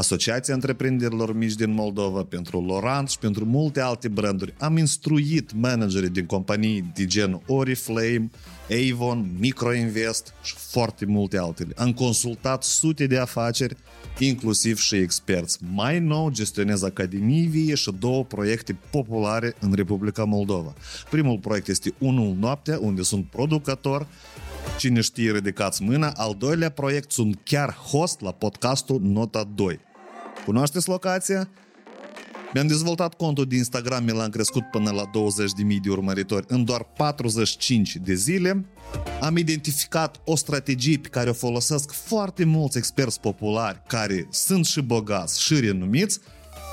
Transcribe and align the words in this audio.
Asociația 0.00 0.54
Întreprinderilor 0.54 1.36
Mici 1.36 1.54
din 1.54 1.72
Moldova, 1.72 2.22
pentru 2.22 2.60
Lorant 2.60 3.08
și 3.08 3.18
pentru 3.18 3.44
multe 3.44 3.80
alte 3.80 4.08
branduri. 4.08 4.54
Am 4.58 4.76
instruit 4.76 5.52
managerii 5.52 6.08
din 6.08 6.26
companii 6.26 6.90
de 6.94 7.04
gen 7.04 7.42
Oriflame, 7.46 8.30
Avon, 8.90 9.30
Microinvest 9.38 10.34
și 10.42 10.54
foarte 10.56 11.06
multe 11.06 11.38
altele. 11.38 11.72
Am 11.76 11.92
consultat 11.92 12.62
sute 12.62 13.06
de 13.06 13.18
afaceri, 13.18 13.76
inclusiv 14.18 14.78
și 14.78 14.96
experți. 14.96 15.58
Mai 15.74 15.98
nou 15.98 16.30
gestionez 16.30 16.82
Academii 16.82 17.46
Vie 17.46 17.74
și 17.74 17.92
două 17.98 18.24
proiecte 18.24 18.78
populare 18.90 19.54
în 19.60 19.72
Republica 19.72 20.24
Moldova. 20.24 20.74
Primul 21.10 21.38
proiect 21.38 21.68
este 21.68 21.94
Unul 21.98 22.36
Noaptea, 22.38 22.78
unde 22.80 23.02
sunt 23.02 23.26
producător, 23.26 24.06
Cine 24.78 25.00
știe, 25.00 25.32
ridicați 25.32 25.82
mâna. 25.82 26.12
Al 26.16 26.34
doilea 26.38 26.70
proiect 26.70 27.12
sunt 27.12 27.40
chiar 27.44 27.74
host 27.74 28.20
la 28.20 28.32
podcastul 28.32 29.00
Nota 29.02 29.48
2. 29.54 29.80
Cunoașteți 30.44 30.88
locația? 30.88 31.48
Mi-am 32.54 32.66
dezvoltat 32.66 33.14
contul 33.14 33.46
de 33.46 33.56
Instagram, 33.56 34.04
mi 34.04 34.12
l-am 34.12 34.30
crescut 34.30 34.62
până 34.70 34.90
la 34.90 35.02
20.000 35.04 35.10
de 35.82 35.90
urmăritori 35.90 36.44
în 36.48 36.64
doar 36.64 36.82
45 36.96 37.96
de 37.96 38.14
zile. 38.14 38.64
Am 39.20 39.36
identificat 39.36 40.20
o 40.24 40.36
strategie 40.36 40.98
pe 40.98 41.08
care 41.08 41.30
o 41.30 41.32
folosesc 41.32 41.92
foarte 41.92 42.44
mulți 42.44 42.78
experți 42.78 43.20
populari 43.20 43.82
care 43.86 44.28
sunt 44.30 44.66
și 44.66 44.80
bogați 44.80 45.42
și 45.42 45.60
renumiți 45.60 46.20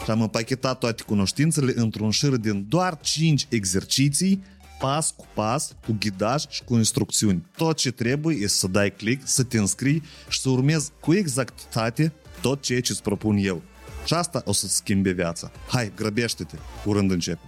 și 0.04 0.12
am 0.12 0.22
împachetat 0.22 0.80
toate 0.80 1.04
cunoștințele 1.04 1.74
într-un 1.76 2.12
șir 2.12 2.36
din 2.36 2.66
doar 2.70 3.00
5 3.02 3.46
exerciții 3.50 4.44
pas 4.80 5.14
cu 5.18 5.28
pas, 5.34 5.76
cu 5.86 5.96
ghidaj 6.00 6.46
și 6.50 6.64
cu 6.64 6.76
instrucțiuni. 6.76 7.46
Tot 7.56 7.78
ce 7.78 7.92
trebuie 7.92 8.36
este 8.36 8.58
să 8.58 8.68
dai 8.68 8.94
click, 8.94 9.28
să 9.28 9.44
te 9.44 9.58
înscrii 9.58 10.04
și 10.30 10.40
să 10.40 10.50
urmezi 10.50 10.92
cu 11.00 11.14
exactitate 11.14 12.14
tot 12.47 12.63
ceea 12.63 12.81
ce 12.81 12.93
îți 12.93 13.03
propun 13.03 13.37
eu. 13.37 13.63
Și 14.05 14.15
asta 14.15 14.43
o 14.45 14.53
să-ți 14.53 14.77
schimbe 14.77 15.11
viața. 15.11 15.51
Hai, 15.69 15.93
grăbește-te, 15.97 16.57
curând 16.85 17.11
începe. 17.11 17.41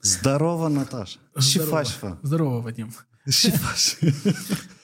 Здорово, 0.00 0.68
Наташа. 0.68 1.18
Ce 1.50 1.58
faci, 1.58 1.88
fă? 1.88 2.16
Здорово, 2.22 2.60
Vadim. 2.60 2.94
Ce 3.30 3.50
faci? 3.50 3.96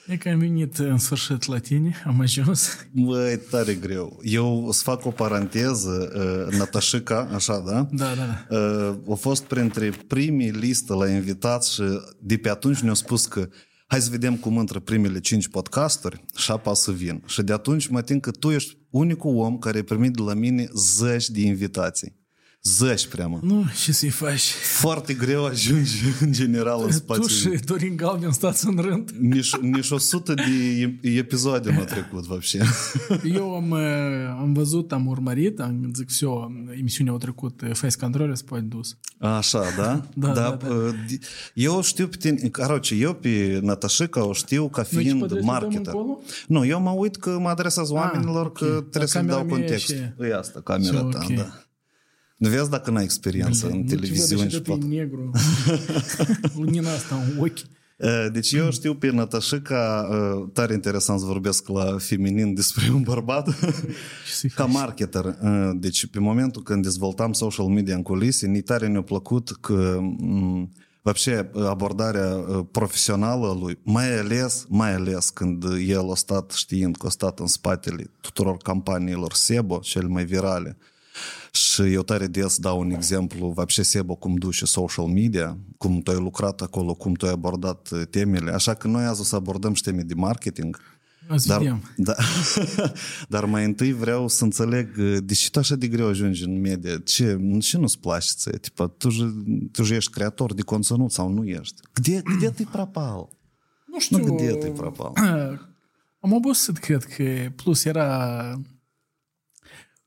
E 0.06 0.16
că 0.16 0.28
am 0.28 0.38
venit 0.38 0.78
în 0.78 0.98
sfârșit 0.98 1.46
la 1.46 1.58
tine, 1.58 1.94
am 2.06 2.20
ajuns. 2.20 2.86
Băi, 2.92 3.38
tare 3.50 3.74
greu. 3.74 4.20
Eu 4.22 4.68
să 4.72 4.82
fac 4.82 5.06
o 5.06 5.10
paranteză, 5.10 6.12
uh, 6.48 6.56
Natașica, 6.58 7.28
așa, 7.34 7.58
da? 7.66 7.88
Da, 7.90 8.14
da, 8.14 8.46
da. 8.48 8.56
Uh, 8.56 8.96
a 9.10 9.14
fost 9.14 9.44
printre 9.44 9.90
primii 10.06 10.50
listă 10.50 10.94
la 10.94 11.08
invitați 11.08 11.74
și 11.74 11.82
de 12.20 12.36
pe 12.36 12.48
atunci 12.48 12.78
ne-a 12.78 12.94
spus 12.94 13.26
că 13.26 13.48
hai 13.86 14.00
să 14.00 14.10
vedem 14.10 14.36
cum 14.36 14.54
intră 14.54 14.80
primele 14.80 15.20
cinci 15.20 15.48
podcasturi 15.48 16.24
și 16.36 16.50
apa 16.50 16.74
să 16.74 16.92
vin. 16.92 17.22
Și 17.26 17.42
de 17.42 17.52
atunci 17.52 17.86
mă 17.86 18.02
tin 18.02 18.20
că 18.20 18.30
tu 18.30 18.50
ești 18.50 18.76
unicul 18.90 19.36
om 19.36 19.58
care 19.58 19.78
a 19.78 19.84
primit 19.84 20.12
de 20.12 20.22
la 20.22 20.34
mine 20.34 20.68
zeci 20.74 21.28
de 21.28 21.40
invitații 21.40 22.22
Zeci 22.63 23.07
preamă. 23.07 23.39
Nu, 23.41 23.65
ce 23.83 23.91
să-i 23.91 24.09
faci? 24.09 24.51
Foarte 24.79 25.13
greu 25.13 25.45
ajungi 25.45 25.95
în 26.21 26.31
general 26.31 26.83
în 26.85 26.91
spațiu. 26.91 27.23
Tu 27.23 27.29
și 27.29 27.47
Dorin 27.65 27.95
Galben 27.95 28.31
stați 28.31 28.67
în 28.67 28.77
rând. 28.77 29.09
Nici, 29.19 29.55
nici 29.55 29.89
o 29.89 29.97
sută 29.97 30.33
de 30.33 30.99
episoade 31.01 31.71
m-a 31.71 31.83
trecut, 31.83 32.25
вообще. 32.25 32.61
Eu 33.23 33.53
am, 33.53 33.73
am 34.39 34.53
văzut, 34.53 34.91
am 34.91 35.07
urmărit, 35.07 35.59
am, 35.59 35.91
zic 35.95 36.09
și 36.09 36.23
eu, 36.23 36.51
emisiunea 36.79 37.11
au 37.11 37.17
trecut 37.17 37.61
Face 37.73 37.97
Control, 37.97 38.35
se 38.35 38.43
poate 38.45 38.63
dus. 38.63 38.97
Așa, 39.19 39.63
da? 39.77 40.09
Da, 40.13 40.27
da, 40.27 40.57
da. 40.61 40.67
Eu 41.53 41.81
știu 41.81 42.07
pe 42.07 42.15
tine, 42.17 42.49
короче, 42.49 42.95
eu 42.95 43.13
pe 43.13 43.59
Natașica 43.63 44.25
o 44.25 44.33
știu 44.33 44.69
ca 44.69 44.83
fiind 44.83 45.41
marketer. 45.41 45.93
Nu, 46.47 46.65
eu 46.65 46.81
mă 46.81 46.89
uit 46.89 47.15
că 47.15 47.39
mă 47.39 47.49
adresez 47.49 47.89
oamenilor 47.89 48.51
că 48.51 48.65
trebuie 48.65 49.07
să-mi 49.07 49.27
dau 49.27 49.45
context. 49.45 49.91
E 50.19 50.35
asta, 50.37 50.61
camera 50.61 51.01
ta, 51.01 51.25
da. 51.35 51.62
Nu 52.37 52.49
vezi 52.49 52.69
dacă 52.69 52.91
n-ai 52.91 53.03
experiență 53.03 53.67
în 53.67 53.83
televiziune 53.83 54.49
și 54.49 54.61
pot. 54.61 54.83
negru. 54.83 55.31
Lunina 56.55 56.91
asta 56.91 57.15
în 57.15 57.41
ochi. 57.41 57.59
Deci 58.31 58.51
eu 58.51 58.71
știu 58.71 58.95
pe 58.95 59.11
Natașica, 59.11 60.09
tare 60.53 60.73
interesant 60.73 61.19
să 61.19 61.25
vorbesc 61.25 61.67
la 61.67 61.95
feminin 61.97 62.53
despre 62.53 62.91
un 62.93 63.01
bărbat, 63.01 63.49
ca 64.55 64.65
marketer. 64.65 65.37
Deci 65.73 66.05
pe 66.05 66.19
momentul 66.19 66.63
când 66.63 66.83
dezvoltam 66.83 67.33
social 67.33 67.65
media 67.65 67.95
în 67.95 68.01
culise, 68.01 68.47
ni 68.47 68.61
tare 68.61 68.87
ne-a 68.87 69.01
plăcut 69.01 69.57
că 69.61 69.99
вообще 71.01 71.49
abordarea 71.67 72.27
profesională 72.71 73.57
lui, 73.61 73.79
mai 73.83 74.19
ales, 74.19 74.65
mai 74.69 74.93
ales 74.93 75.29
când 75.29 75.63
el 75.87 76.11
a 76.11 76.15
stat 76.15 76.51
știind 76.51 76.95
că 76.95 77.07
a 77.07 77.09
stat 77.09 77.39
în 77.39 77.47
spatele 77.47 78.09
tuturor 78.21 78.57
campaniilor 78.57 79.33
SEBO, 79.33 79.77
cele 79.77 80.07
mai 80.07 80.25
virale, 80.25 80.77
și 81.53 81.81
eu 81.81 82.03
tare 82.03 82.27
des 82.27 82.57
dau 82.57 82.79
un 82.79 82.91
exemplu, 82.91 83.47
вообще 83.55 83.83
Sebo, 83.83 84.15
cum 84.15 84.35
duce 84.35 84.65
social 84.65 85.05
media, 85.05 85.57
cum 85.77 86.01
tu 86.01 86.11
ai 86.11 86.17
lucrat 86.17 86.61
acolo, 86.61 86.93
cum 86.93 87.13
tu 87.13 87.25
ai 87.25 87.31
abordat 87.31 87.89
temele. 88.09 88.51
Așa 88.51 88.73
că 88.73 88.87
noi 88.87 89.03
azi 89.03 89.21
o 89.21 89.23
să 89.23 89.35
abordăm 89.35 89.73
și 89.73 89.83
teme 89.83 90.01
de 90.01 90.13
marketing. 90.13 90.97
Dar, 91.45 91.81
da, 91.95 92.15
dar 93.27 93.45
mai 93.45 93.65
întâi 93.65 93.93
vreau 93.93 94.27
să 94.27 94.43
înțeleg 94.43 94.97
de 95.19 95.33
ce 95.33 95.49
tu 95.49 95.59
așa 95.59 95.75
de 95.75 95.87
greu 95.87 96.07
ajungi 96.07 96.43
în 96.43 96.59
media? 96.59 96.97
Ce, 96.97 97.39
ce 97.61 97.77
nu-ți 97.77 97.99
place 97.99 98.31
ție? 98.35 98.57
Tipa, 98.57 98.87
tu, 98.87 99.09
tu 99.71 99.81
ești 99.81 100.11
creator 100.11 100.53
de 100.53 100.61
conținut 100.61 101.11
sau 101.11 101.29
nu 101.29 101.43
ești? 101.45 101.75
Где, 101.93 102.21
где 102.37 102.49
ты 102.49 102.65
пропал? 102.71 103.29
Nu 103.85 103.99
știu. 103.99 104.17
Nu, 104.17 104.35
где 104.35 104.53
ты 104.53 104.71
пропал? 104.71 105.13
Am 106.19 106.33
obosit, 106.33 106.77
cred 106.77 107.03
că, 107.03 107.51
plus 107.55 107.85
era 107.85 108.61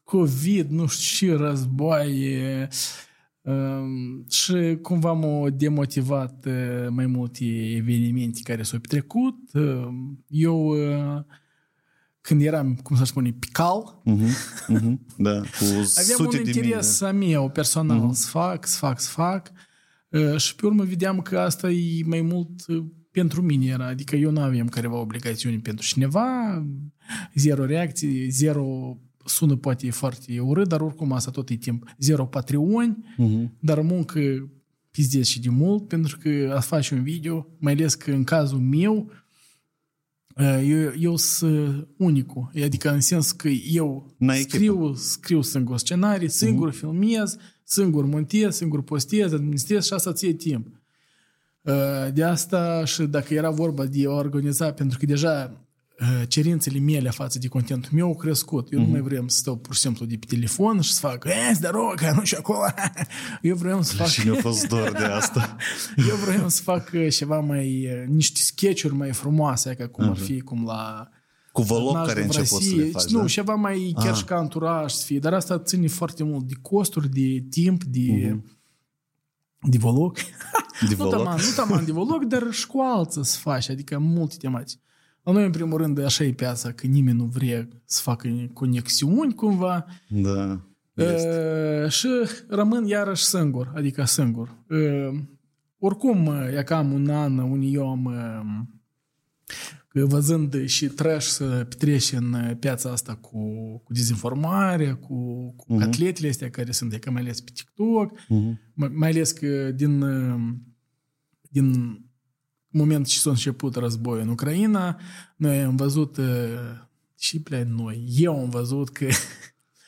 COVID, 0.07 0.69
nu 0.69 0.87
știu 0.87 1.27
ce, 1.27 1.43
războaie 1.43 2.67
și 4.29 4.77
cumva 4.81 5.11
m-au 5.11 5.49
demotivat 5.49 6.47
mai 6.89 7.05
multe 7.05 7.45
evenimente 7.75 8.39
care 8.43 8.63
s-au 8.63 8.79
petrecut. 8.79 9.35
Eu 10.27 10.75
când 12.21 12.41
eram, 12.41 12.75
cum 12.75 12.95
să 12.95 13.03
spune, 13.03 13.31
pical, 13.31 14.01
uh-huh, 14.05 14.75
uh-huh, 14.75 14.97
da, 15.17 15.39
cu 15.39 15.63
aveam 16.01 16.33
un 16.33 16.45
interes 16.45 17.01
a 17.01 17.11
meu 17.11 17.49
personal, 17.49 18.09
uh-huh. 18.09 18.13
să 18.13 18.27
fac, 18.27 18.65
să 18.65 18.77
fac, 18.77 18.99
să 18.99 19.09
fac 19.09 19.51
și 20.37 20.55
pe 20.55 20.65
urmă 20.65 20.83
vedeam 20.83 21.21
că 21.21 21.39
asta 21.39 21.69
e 21.69 22.03
mai 22.05 22.21
mult 22.21 22.65
pentru 23.11 23.41
mine 23.41 23.65
era, 23.65 23.87
adică 23.87 24.15
eu 24.15 24.31
nu 24.31 24.41
aveam 24.41 24.67
careva 24.67 24.97
obligațiuni 24.97 25.59
pentru 25.59 25.85
cineva, 25.85 26.25
zero 27.33 27.65
reacții, 27.65 28.29
zero 28.29 28.97
sună 29.29 29.55
poate 29.55 29.91
foarte 29.91 30.39
urât, 30.39 30.67
dar 30.67 30.81
oricum 30.81 31.11
asta 31.11 31.31
tot 31.31 31.49
e 31.49 31.55
timp. 31.55 31.95
Zero 31.99 32.25
Patreon, 32.25 33.05
uh-huh. 33.19 33.49
dar 33.59 33.81
muncă 33.81 34.49
pizdeți 34.91 35.29
și 35.29 35.39
de 35.39 35.49
mult, 35.49 35.87
pentru 35.87 36.17
că 36.17 36.53
a 36.55 36.59
face 36.59 36.93
un 36.93 37.03
video, 37.03 37.47
mai 37.57 37.73
ales 37.73 37.95
că 37.95 38.11
în 38.11 38.23
cazul 38.23 38.59
meu, 38.59 39.11
eu, 40.63 40.93
eu 40.99 41.15
sunt 41.15 41.87
unicul. 41.97 42.51
Adică 42.63 42.91
în 42.91 43.01
sens 43.01 43.31
că 43.31 43.47
eu 43.47 44.15
N-ai 44.17 44.39
scriu, 44.39 44.93
scriu 44.93 45.41
singur 45.41 45.77
scenarii, 45.77 46.29
singur 46.29 46.71
uh-huh. 46.71 46.77
filmez, 46.77 47.37
singur 47.63 48.05
montez, 48.05 48.55
singur 48.55 48.83
postez, 48.83 49.33
administrez 49.33 49.85
și 49.85 49.93
asta 49.93 50.13
ție 50.13 50.33
timp. 50.33 50.67
De 52.13 52.23
asta 52.23 52.85
și 52.85 53.03
dacă 53.03 53.33
era 53.33 53.49
vorba 53.49 53.85
de 53.85 54.05
a 54.07 54.11
organiza, 54.11 54.71
pentru 54.71 54.97
că 54.97 55.05
deja 55.05 55.51
uh, 55.53 55.66
cerințele 56.27 56.79
mele 56.79 57.09
față 57.09 57.39
de 57.39 57.47
contentul 57.47 57.89
meu 57.93 58.05
au 58.07 58.15
crescut. 58.15 58.71
Eu 58.73 58.79
mm-hmm. 58.79 58.85
nu 58.85 58.91
mai 58.91 59.01
vreau 59.01 59.23
să 59.27 59.37
stau 59.37 59.57
pur 59.57 59.73
și 59.75 59.81
simplu 59.81 60.05
de 60.05 60.15
pe 60.17 60.25
telefon 60.25 60.81
și 60.81 60.93
să 60.93 60.99
fac 60.99 61.25
e, 61.25 61.53
zdorovo, 61.53 61.93
că 61.95 62.11
nu 62.15 62.23
și 62.23 62.35
acolo. 62.35 62.59
Eu 63.41 63.55
vreau 63.55 63.81
să 63.81 63.95
fac... 63.95 64.07
Și 64.07 64.29
mi-a 64.29 64.41
fost 64.41 64.67
dor 64.67 64.91
de 64.91 65.03
asta. 65.03 65.55
Eu 66.09 66.15
vreau 66.15 66.49
să 66.49 66.61
fac 66.61 66.89
uh, 66.93 67.07
ceva 67.13 67.39
mai... 67.39 67.87
uh, 67.91 68.07
niște 68.07 68.39
sketch-uri 68.41 68.93
mai 68.93 69.11
frumoase, 69.11 69.73
ca 69.73 69.87
cum 69.87 70.09
ar 70.09 70.17
fi 70.17 70.39
cum 70.41 70.65
la... 70.65 71.09
Cu 71.51 71.61
vlog 71.61 71.93
Nașul 71.93 72.07
care 72.07 72.19
în 72.19 72.25
început 72.25 72.61
să 72.61 72.69
le 72.75 72.81
Rosie. 72.81 72.91
faci, 72.91 73.09
Nu, 73.11 73.19
da? 73.19 73.25
ceva 73.27 73.55
mai 73.55 73.93
chiar 73.95 74.11
Ah. 74.11 74.15
și 74.17 74.23
ca 74.23 74.35
anturaj 74.35 74.91
să 74.91 75.05
fie. 75.05 75.19
Dar 75.19 75.33
asta 75.33 75.59
ține 75.59 75.87
foarte 75.87 76.23
mult 76.23 76.47
de 76.47 76.53
costuri, 76.61 77.09
de 77.09 77.45
timp, 77.49 77.83
de... 77.83 78.39
De 79.61 79.77
vlog. 79.77 80.17
De 80.17 80.87
Nu 80.89 80.95
vlog? 80.95 81.11
taman, 81.11 81.35
nu 81.35 81.51
taman 81.55 81.85
de 81.85 81.91
vlog, 81.91 82.23
dar 82.25 82.47
și 82.51 82.67
cu 82.67 82.79
alții 82.79 83.25
să 83.25 83.37
faci, 83.37 83.69
adică 83.69 83.97
multe 83.97 84.35
tematici. 84.39 84.79
La 85.27 85.33
noi, 85.33 85.45
în 85.45 85.51
primul 85.51 85.77
rând, 85.77 85.99
așa 86.03 86.23
e 86.23 86.31
piața, 86.33 86.71
că 86.71 86.87
nimeni 86.87 87.17
nu 87.17 87.25
vrea 87.25 87.67
să 87.85 88.01
facă 88.01 88.29
conexiuni 88.53 89.33
cumva 89.33 89.85
Da. 90.09 90.61
Este. 90.93 91.81
uh, 91.83 91.91
și 91.91 92.07
rămân 92.47 92.85
iarăși 92.85 93.23
singur, 93.23 93.71
adică 93.75 94.05
singur. 94.05 94.55
Uh, 94.69 95.19
oricum, 95.79 96.25
uh, 96.25 96.57
e 96.57 96.63
cam 96.63 96.91
un 96.91 97.09
an, 97.09 97.37
un 97.37 97.61
eu 97.61 98.01
uh, 98.05 98.61
că 99.87 100.05
văzând 100.05 100.65
și 100.65 100.87
trash 100.87 101.25
să 101.27 101.65
petrece 101.69 102.15
în 102.15 102.33
uh, 102.33 102.51
piața 102.59 102.91
asta 102.91 103.15
cu, 103.15 103.39
cu 103.83 103.93
dezinformare, 103.93 104.91
cu, 104.93 105.15
cu 105.55 105.77
uh-huh. 105.77 105.83
atletele 105.83 106.29
astea 106.29 106.49
care 106.49 106.71
sunt, 106.71 106.93
e 106.93 106.97
că 106.97 107.11
mai 107.11 107.21
ales 107.21 107.41
pe 107.41 107.51
TikTok, 107.53 108.11
Mhm. 108.27 108.59
mai 108.73 108.89
mai 108.93 109.09
ales 109.09 109.31
că 109.31 109.71
din, 109.71 110.01
uh, 110.01 110.53
din 111.41 112.01
momentul 112.69 113.11
ce 113.11 113.17
s-a 113.17 113.29
început 113.29 113.75
războiul 113.75 114.21
în 114.21 114.29
Ucraina, 114.29 114.99
noi 115.35 115.61
am 115.61 115.75
văzut 115.75 116.17
uh, 116.17 116.25
și 117.19 117.39
plea 117.39 117.65
noi, 117.67 118.03
eu 118.17 118.39
am 118.39 118.49
văzut 118.49 118.89
că 118.89 119.07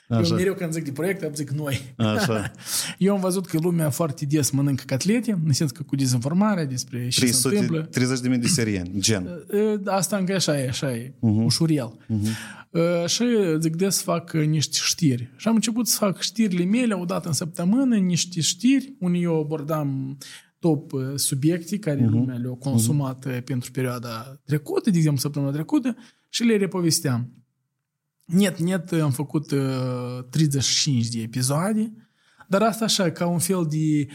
Așa. 0.10 0.30
eu 0.30 0.36
mereu 0.36 0.54
când 0.54 0.72
zic 0.72 0.84
de 0.84 0.92
proiecte, 0.92 1.26
am 1.26 1.34
zic 1.34 1.50
noi. 1.50 1.94
Așa. 1.98 2.52
Eu 2.98 3.14
am 3.14 3.20
văzut 3.20 3.46
că 3.46 3.58
lumea 3.62 3.90
foarte 3.90 4.26
des 4.26 4.50
mănâncă 4.50 4.84
catlete, 4.86 5.42
în 5.46 5.54
sens 5.54 5.72
că 5.72 5.84
cu 5.84 5.96
dezinformarea 5.96 6.66
despre 6.66 7.08
ce 7.08 7.20
se 7.20 7.20
300, 7.20 7.56
întâmplă. 7.56 7.82
30 7.82 8.20
de 8.20 8.28
mii 8.28 8.38
de 8.38 8.48
serieni, 8.48 8.92
gen. 9.00 9.30
Uh, 9.54 9.80
Asta 9.86 10.18
încă 10.18 10.34
așa 10.34 10.60
e, 10.60 10.68
așa 10.68 10.96
e, 10.96 11.10
uh-huh. 11.10 11.44
ușurel. 11.44 11.98
Uh, 12.70 13.06
Și 13.08 13.26
zic 13.60 13.76
des 13.76 13.96
să 13.96 14.04
fac 14.04 14.32
uh, 14.36 14.46
niște 14.46 14.78
știri. 14.82 15.34
Și 15.36 15.48
am 15.48 15.56
început 15.56 15.88
să 15.88 15.98
fac 15.98 16.22
știrile 16.22 16.64
mele 16.64 16.94
o 16.94 17.06
dată 17.06 17.28
în 17.28 17.34
săptămână, 17.34 17.96
niște 17.96 18.42
știri, 18.42 18.94
unde 19.00 19.18
eu 19.18 19.40
abordam 19.40 20.18
top 20.60 20.92
uh, 20.92 21.02
subiecte 21.16 21.80
care 21.80 22.02
uh-huh. 22.02 22.10
lumea 22.10 22.36
le-a 22.36 22.50
mhm. 22.50 22.60
consumat 22.60 23.28
uh-huh. 23.28 23.44
pentru 23.44 23.72
perioada 23.72 24.42
trecută, 24.46 24.90
de 24.90 24.98
exemplu 24.98 25.22
săptămâna 25.22 25.52
trecută, 25.52 25.96
și 26.30 26.44
le 26.44 26.58
repovesteam. 26.58 27.34
Net, 28.26 28.60
net 28.60 28.92
uh, 28.92 29.02
am 29.02 29.12
făcut 29.12 29.52
uh, 29.52 30.24
35 30.30 31.08
de 31.08 31.22
episoade, 31.22 31.94
dar 32.48 32.62
asta 32.62 32.86
așa, 32.86 33.12
ca 33.12 33.28
un 33.28 33.40
fel 33.40 33.68
de... 33.70 34.08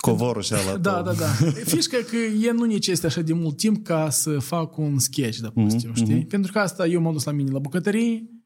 Covorul 0.00 0.42
și 0.42 0.52
ala 0.52 0.76
da, 0.88 1.02
da, 1.02 1.02
da, 1.02 1.12
da. 1.40 1.50
Fișca 1.64 1.98
că 2.10 2.16
e 2.16 2.50
nu 2.50 2.64
necesită 2.64 3.06
așa 3.06 3.20
de 3.20 3.32
mult 3.32 3.56
timp 3.56 3.84
ca 3.84 4.10
să 4.10 4.38
fac 4.38 4.76
un 4.76 4.98
sketch, 4.98 5.38
da, 5.38 5.52
mm-hmm. 5.52 5.94
știi? 5.94 6.14
Mhm. 6.14 6.26
Pentru 6.26 6.52
că 6.52 6.58
asta 6.58 6.86
eu 6.86 7.00
m-am 7.00 7.12
dus 7.12 7.24
la 7.24 7.32
mine 7.32 7.50
la 7.50 7.58
bucătărie, 7.58 8.37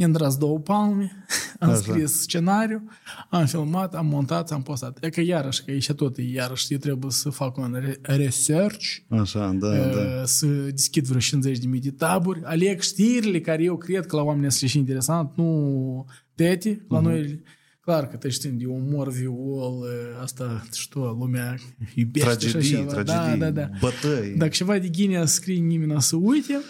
i-am 0.00 0.12
tras 0.12 0.36
două 0.36 0.58
palme, 0.58 1.12
am 1.60 1.70
Așa. 1.70 1.78
scris 1.80 2.20
scenariu, 2.20 2.82
am 3.30 3.46
filmat, 3.46 3.94
am 3.94 4.06
montat, 4.06 4.50
am 4.52 4.62
postat. 4.62 4.98
E 5.04 5.08
că 5.10 5.20
iarăși, 5.20 5.64
că 5.64 5.70
e 5.70 5.78
și 5.78 5.92
tot, 5.94 6.16
iarăși 6.18 6.72
eu 6.72 6.78
trebuie 6.78 7.10
să 7.10 7.30
fac 7.30 7.56
un 7.56 7.76
re- 7.80 7.98
research, 8.16 8.84
Așa, 9.08 9.52
da, 9.60 9.68
da. 9.76 9.76
uh, 9.76 10.22
să 10.24 10.46
deschid 10.46 11.06
vreo 11.06 11.20
50 11.20 11.58
de 11.58 11.66
mii 11.66 11.80
de 11.80 11.90
taburi, 11.90 12.40
aleg 12.44 12.80
știrile 12.80 13.40
care 13.40 13.62
eu 13.62 13.76
cred 13.76 14.06
că 14.06 14.16
la 14.16 14.22
oameni 14.22 14.52
sunt 14.52 14.70
și 14.70 14.78
interesant, 14.78 15.30
nu 15.36 16.06
tete, 16.34 16.84
la 16.88 17.00
noi 17.00 17.42
clar 17.80 18.08
că 18.08 18.16
te 18.16 18.28
știm 18.28 18.58
de 18.58 18.66
umor, 18.66 19.08
viol, 19.10 19.78
uh, 19.78 20.22
asta, 20.22 20.62
știu, 20.72 21.00
lumea 21.00 21.56
iubește 21.94 22.28
Tragedii, 22.28 22.62
și 22.68 22.74
așa 22.74 22.84
ceva. 22.84 23.02
tragedii, 23.02 23.38
Da, 23.40 23.50
da, 23.50 23.60
da. 23.60 23.68
bătăi. 23.80 24.34
Dacă 24.36 24.50
ceva 24.50 24.78
de 24.78 24.88
ghinea 24.88 25.26
scrie 25.26 25.58
nimeni 25.60 26.02
să 26.02 26.16
uite 26.16 26.60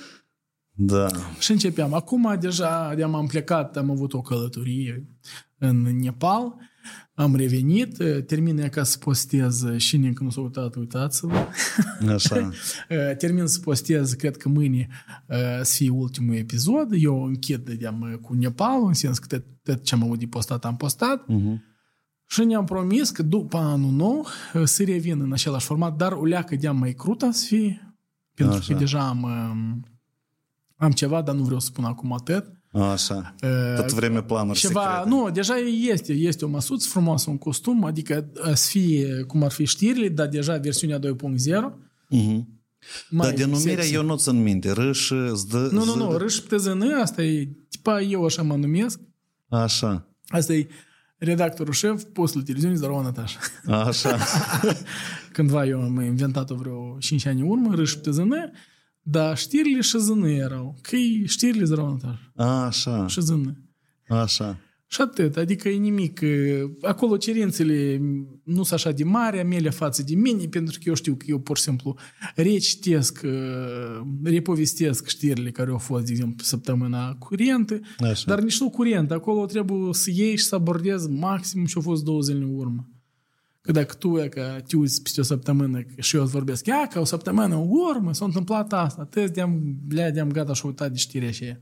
Da. 0.81 1.07
și 1.39 1.51
începeam. 1.51 1.95
Acum 1.95 2.37
deja 2.41 2.95
de 2.95 3.03
am 3.03 3.27
plecat, 3.27 3.77
am 3.77 3.91
avut 3.91 4.13
o 4.13 4.21
călătorie 4.21 5.09
în 5.59 5.83
Nepal, 5.83 6.55
am 7.15 7.37
revenit, 7.37 7.97
termin 8.27 8.69
ca 8.69 8.83
să 8.83 8.99
postez 8.99 9.77
și 9.77 9.97
încă 9.97 10.23
nu 10.23 10.31
s-a 10.31 10.41
uitat, 10.41 10.75
uitați-vă. 10.75 11.47
Așa. 12.15 12.51
Uh, 12.91 13.17
Termin 13.19 13.47
să 13.47 13.61
postez, 13.61 14.13
cred 14.13 14.37
că 14.37 14.49
mâine 14.49 14.89
uh, 15.27 15.37
să 15.63 15.75
fie 15.77 15.91
ultimul 15.91 16.35
episod. 16.35 16.89
Eu 16.93 17.25
închid 17.25 17.69
de 17.69 17.91
cu 18.21 18.35
Nepal, 18.35 18.87
în 18.87 18.93
sens 18.93 19.19
că 19.19 19.27
tot, 19.27 19.45
tot 19.63 19.85
ce 19.85 19.95
am 19.95 20.03
avut 20.03 20.19
de 20.19 20.27
postat, 20.27 20.65
am 20.65 20.77
postat. 20.77 21.27
Mhm. 21.27 21.63
Și 22.27 22.45
ne-am 22.45 22.65
promis 22.65 23.11
că 23.11 23.23
după 23.23 23.57
anul 23.57 23.93
nou 23.93 24.27
uh, 24.55 24.63
să 24.65 24.85
revin 24.85 25.21
în 25.21 25.33
același 25.33 25.67
format, 25.67 25.97
dar 25.97 26.13
o 26.13 26.25
leacă 26.25 26.57
de 26.57 26.69
mai 26.69 26.93
crută 26.93 27.31
să 27.33 27.45
fie, 27.47 27.97
pentru 28.35 28.57
Așa. 28.57 28.73
că 28.73 28.79
deja 28.79 29.09
am, 29.09 29.23
um, 29.23 29.85
am 30.79 30.91
ceva, 30.91 31.23
dar 31.23 31.35
nu 31.35 31.43
vreau 31.43 31.61
să 31.61 31.67
spun 31.67 31.85
acum 31.85 32.13
atât. 32.13 32.45
Așa. 32.73 33.35
Uh, 33.43 33.75
Tot 33.77 33.93
vreme 33.93 34.23
planuri 34.23 34.59
Ceva, 34.59 34.83
secrete. 34.83 35.09
nu, 35.09 35.31
deja 35.31 35.55
este, 35.93 36.13
este 36.13 36.45
o 36.45 36.49
măsuță 36.49 36.89
frumoasă, 36.91 37.31
un 37.31 37.39
costum, 37.39 37.85
adică 37.85 38.29
uh, 38.47 38.53
să 38.55 38.69
fie 38.69 39.23
cum 39.27 39.43
ar 39.43 39.51
fi 39.51 39.65
știrile, 39.65 40.09
dar 40.09 40.27
deja 40.29 40.57
versiunea 40.57 40.99
2.0. 40.99 41.05
Mhm. 42.09 42.49
mai 43.11 43.27
Dar 43.29 43.35
denumirea 43.37 43.75
sexy. 43.83 43.95
eu 43.95 44.03
nu 44.05 44.17
țin 44.17 44.43
minte. 44.43 44.71
Râș, 44.71 45.11
zdă... 45.35 45.69
Nu, 45.73 45.85
nu, 45.85 45.95
nu, 45.95 46.15
ză- 46.15 46.19
râș 46.19 46.37
PTZN, 46.39 46.83
asta 47.03 47.23
e, 47.23 47.49
tipa 47.69 48.01
eu 48.01 48.25
așa 48.25 48.43
mă 48.43 48.57
numesc, 48.57 49.01
Așa. 49.49 50.09
asta 50.29 50.53
e 50.53 50.67
redactorul 51.19 51.73
șef, 51.73 52.03
postul 52.13 52.43
televiziunii 52.43 52.79
Zdorova 52.79 53.03
Natașa. 53.03 53.39
Așa. 53.67 54.19
Cândva 55.33 55.67
eu 55.67 55.83
am 55.83 56.01
inventat-o 56.01 56.55
vreo 56.55 56.97
5 56.99 57.27
ani 57.27 57.41
în 57.41 57.49
urmă, 57.49 57.75
râș 57.75 57.93
PTZN, 57.95 58.33
dar 59.10 59.37
știrile 59.37 59.81
și 59.81 59.99
ZN 59.99 60.22
erau, 60.22 60.78
că 60.82 60.96
e 60.96 61.26
știrile 61.26 61.64
Zdorova 61.64 61.96
Natașa, 62.34 62.93
Așa. 62.93 63.06
și 63.06 63.20
ZN. 63.20 63.56
Așa. 64.08 64.58
Și 64.90 65.00
atât, 65.00 65.37
adică 65.37 65.69
e 65.69 65.76
nimic. 65.76 66.20
Acolo 66.82 67.16
cerințele 67.16 68.00
nu 68.44 68.62
sunt 68.62 68.72
așa 68.72 68.90
de 68.90 69.05
mari, 69.05 69.44
mele 69.44 69.70
față 69.70 70.02
de 70.02 70.14
mine, 70.14 70.46
pentru 70.46 70.78
că 70.78 70.88
eu 70.88 70.94
știu 70.94 71.14
că 71.14 71.24
eu 71.29 71.38
pur 71.38 71.56
și 71.56 71.62
simplu 71.62 71.96
recitesc, 72.34 73.20
repovestesc 74.22 75.06
știrile 75.06 75.50
care 75.50 75.70
au 75.70 75.79
fost, 75.79 76.05
de 76.05 76.10
exemplu, 76.10 76.44
săptămâna 76.44 77.15
curentă, 77.15 77.81
Așa. 77.98 78.24
dar 78.27 78.41
nici 78.41 78.60
nu 78.60 78.70
curent. 78.70 79.10
Acolo 79.10 79.46
trebuie 79.46 79.94
să 79.94 80.10
iei 80.10 80.36
și 80.36 80.44
să 80.44 80.55
abordezi 80.55 81.10
maxim 81.10 81.65
ce 81.65 81.72
au 81.77 81.82
fost 81.82 82.05
două 82.05 82.20
zile 82.20 82.44
în 82.44 82.55
urmă. 82.55 82.88
Că 83.69 83.75
dacă 83.75 83.94
tu 83.94 84.19
e 84.19 84.29
că 84.29 84.60
te 84.67 84.77
uiți 84.77 85.03
peste 85.03 85.20
o 85.20 85.22
săptămână 85.22 85.84
și 85.98 86.17
eu 86.17 86.22
îți 86.22 86.32
vorbesc, 86.32 86.67
ia 86.67 86.87
ca 86.91 87.01
o 87.01 87.05
săptămână 87.05 87.55
în 87.55 87.67
urmă 87.69 88.15
s-a 88.15 88.25
întâmplat 88.25 88.72
asta, 88.72 89.05
tăți 89.05 89.32
de-am, 89.32 89.77
blea, 89.87 90.10
de-am 90.10 90.31
gata 90.31 90.53
și 90.53 90.67
uitat 90.67 90.91
de 90.91 90.96
știrea 90.98 91.29
aceea. 91.29 91.58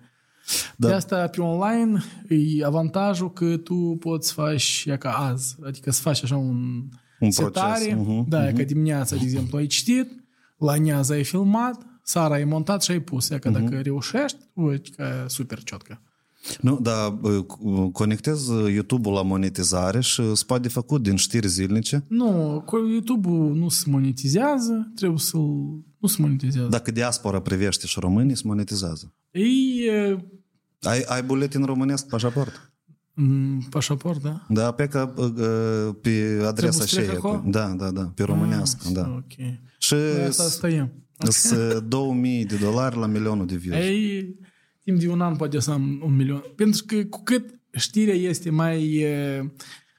Da. 0.76 0.88
De 0.88 0.94
asta 0.94 1.26
pe 1.26 1.40
online 1.40 2.02
e 2.28 2.64
avantajul 2.64 3.32
că 3.32 3.56
tu 3.56 3.96
poți 4.00 4.28
să 4.28 4.34
faci 4.34 4.84
e 4.86 4.96
ca 4.96 5.10
azi, 5.10 5.56
adică 5.64 5.90
să 5.90 6.00
faci 6.00 6.22
așa 6.22 6.36
un, 6.36 6.88
Un 7.20 7.30
setare, 7.30 7.84
proces, 7.84 8.06
mhm, 8.06 8.28
da, 8.28 8.48
uh-huh. 8.48 8.54
că 8.56 8.62
dimineața, 8.62 9.16
de 9.16 9.22
exemplu, 9.22 9.58
ai 9.58 9.66
citit, 9.66 10.25
la 10.58 10.75
nează 10.75 11.12
ai 11.12 11.25
filmat, 11.25 11.86
seara 12.02 12.34
ai 12.34 12.44
montat 12.44 12.82
și 12.82 12.90
ai 12.90 13.00
pus. 13.00 13.30
E 13.30 13.38
că 13.38 13.50
Mhm. 13.50 13.62
dacă 13.64 13.80
reușești, 13.80 14.38
uite 14.54 14.90
că 14.96 15.02
e 15.25 15.28
super 15.28 15.62
ciotcă. 15.62 16.00
Nu, 16.60 16.78
dar 16.82 17.10
bă, 17.10 17.40
cu- 17.42 17.88
conectez 17.90 18.46
YouTube-ul 18.68 19.14
la 19.14 19.22
monetizare 19.22 20.00
și 20.00 20.34
se 20.34 20.42
poate 20.46 20.68
făcut 20.68 21.02
din 21.02 21.16
știri 21.16 21.48
zilnice. 21.48 22.04
Nu, 22.08 22.62
cu 22.66 22.76
YouTube-ul 22.76 23.54
nu 23.54 23.68
se 23.68 23.84
monetizează, 23.90 24.92
trebuie 24.94 25.18
să-l... 25.18 25.40
Nu 25.98 26.08
se 26.08 26.16
monetizează. 26.22 26.68
Dacă 26.68 26.90
diaspora 26.90 27.40
privește 27.40 27.86
și 27.86 28.00
românii, 28.00 28.36
se 28.36 28.42
monetizează. 28.44 29.14
Ei, 29.30 29.84
e, 29.88 30.24
Ai, 30.82 31.02
ai 31.06 31.22
buletin 31.22 31.64
românesc, 31.64 32.06
pașaport? 32.08 32.72
m, 33.14 33.58
pașaport, 33.70 34.22
da? 34.22 34.46
Da, 34.48 34.70
pe 34.70 34.86
ca 34.86 35.14
uh, 35.16 35.94
pe 36.00 36.42
adresa 36.46 36.84
să 36.84 36.94
trec 36.96 37.10
și 37.10 37.16
acolo? 37.16 37.42
Da, 37.46 37.66
da, 37.68 37.90
da, 37.90 38.12
pe 38.14 38.22
românească, 38.22 38.82
Ah, 38.86 38.92
da. 38.92 39.12
Ok. 39.16 39.32
Și 39.78 39.94
Noi 39.94 40.24
asta 40.28 40.42
stăiem. 40.42 40.92
sunt 41.28 41.78
2000 41.78 42.44
de 42.44 42.56
dolari 42.56 42.96
la 42.98 43.06
milionul 43.06 43.46
de 43.46 43.56
views. 43.56 43.78
Ei, 43.84 44.36
timp 44.86 45.00
de 45.00 45.08
un 45.08 45.20
an 45.20 45.36
poate 45.36 45.58
să 45.58 45.70
am 45.70 46.00
un 46.04 46.16
milion. 46.16 46.42
Pentru 46.56 46.84
că 46.86 47.04
cu 47.04 47.22
cât 47.22 47.60
știrea 47.72 48.14
este 48.14 48.50
mai 48.50 48.94
e, 48.94 49.52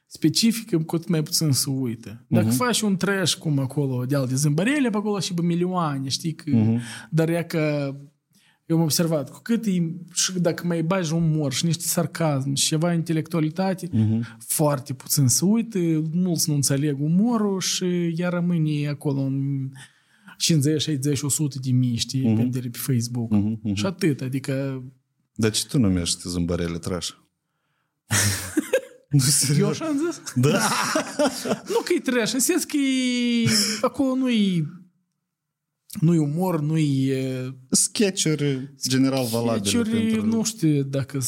specifică, 0.05 0.77
cu 0.77 0.95
atât 0.95 1.07
mai 1.07 1.23
puțin 1.23 1.51
să 1.51 1.69
uită. 1.69 2.25
Dacă 2.27 2.47
uh-huh. 2.47 2.55
faci 2.55 2.81
un 2.81 2.97
trash 2.97 3.33
cum 3.33 3.59
acolo, 3.59 4.05
de 4.05 4.25
de 4.27 4.35
zâmbărele, 4.35 4.89
pe 4.89 4.97
acolo 4.97 5.19
și 5.19 5.33
pe 5.33 5.41
milioane, 5.41 6.09
știi? 6.09 6.33
Că, 6.33 6.51
uh-huh. 6.51 6.79
Dar 7.09 7.29
e 7.29 7.43
că 7.47 7.95
eu 8.65 8.77
am 8.77 8.83
observat, 8.83 9.31
cu 9.31 9.39
cât 9.41 9.65
e, 9.65 9.71
și 10.13 10.39
dacă 10.39 10.67
mai 10.67 10.83
bagi 10.83 11.13
umor 11.13 11.53
și 11.53 11.65
niște 11.65 11.83
sarcasm 11.83 12.53
și 12.53 12.65
ceva 12.65 12.93
intelectualitate, 12.93 13.87
uh-huh. 13.87 14.37
foarte 14.37 14.93
puțin 14.93 15.27
să 15.27 15.45
uită, 15.45 15.79
mulți 16.13 16.49
nu 16.49 16.55
înțeleg 16.55 17.01
umorul 17.01 17.59
și 17.59 18.13
ea 18.15 18.29
rămâne 18.29 18.87
acolo 18.87 19.21
în, 19.21 19.69
50, 20.37 20.81
60, 20.81 21.21
100 21.21 21.57
de 21.61 21.71
mii, 21.71 21.95
știi, 21.95 22.33
Mhm. 22.33 22.49
mm-hmm. 22.49 22.71
pe 22.71 22.77
Facebook. 22.77 23.33
Mm-hmm. 23.35 23.73
Și 23.73 23.85
atât, 23.85 24.21
adică 24.21 24.83
Dar 25.35 25.51
ce 25.51 25.65
tu 25.67 25.79
numești 25.79 26.29
zâmbărele 26.29 26.77
trash? 26.77 27.09
nu, 29.09 29.19
eu 29.19 29.19
serios? 29.19 29.69
așa 29.69 29.85
am 29.85 29.97
zis? 29.97 30.21
Da? 30.35 30.59
Nu 31.73 31.79
că 31.85 31.93
e 31.95 31.99
trash, 31.99 32.33
în 32.33 32.39
sens 32.39 32.63
că 32.63 32.77
e, 32.77 33.47
acolo 33.81 34.15
nu-i 34.15 34.65
nu-i 36.01 36.17
umor, 36.17 36.61
nu-i 36.61 37.07
e, 37.07 37.53
Sketch-uri 37.69 38.73
general 38.89 39.25
valabile 39.25 39.69
sketch-uri, 39.69 40.05
pentru... 40.11 40.25
nu 40.25 40.43
știu 40.43 40.83
dacă 40.83 41.19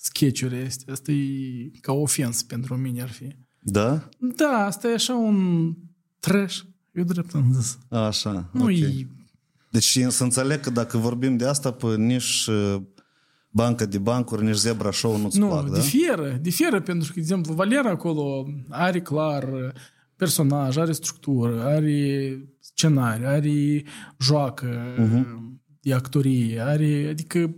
sketch-uri 0.00 0.56
este. 0.56 0.90
Asta 0.90 1.12
e 1.12 1.70
ca 1.80 1.92
ofens 1.92 2.42
pentru 2.42 2.76
mine 2.76 3.02
ar 3.02 3.10
fi. 3.10 3.36
Da? 3.60 4.08
Da, 4.36 4.64
asta 4.64 4.88
e 4.88 4.92
așa 4.94 5.14
un 5.14 5.72
trash. 6.20 6.60
Eu 6.96 7.04
drept 7.04 7.34
am 7.34 7.52
zis. 7.60 7.78
Așa, 7.88 8.50
Nu 8.52 8.62
ok. 8.62 8.70
e... 8.70 9.06
Deci 9.70 9.98
să 10.08 10.22
înțeleg 10.22 10.60
că 10.60 10.70
dacă 10.70 10.98
vorbim 10.98 11.36
de 11.36 11.46
asta, 11.46 11.70
pe 11.70 11.86
nici 11.96 12.46
uh, 12.46 12.76
banca 13.50 13.84
de 13.84 13.98
bancuri, 13.98 14.44
nici 14.44 14.54
zebra 14.54 14.90
show 14.90 15.16
nu-ți 15.18 15.38
Nu, 15.38 15.46
plac, 15.48 15.68
da? 15.70 15.78
diferă, 15.78 16.38
diferă, 16.40 16.80
pentru 16.80 17.06
că, 17.08 17.12
de 17.14 17.20
exemplu, 17.20 17.54
Valera 17.54 17.90
acolo 17.90 18.46
are 18.68 19.00
clar 19.00 19.48
personaj, 20.16 20.76
are 20.76 20.92
structură, 20.92 21.64
are 21.64 22.38
scenariu, 22.60 23.26
are 23.26 23.82
joacă 24.18 24.94
Mhm. 24.98 25.60
de 25.80 25.94
actorie, 25.94 26.60
are, 26.60 27.06
adică 27.10 27.56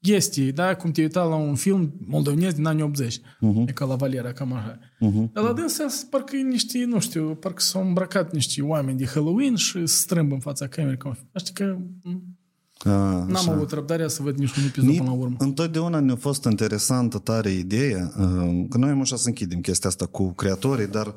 este, 0.00 0.50
da, 0.50 0.76
cum 0.76 0.90
te 0.90 1.00
uita 1.00 1.22
la 1.22 1.34
un 1.34 1.54
film 1.54 1.92
moldovenesc 2.06 2.54
din 2.54 2.66
anii 2.66 2.82
80, 2.82 3.20
Mhm. 3.40 3.64
e 3.68 3.72
ca 3.72 3.84
la 3.84 3.94
Valera, 3.94 4.32
cam 4.32 4.52
așa. 4.52 4.78
Dar 5.32 5.44
la 5.44 5.52
dânsa 5.52 5.86
parcă 6.10 6.36
e 6.36 6.42
niște, 6.42 6.84
nu 6.84 6.98
știu, 7.00 7.34
parcă 7.34 7.60
s-au 7.62 7.86
îmbrăcat 7.86 8.32
niște 8.32 8.62
oameni 8.62 8.98
de 8.98 9.06
Halloween 9.06 9.54
și 9.56 9.70
se 9.86 9.96
strâmb 9.96 10.32
în 10.32 10.38
fața 10.40 10.66
camerei. 10.66 10.96
Cum- 10.98 11.18
Știi 11.36 11.54
că 11.54 11.76
m, 12.02 12.22
A, 12.78 12.90
n-am 12.90 13.34
așa. 13.34 13.52
avut 13.52 13.70
răbdarea 13.70 14.08
să 14.08 14.22
văd 14.22 14.38
nici 14.38 14.56
un 14.56 14.64
episod 14.64 14.88
Mie 14.88 14.98
până 14.98 15.10
la 15.10 15.16
urmă. 15.16 15.36
Întotdeauna 15.38 16.00
ne-a 16.00 16.16
fost 16.16 16.44
interesantă 16.44 17.18
tare 17.18 17.50
ideea, 17.50 18.12
uh, 18.18 18.64
că 18.68 18.78
noi 18.78 18.90
am 18.90 19.00
așa 19.00 19.16
să 19.16 19.28
închidem 19.28 19.60
chestia 19.60 19.88
asta 19.88 20.06
cu 20.06 20.32
creatorii, 20.32 20.86
dar 20.86 21.14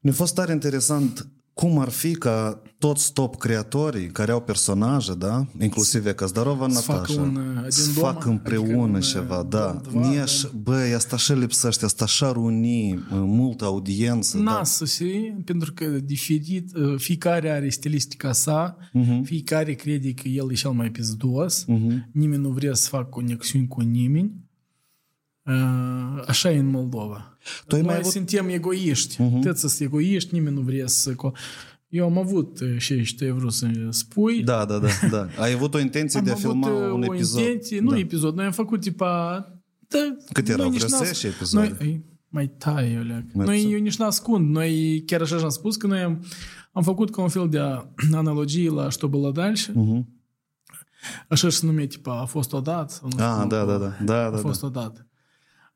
ne-a 0.00 0.12
fost 0.12 0.34
tare 0.34 0.52
interesant 0.52 1.28
cum 1.60 1.78
ar 1.78 1.88
fi 1.88 2.14
ca 2.14 2.62
toți 2.78 3.12
top 3.12 3.36
creatorii 3.36 4.06
care 4.06 4.32
au 4.32 4.40
personaje, 4.40 5.14
da? 5.14 5.46
Inclusiv 5.60 6.06
Eca 6.06 6.26
Zdarova, 6.26 6.68
Să 6.68 6.80
facă 6.80 6.98
Natasha. 7.12 7.20
un, 7.22 7.36
uh, 7.36 7.60
din 7.60 7.70
să 7.70 7.90
doma, 7.94 8.12
facă 8.12 8.28
împreună 8.28 8.72
adică 8.72 8.94
un, 8.96 9.00
ceva, 9.00 9.38
uh, 9.38 9.46
da. 9.48 9.80
dom 9.82 9.92
dva, 9.92 10.08
Mie 10.08 10.16
da. 10.16 10.22
aș, 10.22 10.42
băi, 10.62 10.92
asta 10.94 11.14
așa 11.14 11.34
lipsește, 11.34 11.84
asta 11.84 12.04
așa 12.04 12.28
uni 12.38 12.92
uh, 12.92 13.00
multă 13.10 13.64
audiență. 13.64 14.38
N-a 14.38 14.54
da. 14.56 14.64
să 14.64 14.84
se, 14.84 15.06
pentru 15.44 15.72
că 15.72 15.84
diferit, 15.86 16.76
uh, 16.76 16.94
fiecare 16.98 17.50
are 17.50 17.68
stilistica 17.68 18.32
sa, 18.32 18.76
Mhm. 18.92 19.22
fiecare 19.22 19.72
crede 19.72 20.12
că 20.12 20.28
el 20.28 20.50
e 20.50 20.54
cel 20.54 20.70
mai 20.70 20.90
pizdos, 20.90 21.64
nimeni 22.12 22.42
nu 22.42 22.48
vrea 22.48 22.74
să 22.74 22.88
facă 22.88 23.06
conexiuni 23.10 23.66
cu 23.68 23.80
nimeni. 23.80 24.32
Uh, 25.45 26.23
Așa 26.27 26.51
e 26.51 26.57
în 26.57 26.69
Moldova. 26.69 27.37
Tu 27.67 27.75
ai 27.75 27.81
Noi 27.81 27.89
mai 27.89 27.97
avut- 27.99 28.11
suntem 28.11 28.49
egoiști. 28.49 29.15
Uh-huh. 29.15 29.41
Toți 29.43 29.59
sunt 29.59 29.79
egoiști, 29.79 30.33
nimeni 30.33 30.55
nu 30.55 30.61
vrea 30.61 30.87
să... 30.87 31.11
co- 31.11 31.37
Eu 31.89 32.05
am 32.05 32.17
avut 32.17 32.59
uh, 32.59 32.77
și 32.77 33.15
ce 33.15 33.23
ai 33.23 33.31
vrut 33.31 33.53
să 33.53 33.67
spui. 33.89 34.43
Da, 34.43 34.65
da, 34.65 34.77
da, 34.79 34.87
da. 35.11 35.27
Ai 35.37 35.51
avut 35.53 35.73
o 35.73 35.79
intenție 35.79 36.19
am 36.19 36.25
de 36.25 36.31
a 36.31 36.33
avut 36.33 36.45
filma 36.51 36.67
uh, 36.85 36.91
un 36.93 37.03
o 37.07 37.13
episod. 37.13 37.39
intenție, 37.39 37.79
nu 37.79 37.89
da. 37.89 37.97
episod, 37.97 38.35
noi 38.35 38.45
am 38.45 38.51
făcut 38.51 38.81
tipa... 38.81 39.39
Da, 39.87 39.99
Cât 40.31 40.47
noi 40.47 40.55
erau? 40.55 40.69
nici 40.69 40.81
Vreo 40.83 40.97
n-am- 40.97 41.05
10 41.05 41.27
episoade? 41.27 41.75
Noi, 41.79 41.87
ei, 41.87 42.05
mai 42.29 42.47
tai, 42.57 42.91
Iuleac. 42.91 43.23
Mai 43.33 43.45
Noi 43.45 43.55
puțin. 43.57 43.73
eu 43.73 43.79
nici 43.81 43.97
n-ascund. 43.97 44.49
Noi 44.49 45.03
chiar 45.05 45.21
așa 45.21 45.35
am 45.35 45.49
spus 45.49 45.75
că 45.75 45.87
noi 45.87 45.99
am, 45.99 46.23
am 46.71 46.83
făcut 46.83 47.11
ca 47.11 47.21
un 47.21 47.27
fel 47.29 47.49
de 47.49 47.59
analogie 48.15 48.69
la 48.69 48.89
Что 48.89 49.07
было 49.07 49.31
дальше. 49.33 49.71
Mhm. 49.75 50.07
Așa 51.29 51.49
se 51.49 51.65
numește, 51.65 51.87
tipa, 51.95 52.19
a 52.21 52.25
fost 52.25 52.53
odată. 52.53 52.93
sau 52.93 53.09
nu 53.17 53.23
Ah, 53.23 53.33
știu, 53.35 53.47
da, 53.47 53.65
da, 53.65 53.77
da. 53.77 53.97
Da, 54.03 54.25
A 54.25 54.29
da, 54.29 54.37
fost 54.37 54.61
da. 54.61 54.67
odată. 54.67 55.05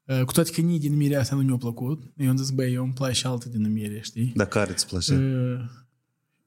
Uh, 0.10 0.22
Cu 0.24 0.32
toate 0.32 0.52
că 0.52 0.62
nici 0.62 0.82
denumirea 0.82 1.20
asta 1.20 1.36
nu 1.36 1.42
mi-a 1.42 1.56
plăcut. 1.58 2.04
Eu 2.18 2.30
am 2.30 2.38
zis, 2.38 2.50
băi, 2.50 2.74
eu 2.74 2.84
îmi 2.84 2.94
place 2.94 3.28
altă 3.28 3.50
denumire, 3.50 4.00
știi? 4.04 4.32
Dar 4.36 4.48
care 4.48 4.72
îți 4.72 4.88
place? 4.88 5.14
Uh, 5.16 5.66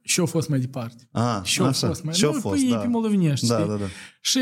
Și 0.02 0.18
eu 0.20 0.26
fost 0.26 0.48
mai 0.48 0.60
departe. 0.60 1.08
Ah, 1.12 1.40
Și 1.42 1.60
eu 1.60 1.66
așa. 1.66 1.86
fost 1.86 2.04
mai... 2.04 2.14
Și 2.14 2.24
eu 2.24 2.32
nu, 2.32 2.40
fost, 2.40 2.62
pe, 2.64 2.70
da. 2.70 2.76
pe 2.76 2.86
moldovenești, 2.86 3.46
Da, 3.46 3.54
știi? 3.58 3.68
da, 3.68 3.76
da. 3.76 3.84
Și 4.20 4.38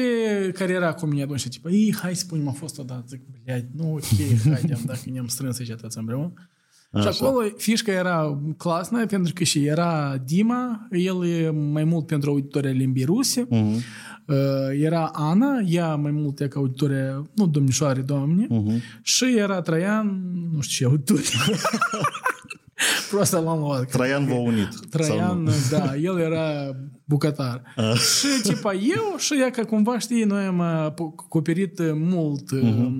care 0.52 0.72
era 0.72 0.92
cu 0.94 1.06
mine 1.06 1.22
atunci, 1.22 1.48
tipo, 1.48 1.70
ei, 1.70 1.94
hai 1.94 2.16
spunem, 2.16 2.48
a 2.48 2.52
fost 2.52 2.78
odată. 2.78 3.04
Zic, 3.08 3.20
blядь, 3.44 3.66
nu, 3.74 3.92
ok, 3.92 4.52
haidem, 4.52 4.80
dacă 4.84 5.00
ne-am 5.10 5.26
strâns 5.26 5.58
aici 5.58 5.72
toți 5.80 5.98
împreună. 5.98 6.32
Și 7.00 7.06
Așa. 7.06 7.26
acolo 7.26 7.48
fișca 7.56 7.92
era 7.92 8.40
clasnă, 8.56 9.06
pentru 9.06 9.32
că 9.32 9.44
și 9.44 9.64
era 9.64 10.16
Dima, 10.24 10.86
el 10.90 11.26
e 11.26 11.50
mai 11.50 11.84
mult 11.84 12.06
pentru 12.06 12.30
auditoria 12.30 12.70
limbii 12.70 13.04
ruse, 13.04 13.46
Mhm. 13.50 13.80
Uh, 14.27 14.35
era 14.73 15.09
Ana, 15.13 15.59
ea 15.65 15.95
mai 15.95 16.11
mult 16.11 16.39
e 16.39 16.47
ca 16.47 16.59
auditore, 16.59 17.21
nu 17.35 17.47
domnișoare, 17.47 18.01
doamne, 18.01 18.47
uh-huh. 18.47 19.01
și 19.01 19.37
era 19.37 19.61
Traian, 19.61 20.21
nu 20.53 20.61
știu 20.61 20.77
ce 20.77 20.85
auditore. 20.85 21.21
Proasta 23.09 23.39
l-am 23.39 23.59
luat. 23.59 23.89
Traian 23.91 24.25
v-a 24.25 24.39
unit. 24.39 24.69
Traian, 24.89 25.49
da, 25.69 25.95
el 25.95 26.19
era 26.19 26.75
bucătar. 27.05 27.61
Ah. 27.75 27.95
și 27.95 28.41
tipa 28.43 28.73
eu 28.73 29.15
și 29.17 29.39
ea 29.39 29.49
că 29.49 29.63
cumva, 29.63 29.99
știi, 29.99 30.23
noi 30.23 30.43
am 30.43 30.59
uh, 30.59 30.65
acoperit 30.65 31.79
uh, 31.79 31.91
mult 31.93 32.49
uh-huh. 32.55 32.91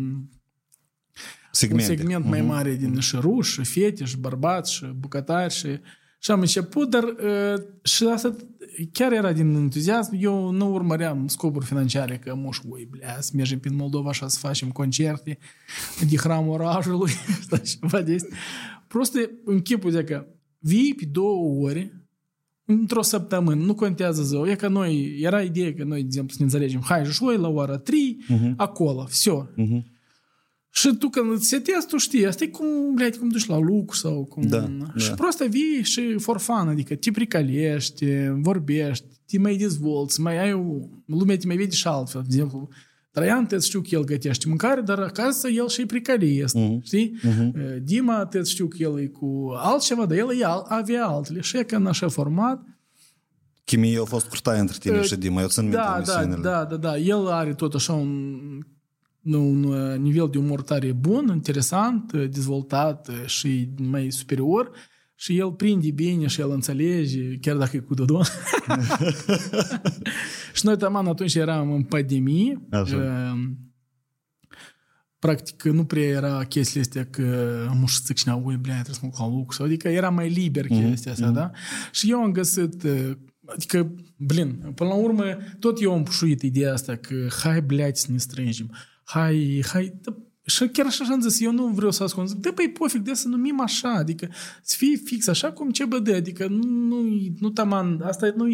Segmente. 1.51 1.92
un 1.92 1.98
segment 1.98 2.25
mai 2.25 2.40
mhm. 2.40 2.50
mare 2.50 2.75
din 2.75 2.96
uh-huh. 2.96 3.01
și 3.01 3.16
ruși, 3.20 3.51
și 3.51 3.63
fete, 3.63 4.06
și 4.06 4.18
bărbați, 4.18 4.74
și 4.74 4.86
bucătari, 4.86 5.54
și 5.54 5.80
și 6.21 6.31
am 6.31 6.40
început, 6.40 6.90
dar 6.90 7.02
uh, 7.02 7.62
și 7.83 8.05
asta 8.05 8.37
chiar 8.93 9.12
era 9.12 9.33
din 9.33 9.55
entuziasm. 9.55 10.16
Eu 10.19 10.50
nu 10.50 10.73
urmăream 10.73 11.26
scopuri 11.26 11.64
financiare, 11.64 12.19
că 12.19 12.35
moș, 12.35 12.59
ui, 12.69 12.88
blea, 12.90 13.16
să 13.21 13.31
mergem 13.35 13.59
prin 13.59 13.76
Moldova 13.76 14.09
așa 14.09 14.28
să 14.28 14.38
facem 14.38 14.71
concerte 14.71 15.38
de 16.09 16.16
hramul 16.16 16.52
orașului, 16.52 17.11
sau 17.49 17.59
ceva 17.59 18.02
de 18.02 18.14
astea. 18.14 18.37
Просто 18.88 19.31
închipul 19.45 19.90
de 19.90 20.05
că 20.05 20.26
vii 20.59 20.95
pe 20.95 21.05
două 21.05 21.66
ore, 21.66 22.07
într-o 22.64 23.02
săptămână, 23.02 23.64
nu 23.64 23.75
contează 23.75 24.23
ziua. 24.23 24.50
E 24.50 24.55
că 24.55 24.69
noi, 24.69 25.19
era 25.21 25.43
ideea 25.43 25.75
că 25.75 25.85
noi, 25.85 26.00
de 26.00 26.07
exemplu, 26.07 26.33
să 26.33 26.37
ne 26.38 26.45
înțelegem, 26.45 26.81
hai, 26.85 27.05
joi 27.05 27.37
la 27.37 27.49
ora 27.49 27.78
3, 27.78 28.19
acolo, 28.57 29.05
все. 29.05 29.50
Mhm. 29.57 29.95
Și 30.71 30.97
tu 30.99 31.09
când 31.09 31.31
îți 31.33 31.47
setezi, 31.47 31.87
tu 31.88 31.97
știi, 31.97 32.26
asta 32.26 32.45
e 32.45 32.47
cum, 32.47 32.95
blядь, 32.95 33.16
cum 33.16 33.28
duci 33.28 33.47
la 33.47 33.59
lucru 33.59 33.97
sau 33.97 34.25
cum... 34.25 34.43
Da, 34.43 34.69
și 34.97 35.09
da. 35.09 35.14
prost 35.14 35.43
vii 35.43 35.83
și 35.83 36.19
for 36.19 36.38
fun, 36.38 36.69
adică 36.69 36.95
te 36.95 37.11
pricalești, 37.11 38.07
vorbești, 38.40 39.05
te 39.26 39.38
mai 39.38 39.57
dezvolți, 39.57 40.21
mai 40.21 40.38
ai 40.38 40.52
o... 40.52 40.64
Lumea 41.07 41.37
te 41.37 41.47
mai 41.47 41.57
vede 41.57 41.75
și 41.75 41.87
altfel. 41.87 42.21
De 42.21 42.35
exemplu, 42.35 42.69
Traian, 43.11 43.47
te 43.47 43.59
știu 43.59 43.81
că 43.81 43.88
el 43.90 44.05
gătește 44.05 44.49
mâncare, 44.49 44.81
dar 44.81 44.99
acasă 44.99 45.49
el 45.49 45.69
și 45.69 45.87
pricalist, 45.87 46.55
Mhm. 46.55 46.83
știi? 46.85 47.21
Dima, 47.83 48.26
te 48.26 48.43
știu 48.43 48.66
că 48.69 48.76
el 48.81 49.00
e 49.00 49.07
cu 49.07 49.52
altceva, 49.57 50.07
dar 50.07 50.16
el 50.16 50.40
e 50.40 50.45
al, 50.45 50.64
avea 50.69 51.07
altele. 51.07 51.40
Și 51.40 51.57
e 51.57 51.62
că 51.62 51.76
în 51.76 51.87
așa 51.87 52.09
format, 52.09 52.64
Chimie 53.64 53.99
a 54.00 54.05
fost 54.05 54.26
curtaie 54.26 54.61
între 54.61 54.76
tine 54.81 54.99
Uh, 54.99 55.05
și 55.05 55.16
Dima. 55.16 55.40
Eu 55.40 55.49
țin 55.49 55.62
minte 55.62 55.76
da, 55.78 55.83
da, 55.83 55.97
emisiunile. 55.97 56.49
da, 56.50 56.64
da, 56.64 56.76
da. 56.76 56.99
El 56.99 57.26
are 57.26 57.55
tot 57.55 57.75
așa 57.75 57.93
un, 57.93 58.38
un 59.24 59.63
uh, 59.63 59.98
nivel 59.98 60.28
de 60.32 60.38
umor 60.38 60.62
tare 60.62 60.92
bun, 60.92 61.32
interesant, 61.34 62.12
uh, 62.12 62.30
dezvoltat 62.30 63.08
uh, 63.08 63.25
și 63.25 63.70
mai 63.78 64.12
superior 64.12 64.72
și 65.16 65.38
el 65.38 65.51
prinde 65.51 65.92
bine 65.92 66.28
și 66.28 66.42
el 66.42 66.51
înțelege, 66.51 67.38
chiar 67.38 67.58
dacă 67.58 67.75
e 67.75 67.80
cu 67.80 67.94
Dodon. 67.94 68.24
și 70.54 70.66
noi, 70.66 70.78
taman, 70.78 71.08
atunci 71.08 71.36
eram 71.36 71.72
în 71.72 71.84
pandemie. 71.84 72.62
Așa. 72.70 72.96
Uh, 72.96 73.50
Practic, 75.20 75.63
nu 75.63 75.86
prea 75.86 76.04
era 76.04 76.44
chestiile 76.44 76.82
astea 76.82 77.06
că 77.06 77.24
nu 77.80 77.86
știu 77.86 78.04
zic 78.06 78.16
cine, 78.16 78.42
ui, 78.44 78.56
blea, 78.56 78.82
trebuie 78.82 78.96
să 78.96 79.00
mă 79.04 79.10
duc 79.10 79.20
la 79.20 79.28
lucru. 79.28 79.56
Sau, 79.56 79.66
adică 79.66 79.88
era 79.88 80.10
mai 80.10 80.30
liber 80.30 80.68
chestia 80.68 81.12
asta, 81.12 81.30
da? 81.30 81.51
Și 81.92 82.12
eu 82.12 82.20
am 82.20 82.32
găsit, 82.32 82.84
uh, 82.84 83.12
adică, 83.46 83.96
blin, 84.18 84.72
până 84.75 84.90
la 84.90 84.96
urmă, 84.96 85.24
tot 85.60 85.82
eu 85.82 85.94
am 85.94 86.04
pușuit 86.04 86.42
ideea 86.42 86.74
asta 86.74 86.96
că 86.96 87.28
hai, 87.44 87.62
blea, 87.62 87.90
să 87.94 88.12
ne 88.12 88.18
strângem 88.18 88.72
Hai, 89.11 89.64
hai, 89.73 89.99
da, 90.02 90.16
și 90.47 90.69
chiar 90.69 90.87
așa 90.87 91.05
am 91.11 91.21
zis, 91.21 91.40
eu 91.40 91.52
nu 91.52 91.66
vreau 91.66 91.90
să 91.90 92.02
ascund. 92.02 92.28
Zic, 92.28 92.37
da, 92.38 92.50
păi, 92.55 92.71
pofic, 92.71 93.00
de 93.02 93.14
să 93.14 93.28
numim 93.28 93.61
așa, 93.61 93.93
adică 93.93 94.28
să 94.62 94.75
fie 94.78 94.97
fix 95.05 95.28
așa 95.28 95.52
cum 95.52 95.71
CBD, 95.71 96.12
adică 96.14 96.47
nu, 96.47 96.66
nu, 96.71 97.02
nu 97.38 97.50
taman, 97.50 98.00
asta 98.05 98.33
nu 98.37 98.45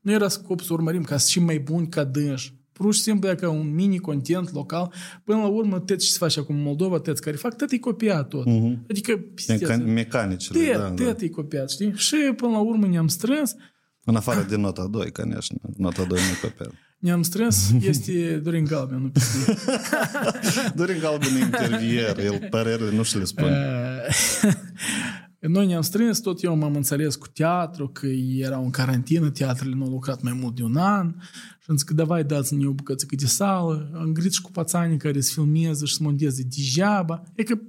nu 0.00 0.12
era 0.12 0.28
scop 0.28 0.60
să 0.60 0.72
urmărim 0.72 1.02
ca 1.02 1.16
să 1.16 1.28
fim 1.32 1.44
mai 1.44 1.58
buni 1.58 1.88
ca 1.88 2.04
dânși. 2.04 2.54
Pur 2.72 2.94
și 2.94 3.00
simplu, 3.00 3.34
ca 3.34 3.50
un 3.50 3.74
mini-content 3.74 4.52
local, 4.52 4.92
până 5.24 5.38
la 5.38 5.46
urmă, 5.46 5.80
tot 5.80 5.98
ce 5.98 6.06
se 6.10 6.16
face 6.18 6.40
acum 6.40 6.56
în 6.56 6.62
Moldova, 6.62 6.98
tot 6.98 7.18
care 7.18 7.36
fac, 7.36 7.56
tot 7.56 7.70
e 7.70 7.78
copiat 7.78 8.28
tot. 8.28 8.46
Mhm. 8.46 8.84
Adică, 8.90 9.16
pisteț, 9.16 9.60
Mecan- 9.68 9.84
Mecanicele, 9.84 10.64
tot, 10.72 10.76
da, 10.80 10.88
da. 10.88 11.04
tot 11.04 11.20
e 11.20 11.28
copiat, 11.28 11.70
știi? 11.70 11.92
Și 11.96 12.16
până 12.36 12.50
la 12.52 12.58
urmă 12.58 12.86
ne-am 12.86 13.08
strâns, 13.08 13.54
În 14.04 14.16
afară 14.16 14.46
de 14.48 14.56
nota 14.56 14.86
2, 14.86 15.12
конечно. 15.12 15.56
Nota 15.76 16.04
2 16.04 16.18
nu 16.18 16.48
copiat. 16.48 16.72
ne-am 16.99 17.21
strâns, 17.21 17.71
este 17.81 18.39
Dorin 18.43 18.63
Galben, 18.63 19.01
nu 19.01 19.09
pistie. 19.09 19.53
Dorin 20.75 20.99
Galben 20.99 21.35
e 21.35 21.39
intervier, 21.39 22.19
el 22.19 22.47
părere 22.49 22.91
nu 22.91 23.03
și 23.03 23.17
le 23.17 23.23
spune. 23.23 23.57
Uh, 24.43 24.53
Noi 25.39 25.65
ne-am 25.65 25.81
strâns, 25.81 26.19
tot 26.19 26.43
eu 26.43 26.55
m-am 26.55 26.75
înțeles 26.75 27.15
cu 27.15 27.27
teatru, 27.27 27.87
că 27.87 28.07
erau 28.37 28.63
în 28.63 28.69
carantină, 28.69 29.29
teatrele 29.29 29.75
nu 29.75 29.83
au 29.83 29.89
lucrat 29.89 30.21
mai 30.21 30.33
mult 30.33 30.55
de 30.55 30.63
un 30.63 30.75
an 30.75 31.15
și 31.59 31.65
am 31.67 31.75
zis 31.75 31.83
că 31.83 31.93
davai 31.93 32.23
dați-ne 32.23 32.67
o 32.67 32.71
bucățică 32.71 33.15
de 33.15 33.25
sală, 33.25 33.91
am 33.93 34.11
grit 34.11 34.33
și 34.33 34.41
cu 34.41 34.51
pațanii 34.51 34.97
care 34.97 35.19
se 35.19 35.31
filmează 35.33 35.85
și 35.85 35.93
se 35.95 36.03
monteze 36.03 36.43
degeaba. 36.43 37.23
E 37.35 37.43
că 37.43 37.59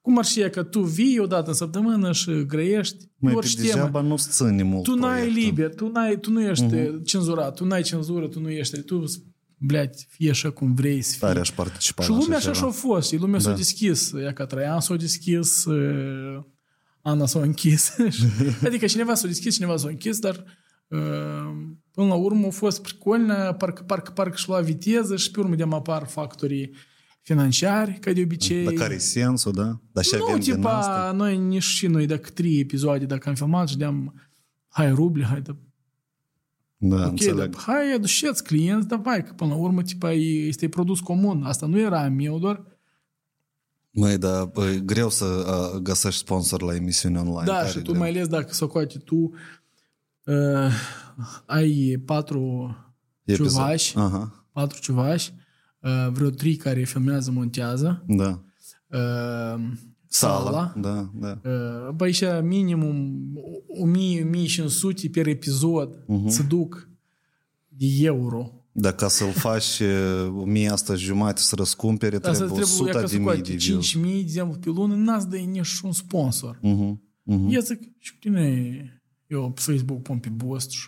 cum 0.00 0.18
ar 0.18 0.24
fi 0.24 0.50
că 0.50 0.62
tu 0.62 0.80
vii 0.80 1.18
odată 1.18 1.48
în 1.48 1.54
săptămână 1.54 2.12
și 2.12 2.44
grăiești, 2.46 2.96
Mai 3.16 3.32
pe 3.32 3.38
orice 3.38 3.56
degeaba 3.60 4.00
nu 4.00 4.16
ține 4.16 4.62
mult 4.62 4.82
tu 4.82 4.94
n-ai 4.94 5.20
proiectul. 5.20 5.42
liber, 5.42 5.74
tu, 5.74 5.88
n-ai, 5.88 6.18
tu 6.20 6.30
nu 6.30 6.42
ești 6.42 6.64
uh-huh. 6.64 7.02
cenzurat, 7.04 7.54
tu 7.54 7.64
n-ai 7.64 7.82
cenzură, 7.82 8.28
tu 8.28 8.40
nu 8.40 8.50
ești, 8.50 8.80
tu, 8.80 9.04
blядь, 9.56 9.94
fie 10.08 10.30
așa 10.30 10.50
cum 10.50 10.74
vrei 10.74 11.02
să 11.02 11.10
fii. 11.10 11.20
Tare 11.20 11.38
aș 11.38 11.50
participa 11.52 12.02
Și 12.02 12.10
la 12.10 12.16
lumea 12.16 12.36
așa 12.36 12.50
așa 12.50 12.58
ceva. 12.58 12.70
și-a 12.72 12.80
fost, 12.80 13.08
și 13.08 13.16
lumea 13.16 13.38
s-a 13.40 13.50
Da. 13.50 13.56
deschis, 13.56 14.12
ea 14.22 14.32
ca 14.32 14.46
Traian 14.46 14.80
s-a 14.80 14.94
deschis, 14.96 15.64
uh, 15.64 16.42
Ana 17.02 17.26
s-a 17.26 17.40
închis. 17.40 17.96
adică 18.66 18.86
cineva 18.86 19.14
s-a 19.14 19.26
deschis, 19.26 19.54
cineva 19.54 19.76
s-a 19.76 19.88
închis, 19.88 20.18
dar 20.18 20.44
uh, 20.88 20.98
până 21.92 22.06
la 22.06 22.14
urmă 22.14 22.46
a 22.46 22.50
fost 22.50 22.82
pricolnă, 22.82 23.54
parcă, 23.58 23.82
parcă, 23.82 24.10
parcă 24.10 24.36
și 24.36 24.48
lua 24.48 24.60
viteză 24.60 25.16
și 25.16 25.30
pe 25.30 25.40
urmă 25.40 25.54
de 25.54 25.62
apar 25.70 26.06
factorii 26.06 26.74
financiari, 27.27 27.93
ca 27.99 28.11
de 28.13 28.21
obicei. 28.21 28.63
Dar 28.63 28.73
care 28.73 28.93
e 28.93 28.97
sensul, 28.97 29.51
da? 29.51 29.79
Dar 29.91 30.03
și 30.03 30.15
nu, 30.17 30.23
avem 30.25 30.39
din 30.39 30.53
tipa, 30.55 30.77
asta. 30.77 31.11
noi 31.15 31.37
nici 31.37 31.63
și 31.63 31.87
noi, 31.87 32.05
dacă 32.05 32.29
trei 32.29 32.59
episoade, 32.59 33.05
dacă 33.05 33.29
am 33.29 33.35
filmat 33.35 33.67
și 33.67 33.77
de-am 33.77 34.21
hai 34.67 34.91
ruble, 34.91 35.23
hai, 35.23 35.41
da, 35.41 35.55
Da, 36.77 36.95
ok, 36.95 37.09
înțeleg. 37.09 37.37
dar 37.51 37.61
hai, 37.61 37.93
aduceți 37.93 38.43
clienți, 38.43 38.87
davai, 38.87 39.23
că 39.23 39.33
până 39.33 39.49
la 39.49 39.55
urmă, 39.59 39.81
tipa, 39.81 40.13
e- 40.13 40.47
este 40.47 40.69
produs 40.69 40.99
comun. 40.99 41.43
Asta 41.43 41.65
nu 41.65 41.79
era 41.79 42.01
a 42.03 42.07
meu, 42.09 42.39
doar 42.39 42.63
Măi, 43.91 44.17
dar 44.17 44.45
bă, 44.45 44.69
e 44.69 44.79
greu 44.79 45.09
să 45.09 45.25
uh, 45.25 45.79
găsești 45.81 46.19
sponsor 46.19 46.61
la 46.61 46.75
emisiuni 46.75 47.17
online. 47.17 47.45
Da, 47.45 47.53
tare 47.57 47.67
și 47.69 47.77
tu 47.77 47.81
greu. 47.91 47.97
mai 47.97 48.09
ales 48.09 48.27
dacă 48.27 48.53
socoate 48.53 48.97
tu 48.97 49.15
uh, 49.15 50.71
ai 51.45 52.01
patru 52.05 52.75
Episod. 53.23 53.47
ciuvași, 53.47 53.97
Aha, 53.97 54.45
patru 54.51 54.79
ciuvași, 54.79 55.33
uh, 55.79 56.07
vreo 56.11 56.29
trei 56.29 56.55
care 56.55 56.83
filmează, 56.83 57.31
montează, 57.31 58.03
da. 58.07 58.43
uh, 58.87 59.63
Sala. 60.09 60.43
sala, 60.43 60.73
Da, 60.77 61.11
da. 61.13 61.39
uh, 61.43 61.93
băi, 61.95 62.11
și 62.11 62.25
minimum 62.43 63.17
1000-1500 63.85 65.09
per 65.11 65.27
episod 65.27 66.03
Mhm. 66.07 66.25
uh-huh. 66.27 66.29
se 66.31 66.43
duc 66.43 66.89
de 67.67 67.85
euro. 67.99 68.51
Dar 68.71 68.93
ca 68.93 69.07
să-l 69.07 69.31
faci 69.31 69.79
uh, 69.79 70.33
o 70.37 70.45
mie 70.45 70.69
asta 70.69 70.95
jumate 70.95 71.41
să 71.41 71.55
răscumpere, 71.55 72.15
Asta 72.15 72.29
trebuie 72.31 72.47
trebuie 72.47 72.73
100 72.73 72.89
ca 72.91 72.99
de 73.01 73.05
să 73.07 73.15
mii 73.15 73.25
coate 73.25 73.41
de 73.41 73.53
views. 73.55 73.95
5.000, 73.95 74.01
de 74.01 74.17
exemplu, 74.19 74.59
pe 74.59 74.69
lună, 74.69 74.95
n-ați 74.95 75.29
dă 75.29 75.35
nici 75.37 75.79
un 75.83 75.91
sponsor. 75.91 76.59
Mhm, 76.61 77.01
mhm. 77.23 77.47
Eu 77.49 77.61
zic, 77.61 77.79
și 77.99 78.11
cu 78.11 78.17
tine 78.19 79.01
eu 79.27 79.51
pe 79.51 79.61
Facebook 79.61 80.01
pun 80.01 80.17
pe 80.17 80.29
post 80.37 80.69
și 80.71 80.87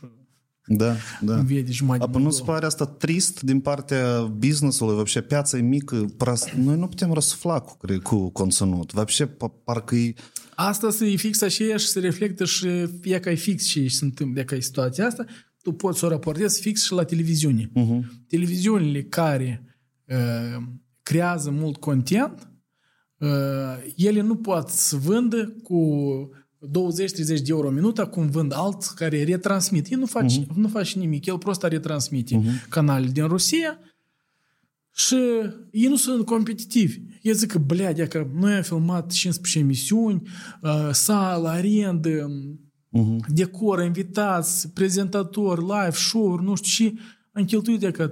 Da, 0.68 0.94
da. 1.20 1.36
îmi 1.36 1.46
vede 1.46 1.72
jumătate 1.72 2.04
Apă 2.04 2.18
nu-ți 2.18 2.44
pare 2.44 2.66
asta 2.66 2.86
trist 2.86 3.40
din 3.40 3.60
partea 3.60 4.20
business-ului? 4.20 4.94
Вообще, 4.94 5.20
piața 5.20 5.58
e 5.58 5.60
mică, 5.60 6.04
pras... 6.16 6.52
noi 6.52 6.76
nu 6.76 6.86
putem 6.86 7.12
răsufla 7.12 7.60
cu, 7.60 7.76
cre- 7.76 7.98
cu 7.98 8.30
conținut. 8.30 8.92
Вообще, 8.92 9.26
pa- 9.26 9.64
parcă 9.64 9.94
e... 9.94 10.14
Asta 10.54 10.90
se 10.90 11.16
fix 11.16 11.42
așa 11.42 11.76
și 11.76 11.86
se 11.86 12.00
reflectă 12.00 12.44
și 12.44 12.86
fie 13.00 13.20
că 13.20 13.30
e 13.30 13.34
fix 13.34 13.64
și 13.64 13.88
se 13.88 14.04
întâmplă, 14.04 14.42
că 14.42 14.54
e 14.54 14.60
situația 14.60 15.06
asta, 15.06 15.24
tu 15.62 15.72
poți 15.72 15.98
să 15.98 16.06
o 16.06 16.08
raportezi 16.08 16.60
fix 16.60 16.84
și 16.84 16.92
la 16.92 17.04
televiziune. 17.04 17.70
Uh-huh. 17.70 18.00
Televiziunile 18.28 19.02
care 19.02 19.78
uh, 20.08 20.62
creează 21.02 21.50
mult 21.50 21.76
content, 21.76 22.50
uh, 23.18 23.28
ele 23.96 24.20
nu 24.20 24.36
pot 24.36 24.68
să 24.68 24.96
vândă 24.96 25.54
cu 25.62 25.78
20-30 26.67 27.25
de 27.25 27.41
euro 27.45 27.69
minuta, 27.69 28.07
cum 28.07 28.29
vând 28.29 28.53
alți 28.55 28.95
care 28.95 29.23
retransmit. 29.23 29.91
El 29.91 29.99
nu 29.99 30.05
face, 30.05 30.41
uh-huh. 30.41 30.55
nu 30.55 30.67
face 30.67 30.99
nimic, 30.99 31.25
el 31.25 31.37
prost 31.37 31.63
retransmite 31.63 32.39
uh-huh. 32.39 32.69
canalele 32.69 33.11
din 33.11 33.27
Rusia 33.27 33.79
și 34.93 35.15
ei 35.71 35.87
nu 35.87 35.95
sunt 35.95 36.25
competitivi. 36.25 36.99
Eu 37.21 37.33
zic 37.33 37.51
că, 37.51 37.57
blea, 37.57 38.07
că 38.07 38.27
noi 38.33 38.53
am 38.53 38.61
filmat 38.61 39.11
15 39.11 39.59
emisiuni, 39.59 40.21
uh, 40.61 40.89
sală, 40.91 41.47
arendă, 41.47 42.27
uh-huh. 42.29 43.27
decor, 43.27 43.83
invitați, 43.83 44.69
prezentatori, 44.69 45.61
live, 45.61 45.91
show-uri, 45.91 46.43
nu 46.43 46.55
știu 46.55 46.69
și 46.69 46.99
am 47.31 47.45
cheltuit 47.45 47.79
de 47.79 47.91
ca 47.91 48.11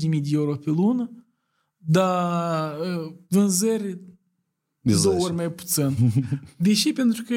de 0.00 0.06
mii 0.06 0.20
de 0.20 0.28
euro 0.32 0.56
pe 0.56 0.70
lună, 0.70 1.10
dar 1.76 2.78
uh, 2.78 3.14
vânzări 3.28 4.00
Bizar. 4.82 5.12
două 5.12 5.24
ori 5.24 5.34
mai 5.34 5.50
puțin. 5.50 5.96
Deși 6.56 6.92
pentru 6.92 7.22
că 7.22 7.34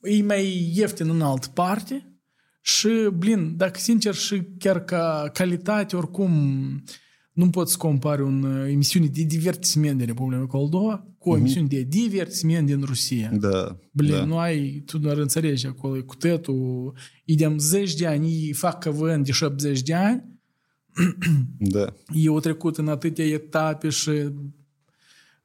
e 0.16 0.22
mai 0.22 0.72
ieftin 0.74 1.08
în 1.08 1.20
altă 1.20 1.48
parte 1.54 2.10
și, 2.60 2.88
blin, 3.16 3.56
dacă 3.56 3.78
sincer 3.78 4.14
și 4.14 4.42
chiar 4.58 4.84
ca 4.84 5.30
calitate, 5.32 5.96
oricum 5.96 6.32
nu 7.32 7.50
poți 7.50 7.72
să 7.72 7.78
compari 7.78 8.22
un 8.22 8.42
uh, 8.42 8.70
emisiune 8.70 9.06
de 9.06 9.22
divertisment 9.22 9.96
din 9.98 10.06
Republica 10.06 10.48
Moldova 10.52 11.06
cu 11.18 11.30
o 11.30 11.36
emisiune 11.36 11.66
de 11.66 11.82
divertisment 11.82 12.66
din 12.66 12.82
Rusia. 12.82 13.30
Da, 13.40 13.78
Blin, 13.90 14.10
da. 14.10 14.24
nu 14.24 14.38
ai, 14.38 14.82
tu 14.86 14.98
nu 14.98 15.10
înțelegi 15.10 15.66
acolo, 15.66 15.96
e 15.96 16.00
cu 16.00 16.14
tătul, 16.14 16.94
idem 17.24 17.58
10 17.58 17.96
de 17.96 18.06
ani, 18.06 18.28
ei 18.28 18.52
fac 18.52 18.78
căvânt 18.78 19.24
de 19.24 19.32
70 19.32 19.82
de 19.82 19.94
ani, 19.94 20.24
da. 21.58 21.94
eu 22.12 22.32
au 22.32 22.40
trecut 22.40 22.76
în 22.76 22.88
atâtea 22.88 23.24
etape 23.24 23.88
și 23.88 24.10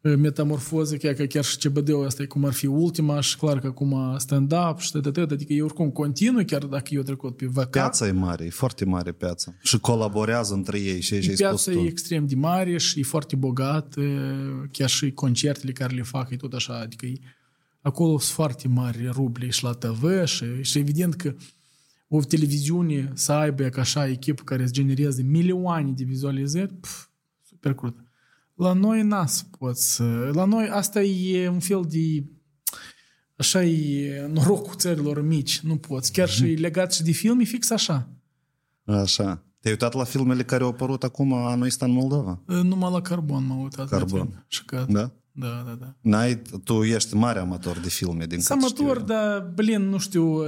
uh, 0.01 0.15
metamorfoze, 0.15 0.97
chiar 0.97 1.13
că 1.13 1.25
chiar 1.25 1.43
și 1.43 1.57
CBD-ul 1.57 2.05
ăsta 2.05 2.21
e 2.21 2.25
cum 2.25 2.45
ar 2.45 2.53
fi 2.53 2.65
ultima 2.65 3.19
și 3.19 3.37
clar 3.37 3.59
că 3.59 3.67
acum 3.67 4.15
stand-up 4.17 4.79
și 4.79 4.91
tot, 4.91 5.13
tot, 5.13 5.31
adică 5.31 5.53
eu 5.53 5.65
oricum 5.65 5.89
continuu, 5.89 6.43
chiar 6.45 6.65
dacă 6.65 6.93
eu 6.93 7.01
trecut 7.01 7.37
pe 7.37 7.45
VK, 7.45 7.69
Piața 7.69 8.07
e 8.07 8.11
mare, 8.11 8.45
e 8.45 8.49
foarte 8.49 8.85
mare 8.85 9.11
piața. 9.11 9.53
Și 9.61 9.79
colaborează 9.79 10.53
între 10.53 10.79
ei 10.79 11.01
și 11.01 11.09
ce 11.09 11.15
ai 11.15 11.21
spus 11.21 11.37
piața 11.37 11.71
tu. 11.71 11.77
e 11.77 11.87
extrem 11.87 12.27
de 12.27 12.35
mare 12.35 12.77
și 12.77 12.99
e 12.99 13.03
foarte 13.03 13.35
bogat, 13.35 13.95
uh, 13.95 14.05
chiar 14.71 14.89
și 14.89 15.11
concertele 15.11 15.71
care 15.71 15.93
le 15.93 16.01
fac 16.01 16.29
e 16.29 16.35
tot 16.35 16.53
așa, 16.53 16.79
adică 16.79 17.05
e, 17.05 17.13
acolo 17.81 18.19
sunt 18.19 18.33
foarte 18.33 18.67
mari 18.67 19.09
ruble 19.11 19.49
și 19.49 19.63
la 19.63 19.71
TV 19.71 20.25
și, 20.25 20.45
și 20.61 20.77
evident 20.77 21.15
că 21.15 21.33
o 22.13 22.21
televiziune 22.21 23.11
să 23.13 23.31
aibă 23.31 23.63
ca 23.63 23.81
așa 23.81 24.07
echipă 24.07 24.43
care 24.43 24.63
îți 24.63 24.73
generează 24.73 25.21
milioane 25.23 25.91
de 25.91 26.03
vizualizări, 26.03 26.73
pf, 26.73 27.05
super 27.43 27.73
crud. 27.73 28.00
La 28.61 28.73
noi 28.73 29.01
n 29.03 29.13
să 29.25 29.43
poți. 29.57 29.93
să- 29.95 30.29
La 30.33 30.45
noi 30.45 30.67
asta 30.69 31.01
e 31.03 31.47
un 31.47 31.59
fel 31.59 31.85
de 31.89 32.23
așa 33.35 33.63
e 33.63 34.27
norocul 34.33 34.73
țărilor 34.75 35.21
mici, 35.21 35.59
nu 35.59 35.75
poți. 35.77 36.11
Chiar 36.11 36.29
și 36.29 36.43
legat 36.43 36.93
și 36.93 37.03
de 37.03 37.11
film 37.11 37.39
e 37.39 37.43
fix 37.43 37.69
așa. 37.69 38.09
Așa. 38.85 39.23
Te-ai 39.59 39.73
uitat 39.73 39.93
la 39.93 40.03
filmele 40.03 40.43
care 40.43 40.63
au 40.63 40.69
apărut 40.69 41.03
acum 41.03 41.33
anul 41.33 41.65
ăsta 41.65 41.85
în 41.85 41.91
Moldova? 41.91 42.41
Numai 42.45 42.91
la 42.91 43.01
carbon 43.01 43.45
m-am 43.47 43.61
uitat. 43.61 43.89
la 43.89 43.97
Carbon. 43.97 44.19
film. 44.19 44.43
Și 44.47 44.61
gata. 44.65 44.91
Da? 44.91 45.11
Da, 45.31 45.63
da, 45.65 45.71
da. 45.79 45.95
N-ai, 46.01 46.41
tu 46.63 46.83
ești 46.83 47.15
mare 47.15 47.39
amator 47.39 47.77
de 47.79 47.89
filme, 47.89 48.25
din 48.25 48.39
Sunt 48.41 48.59
cât 48.59 48.69
știu 48.69 48.83
amator, 48.83 49.01
eu. 49.01 49.07
dar, 49.15 49.51
blin, 49.55 49.81
nu 49.89 49.97
știu, 49.97 50.41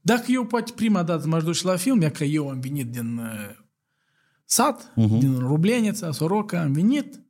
dacă 0.00 0.24
eu 0.28 0.44
poate 0.46 0.72
prima 0.74 1.02
dată 1.02 1.26
m-aș 1.26 1.42
duce 1.42 1.66
la 1.66 1.76
film, 1.76 2.00
e 2.00 2.08
că 2.10 2.24
eu 2.24 2.48
am 2.48 2.60
venit 2.60 2.90
din 2.90 3.16
uh, 3.18 3.56
sat, 4.44 4.92
uh-huh. 4.92 5.18
din 5.18 5.38
Rublenița, 5.38 6.12
Soroca, 6.12 6.60
am 6.60 6.72
venit, 6.72 7.20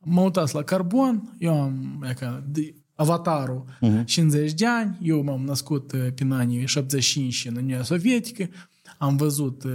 m-am 0.00 0.24
uitat 0.24 0.52
la 0.52 0.62
Carbon, 0.62 1.36
eu 1.38 1.60
am, 1.60 2.04
e 2.08 2.14
ca, 2.14 2.44
de, 2.48 2.74
Avatarul, 2.94 3.64
uh-huh. 3.82 4.04
50 4.04 4.52
de 4.52 4.66
ani, 4.66 4.98
eu 5.02 5.22
m-am 5.22 5.44
născut 5.44 5.92
uh, 5.92 6.06
prin 6.14 6.30
anii 6.30 6.66
75 6.66 7.44
în 7.44 7.56
Uniunea 7.56 7.82
Sovietică, 7.82 8.48
am 8.98 9.16
văzut 9.16 9.64
uh, 9.64 9.72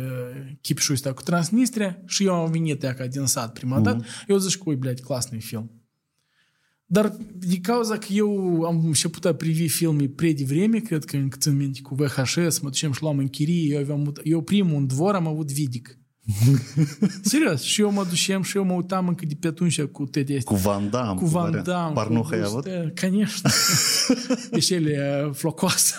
chipșul 0.62 0.94
ăsta 0.94 1.14
cu 1.14 1.22
Transnistria 1.22 2.02
și 2.06 2.26
eu 2.26 2.34
am 2.34 2.52
venit 2.52 2.84
ea 2.84 2.94
ca 2.94 3.08
din 3.08 3.26
sat 3.26 3.54
prima 3.54 3.80
uh-huh. 3.80 3.84
dată, 3.84 4.06
eu 4.28 4.38
zic 4.38 4.58
că, 4.58 4.64
ui, 4.66 4.76
blядь, 4.76 5.02
clasный 5.04 5.42
film. 5.42 5.72
Dar 6.86 7.18
din 7.38 7.62
cauza 7.62 7.98
că 7.98 8.08
eu 8.10 8.62
am 8.64 8.86
început 8.86 9.26
a 9.26 9.34
privi 9.34 9.68
filme 9.68 10.08
pre 10.08 10.34
devreme, 10.34 10.80
cred 10.80 11.06
că 11.06 11.18
încă 11.18 11.38
țin 11.38 11.56
minte 11.56 11.82
cu 11.82 11.96
VHS, 11.96 12.60
mă 12.60 12.70
ducem 12.70 12.92
și 12.92 13.02
luam 13.02 13.18
în 13.18 13.28
chirie, 13.28 13.74
eu, 13.74 13.80
aveam, 13.80 14.14
eu 14.24 14.42
primul 14.42 14.76
în 14.76 14.88
dvor 14.88 15.16
am 15.16 15.28
avut 15.28 15.52
Vidic. 15.52 15.98
Serios, 17.22 17.62
și 17.62 17.82
eu 17.82 17.92
mă 17.92 18.04
ducem 18.10 18.42
și 18.42 18.58
eu 18.58 18.64
mă 18.64 18.74
uitam 18.74 19.08
încă 19.08 19.26
de 19.26 19.36
pe 19.40 19.48
atunci 19.48 19.82
cu 19.82 20.06
tete 20.06 20.44
Cu 20.44 20.56
Van 20.56 20.90
Damme. 20.90 21.20
cu 21.20 21.26
Van 21.26 21.62
Damme. 21.64 21.94
Парнуха 21.94 22.28
cu 22.30 22.34
ai 22.36 22.42
avut? 22.42 22.64
Guste, 22.64 22.92
Конечно. 22.96 23.50
Deci 24.52 24.70
el 24.70 24.86
e 24.88 25.30
flocoasă. 25.34 25.96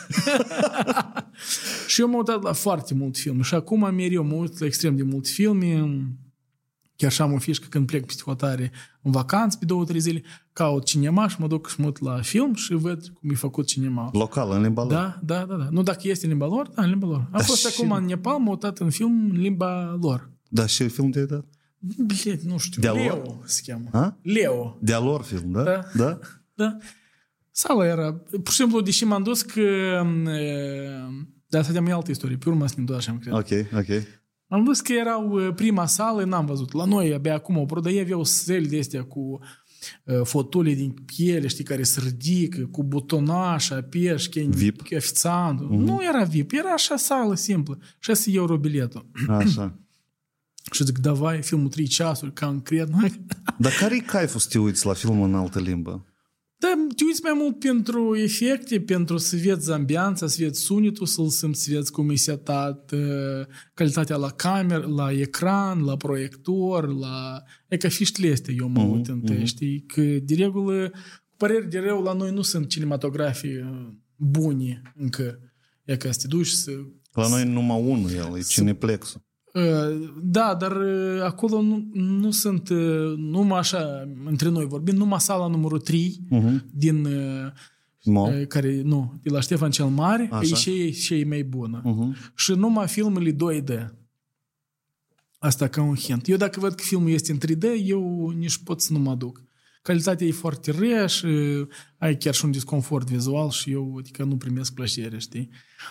și 1.86 2.00
eu 2.00 2.06
m-am 2.06 2.16
uitat 2.16 2.42
la 2.42 2.52
foarte 2.52 2.94
mult 2.94 3.16
filme. 3.16 3.42
Și 3.42 3.54
acum 3.54 3.94
mereu 3.94 4.24
mă 4.24 4.34
uit 4.34 4.58
la 4.58 4.66
extrem 4.66 4.96
de 4.96 5.02
mult 5.02 5.28
filme. 5.28 5.84
Chiar 6.96 7.12
și 7.12 7.22
am 7.22 7.32
o 7.32 7.38
fișcă 7.38 7.66
când 7.70 7.86
plec 7.86 8.06
peste 8.06 8.22
hotare 8.24 8.72
în 9.02 9.10
vacanță 9.10 9.56
pe 9.58 9.64
două, 9.64 9.84
trei 9.84 10.00
zile, 10.00 10.22
caut 10.57 10.85
cinema 10.85 11.27
și 11.27 11.35
mă 11.39 11.47
duc 11.47 11.69
și 11.69 11.79
mă 11.79 11.85
uit 11.85 11.99
la 12.01 12.21
film 12.21 12.53
și 12.53 12.73
văd 12.73 13.07
cum 13.13 13.29
e 13.29 13.33
făcut 13.33 13.65
cinema. 13.67 14.09
Local, 14.13 14.51
în 14.51 14.61
limba 14.61 14.81
lor. 14.83 14.91
Da, 14.91 15.19
da, 15.23 15.45
da, 15.45 15.55
da. 15.55 15.67
Nu 15.71 15.83
dacă 15.83 15.99
este 16.03 16.25
în 16.25 16.31
limba 16.31 16.45
lor, 16.45 16.67
da, 16.75 16.83
în 16.83 16.89
limba 16.89 17.07
lor. 17.07 17.17
Am 17.17 17.27
Da, 17.31 17.39
fost 17.43 17.67
și- 17.67 17.75
acum 17.81 17.91
în 17.91 18.05
Nepal, 18.05 18.37
m-am 18.37 18.47
uitat 18.47 18.77
în 18.77 18.89
film 18.89 19.29
în 19.29 19.39
limba 19.39 19.97
lor. 20.01 20.29
Da, 20.49 20.65
și 20.65 20.87
film 20.87 21.09
de 21.09 21.25
dat? 21.25 21.45
Bilet, 22.05 22.41
nu 22.41 22.57
știu. 22.57 22.81
De-a 22.81 22.91
lor? 22.93 23.01
Leo 23.01 23.41
se 23.45 23.61
cheamă. 23.65 23.89
Ha? 23.91 24.17
Leo. 24.21 24.77
De-a 24.81 24.99
lor 24.99 25.21
film, 25.21 25.51
da? 25.51 25.63
Da. 25.63 25.81
Da? 25.93 26.19
Da. 26.53 26.77
Sala 27.51 27.85
era... 27.85 28.13
Pur 28.13 28.49
și 28.49 28.55
simplu, 28.55 28.81
deși 28.81 29.03
m-am 29.05 29.23
dus 29.23 29.41
că... 29.41 29.61
De 31.47 31.57
asta 31.57 31.81
de 31.81 31.91
altă 31.91 32.11
istorie. 32.11 32.37
Pe 32.37 32.49
urmă 32.49 32.67
să 32.67 32.73
ne 32.77 32.83
duc 32.83 32.95
așa, 32.95 33.17
cred. 33.21 33.33
Ok, 33.33 33.47
ok. 33.77 34.03
Am 34.47 34.63
văzut 34.63 34.85
că 34.85 34.93
erau 34.93 35.51
prima 35.55 35.85
sală, 35.85 36.23
n-am 36.23 36.45
văzut. 36.45 36.73
La 36.73 36.85
noi 36.85 37.13
abia 37.13 37.33
acum 37.33 37.57
o 37.57 37.65
produie 37.65 38.01
aveau 38.01 38.23
săli 38.23 38.67
de 38.67 38.79
astea 38.79 39.03
cu 39.03 39.39
fotole 40.23 40.73
din 40.73 40.91
piele, 40.91 41.47
știi, 41.47 41.63
care 41.63 41.83
se 41.83 42.01
ridică, 42.03 42.65
cu 42.71 42.83
butonașa, 42.83 43.81
pești, 43.81 44.39
VIP. 44.39 44.81
ofițantul. 44.95 45.67
Mm-hmm. 45.67 45.85
Nu 45.85 45.99
era 46.03 46.23
VIP, 46.23 46.51
era 46.51 46.69
așa 46.69 46.95
sală 46.95 47.35
simplă. 47.35 47.77
6 47.99 48.31
euro 48.33 48.57
biletul. 48.57 49.05
Așa. 49.27 49.79
și 50.71 50.83
zic, 50.83 50.97
davai, 50.97 51.41
filmul 51.41 51.69
3 51.69 51.87
ceasuri, 51.87 52.33
concret. 52.33 52.89
Dar 53.57 53.71
care 53.79 53.95
e 53.95 53.99
caiful 53.99 54.39
să 54.39 54.47
te 54.49 54.59
uiți 54.59 54.85
la 54.85 54.93
filmul 54.93 55.27
în 55.27 55.35
altă 55.35 55.59
limbă? 55.59 56.05
Da, 56.59 56.87
te 56.95 57.03
uiți 57.03 57.21
mai 57.23 57.33
mult 57.35 57.59
pentru 57.59 58.15
efecte, 58.15 58.81
pentru 58.81 59.17
să 59.17 59.35
vezi 59.35 59.71
ambianța, 59.71 60.27
să 60.27 60.35
vezi 60.39 60.61
sunetul, 60.61 61.05
să-l 61.05 61.29
simți, 61.29 61.63
să 61.63 61.71
vezi 61.73 61.91
cum 61.91 62.09
e 62.09 62.15
setat 62.15 62.93
calitatea 63.73 64.15
la 64.15 64.29
cameră, 64.29 64.87
la 64.87 65.11
ecran, 65.11 65.83
la 65.83 65.97
proiector, 65.97 66.97
la... 66.97 67.41
E 67.67 67.77
ca 67.77 67.89
fiștile 67.89 68.31
astea 68.31 68.53
eu 68.57 68.67
mă 68.67 68.81
uit 68.81 69.07
mm-hmm. 69.09 69.37
în 69.37 69.45
știi? 69.45 69.83
Că 69.87 70.01
de 70.01 70.35
regulă, 70.35 70.89
cu 71.27 71.35
păreri 71.37 71.69
de 71.69 71.79
rău, 71.79 72.01
la 72.01 72.13
noi 72.13 72.31
nu 72.31 72.41
sunt 72.41 72.67
cinematografii 72.69 73.59
buni 74.15 74.81
încă. 74.95 75.39
E 75.83 75.97
ca 75.97 76.11
să 76.11 76.19
te 76.21 76.27
duci 76.27 76.47
să... 76.47 76.71
La 77.11 77.27
noi 77.27 77.43
numai 77.43 77.81
unul 77.81 78.11
el, 78.11 78.37
e 78.37 78.41
Cineplexul. 78.41 79.26
Da, 80.21 80.55
dar 80.59 80.77
acolo 81.23 81.61
nu, 81.61 81.89
nu 81.93 82.31
sunt 82.31 82.69
numai 83.17 83.59
așa, 83.59 84.07
între 84.25 84.49
noi 84.49 84.65
vorbim, 84.65 84.95
numai 84.95 85.19
sala 85.19 85.47
numărul 85.47 85.79
3 85.79 86.19
uh-huh. 86.31 86.63
din 86.71 87.07
Mo. 88.03 88.29
care, 88.47 88.81
nu, 88.81 89.13
de 89.23 89.29
la 89.29 89.39
Ștefan 89.39 89.71
cel 89.71 89.85
Mare, 89.85 90.29
așa. 90.31 90.49
e 90.51 90.53
și, 90.53 90.91
și 90.91 91.13
e 91.13 91.25
mai 91.25 91.43
bună. 91.43 91.81
Uh-huh. 91.81 92.33
Și 92.35 92.51
numai 92.51 92.87
filmele 92.87 93.31
2D. 93.31 93.87
Asta 95.39 95.67
ca 95.67 95.81
un 95.81 95.95
hint. 95.95 96.27
Eu 96.27 96.37
dacă 96.37 96.59
văd 96.59 96.73
că 96.73 96.83
filmul 96.83 97.09
este 97.09 97.31
în 97.31 97.37
3D, 97.37 97.63
eu 97.85 98.29
nici 98.29 98.57
pot 98.57 98.81
să 98.81 98.93
nu 98.93 98.99
mă 98.99 99.15
duc 99.15 99.46
calitatea 99.87 100.27
e 100.27 100.31
foarte 100.31 100.71
rea 100.71 101.05
și 101.05 101.27
ai 101.97 102.17
chiar 102.17 102.33
și 102.33 102.45
un 102.45 102.51
disconfort 102.51 103.09
vizual 103.09 103.49
și 103.49 103.71
eu 103.71 103.95
adică 103.99 104.23
nu 104.23 104.37
primesc 104.37 104.73
plăcere, 104.73 105.17
știi? 105.17 105.49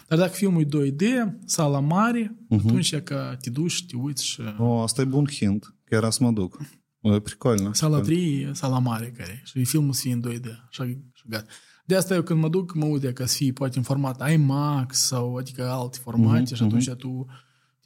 Dar 0.09 0.19
dacă 0.19 0.33
filmul 0.33 0.63
e 0.63 0.91
2D, 0.91 1.05
sala 1.45 1.81
mare, 1.81 2.37
uh-huh. 2.37 2.65
atunci 2.65 2.97
că 2.97 3.37
te 3.41 3.51
duci, 3.51 3.87
te 3.87 3.97
uiți 3.97 4.27
și... 4.27 4.41
O, 4.59 4.81
asta 4.81 5.03
e 5.03 5.05
bun 5.05 5.27
hint, 5.31 5.75
chiar 5.85 6.11
să 6.11 6.25
mă 6.25 6.31
duc. 6.31 6.59
E 7.01 7.21
pricolnă. 7.21 7.71
Sala 7.73 8.01
3 8.01 8.41
e 8.41 8.51
sala 8.53 8.79
mare 8.79 9.13
care 9.17 9.43
și 9.45 9.65
filmul 9.65 9.93
să 9.93 10.01
fie 10.01 10.13
în 10.13 10.25
2D, 10.29 10.47
așa, 10.69 10.85
și 11.13 11.25
gata. 11.29 11.47
De 11.85 11.97
asta 11.97 12.15
eu 12.15 12.23
când 12.23 12.41
mă 12.41 12.49
duc, 12.49 12.75
mă 12.75 12.85
uit 12.85 13.13
ca 13.13 13.27
să 13.27 13.37
fie 13.37 13.53
poate 13.53 13.79
în 13.79 13.83
format 13.83 14.31
IMAX 14.31 14.99
sau 14.99 15.37
adică 15.37 15.69
alte 15.69 15.99
formate 16.03 16.53
uh-huh, 16.53 16.57
și 16.57 16.63
atunci 16.63 16.91
uh-huh. 16.91 16.99
tu 16.99 17.27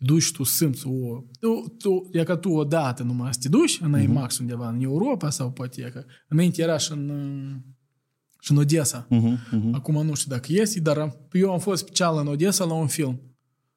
duci, 0.02 0.32
tu 0.32 0.42
simți 0.42 0.86
o... 0.86 1.22
Tu, 1.40 1.74
tu, 1.78 2.08
e 2.12 2.22
ca 2.22 2.36
tu 2.36 2.50
odată 2.50 3.02
numai 3.02 3.32
să 3.32 3.38
te 3.42 3.48
duci 3.48 3.78
în 3.82 3.96
uh-huh. 3.96 4.02
IMAX 4.02 4.38
undeva 4.38 4.68
în 4.68 4.82
Europa 4.82 5.30
sau 5.30 5.50
poate 5.50 5.82
e 5.82 5.90
că 5.90 6.04
înainte 6.28 6.62
era 6.62 6.76
și 6.76 6.92
în, 6.92 7.10
și 8.40 8.50
în 8.50 8.56
Odessa. 8.56 9.06
Uh-huh. 9.06 9.56
Uh-huh. 9.56 9.72
Acum 9.72 10.06
nu 10.06 10.14
știu 10.14 10.30
dacă 10.30 10.46
este, 10.48 10.80
dar 10.80 11.16
eu 11.32 11.52
am 11.52 11.58
fost 11.58 11.82
special 11.82 12.18
în 12.18 12.26
Odessa 12.26 12.64
la 12.64 12.74
un 12.74 12.86
film. 12.86 13.20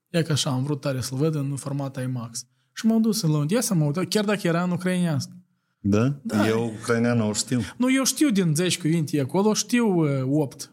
E 0.09 0.21
că 0.21 0.31
așa, 0.31 0.49
am 0.49 0.63
vrut 0.63 0.81
tare 0.81 1.01
să-l 1.01 1.17
văd 1.17 1.35
în 1.35 1.55
format 1.55 2.01
IMAX. 2.01 2.45
Și 2.73 2.85
m-am 2.85 3.01
dus 3.01 3.21
la 3.21 3.37
Odessa, 3.37 3.73
m-am 3.73 3.85
uitat, 3.85 4.07
chiar 4.07 4.25
dacă 4.25 4.47
era 4.47 4.63
în 4.63 4.71
ucrainească. 4.71 5.37
Da? 5.79 6.19
da? 6.21 6.47
Eu 6.47 6.73
ucraineană 6.81 7.23
o 7.23 7.33
știu. 7.33 7.59
Nu, 7.77 7.93
eu 7.93 8.03
știu 8.03 8.29
din 8.29 8.55
10 8.55 8.79
cuvinte 8.79 9.19
acolo, 9.19 9.53
știu 9.53 9.87
uh, 9.87 10.41
8. 10.41 10.72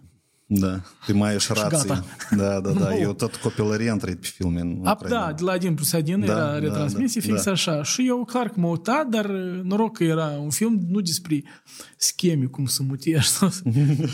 Da, 0.52 0.80
ты 1.06 1.14
da, 2.60 2.72
da. 2.72 2.96
Eu 2.96 3.12
tot 3.12 3.36
copilărie 3.36 3.90
am 3.90 3.98
trăit 3.98 4.20
pe 4.20 4.26
filme 4.26 4.60
în 4.60 4.80
A, 4.84 4.98
Da, 5.08 5.32
de 5.32 5.42
la 5.42 5.56
1 5.62 5.74
plus 5.74 5.92
1 5.92 6.02
da, 6.02 6.32
era 6.32 6.58
retransmisie 6.58 7.20
da, 7.20 7.32
fix 7.32 7.44
da. 7.44 7.50
așa. 7.50 7.82
Și 7.82 8.06
eu 8.06 8.24
clar 8.24 8.48
că 8.48 8.60
m-am 8.60 8.70
uitat, 8.70 9.06
dar 9.06 9.26
noroc 9.62 9.96
că 9.96 10.04
era 10.04 10.26
un 10.26 10.50
film 10.50 10.86
nu 10.88 11.00
despre 11.00 11.42
scheme, 11.96 12.44
cum 12.44 12.66
să 12.66 12.82
mutești. 12.82 13.44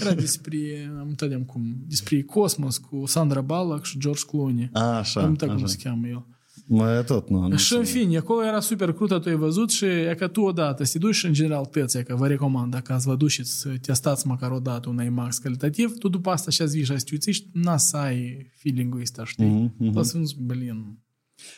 era 0.01 0.13
despre, 0.13 0.59
am 0.99 1.07
uitat 1.07 1.47
cum, 1.47 1.77
despre 1.87 2.23
cosmos 2.23 2.79
cu 2.79 3.07
Sandra 3.07 3.41
Bullock 3.41 3.85
și 3.85 3.99
George 3.99 4.23
Clooney. 4.27 4.71
A, 4.73 4.97
așa. 4.99 5.21
Am 5.21 5.29
uitat 5.29 5.49
cum 5.49 5.67
se 5.67 5.77
cheamă 5.83 6.07
el. 6.07 6.27
Mai 6.69 7.05
tot, 7.05 7.29
nu. 7.29 7.49
nu 7.49 7.57
și 7.57 7.75
în 7.75 7.85
fine, 7.85 8.17
acolo 8.17 8.45
era 8.45 8.61
super 8.61 8.93
crută, 8.93 9.19
tu 9.19 9.29
ai 9.29 9.35
văzut 9.35 9.71
și 9.71 9.85
e 9.85 10.15
că 10.19 10.29
tu 10.29 10.41
odată 10.41 10.85
să 10.85 10.93
te 10.93 10.99
duci 10.99 11.25
în 11.25 11.33
general 11.33 11.65
tăți, 11.65 12.03
că 12.03 12.15
vă 12.15 12.27
recomand, 12.27 12.71
dacă 12.71 12.93
ați 12.93 13.07
vă 13.07 13.15
duci 13.15 13.41
să 13.43 13.69
testați 13.81 14.27
măcar 14.27 14.51
o 14.51 14.59
dată 14.59 14.89
un 14.89 15.05
IMAX 15.05 15.39
calitativ, 15.39 15.99
tu 15.99 16.09
după 16.09 16.31
asta 16.31 16.51
și-ați 16.51 16.77
vii 16.77 16.85
și 16.85 16.93
ați 16.93 17.31
și 17.31 17.51
n 17.53 17.77
să 17.77 17.97
ai 17.97 18.51
feeling-ul 18.57 19.01
ăsta, 19.01 19.25
știi? 19.25 19.73
Mm-hmm. 19.75 19.93
Tot 19.93 20.07
să 20.07 20.19
blin. 20.39 20.99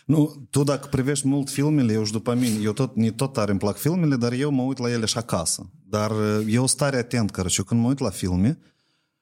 Nu, 0.06 0.46
tu 0.50 0.62
dacă 0.62 0.88
privești 0.90 1.28
mult 1.28 1.50
filmele, 1.50 1.92
eu 1.92 2.04
și 2.04 2.12
după 2.12 2.34
mine, 2.34 2.54
eu 2.62 2.72
tot, 2.72 2.96
ne 2.96 3.10
tot 3.10 3.32
tare 3.32 3.50
îmi 3.50 3.60
plac 3.60 3.76
filmele, 3.76 4.16
dar 4.16 4.32
eu 4.32 4.50
mă 4.50 4.62
uit 4.62 4.78
la 4.78 4.90
ele 4.90 5.04
și 5.04 5.18
acasă. 5.18 5.70
Dar 5.88 6.12
eu 6.46 6.66
stare 6.66 6.96
atent, 6.96 7.30
că 7.30 7.44
eu 7.58 7.64
când 7.64 7.80
mă 7.80 7.88
uit 7.88 7.98
la 7.98 8.10
filme, 8.10 8.58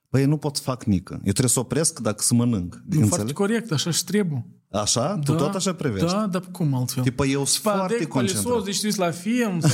Păi 0.09 0.25
nu 0.25 0.37
pot 0.37 0.57
să 0.57 0.63
fac 0.63 0.85
nică. 0.85 1.13
Eu 1.13 1.21
trebuie 1.21 1.49
să 1.49 1.61
opresc 1.61 2.01
dacă 2.01 2.23
să 2.23 2.35
mănânc. 2.35 2.83
E 2.91 3.05
foarte 3.05 3.33
corect, 3.33 3.73
așa 3.73 3.91
și 3.91 4.05
trebuie. 4.05 4.47
Așa? 4.71 5.01
Da, 5.01 5.19
tu 5.25 5.35
tot 5.35 5.55
așa 5.55 5.75
privești? 5.75 6.07
Da, 6.07 6.27
dar 6.27 6.43
cum 6.53 6.75
altfel? 6.75 7.03
Tipă 7.03 7.27
eu 7.27 7.45
sunt 7.45 7.63
foarte 7.63 8.07
concentrat. 8.07 8.65
Deci 8.65 8.81
tu 8.81 9.01
la 9.01 9.11
film 9.11 9.61
sau... 9.61 9.71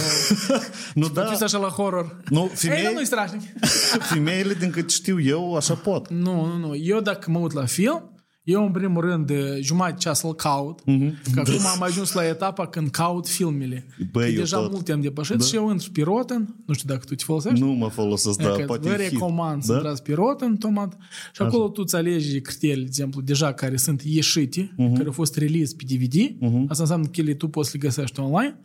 nu, 0.94 1.08
da. 1.08 1.22
Tu 1.22 1.44
așa 1.44 1.58
la 1.58 1.68
horror. 1.68 2.16
Nu, 2.28 2.50
femei... 2.54 2.84
Ei, 2.84 2.92
nu-i 2.94 3.06
strașnic. 3.06 3.40
Femeile, 4.12 4.54
din 4.54 4.70
cât 4.70 4.90
știu 4.90 5.20
eu, 5.20 5.56
așa 5.56 5.74
pot. 5.74 6.08
Nu, 6.08 6.44
nu, 6.44 6.56
nu. 6.56 6.76
Eu 6.76 7.00
dacă 7.00 7.30
mă 7.30 7.38
uit 7.38 7.52
la 7.52 7.64
film, 7.64 8.12
eu, 8.44 8.64
în 8.66 8.72
primul 8.72 9.00
rând, 9.00 9.26
de 9.26 9.58
jumătate 9.60 9.96
ceas 9.98 10.18
să-l 10.18 10.34
caut, 10.34 10.80
mm-hmm. 10.80 11.32
că 11.34 11.40
acum 11.40 11.66
am 11.74 11.82
ajuns 11.82 12.12
la 12.12 12.26
etapa 12.26 12.66
când 12.66 12.88
caut 12.90 13.28
filmele. 13.28 13.86
Băi, 14.10 14.34
deja 14.34 14.58
tot. 14.58 14.72
multe 14.72 14.92
am 14.92 15.00
depășit 15.00 15.36
da. 15.36 15.44
și 15.44 15.56
eu 15.56 15.70
intru 15.70 15.90
pe 15.90 16.02
Rotten, 16.02 16.54
nu 16.66 16.74
știu 16.74 16.88
dacă 16.88 17.04
tu 17.04 17.14
te 17.14 17.24
folosești. 17.24 17.60
Nu 17.60 17.72
mă 17.72 17.88
folosesc, 17.88 18.38
da, 18.38 18.48
poate 18.66 18.88
Vă 18.88 18.94
recomand 18.94 19.62
să 19.62 19.72
da? 19.72 19.78
intrați 19.78 20.02
pe 20.02 20.12
Rotten, 20.14 20.56
tomat, 20.56 20.96
și 21.32 21.42
acolo 21.42 21.62
Așa. 21.62 21.72
tu 21.72 21.82
îți 21.84 21.96
alegi 21.96 22.40
criteriile, 22.40 22.82
de 22.82 22.88
exemplu, 22.88 23.20
deja 23.20 23.52
care 23.52 23.76
sunt 23.76 24.02
ieșite, 24.02 24.74
mm-hmm. 24.74 24.92
care 24.92 25.06
au 25.06 25.12
fost 25.12 25.36
release 25.36 25.74
pe 25.76 25.84
DVD, 25.94 26.30
mm-hmm. 26.30 26.68
asta 26.68 26.82
înseamnă 26.82 27.06
că 27.06 27.20
ele 27.20 27.34
tu 27.34 27.48
poți 27.48 27.70
să 27.70 27.76
le 27.80 27.86
găsești 27.86 28.20
online, 28.20 28.58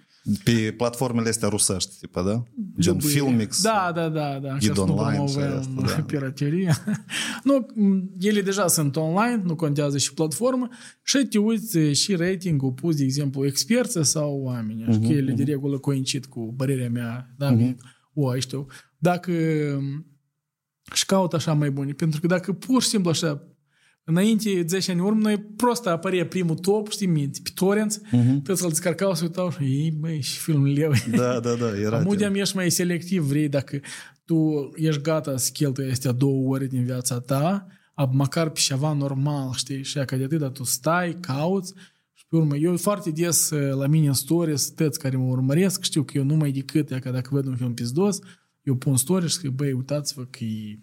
pe 0.44 0.74
platformele 0.78 1.30
astea 1.30 1.50
rusești, 1.50 1.98
tipa, 2.00 2.22
da? 2.22 2.44
Gen 2.80 3.00
Filmix. 3.00 3.62
Da, 3.62 3.92
da, 3.96 4.10
da. 4.10 4.40
da. 4.42 4.58
Ghid 4.58 4.78
online 4.78 5.28
și 5.28 5.38
asta, 5.38 5.72
da. 5.76 6.02
piraterie. 6.02 6.74
nu, 7.44 7.66
ele 8.20 8.42
deja 8.42 8.68
sunt 8.68 8.96
online, 8.96 9.42
nu 9.46 9.56
contează 9.56 9.98
și 9.98 10.14
platformă 10.14 10.70
și 11.04 11.18
te 11.18 11.38
uiți 11.38 11.80
și 11.80 12.16
ratingul 12.16 12.72
pus, 12.72 12.96
de 12.96 13.04
exemplu, 13.04 13.46
experți 13.46 14.00
sau 14.02 14.42
oameni. 14.42 14.84
Așa 14.84 15.00
uh-huh, 15.00 15.08
că 15.08 15.14
ele 15.14 15.34
uh-huh. 15.34 15.36
de 15.36 15.44
regulă 15.44 15.78
coincid 15.78 16.26
cu 16.26 16.54
părerea 16.58 16.90
mea. 16.90 17.34
Da, 17.38 17.58
uh-huh. 17.58 17.76
o, 18.14 18.40
știu. 18.40 18.66
Dacă 18.98 19.32
și 20.94 21.06
caut 21.06 21.34
așa 21.34 21.54
mai 21.54 21.72
bune. 21.72 21.92
Pentru 21.92 22.20
că 22.20 22.28
dacă 22.28 22.54
pur 22.54 22.82
și 22.82 22.88
simplu 22.88 23.10
așa 23.10 23.48
Înainte, 24.10 24.66
10 24.68 24.92
ani 24.92 25.00
urmă, 25.02 25.22
noi 25.22 25.38
prost 25.38 25.88
apărea 25.88 26.26
primul 26.26 26.56
top, 26.56 26.90
știi, 26.92 27.08
minți, 27.08 27.42
pe 27.42 27.50
torrents, 27.54 28.00
uh-huh. 28.00 28.42
toți 28.44 28.64
îl 28.64 28.70
descarcau, 28.70 29.14
se 29.14 29.24
uitau 29.24 29.52
și, 29.52 29.64
ei, 29.64 29.92
băi, 29.92 30.22
și 30.22 30.38
filmul 30.40 30.68
leu. 30.68 30.92
Da, 31.16 31.40
da, 31.40 31.54
da, 31.54 31.80
era. 31.80 31.98
Amudeam 31.98 32.36
ești 32.36 32.56
mai 32.56 32.72
selectiv, 32.72 33.24
vrei, 33.24 33.50
dacă 33.50 33.80
tu 34.26 34.72
ești 34.76 35.02
gata 35.02 35.38
să 35.38 35.50
cheltui 35.54 35.90
astea 35.90 36.12
două 36.12 36.54
ore 36.54 36.66
din 36.66 36.84
viața 36.84 37.20
ta, 37.20 37.68
măcar 38.12 38.50
pe 38.50 38.60
ceva 38.60 38.94
normal, 38.94 39.52
știi, 39.54 39.84
și 39.84 40.00
că 40.06 40.16
de 40.16 40.24
atât, 40.24 40.40
dar 40.40 40.50
tu 40.50 40.64
stai, 40.64 41.18
cauți, 41.20 41.74
și 42.14 42.26
pe 42.30 42.36
urmă, 42.36 42.56
eu 42.56 42.78
foarte 42.78 43.12
des 43.12 43.50
la 43.72 43.88
mine 43.88 44.08
în 44.08 44.14
stories, 44.14 44.70
tăți 44.70 45.00
care 45.00 45.18
mă 45.18 45.26
urmăresc, 45.26 45.84
știu 45.84 46.04
că 46.04 46.18
eu 46.18 46.24
nu 46.24 46.36
mai 46.36 46.52
decât, 46.52 46.90
că 47.00 47.10
dacă 47.10 47.30
văd 47.32 47.46
un 47.46 47.56
film 47.56 47.74
pizdos, 47.74 48.20
eu 48.64 48.76
pun 48.76 48.98
stories 48.98 49.32
și 49.32 49.40
că, 49.40 49.50
băi, 49.50 49.72
uitați-vă 49.72 50.24
că 50.24 50.44
e 50.44 50.80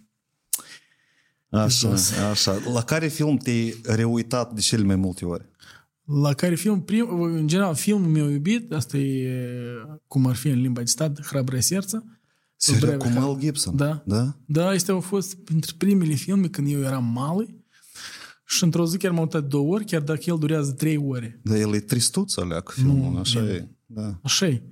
Așa, 1.54 1.94
așa. 2.30 2.60
La 2.72 2.82
care 2.82 3.06
film 3.06 3.36
te-ai 3.36 3.80
reuitat 3.82 4.52
de 4.52 4.60
cele 4.60 4.82
mai 4.82 4.96
multe 4.96 5.24
ori? 5.24 5.44
La 6.04 6.32
care 6.32 6.54
film, 6.54 6.82
prim, 6.82 7.20
în 7.22 7.46
general, 7.46 7.74
filmul 7.74 8.10
meu 8.10 8.30
iubit, 8.30 8.72
asta 8.72 8.96
e 8.96 9.30
cum 10.06 10.26
ar 10.26 10.34
fi 10.34 10.48
în 10.48 10.60
limba 10.60 10.80
de 10.80 10.86
stat, 10.86 11.26
Hrabră 11.26 11.60
Serță. 11.60 12.04
Serios, 12.56 13.02
cu 13.02 13.08
Mel 13.08 13.36
Gibson? 13.38 13.76
Da. 13.76 14.02
Da? 14.06 14.36
Da, 14.46 14.72
este 14.74 14.90
au 14.90 15.00
fost 15.00 15.34
printre 15.34 15.72
primele 15.78 16.14
filme 16.14 16.48
când 16.48 16.70
eu 16.70 16.80
eram 16.80 17.04
mali 17.04 17.64
și 18.46 18.64
într-o 18.64 18.86
zi 18.86 18.96
chiar 18.96 19.10
m-am 19.10 19.22
uitat 19.22 19.44
două 19.44 19.72
ori, 19.72 19.84
chiar 19.84 20.00
dacă 20.02 20.20
el 20.24 20.38
durează 20.38 20.72
trei 20.72 20.96
ore. 20.96 21.40
Da, 21.42 21.58
el 21.58 21.74
e 21.74 21.80
tristuț 21.80 22.36
alea 22.36 22.60
cu 22.60 22.70
filmul, 22.70 23.12
nu, 23.12 23.18
așa 23.18 23.38
e. 23.38 23.68
Da. 23.86 24.18
Așa 24.22 24.46
e. 24.46 24.62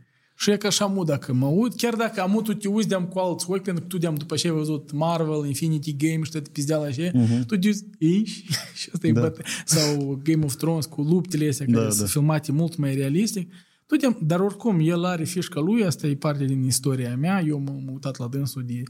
Și 0.43 0.51
e 0.51 0.57
ca 0.57 0.69
așa 0.69 0.87
mut 0.87 1.07
dacă 1.07 1.33
mă 1.33 1.47
uit, 1.47 1.75
chiar 1.75 1.95
dacă 1.95 2.21
am 2.21 2.41
tu 2.45 2.55
te 2.55 2.69
uiți 2.69 2.89
de 2.89 2.95
cu 2.95 3.19
alți 3.19 3.51
ochi, 3.51 3.63
pentru 3.63 3.83
că 3.83 3.89
tu 3.89 3.99
de-am 3.99 4.15
după 4.15 4.37
ce 4.37 4.49
ai 4.49 4.55
văzut 4.55 4.93
Marvel, 4.93 5.47
Infinity 5.47 5.97
Game 5.97 6.23
și 6.23 6.31
toate 6.31 6.51
pizdeala 6.53 6.85
așa, 6.85 7.11
uh-huh. 7.11 7.47
tu 7.47 7.57
te 7.57 7.67
uiți, 7.67 7.85
Eiși? 7.99 8.45
și 8.81 8.89
asta 8.93 9.07
e 9.07 9.13
da. 9.13 9.21
bătă. 9.21 9.43
Sau 9.65 10.21
Game 10.23 10.45
of 10.45 10.57
Thrones 10.57 10.87
cu 10.87 11.03
luptele 11.03 11.49
astea, 11.49 11.67
da, 11.67 11.73
care 11.73 11.87
da. 11.87 11.93
sunt 11.93 12.09
filmate 12.09 12.53
mult 12.53 12.77
mai 12.77 12.95
realistic. 12.95 13.53
Tu 13.87 13.97
de 13.97 14.17
dar 14.23 14.41
oricum, 14.41 14.81
el 14.81 15.05
are 15.05 15.25
fișca 15.25 15.61
lui, 15.61 15.85
asta 15.85 16.07
e 16.07 16.15
parte 16.17 16.45
din 16.45 16.63
istoria 16.63 17.17
mea, 17.17 17.43
eu 17.47 17.59
m-am 17.59 17.89
uitat 17.93 18.19
la 18.19 18.27
dânsul 18.27 18.65
de 18.67 18.83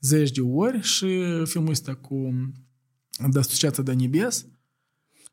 zeci 0.00 0.30
de 0.30 0.40
ori 0.40 0.82
și 0.82 1.06
filmul 1.44 1.70
ăsta 1.70 1.94
cu 1.94 2.34
Dăstuceața 3.30 3.82
de 3.82 3.92
Nibes, 3.92 4.46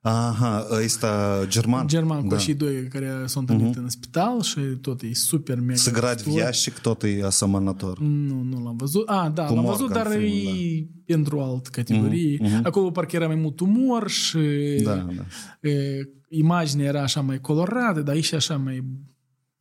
Aha, 0.01 0.67
ăsta 0.83 1.39
german. 1.47 1.87
German, 1.87 2.27
da. 2.27 2.35
cu 2.35 2.41
și 2.41 2.53
doi 2.53 2.87
care 2.87 3.23
s-au 3.25 3.41
întâlnit 3.41 3.75
uh-huh. 3.75 3.79
în 3.79 3.89
spital 3.89 4.41
și 4.41 4.59
tot 4.59 5.01
e 5.01 5.13
super 5.13 5.59
mega. 5.59 5.75
Să 5.75 5.91
gradviașic 5.91 6.77
tot 6.77 7.03
e 7.03 7.23
asemănător. 7.25 7.99
Nu, 7.99 8.41
nu 8.41 8.63
l-am 8.63 8.75
văzut. 8.77 9.09
A, 9.09 9.31
da, 9.33 9.53
l-am 9.53 9.65
văzut, 9.65 9.91
dar 9.91 10.07
film, 10.07 10.23
e 10.23 10.81
da. 10.81 11.13
pentru 11.13 11.39
alt 11.39 11.67
categorie. 11.67 12.37
Uh-huh. 12.37 12.63
Acolo 12.63 12.91
parcă 12.91 13.15
era 13.15 13.27
mai 13.27 13.35
mult 13.35 13.59
umor 13.59 14.09
și 14.09 14.39
da, 14.83 14.95
da. 14.95 15.69
E, 15.69 16.09
imaginea 16.29 16.85
era 16.85 17.01
așa 17.01 17.21
mai 17.21 17.39
colorată, 17.39 18.01
dar 18.01 18.15
aici 18.15 18.33
așa 18.33 18.57
mai 18.57 18.83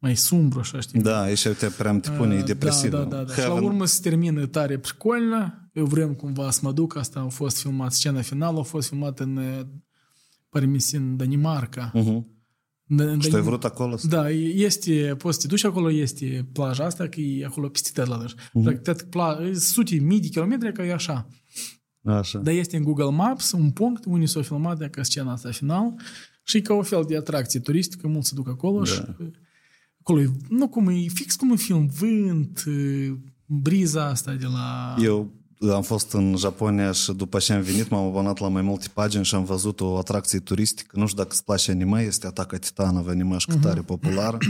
mai 0.00 0.16
sumbru, 0.16 0.58
așa, 0.58 0.80
știi? 0.80 1.00
Da, 1.00 1.20
aici 1.20 1.48
te 1.48 1.66
prea 1.78 1.98
te 1.98 2.10
pune 2.10 2.36
uh, 2.36 2.44
depresiv. 2.44 2.90
Da, 2.90 2.98
da, 2.98 3.04
da. 3.04 3.22
da. 3.22 3.32
Și 3.32 3.40
la 3.40 3.52
urmă 3.52 3.84
se 3.84 4.00
termină 4.02 4.46
tare 4.46 4.78
pricolnă. 4.78 5.70
Eu 5.72 5.84
vrem 5.84 6.14
cumva 6.14 6.50
să 6.50 6.60
mă 6.62 6.72
duc. 6.72 6.96
Asta 6.96 7.20
a 7.20 7.28
fost 7.28 7.60
filmat, 7.60 7.92
scena 7.92 8.20
finală 8.20 8.58
a 8.58 8.62
fost 8.62 8.88
filmată 8.88 9.22
în 9.22 9.40
eh, 10.48 10.60
pare 10.60 10.66
mi 10.66 10.80
se, 10.80 10.96
în 10.96 11.16
Danimarca. 11.16 11.90
Mhm. 11.94 12.36
În, 12.90 12.98
în 13.00 13.20
Și 13.20 13.28
tu 13.28 13.36
ai 13.36 13.42
vrut 13.42 13.64
acolo? 13.64 13.96
să- 13.96 14.06
Da, 14.06 14.30
este, 14.30 15.14
poți 15.18 15.34
să 15.34 15.40
te 15.42 15.46
duci 15.54 15.64
acolo, 15.64 15.90
este 15.90 16.48
plaja 16.52 16.84
asta, 16.84 17.08
că 17.08 17.20
e 17.20 17.44
acolo 17.44 17.68
peste 17.68 18.04
la 18.04 18.18
deci. 18.18 18.34
Mhm. 18.52 18.62
Practic, 18.82 19.08
pla, 19.08 19.38
e 19.48 19.54
sute, 19.54 19.94
mii 19.94 20.20
de 20.20 20.28
kilometri, 20.28 20.72
că 20.72 20.82
e 20.82 20.92
așa. 20.92 21.28
Așa. 22.04 22.38
Dar 22.38 22.54
este 22.54 22.76
în 22.76 22.82
Google 22.82 23.10
Maps 23.10 23.52
un 23.52 23.70
punct 23.70 24.04
unde 24.06 24.26
s-a 24.26 24.42
filmat 24.42 24.78
de 24.78 24.88
ca 24.88 25.02
scena 25.02 25.32
asta 25.32 25.50
final 25.50 25.94
și 26.44 26.56
e 26.56 26.60
ca 26.60 26.74
o 26.74 26.82
fel 26.82 27.04
de 27.08 27.16
atracție 27.16 27.60
turistică, 27.60 28.08
mulți 28.08 28.28
se 28.28 28.34
duc 28.34 28.48
acolo 28.48 28.78
Da. 28.78 28.84
și 28.84 29.02
acolo 30.00 30.20
e, 30.20 30.30
nu 30.48 30.68
cum 30.68 30.88
e, 30.88 30.94
fix 31.14 31.34
cum 31.36 31.50
în 31.50 31.56
film, 31.56 31.86
vânt, 31.86 32.64
e, 32.66 33.16
briza 33.46 34.04
asta 34.04 34.34
de 34.34 34.46
la... 34.46 34.96
Eu 35.02 35.32
am 35.74 35.82
fost 35.82 36.12
în 36.12 36.36
Japonia 36.38 36.92
și 36.92 37.12
după 37.12 37.38
ce 37.38 37.52
am 37.52 37.60
venit 37.60 37.88
m-am 37.88 38.06
abonat 38.06 38.38
la 38.38 38.48
mai 38.48 38.62
multe 38.62 38.86
pagini 38.94 39.24
și 39.24 39.34
am 39.34 39.44
văzut 39.44 39.80
o 39.80 39.96
atracție 39.98 40.38
turistică. 40.38 40.98
Nu 40.98 41.06
știu 41.06 41.16
dacă 41.22 41.28
îți 41.32 41.44
place 41.44 41.70
anime, 41.70 42.00
este 42.02 42.26
Ataca 42.26 42.56
Titanov, 42.56 43.08
animașcă 43.08 43.52
Mhm. 43.54 43.62
tare 43.62 43.80
populară. 43.80 44.38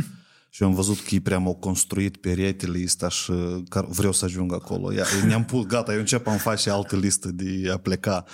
Și 0.51 0.62
eu 0.62 0.68
am 0.68 0.75
văzut 0.75 0.97
că 1.01 1.09
ei 1.11 1.21
prea 1.21 1.37
au 1.44 1.55
construit 1.55 2.16
peretele 2.16 2.83
ăsta 2.85 3.09
și 3.09 3.33
car- 3.64 3.88
vreau 3.88 4.12
să 4.12 4.25
ajung 4.25 4.53
acolo. 4.53 4.92
Ia, 4.92 5.05
ne-am 5.27 5.44
pus, 5.44 5.66
gata, 5.66 5.92
eu 5.92 5.99
încep 5.99 6.27
am 6.27 6.37
face 6.37 6.71
altă 6.71 6.97
listă 6.97 7.29
de 7.33 7.71
a 7.73 7.77
pleca. 7.77 8.25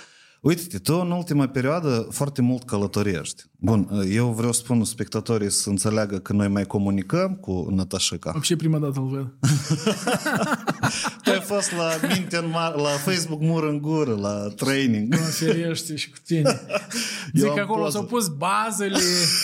Uite-te, 0.45 0.77
tu 0.77 0.93
în 0.93 1.11
ultima 1.11 1.47
perioadă 1.47 2.07
foarte 2.11 2.41
mult 2.41 2.63
călătorești. 2.63 3.43
Bun, 3.57 3.89
eu 4.11 4.31
vreau 4.31 4.51
să 4.51 4.59
spun 4.59 4.83
spectatorii 4.83 5.51
să 5.51 5.69
înțeleagă 5.69 6.17
că 6.19 6.33
noi 6.33 6.47
mai 6.47 6.65
comunicăm 6.65 7.35
cu 7.35 7.67
Natașica. 7.69 8.31
Am 8.35 8.41
și 8.41 8.55
prima 8.55 8.77
dată 8.77 8.99
îl 8.99 9.07
văd. 9.07 9.33
tu 11.23 11.31
ai 11.31 11.41
fost 11.41 11.71
la 11.71 12.07
minte 12.15 12.37
în 12.37 12.49
mar- 12.49 12.75
la 12.75 12.89
Facebook 12.89 13.41
mur 13.41 13.63
în 13.63 13.81
gură, 13.81 14.15
la 14.15 14.47
training. 14.55 15.13
Nu, 15.13 15.17
seriește 15.17 15.95
și 15.95 16.09
cu 16.09 16.17
tine. 16.25 16.61
Zic 17.33 17.53
că 17.53 17.59
acolo 17.59 17.83
poză. 17.83 17.97
s-au 17.97 18.05
pus 18.05 18.27
bazele 18.27 18.99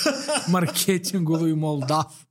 marketingului 0.52 1.54
moldav. 1.54 2.28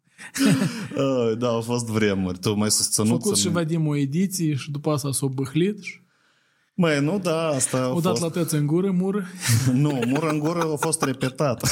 da, 1.39 1.49
au 1.49 1.61
fost 1.61 1.87
vremuri. 1.87 2.39
Tu 2.39 2.55
mai 2.55 2.71
susținut 2.71 3.09
Făcut 3.09 3.37
și 3.37 3.49
Vadim 3.49 3.87
o 3.87 3.97
ediție 3.97 4.55
și 4.55 4.71
după 4.71 4.91
asta 4.91 5.09
s-a 5.09 5.15
s-o 5.15 5.29
băhlit 5.29 5.83
și 5.83 6.00
Măi, 6.80 7.00
nu, 7.02 7.20
da, 7.20 7.48
asta 7.48 7.78
a 7.78 7.82
au 7.84 8.02
dat 8.02 8.12
fost... 8.18 8.22
la 8.22 8.30
tăți 8.30 8.56
în 8.56 8.66
gură, 8.66 8.92
mură. 8.92 9.26
Nu, 9.74 10.02
mur 10.08 10.24
în 10.24 10.40
gură 10.40 10.72
a 10.74 10.76
fost 10.76 11.02
repetat. 11.04 11.64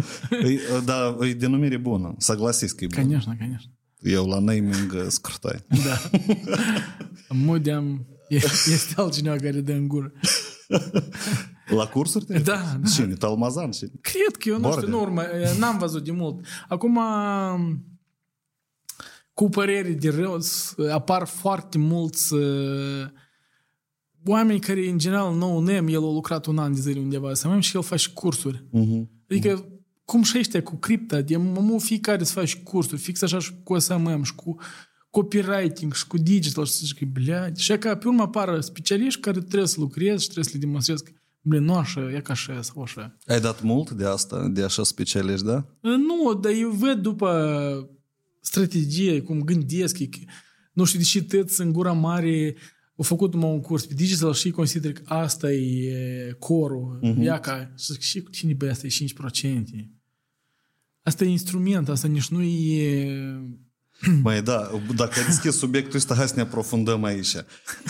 e, 0.29 0.59
da, 0.85 1.17
e 1.21 1.33
denumire 1.33 1.77
bună. 1.77 2.15
Согласись 2.17 2.71
că 2.71 2.83
e 2.83 2.87
bună. 2.87 3.01
Конечно, 3.01 3.35
конечно. 3.37 3.71
Eu 3.99 4.27
la 4.27 4.39
naming 4.39 4.91
uh, 4.93 5.05
scurtai. 5.07 5.65
Da. 5.85 6.17
Mudeam, 7.29 8.05
este 8.29 8.93
altcineva 8.95 9.35
care 9.35 9.61
dă 9.61 9.71
în 9.71 9.87
gură. 9.87 10.11
La 11.67 11.87
cursuri? 11.87 12.25
te-ai 12.25 12.41
Da, 12.41 12.57
fost? 12.57 12.77
da. 12.79 12.89
Cine? 12.89 13.13
Talmazan? 13.13 13.71
Cine? 13.71 13.91
Cred 14.01 14.35
că 14.39 14.49
eu 14.49 14.55
nu 14.55 14.61
Borde. 14.61 14.79
știu, 14.79 14.91
nu 14.91 15.01
urmă, 15.01 15.21
n-am 15.59 15.77
văzut 15.77 16.03
de 16.03 16.11
mult. 16.11 16.45
Acum, 16.67 16.99
cu 19.33 19.49
păreri 19.49 19.93
de 19.93 20.09
rău, 20.09 20.39
s- 20.39 20.75
apar 20.91 21.27
foarte 21.27 21.77
mulți 21.77 22.33
uh, 22.33 23.05
oameni 24.25 24.59
care, 24.59 24.89
în 24.89 24.97
general, 24.97 25.35
nou 25.35 25.59
nem, 25.59 25.87
el 25.87 26.03
a 26.03 26.11
lucrat 26.11 26.45
un 26.45 26.57
an 26.57 26.73
de 26.73 26.79
zile 26.79 26.99
undeva, 26.99 27.33
să 27.33 27.47
mai 27.47 27.61
și 27.61 27.75
el 27.75 27.83
face 27.83 28.09
cursuri. 28.13 28.65
Mhm. 28.71 29.09
Adică, 29.29 29.69
cum 30.05 30.23
și 30.23 30.37
ăștia 30.37 30.63
cu 30.63 30.75
cripta, 30.75 31.21
de 31.21 31.37
mă 31.37 31.79
fiecare 31.79 32.23
să 32.23 32.31
faci 32.31 32.55
cursuri, 32.55 33.01
fix 33.01 33.21
așa 33.21 33.39
și 33.39 33.51
cu 33.63 33.79
SMM 33.79 34.23
și 34.23 34.35
cu 34.35 34.55
copywriting 35.09 35.93
și 35.93 36.07
cu 36.07 36.17
digital 36.17 36.65
și 36.65 36.71
să 36.71 36.85
zic, 36.85 37.11
blядь, 37.11 37.57
și 37.57 37.77
ca 37.77 37.97
pe 37.97 38.07
urmă 38.07 38.21
apară 38.21 38.59
specialiști 38.59 39.19
care 39.19 39.39
trebuie 39.39 39.67
să 39.67 39.79
lucrezi 39.79 40.21
și 40.21 40.29
trebuie 40.29 40.45
să 40.45 40.51
le 40.53 40.59
demonstrezi 40.59 41.03
că, 41.03 41.11
blin, 41.41 41.63
nu 41.63 41.75
așa, 41.75 42.11
e 42.13 42.19
ca 42.19 42.31
așa 42.31 42.61
sau 42.61 42.81
așa. 42.81 43.17
Ai 43.25 43.39
dat 43.39 43.61
mult 43.61 43.91
de 43.91 44.05
asta, 44.05 44.47
de 44.47 44.63
așa 44.63 44.83
specialiști, 44.83 45.45
da? 45.45 45.65
Nu, 45.81 46.33
dar 46.41 46.51
eu 46.51 46.69
văd 46.69 46.97
după 46.97 47.89
strategie, 48.41 49.21
cum 49.21 49.41
gândesc, 49.41 49.99
e 49.99 50.05
că, 50.05 50.17
nu 50.73 50.83
știu 50.83 50.99
de 50.99 51.05
ce 51.05 51.23
tăți 51.23 51.61
în 51.61 51.71
gura 51.71 51.91
mare 51.91 52.55
au 53.00 53.06
făcut 53.06 53.32
numai 53.32 53.50
un 53.50 53.60
curs 53.60 53.86
pe 53.86 53.94
digital 53.94 54.34
și 54.34 54.50
consider 54.50 54.92
că 54.92 55.02
asta 55.04 55.52
e 55.52 56.36
corul. 56.38 57.00
Uh-huh. 57.02 57.22
Ia 57.22 57.40
ca, 57.40 57.72
și 57.78 57.92
zic, 57.92 58.00
și 58.00 58.22
cu 58.22 58.30
tine, 58.30 58.52
băi, 58.54 58.68
asta 58.68 58.86
e 58.86 58.90
5%. 58.90 59.88
Asta 61.02 61.24
e 61.24 61.28
instrument, 61.28 61.88
asta 61.88 62.08
nici 62.08 62.28
nu 62.28 62.42
e... 62.42 63.16
Mai 64.22 64.42
da, 64.42 64.70
dacă 64.96 65.18
ai 65.18 65.24
deschis 65.24 65.56
subiectul 65.56 65.96
ăsta, 65.96 66.14
hai 66.14 66.28
să 66.28 66.34
ne 66.36 66.40
aprofundăm 66.40 67.04
aici. 67.04 67.34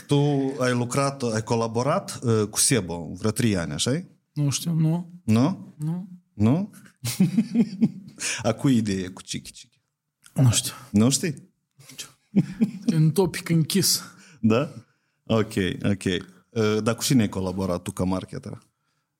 Tu 0.06 0.16
ai 0.58 0.72
lucrat, 0.72 1.22
ai 1.22 1.42
colaborat 1.42 2.18
uh, 2.22 2.46
cu 2.48 2.58
Sebo 2.58 3.12
vreo 3.18 3.30
trei 3.30 3.56
ani, 3.56 3.72
așa 3.72 4.04
Nu 4.32 4.50
știu, 4.50 4.72
nu, 4.72 5.12
Nu? 5.24 5.74
nu, 5.78 6.08
Nu? 6.32 6.70
A 8.42 8.52
cui 8.52 8.76
idee 8.76 9.08
cu 9.08 9.22
Chiki 9.22 9.52
Chiki? 9.52 9.80
nu 10.34 10.50
știu. 10.50 10.72
Nu 10.90 11.10
știi? 11.10 11.48
E 12.86 12.96
un 12.96 13.10
topic 13.10 13.48
închis. 13.48 14.02
Da? 14.40 14.84
Ok, 15.30 15.54
ok. 15.84 16.04
Uh, 16.50 16.82
Dar 16.82 16.94
cu 16.94 17.02
cine 17.02 17.20
ai 17.22 17.28
colaborat 17.28 17.82
tu 17.82 17.90
ca 17.92 18.04
marketer? 18.04 18.58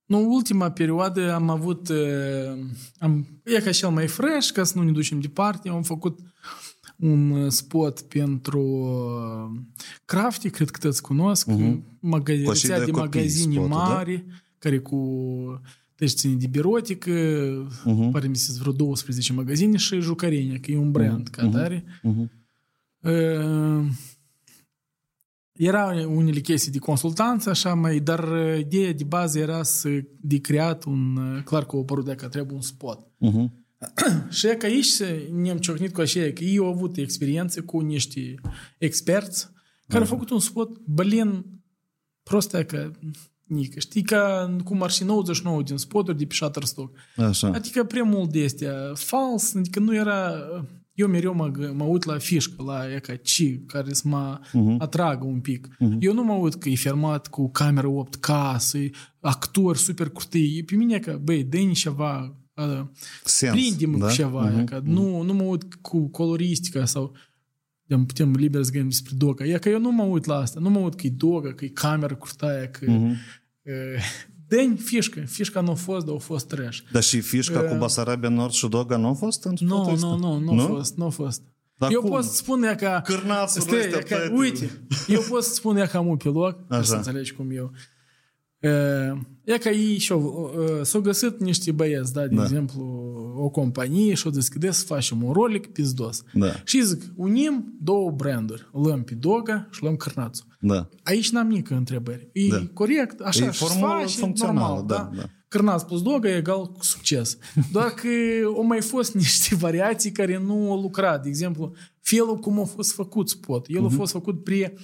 Nu, 0.05 0.33
ultima 0.33 0.70
perioadă 0.70 1.33
am 1.33 1.49
avut, 1.49 1.88
uh, 1.88 2.59
am, 2.99 3.27
e 3.44 3.61
ca 3.61 3.70
cel 3.70 3.88
mai 3.88 4.07
fresh, 4.07 4.51
ca 4.51 4.64
să 4.64 4.79
nu 4.79 4.85
ne 4.85 4.90
ducem 4.92 5.20
departe, 5.20 5.68
am 5.68 5.83
făcut 5.83 6.18
un 6.96 7.31
uh, 7.31 7.51
spot 7.51 8.01
pentru 8.01 8.61
uh, 8.61 9.61
Crafty, 10.05 10.51
cred 10.51 10.70
că 10.70 10.79
toți 10.79 11.03
cunosc, 11.03 11.49
uh-huh. 11.51 11.79
magazi- 12.01 12.44
Cu 12.44 12.53
și 12.53 12.66
rețea 12.66 12.79
de 12.79 12.85
de 12.85 12.90
copii 12.90 13.05
magazine 13.20 13.53
spotul, 13.55 13.68
da? 13.70 13.77
mari, 13.77 14.25
care 14.59 14.79
cu 14.79 14.99
deci 15.96 16.11
ține 16.11 16.35
de 16.35 16.46
birotică, 16.46 17.11
uh-huh. 17.81 18.11
pare 18.12 18.27
mi 18.29 18.37
se 18.37 18.57
vreo 18.61 18.73
12 18.73 19.33
magazine 19.33 19.77
și 19.77 20.01
jucărinia, 20.01 20.59
că 20.61 20.70
e 20.70 20.77
un 20.77 20.90
brand 20.90 21.29
uh-huh. 21.29 21.33
ca 21.33 21.49
tare. 21.49 21.85
Uh-huh. 21.85 22.38
Uh, 23.01 23.87
era 25.61 26.07
unele 26.07 26.40
chestii 26.40 26.70
de 26.70 26.79
consultanță, 26.79 27.51
așa 27.51 27.75
mai, 27.75 27.99
dar 27.99 28.29
uh, 28.33 28.59
ideea 28.59 28.92
de 28.92 29.05
bază 29.05 29.38
era 29.38 29.62
să 29.62 29.88
de 30.20 30.38
creat 30.38 30.85
un, 30.85 31.16
uh, 31.16 31.42
clar 31.42 31.66
că 31.66 31.77
o 31.77 31.81
apărut 31.81 32.05
de 32.05 32.14
că 32.14 32.29
trebuie 32.29 32.57
un 32.57 32.62
spot. 32.62 33.01
Uh-huh. 33.01 33.51
Și 34.29 34.46
e 34.46 34.55
că 34.55 34.66
aici 34.66 34.85
se- 34.85 35.29
ne-am 35.33 35.59
ciocnit 35.59 35.92
cu 35.92 36.01
așa, 36.01 36.20
că 36.20 36.44
ei 36.44 36.59
au 36.59 36.66
avut 36.66 36.96
experiențe 36.96 37.61
cu 37.61 37.81
niște 37.81 38.35
experți 38.79 39.49
care 39.88 40.03
au 40.03 40.09
făcut 40.09 40.31
un 40.31 40.40
spot, 40.40 40.79
blin, 40.79 41.44
prost 42.23 42.55
e 42.55 42.64
că 42.64 42.90
nică. 43.44 43.79
Știi 43.81 44.03
că 44.03 44.51
cum 44.64 44.83
ar 44.83 44.90
și 44.90 45.05
99 45.05 45.62
din 45.62 45.77
spoturi 45.77 46.18
de 46.18 46.27
pe 46.27 46.35
Shutterstock. 46.35 46.96
Așa. 47.16 47.49
Adică 47.49 47.85
prea 47.85 48.03
mult 48.03 48.31
de 48.31 48.44
astea 48.44 48.75
fals, 48.94 49.55
adică 49.55 49.81
nu 49.81 49.94
era... 49.94 50.33
Eu 51.01 51.09
mereu 51.09 51.35
mă, 51.35 51.51
gă- 51.51 51.73
mă 51.73 51.85
uit 51.85 52.05
la 52.05 52.19
fișcă, 52.19 52.63
la 52.63 52.91
ea 52.91 52.99
ca 52.99 53.17
ci, 53.17 53.59
care 53.67 53.93
să 53.93 54.09
mă 54.09 54.41
uh-huh. 54.41 54.77
atragă 54.79 55.25
un 55.25 55.41
pic. 55.41 55.69
Uh-huh. 55.69 55.97
Eu 55.99 56.13
nu 56.13 56.25
mă 56.25 56.33
uit 56.33 56.55
că 56.55 56.69
e 56.69 56.75
filmat 56.75 57.27
cu 57.27 57.51
cameră 57.51 57.89
8K, 57.89 58.57
să 58.59 58.79
actori 59.21 59.79
super 59.79 60.09
curtii. 60.09 60.65
Pe 60.65 60.75
mine 60.75 60.95
e 60.95 60.99
că, 60.99 61.21
băi, 61.23 61.45
dă 61.45 61.59
ceva, 61.73 62.37
uh, 62.55 62.87
Sens, 63.25 63.53
prinde-mă 63.53 63.99
da? 63.99 64.07
cu 64.07 64.13
ceva, 64.13 64.53
uh-huh. 64.53 64.65
că 64.65 64.81
nu, 64.85 65.23
nu 65.23 65.35
mă 65.35 65.43
uit 65.43 65.75
cu 65.75 66.09
coloristica 66.09 66.85
sau 66.85 67.17
de 67.85 67.97
putem 67.97 68.33
liber 68.33 68.63
să 68.63 68.71
gândim 68.71 68.89
despre 68.89 69.15
doga. 69.17 69.45
E 69.45 69.59
că 69.59 69.69
eu 69.69 69.81
nu 69.81 69.91
mă 69.91 70.03
uit 70.03 70.25
la 70.25 70.37
asta. 70.37 70.61
Nu 70.61 70.71
mă 70.71 70.79
uit 70.79 70.95
că 70.95 71.07
e 71.07 71.11
doga, 71.11 71.53
că 71.53 71.65
e 71.65 71.69
cameră 71.69 72.15
curtaia, 72.15 72.69
că... 72.69 72.87
Uh-huh. 72.87 73.17
Dă-mi 74.51 74.77
fișcă. 74.77 75.21
Fișca 75.21 75.61
nu 75.61 75.71
a 75.71 75.75
fost, 75.75 76.07
dar 76.07 76.15
a 76.15 76.19
fost 76.19 76.47
trash. 76.47 76.79
Dar 76.93 77.03
și 77.03 77.21
fișca 77.21 77.61
cu 77.61 77.75
Basarabia 77.75 78.29
Nord 78.29 78.53
și 78.53 78.69
Doga 78.69 78.97
nu 78.97 79.09
a 79.09 79.13
fost 79.13 79.45
în 79.45 79.55
Nu, 79.61 79.67
spotul 79.75 79.93
ăsta? 79.93 80.07
nu, 80.07 80.39
nu, 80.39 80.55
nu 80.55 80.63
a 80.63 80.67
fost, 80.67 80.97
nu 80.97 81.05
a 81.05 81.09
fost. 81.09 81.43
Dar 81.77 81.91
eu 81.93 82.01
cum? 82.01 82.11
pot 82.11 82.25
să 82.25 82.35
spun 82.35 82.63
ea 82.63 82.75
că... 82.75 83.01
Cârnațul 83.05 83.61
Stai, 83.61 83.79
ăsta, 83.79 83.99
e 83.99 84.01
că, 84.03 84.15
tăte. 84.15 84.33
uite, 84.37 84.85
eu 85.07 85.21
pot 85.29 85.43
să 85.45 85.55
spun 85.55 85.77
ea 85.77 85.87
că 85.87 85.97
am 85.97 86.07
un 86.07 86.17
pilot, 86.17 86.57
ca 86.69 86.83
să 86.83 86.93
Așa. 86.93 86.97
înțelegi 86.97 87.33
cum 87.33 87.51
eu. 87.51 87.71
E 89.44 89.59
ca 89.59 89.70
ei 89.70 89.99
și-au, 89.99 90.55
s-au 90.83 91.01
găsit 91.01 91.40
niște 91.40 91.73
băieți, 91.73 92.12
da, 92.12 92.27
de 92.27 92.35
Da. 92.35 92.42
exemplu, 92.42 92.83
o 93.37 93.49
companie 93.49 94.14
și-au 94.14 94.33
deschide 94.33 94.70
să 94.70 94.85
facem 94.85 95.23
un 95.23 95.33
rolic 95.33 95.66
pizdos. 95.66 96.23
Da. 96.33 96.53
Și 96.64 96.85
zic, 96.85 97.03
unim 97.16 97.75
două 97.83 98.11
branduri, 98.11 98.68
luăm 98.73 99.03
pe 99.03 99.14
Doga 99.14 99.68
și 99.70 99.83
luăm 99.83 99.96
Cârnațul. 99.96 100.46
Da. 100.61 100.88
Aici 101.03 101.31
n-am 101.31 101.49
nică 101.49 101.75
întrebări. 101.75 102.29
E 102.33 102.49
Da. 102.49 102.66
corect, 102.75 103.20
așa 103.20 103.44
E 103.44 103.51
și 103.51 103.59
formulă 103.64 103.99
face, 104.01 104.18
funcțională, 104.18 104.59
normal, 104.59 104.85
da, 104.87 104.94
da? 104.94 105.16
da. 105.16 105.29
Cârnaț 105.49 105.83
plus 105.83 106.03
Doga 106.03 106.29
e 106.29 106.37
egal 106.37 106.66
cu 106.66 106.85
succes. 106.85 107.38
Doar 107.73 107.88
că 107.88 108.09
au 108.57 108.64
mai 108.66 108.81
fost 108.81 109.14
niște 109.14 109.55
variații 109.55 110.12
care 110.12 110.38
nu 110.46 110.70
au 110.73 110.81
lucrat. 110.81 111.23
De 111.23 111.29
exemplu, 111.29 111.73
felul 112.01 112.37
cum 112.38 112.61
a 112.61 112.64
fost 112.64 112.92
făcut 112.92 113.29
spot. 113.29 113.66
El 113.68 113.81
Mhm. 113.81 113.92
a 113.92 113.96
fost 113.96 114.12
făcut 114.12 114.44
pre 114.44 114.75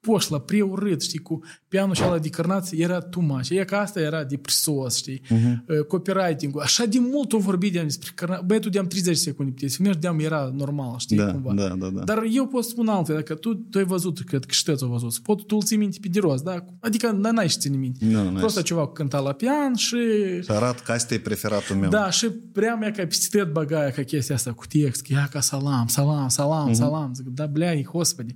poșlă, 0.00 0.38
preurât, 0.38 1.02
știi, 1.02 1.18
cu 1.18 1.40
pianul 1.68 1.94
și 1.94 2.02
ala 2.02 2.18
de 2.18 2.28
cărnați, 2.28 2.76
era 2.76 3.00
too 3.00 3.22
much. 3.22 3.48
E 3.48 3.64
că 3.64 3.74
asta 3.74 4.00
era 4.00 4.24
depresos, 4.24 4.96
știi, 4.96 5.20
uh-huh. 5.20 5.86
copywriting-ul. 5.88 6.60
Așa 6.60 6.84
de 6.84 6.98
mult 6.98 7.32
o 7.32 7.38
vorbit 7.38 7.72
de 7.72 7.82
despre 7.82 8.10
cărnați. 8.14 8.44
Băietul 8.44 8.70
de-am 8.70 8.86
30 8.86 9.16
secunde 9.16 9.52
pe 9.60 9.66
tine, 9.66 9.92
de-am 9.92 10.18
era 10.18 10.52
normal, 10.54 10.98
știi, 10.98 11.16
da, 11.16 11.32
cumva. 11.32 11.52
Da, 11.54 11.68
da, 11.68 11.88
da. 11.88 12.04
Dar 12.04 12.22
eu 12.30 12.46
pot 12.46 12.64
spune 12.64 12.90
altfel, 12.90 13.14
dacă 13.14 13.34
tu, 13.34 13.54
tu 13.54 13.78
ai 13.78 13.84
văzut, 13.84 14.20
cred 14.20 14.44
că 14.44 14.52
știți 14.52 14.84
o 14.84 14.86
văzut, 14.86 15.18
pot, 15.18 15.46
tu 15.46 15.56
îl 15.56 15.62
ții 15.62 15.76
minte 15.76 15.98
pe 16.00 16.08
de 16.08 16.20
rost, 16.20 16.44
da? 16.44 16.64
Adică 16.80 17.10
n-ai 17.10 17.48
și 17.48 17.58
ține 17.58 17.76
minte. 17.76 18.04
No, 18.04 18.22
Prosta 18.22 18.62
ceva 18.62 18.88
cânta 18.88 19.20
la 19.20 19.32
pian 19.32 19.74
și... 19.74 19.96
Și 20.42 20.50
arat 20.50 20.80
că 20.80 20.92
asta 20.92 21.14
e 21.14 21.18
preferatul 21.18 21.76
meu. 21.76 21.90
Da, 21.90 22.10
și 22.10 22.30
prea 22.52 22.74
mea 22.74 22.90
ca 22.90 23.06
pistet 23.06 23.52
băgaia 23.52 23.90
ca 23.90 24.02
chestia 24.02 24.34
asta 24.34 24.52
cu 24.52 24.66
text, 24.66 25.02
că 25.02 25.12
ia 25.12 25.28
ca 25.30 25.40
salam, 25.40 25.86
salam, 25.86 26.28
salam, 26.28 26.70
uh-huh. 26.70 26.74
salam. 26.74 27.14
Zic, 27.14 27.26
da, 27.26 27.46
blea, 27.46 27.82
hospede. 27.82 28.34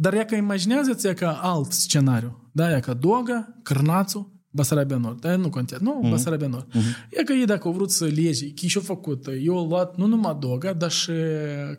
Dar 0.00 0.14
ea 0.14 0.36
imaginează-ți 0.36 1.14
că 1.14 1.36
alt 1.40 1.72
scenariu. 1.72 2.50
Da, 2.52 2.70
ea 2.70 2.80
că 2.80 2.94
Doga, 2.94 3.58
Cârnațu, 3.62 4.32
Basarabia 4.50 4.96
Nord. 4.96 5.20
Dar 5.20 5.36
nu 5.36 5.50
contează. 5.50 5.84
Nu, 5.84 6.00
mm-hmm. 6.02 6.10
Basarabia 6.10 6.46
Nord. 6.46 6.66
Mm-hmm. 6.70 7.08
E 7.10 7.22
că 7.22 7.32
ei 7.32 7.44
dacă 7.44 7.68
au 7.68 7.74
vrut 7.74 7.90
să 7.90 8.04
lege, 8.04 8.50
ce 8.50 8.66
și-au 8.66 8.82
făcut, 8.82 9.26
eu 9.44 9.58
au 9.58 9.66
luat 9.66 9.96
nu 9.96 10.06
numai 10.06 10.36
Doga, 10.40 10.72
dar 10.72 10.90
și 10.90 11.12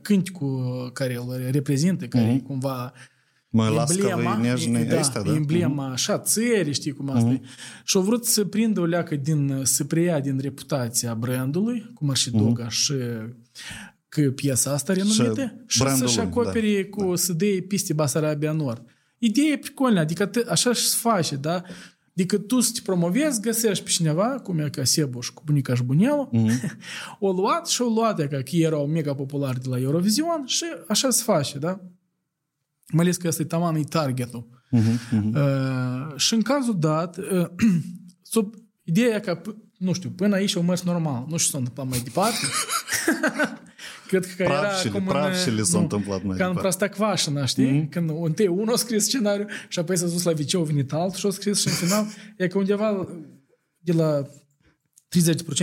cânticul 0.02 0.90
care 0.94 1.16
îl 1.16 1.50
reprezintă, 1.52 2.06
care 2.06 2.36
mm-hmm. 2.36 2.46
cumva 2.46 2.94
Mă 3.52 3.70
las 3.70 3.96
că 3.96 4.16
vei 4.16 4.42
nežni 4.42 4.86
da, 4.86 5.00
astea, 5.00 5.22
da. 5.22 5.34
Emblema, 5.34 5.84
mhm. 5.84 5.92
așa, 5.92 6.20
țări, 6.20 6.72
știi 6.72 6.92
cum 6.92 7.10
asta 7.10 7.30
mhm. 7.30 7.42
uh-huh. 7.42 7.84
Și 7.84 7.98
au 7.98 8.04
vrut 8.04 8.26
să 8.26 8.46
prindă 8.46 8.80
o 8.80 8.86
leacă 8.86 9.16
din, 9.16 9.62
să 9.64 9.84
preia 9.84 10.20
din 10.20 10.40
reputația 10.40 11.14
brandului, 11.14 11.92
cum 11.94 12.10
ar 12.10 12.16
și 12.16 12.30
uh-huh. 12.30 12.38
Doga 12.38 12.70
și 12.70 12.94
că 14.10 14.22
piesa 14.22 14.72
asta 14.72 14.94
renumită, 14.94 15.64
și 15.68 15.80
brandul 15.80 16.08
să-și 16.08 16.18
lui, 16.18 16.26
acopere 16.26 16.90
da, 16.90 16.90
cu 16.90 17.16
să 17.16 17.34
dea 17.34 17.50
piste 17.68 17.94
Basarabia 17.94 18.52
Nord. 18.52 18.86
Ideea 19.18 19.52
e 19.52 19.58
pricolnă, 19.58 20.00
adică 20.00 20.26
te, 20.26 20.44
așa 20.50 20.74
și 20.74 20.82
se 20.82 20.96
face, 21.00 21.36
da? 21.36 21.62
Adică 22.10 22.38
tu 22.38 22.60
să 22.60 22.72
te 22.74 22.80
promovezi, 22.84 23.42
găsești 23.42 23.84
pe 23.84 23.90
cineva, 23.90 24.40
cum 24.40 24.60
e 24.60 24.70
ca 24.70 24.84
Sebu 24.84 25.20
și 25.22 25.34
cu 25.34 25.42
bunica 25.46 25.76
și 25.76 25.84
bunelul, 25.84 26.30
o 27.20 27.32
luat 27.32 27.68
și 27.68 27.82
o 27.82 27.86
luat, 27.86 28.20
e 28.20 28.28
ca 28.28 28.42
că 28.42 28.56
erau 28.56 28.88
mega 28.88 29.16
populari 29.16 29.62
de 29.62 29.70
la 29.70 29.80
Eurovision 29.80 30.44
și 30.46 30.66
așa 30.88 31.10
se 31.10 31.24
face, 31.24 31.58
da? 31.58 31.82
Mai 32.92 33.04
ales 33.04 33.18
că 33.18 33.28
ăsta 33.28 33.42
e 33.42 33.46
taman, 33.46 33.76
e 33.76 33.84
targetul. 33.84 34.48
Uh, 34.72 36.16
și 36.16 36.34
în 36.34 36.42
cazul 36.42 36.80
dat, 36.80 37.18
uh, 37.18 37.48
sub 38.22 38.54
ideea 38.84 39.16
e 39.16 39.20
că, 39.20 39.42
p- 39.42 39.56
nu 39.78 39.94
știu, 39.94 40.10
până 40.10 40.36
aici 40.36 40.56
au 40.56 40.62
mers 40.62 40.82
normal. 40.84 41.26
Nu 41.28 41.38
știu 41.38 41.38
ce 41.38 41.50
s-a 41.50 41.58
întâmplat 41.58 41.88
mai 41.88 42.00
departe. 42.00 42.46
Cred 44.10 44.36
că 44.36 44.44
Prafșele, 44.44 44.90
era 44.90 44.92
cum 44.92 45.04
prafșele 45.08 45.60
în, 45.60 45.66
s-au 45.66 45.78
nu, 45.78 45.84
întâmplat 45.84 46.24
mai 46.24 46.38
Ca 46.38 46.46
în 46.46 46.54
departe. 46.54 46.60
Prostacvașina, 46.62 47.46
știi? 47.46 47.82
Mm-hmm. 47.82 47.90
Când 47.90 48.12
întâi 48.24 48.48
unul 48.48 48.74
a 48.74 48.78
scris 48.78 49.04
scenariu 49.04 49.46
și 49.68 49.80
apoi 49.80 49.98
s-a 49.98 50.08
dus 50.08 50.24
la 50.24 50.32
viceu, 50.32 50.62
a 50.62 50.64
venit 50.64 50.94
altul 50.94 51.20
și 51.20 51.26
a 51.26 51.30
scris 51.30 51.60
și 51.60 51.68
în 51.68 51.74
final 51.74 52.06
e 52.38 52.48
că 52.48 52.58
undeva 52.58 53.08
de 53.78 53.92
la 53.92 54.22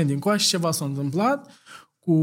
30% 0.03 0.05
din 0.05 0.19
coașe 0.19 0.49
ceva 0.49 0.71
s-a 0.71 0.85
întâmplat 0.85 1.53
cu 1.99 2.17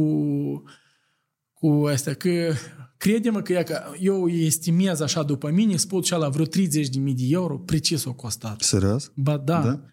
cu 1.53 1.85
astea, 1.87 2.13
că 2.13 2.53
crede-mă 2.97 3.41
că, 3.41 3.53
ea, 3.53 3.63
că 3.63 3.81
eu 3.99 4.23
îi 4.23 4.45
estimez 4.45 4.99
așa 4.99 5.23
după 5.23 5.49
mine, 5.49 5.75
spun 5.75 6.01
și 6.01 6.11
la 6.11 6.29
vreo 6.29 6.45
30.000 6.45 6.49
de 6.93 7.23
euro, 7.29 7.57
precis 7.57 8.03
o 8.05 8.13
costat. 8.13 8.61
Serios? 8.61 9.11
Ba 9.15 9.37
da. 9.37 9.61
Da? 9.61 9.85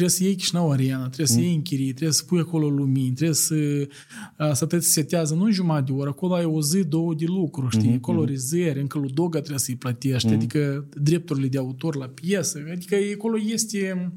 Da. 0.00 0.06
Trebuie 0.06 0.08
să 0.08 0.24
iei 0.24 0.34
Chișinău 0.34 0.70
Arena, 0.70 1.06
trebuie 1.06 1.26
să 1.26 1.40
iei 1.40 1.54
închirii, 1.54 1.92
trebuie 1.92 2.12
să 2.12 2.24
pui 2.24 2.40
acolo 2.40 2.68
lumini, 2.68 3.14
trebuie 3.14 3.36
să, 3.36 3.88
a, 4.36 4.52
să 4.52 4.66
te 4.66 4.78
setează 4.78 5.34
nu 5.34 5.44
în 5.44 5.52
jumătate 5.52 5.92
de 5.92 5.98
oră, 5.98 6.08
acolo 6.08 6.34
ai 6.34 6.44
o 6.44 6.62
zi, 6.62 6.84
două 6.84 7.14
de 7.14 7.24
lucru, 7.24 7.68
știi, 7.68 7.94
acolo 7.94 8.24
rezeri, 8.24 8.80
încă 8.80 8.98
lui 8.98 9.10
Doga 9.10 9.38
trebuie 9.38 9.58
să-i 9.58 9.76
plătești, 9.76 10.28
adică 10.28 10.88
drepturile 10.94 11.48
de 11.48 11.58
autor 11.58 11.96
la 11.96 12.08
piesă, 12.08 12.62
adică 12.72 12.96
acolo 13.14 13.38
este, 13.38 14.12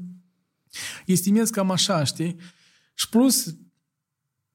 estimez 1.06 1.50
cam 1.50 1.70
așa, 1.70 2.04
știi? 2.04 2.36
Și 2.94 3.08
plus, 3.08 3.56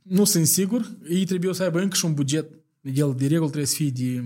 nu 0.02 0.24
sunt 0.24 0.48
sigur, 0.48 0.98
ei 1.10 1.26
trebuie 1.26 1.54
să 1.54 1.64
aibă 1.64 1.82
încă 1.82 1.96
și 1.96 2.06
un 2.06 2.14
buget, 2.14 2.50
el 2.82 3.14
de 3.18 3.28
regulă 3.28 3.48
trebuie 3.48 3.66
să 3.66 3.76
fie 3.76 3.90
de 3.90 4.24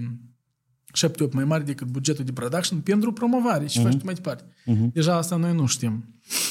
7-8 1.08 1.32
mai 1.32 1.44
mare 1.44 1.64
decât 1.64 1.88
bugetul 1.88 2.26
de 2.26 2.32
production 2.32 2.80
pentru 2.80 3.14
promovare 3.14 3.68
și 3.68 3.82
faci 3.82 3.96
tu 3.96 4.06
mai 4.06 4.14
departe. 4.14 4.44
Deja 4.94 5.16
asta 5.16 5.36
noi 5.36 5.54
nu 5.54 5.66
știm. 5.66 6.06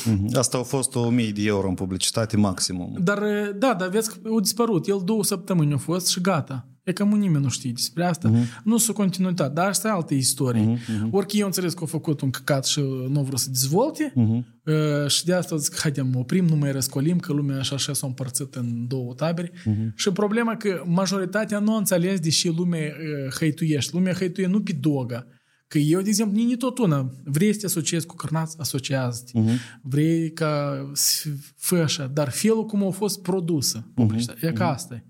Mhm. 0.05 0.37
Asta 0.37 0.57
au 0.57 0.63
fost 0.63 0.95
1000 0.95 1.31
de 1.31 1.43
euro 1.45 1.69
în 1.69 1.75
publicitate 1.75 2.37
maximum. 2.37 2.97
Dar, 3.01 3.23
da, 3.57 3.75
dar 3.75 3.89
vezi 3.89 4.09
că 4.09 4.29
au 4.29 4.41
dispărut. 4.41 4.87
El 4.87 5.03
două 5.05 5.25
săptămâni 5.25 5.73
a 5.73 5.77
fost 5.77 6.09
și 6.09 6.21
gata. 6.21 6.67
E 6.83 6.93
că 6.93 7.05
nimeni 7.05 7.45
nu 7.45 7.49
știe 7.49 7.73
despre 7.73 8.05
asta. 8.05 8.31
Uh-huh. 8.31 8.63
Nu 8.65 8.79
s-a 8.79 8.93
continuitate. 8.93 9.53
Dar 9.53 9.69
asta 9.69 9.89
e 9.89 9.91
altă 9.91 10.15
istorie. 10.15 10.77
Uh-huh. 10.77 11.11
Orică 11.11 11.37
eu 11.37 11.47
înțeles 11.47 11.73
că 11.73 11.79
au 11.81 11.87
făcut 11.87 12.21
un 12.21 12.31
căcat 12.31 12.67
și 12.67 12.81
nu 13.09 13.21
vreau 13.21 13.37
să 13.37 13.49
dezvolte. 13.51 14.13
Uh-huh. 14.13 14.63
Uh, 14.65 15.09
și 15.11 15.25
de 15.25 15.35
asta 15.35 15.57
zic, 15.57 15.79
haidem, 15.79 16.17
oprim, 16.17 16.47
nu 16.47 16.57
mai 16.57 16.73
răscolim, 16.73 17.19
că 17.19 17.33
lumea 17.33 17.59
așa 17.59 17.75
așa 17.75 17.93
s-a 17.93 18.07
împărțit 18.07 18.55
în 18.55 18.87
două 18.89 19.15
tabere. 19.15 19.51
Uh-huh. 19.51 19.95
Și 19.95 20.11
problema 20.11 20.57
că 20.57 20.83
majoritatea 20.87 21.59
nu 21.59 21.75
a 21.75 21.79
înțeles 21.79 22.21
deși 22.21 22.49
lumea 22.49 22.81
uh, 22.81 23.35
hăituiește. 23.39 23.91
Lumea 23.95 24.13
hăituie 24.13 24.47
nu 24.47 24.63
pe 24.63 24.73
Doga. 24.73 25.27
Că 25.69 25.79
eu, 25.79 26.01
de 26.01 26.09
exemplu, 26.09 26.43
nici 26.43 26.59
tot 26.59 26.79
una. 26.79 27.11
Vrei 27.25 27.53
să 27.53 27.59
te 27.59 27.67
asociezi 27.67 28.07
cu 28.07 28.15
cărnați, 28.15 28.57
asociază-te. 28.59 29.41
Uh-huh. 29.41 29.81
Vrei 29.83 30.33
ca 30.33 30.85
să 30.93 31.29
fii 31.57 31.79
așa. 31.79 32.07
Dar 32.07 32.31
felul 32.31 32.67
cum 32.67 32.87
a 32.87 32.91
fost 32.91 33.23
produsă 33.23 33.91
publicitatea, 33.95 34.49
uh-huh. 34.49 34.53
e 34.53 34.57
ca 34.57 34.73
asta 34.73 34.95
e. 34.95 35.05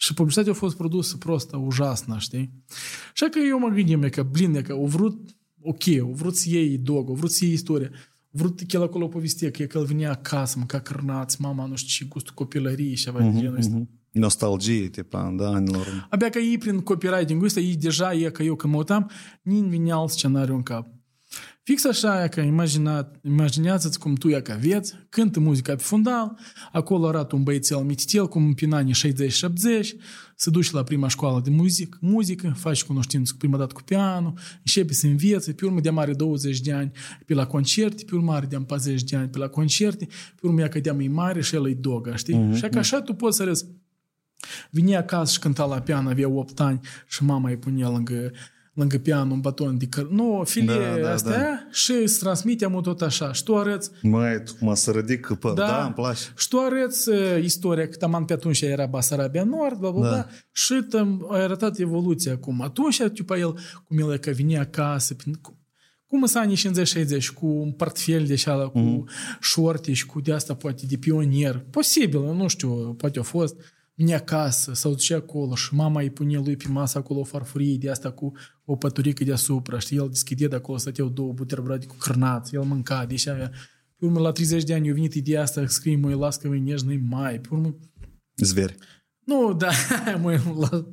Și 0.00 0.14
publicitatea 0.14 0.52
a 0.52 0.54
fost 0.54 0.76
produsă 0.76 1.16
prostă, 1.16 1.56
ujasnă, 1.56 2.16
știi? 2.18 2.52
Și 3.14 3.24
că 3.30 3.38
eu 3.48 3.58
mă 3.58 3.68
gândim, 3.68 4.08
că, 4.08 4.22
blin, 4.22 4.62
că 4.62 4.72
au 4.72 4.86
vrut, 4.86 5.36
ok, 5.60 5.88
au 6.00 6.12
vrut 6.12 6.36
să 6.36 6.48
iei 6.48 6.78
dog, 6.78 7.08
au 7.08 7.14
vrut 7.14 7.30
să 7.30 7.44
iei 7.44 7.52
istorie, 7.52 7.90
vrut 8.30 8.60
el 8.72 8.82
acolo 8.82 9.08
povestea 9.08 9.50
că 9.50 9.62
el 9.74 9.84
venea 9.84 10.10
acasă, 10.10 10.54
mânca 10.58 10.80
cărnați, 10.80 11.40
mama, 11.40 11.66
nu 11.66 11.76
știu 11.76 12.04
ce, 12.04 12.10
gustul 12.12 12.34
copilăriei 12.34 12.94
și 12.94 13.04
ceva 13.04 13.18
uh-huh, 13.18 13.32
de 13.32 13.38
genul 13.38 13.56
ăsta. 13.56 13.80
Uh-huh. 13.80 13.96
Nostalgie, 14.12 14.88
tipa, 14.88 15.34
da, 15.36 15.48
anilor. 15.48 16.06
Abia 16.10 16.30
că 16.30 16.38
ei 16.38 16.58
prin 16.58 16.80
copywriting-ul 16.80 17.46
ăsta, 17.46 17.60
ei 17.60 17.76
deja, 17.76 18.14
e 18.14 18.30
că 18.30 18.42
eu 18.42 18.54
când 18.54 18.72
mă 18.72 18.78
uitam, 18.78 19.10
nimeni 19.42 19.70
veneau 19.70 20.08
scenariul 20.08 20.56
în 20.56 20.62
cap. 20.62 20.86
Fix 21.68 21.84
așa 21.84 22.24
e 22.24 22.28
că 22.28 22.40
imagina, 22.40 23.10
imaginează-ți 23.22 23.98
cum 23.98 24.14
tu 24.14 24.28
e 24.28 24.40
că 24.40 24.58
vezi, 24.60 24.94
cântă 25.08 25.40
muzica 25.40 25.74
pe 25.74 25.82
fundal, 25.82 26.38
acolo 26.72 27.08
arată 27.08 27.34
un 27.34 27.42
băiețel 27.42 27.78
mititel 27.78 28.28
cum 28.28 28.54
în 28.60 28.72
anii 28.72 28.94
60-70, 28.94 28.96
se 30.36 30.50
duce 30.50 30.70
la 30.72 30.82
prima 30.82 31.08
școală 31.08 31.40
de 31.44 31.50
muzică, 31.50 31.98
muzică, 32.00 32.54
faci 32.56 32.84
cunoștință 32.84 33.32
cu 33.32 33.38
prima 33.38 33.56
dată 33.56 33.74
cu 33.74 33.82
pianul, 33.82 34.32
începe 34.58 34.92
să 34.92 35.06
învețe, 35.06 35.52
pe 35.52 35.64
urmă 35.64 35.80
de 35.80 35.90
mare 35.90 36.12
20 36.12 36.60
de 36.60 36.72
ani 36.72 36.90
pe 37.26 37.34
la 37.34 37.46
concerte, 37.46 38.04
pe 38.04 38.14
urmă 38.14 38.32
are 38.32 38.46
de 38.46 38.56
40 38.56 39.02
de 39.02 39.16
ani 39.16 39.28
pe 39.28 39.38
la 39.38 39.48
concerte, 39.48 40.06
pe 40.40 40.46
urmă 40.46 40.60
ea 40.60 40.68
că 40.68 40.80
de 40.80 40.90
mai 40.90 41.08
mare 41.08 41.40
și 41.40 41.54
el 41.54 41.68
e 41.68 41.74
doga, 41.74 42.16
știi? 42.16 42.34
Mm-hmm. 42.34 42.56
Și 42.56 42.68
că 42.68 42.78
așa 42.78 43.00
tu 43.00 43.12
poți 43.12 43.36
să 43.36 43.44
râzi. 43.44 43.66
Vine 44.70 44.96
acasă 44.96 45.32
și 45.32 45.38
cânta 45.38 45.64
la 45.64 45.80
pian, 45.80 46.06
avea 46.06 46.28
8 46.28 46.60
ani 46.60 46.80
și 47.06 47.24
mama 47.24 47.48
îi 47.48 47.56
punea 47.56 47.88
lângă, 47.88 48.32
lângă 48.78 48.98
pian 48.98 49.30
un 49.30 49.40
baton 49.40 49.78
de 49.78 49.86
căr... 49.86 50.08
Nu, 50.08 50.42
file 50.44 50.72
Da, 50.94 51.00
da, 51.02 51.12
astea 51.12 51.38
da. 51.38 51.66
și 51.70 51.92
îți 51.92 52.18
transmite 52.18 52.64
amul 52.64 52.80
tot 52.80 53.00
așa. 53.02 53.32
Și 53.32 53.42
tu 53.42 53.56
arăți 53.56 53.90
Mai, 54.02 54.42
tu 54.42 54.52
mă 54.60 54.74
să 54.74 54.90
ridic 54.90 55.26
păr, 55.40 55.52
da. 55.52 55.66
da, 55.66 55.84
îmi 55.84 55.94
place. 55.94 56.22
și 56.36 56.48
tu 56.48 56.58
arăți 56.58 57.08
uh, 57.08 57.16
istoria, 57.42 57.88
că 57.88 57.96
taman 57.96 58.24
pe 58.24 58.32
atunci 58.32 58.60
era 58.60 58.86
Basarabia 58.86 59.44
Nord, 59.44 59.78
bla, 59.78 59.90
bla, 59.90 60.02
Da. 60.02 60.14
da. 60.14 60.26
și 60.52 60.74
tam 60.88 61.26
ai 61.30 61.42
arătat 61.42 61.78
evoluția 61.78 62.36
cum 62.38 62.60
atunci, 62.62 63.02
tipa 63.12 63.38
el, 63.38 63.58
cum 63.84 63.98
el 63.98 64.12
e 64.12 64.16
că 64.18 64.30
vine 64.30 64.58
acasă, 64.58 65.14
prin, 65.14 65.32
cum, 65.34 65.56
cum 66.06 66.26
sunt 66.26 66.42
anii 66.44 66.56
50-60, 66.56 67.26
cu 67.34 67.46
un 67.46 67.72
portfel 67.72 68.24
de 68.26 68.32
așa, 68.32 68.68
cu 68.68 68.78
Mhm. 68.78 69.08
șorte 69.40 69.92
și 69.92 70.06
cu 70.06 70.20
de 70.20 70.32
asta 70.32 70.54
poate 70.54 70.86
de 70.88 70.96
pionier. 70.96 71.64
Posibil, 71.70 72.20
nu 72.20 72.48
știu, 72.48 72.94
poate 72.94 73.18
a 73.18 73.22
fost 73.22 73.56
vine 73.98 74.14
acasă, 74.14 74.74
sau 74.74 74.90
duce 74.90 75.14
acolo 75.14 75.54
și 75.54 75.74
mama 75.74 76.00
îi 76.00 76.10
pune 76.10 76.36
lui 76.36 76.56
pe 76.56 76.68
masă 76.68 76.98
acolo 76.98 77.20
o 77.20 77.24
farfurie 77.24 77.76
de 77.76 77.90
asta 77.90 78.10
cu 78.10 78.32
o 78.64 78.76
păturică 78.76 79.24
deasupra, 79.24 79.78
știi, 79.78 79.96
el 79.96 80.08
deschide 80.08 80.46
de 80.46 80.56
acolo, 80.56 80.78
stăteau 80.78 81.08
două 81.08 81.32
buterbrade 81.32 81.86
cu 81.86 81.94
cârnați, 81.98 82.54
el 82.54 82.62
mânca, 82.62 83.06
deci 83.06 83.26
avea. 83.26 83.50
Pe 83.96 84.04
urmă, 84.04 84.20
la 84.20 84.32
30 84.32 84.62
de 84.62 84.74
ani, 84.74 84.90
a 84.90 84.92
venit 84.92 85.14
ideea 85.14 85.42
asta, 85.42 85.66
scrie, 85.66 85.96
măi, 85.96 86.14
lască 86.14 86.48
măi, 86.48 86.60
nežnai 86.60 87.04
mai. 87.08 87.40
Pe 87.40 87.48
urmă, 87.50 87.76
Zveri. 88.34 88.74
Nu, 89.24 89.54
da, 89.54 89.70
mă, 90.22 90.40
la, 90.58 90.86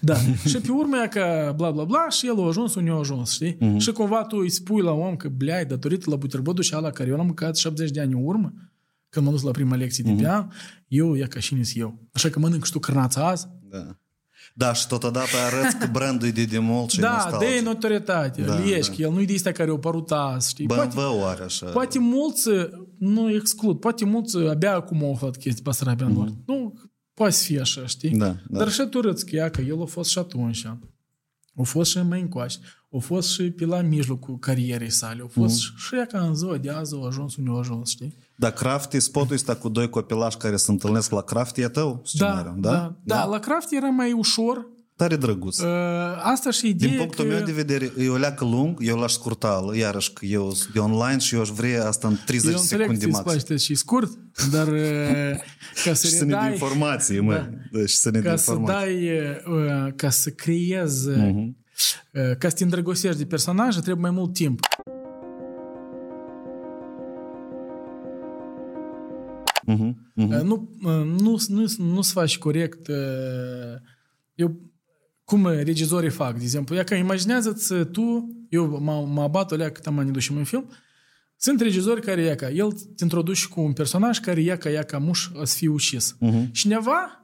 da. 0.00 0.14
și 0.46 0.58
pe 0.58 0.72
urmă 0.72 0.96
e 1.04 1.08
că 1.08 1.52
bla 1.56 1.70
bla 1.70 1.84
bla 1.84 2.08
și 2.08 2.26
el 2.26 2.40
a 2.40 2.46
ajuns 2.46 2.74
unde 2.74 2.90
a 2.90 2.94
ajuns, 2.94 3.32
știi? 3.32 3.56
Uh-huh. 3.56 3.76
Și 3.78 3.92
cumva 3.92 4.24
tu 4.24 4.36
îi 4.36 4.50
spui 4.50 4.82
la 4.82 4.92
om 4.92 5.16
că, 5.16 5.28
bleai, 5.28 5.66
datorită 5.66 6.10
la 6.10 6.16
buterbrodul 6.16 6.62
și 6.62 6.74
ala 6.74 6.90
care 6.90 7.08
eu 7.08 7.16
l-am 7.16 7.26
mâncat 7.26 7.56
70 7.56 7.90
de 7.90 8.00
ani 8.00 8.12
în 8.12 8.24
urmă, 8.24 8.52
când 9.14 9.26
m-am 9.26 9.34
dus 9.34 9.44
la 9.44 9.50
prima 9.50 9.76
lecție 9.76 10.04
uh-huh. 10.04 10.16
de 10.16 10.22
pian, 10.22 10.52
eu 10.88 11.16
e 11.16 11.26
ca 11.26 11.40
și 11.40 11.62
eu. 11.74 12.08
Așa 12.12 12.28
că 12.28 12.38
mănânc 12.38 12.64
și 12.64 12.72
tu 12.72 12.78
crânața 12.78 13.28
azi. 13.28 13.46
Da. 13.70 13.98
Da, 14.56 14.72
și 14.72 14.86
totodată 14.86 15.36
arăți 15.46 15.76
că 15.76 15.88
brandul 15.92 16.28
e 16.28 16.30
de 16.30 16.44
demult 16.44 16.90
și 16.90 17.00
Da, 17.00 17.36
de 17.38 17.60
notorietate. 17.64 18.42
Da, 18.42 18.58
Liești, 18.58 18.96
da. 18.96 19.06
el 19.06 19.12
nu 19.12 19.20
e 19.20 19.24
de 19.24 19.34
astea 19.34 19.52
care 19.52 19.70
au 19.70 19.76
apărut 19.76 20.10
azi, 20.10 20.48
știi? 20.48 20.66
Poate, 20.66 20.96
are 21.24 21.42
așa. 21.42 21.66
Poate 21.66 21.98
mulți, 21.98 22.48
nu 22.98 23.34
exclud, 23.34 23.78
poate 23.80 24.04
mulți 24.04 24.36
abia 24.36 24.74
acum 24.74 25.04
au 25.04 25.12
aflat 25.12 25.36
chestii 25.36 25.62
Basarabia 25.62 26.06
mm-hmm. 26.06 26.14
Nord. 26.14 26.34
Nu, 26.46 26.74
poate 27.14 27.34
fi 27.34 27.58
așa, 27.58 27.86
știi? 27.86 28.10
Da, 28.10 28.36
da. 28.48 28.58
Dar 28.58 28.70
și 28.70 28.86
tu 28.90 29.00
râți 29.00 29.26
că 29.26 29.36
ea, 29.36 29.50
că 29.50 29.60
el 29.60 29.82
a 29.82 29.84
fost 29.84 30.10
și 30.10 30.18
atunci. 30.18 30.66
A 31.56 31.62
fost 31.62 31.90
și 31.90 31.98
mai 31.98 32.20
încoace. 32.20 32.58
A 32.90 32.98
fost 32.98 33.30
și 33.30 33.42
pe 33.50 33.64
la 33.64 33.80
mijlocul 33.80 34.38
carierei 34.38 34.90
sale. 34.90 35.22
A 35.24 35.26
fost 35.26 35.60
mm-hmm. 35.60 35.76
și 35.76 35.94
ea 35.94 36.06
ca 36.06 36.20
în 36.20 36.34
ziua 36.34 36.56
de 36.56 36.70
azi 36.70 36.94
a 36.94 37.06
ajuns 37.06 37.36
unde 37.36 37.50
a 37.52 37.58
ajuns, 37.58 37.90
știi? 37.90 38.16
Da, 38.36 38.50
Crafty, 38.50 39.00
spotul 39.00 39.34
ăsta 39.34 39.56
cu 39.56 39.68
doi 39.68 39.90
copilași 39.90 40.36
care 40.36 40.56
se 40.56 40.70
întâlnesc 40.70 41.10
la 41.10 41.22
Crafty 41.22 41.60
e 41.60 41.68
tău 41.68 42.00
scenariu, 42.04 42.54
da? 42.56 42.70
Da, 42.70 42.76
da, 42.76 42.94
da. 43.02 43.14
da 43.14 43.24
la 43.24 43.38
Crafty 43.38 43.76
era 43.76 43.88
mai 43.88 44.12
ușor, 44.12 44.72
Tare 44.96 45.16
drăguț. 45.16 45.58
Uh, 45.58 45.68
asta 46.22 46.50
și 46.50 46.68
ideea 46.68 46.90
Din 46.90 46.98
punctul 46.98 47.24
că... 47.24 47.30
meu 47.30 47.44
de 47.44 47.52
vedere, 47.52 47.92
e 47.98 48.08
o 48.08 48.16
leacă 48.16 48.44
lung, 48.44 48.78
eu 48.80 48.96
l-aș 48.96 49.12
scurta, 49.12 49.70
iarăși 49.72 50.12
că 50.12 50.26
eu 50.26 50.52
sunt 50.52 50.76
online 50.76 51.18
și 51.18 51.34
eu 51.34 51.40
aș 51.40 51.48
vrea 51.48 51.86
asta 51.86 52.08
în 52.08 52.16
30 52.26 52.52
eu 52.52 52.58
secunde 52.58 53.06
max. 53.06 53.26
Eu 53.26 53.32
înțeleg 53.32 53.58
și 53.58 53.74
scurt, 53.74 54.10
dar 54.50 54.68
ca 55.84 55.94
să 55.94 56.06
și 56.06 56.12
să 56.12 56.24
ne 56.24 56.30
dai... 56.30 56.52
informații, 56.52 57.20
mă. 57.20 57.32
Da. 57.32 57.48
Da, 57.78 57.86
și 57.86 57.96
să 57.96 58.10
ne 58.10 58.20
ca 58.20 58.30
informații. 58.30 59.08
să 59.44 59.44
dai, 59.44 59.92
ca 59.96 60.10
să 60.10 60.30
creezi, 60.30 61.10
uh-huh. 61.10 62.38
ca 62.38 62.48
să 62.48 62.54
te 62.54 62.62
îndrăgostești 62.62 63.18
de 63.18 63.24
personaje, 63.24 63.80
trebuie 63.80 64.10
mai 64.10 64.20
mult 64.20 64.32
timp. 64.32 64.60
Uh-huh. 70.16 70.28
Uh-huh. 70.28 70.42
Nu, 70.42 70.70
nu, 71.04 71.36
nu, 71.48 71.66
nu 71.78 72.02
se 72.02 72.12
faci 72.12 72.38
corect 72.38 72.88
eu, 74.34 74.60
cum 75.24 75.46
regizorii 75.46 76.10
fac, 76.10 76.36
de 76.36 76.42
exemplu, 76.42 76.74
ia 76.74 76.84
că 76.84 76.94
imaginează-ți 76.94 77.74
tu, 77.74 78.28
eu 78.48 78.80
mă, 78.80 79.06
mă 79.06 79.22
abat 79.22 79.52
o 79.52 79.56
cât 79.56 79.86
am 79.86 79.98
ani 79.98 80.20
în 80.28 80.44
film, 80.44 80.70
sunt 81.36 81.60
regizori 81.60 82.00
care 82.00 82.22
ia 82.22 82.34
ca, 82.34 82.50
el 82.50 82.72
te 82.72 83.02
introduce 83.02 83.46
cu 83.46 83.60
un 83.60 83.72
personaj 83.72 84.18
care 84.18 84.40
ia 84.40 84.56
ca, 84.56 84.68
ia 84.68 84.82
ca 84.82 84.98
muș 84.98 85.28
să 85.42 85.56
fie 85.56 85.68
ucis. 85.68 86.16
Uh-huh. 86.20 86.50
Cineva 86.52 87.23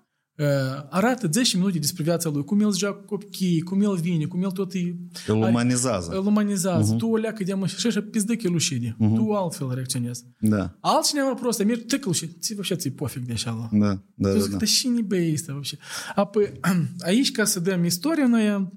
arată 0.89 1.28
10 1.32 1.57
minute 1.57 1.80
despre 1.80 2.03
viața 2.03 2.30
lui, 2.30 2.43
cum 2.43 2.59
el 2.59 2.74
joacă 2.74 3.03
copii, 3.05 3.61
cum 3.61 3.82
el 3.82 3.95
vine, 3.95 4.26
cum 4.26 4.43
el 4.43 4.51
tot 4.51 4.74
îi... 4.74 5.09
Îl 5.28 5.36
umanizează. 5.36 6.11
Îl 6.11 6.26
umanizează. 6.26 6.95
Uh-huh. 6.95 6.97
Tu 6.97 7.07
o 7.07 7.16
leacă 7.16 7.43
de 7.43 7.66
și 7.66 7.88
așa 7.88 8.01
pizdă 8.11 8.36
că 8.36 8.47
lușide. 8.47 8.95
Uh-huh. 8.95 9.16
Tu 9.16 9.32
altfel 9.32 9.72
reacționezi. 9.74 10.26
Da. 10.39 10.78
Altcineva 10.80 11.34
просто 11.34 11.63
merge, 11.63 11.84
tăcă 11.84 12.11
și 12.11 12.28
ți 12.28 12.53
вообще 12.53 12.76
ți 12.76 12.89
pofic 12.89 13.26
de 13.26 13.34
așa. 13.34 13.70
Da, 13.72 14.03
da, 14.16 14.30
da. 14.34 14.57
Da 14.57 14.66
și 14.66 14.88
не 14.88 15.01
бейсtă, 15.01 15.51
вообще. 15.51 15.78
Apoi, 16.16 16.51
aici, 16.99 17.32
ca 17.32 17.45
să 17.45 17.59
dăm 17.59 17.84
istoria, 17.84 18.28
noi, 18.28 18.72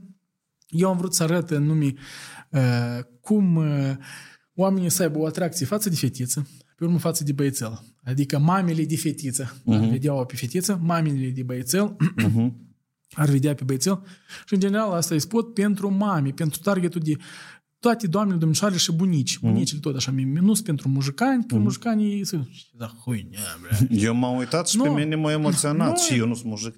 eu 0.69 0.89
am 0.89 0.97
vrut 0.97 1.15
să 1.15 1.23
arăt 1.23 1.51
în 1.51 1.65
nume 1.65 1.95
uh, 2.51 3.05
cum 3.21 3.57
uh, 3.57 3.97
oamenii 4.55 4.91
să 4.91 5.03
aibă 5.03 5.19
o 5.19 5.27
atracție 5.27 5.67
față 5.67 5.89
de 5.89 5.95
fetiță, 5.95 6.47
pe 6.77 6.85
urmă 6.85 6.99
față 6.99 7.25
de 7.25 7.33
băiețel. 7.33 7.83
Adică 8.04 8.40
mamele 8.40 8.86
de 8.86 8.98
fetiță. 8.98 9.54
Uh-huh. 9.54 9.90
Vedeau 9.90 10.26
pe 10.26 10.36
fetiță, 10.36 10.80
mamele 10.84 11.28
de 11.28 11.44
băiețel 11.44 11.96
uh-huh. 11.96 12.52
ar 13.22 13.30
vedea 13.30 13.54
pe 13.56 13.64
băiețel. 13.64 14.02
Și 14.46 14.54
în 14.54 14.60
general 14.60 14.92
asta 14.92 15.14
e 15.14 15.18
spot 15.18 15.54
pentru 15.54 15.94
mame, 15.94 16.30
pentru 16.30 16.60
targetul 16.64 17.02
de 17.04 17.18
toate 17.80 18.08
doamnele, 18.08 18.40
domnișoare 18.40 18.78
și 18.78 18.92
bunici. 18.92 19.38
Uh-huh. 19.38 19.42
Bunicile 19.42 19.80
tot 19.80 19.96
așa, 19.96 20.12
minus 20.12 20.62
pentru 20.62 20.90
mujicani, 20.90 21.46
că 21.46 21.56
uh-huh. 21.56 21.60
mujicanii 21.60 22.26
sunt 22.26 22.48
da, 22.78 22.86
huine, 22.86 23.38
Eu 23.90 24.16
m-am 24.16 24.38
uitat 24.38 24.70
și 24.70 24.78
no. 24.78 24.84
pe 24.84 24.90
mine 24.90 25.16
m-a 25.16 25.32
emoționat 25.32 25.90
no. 25.90 25.96
și 25.96 26.18
eu 26.18 26.28
nu 26.28 26.34
sunt 26.34 26.50
mujic. 26.50 26.76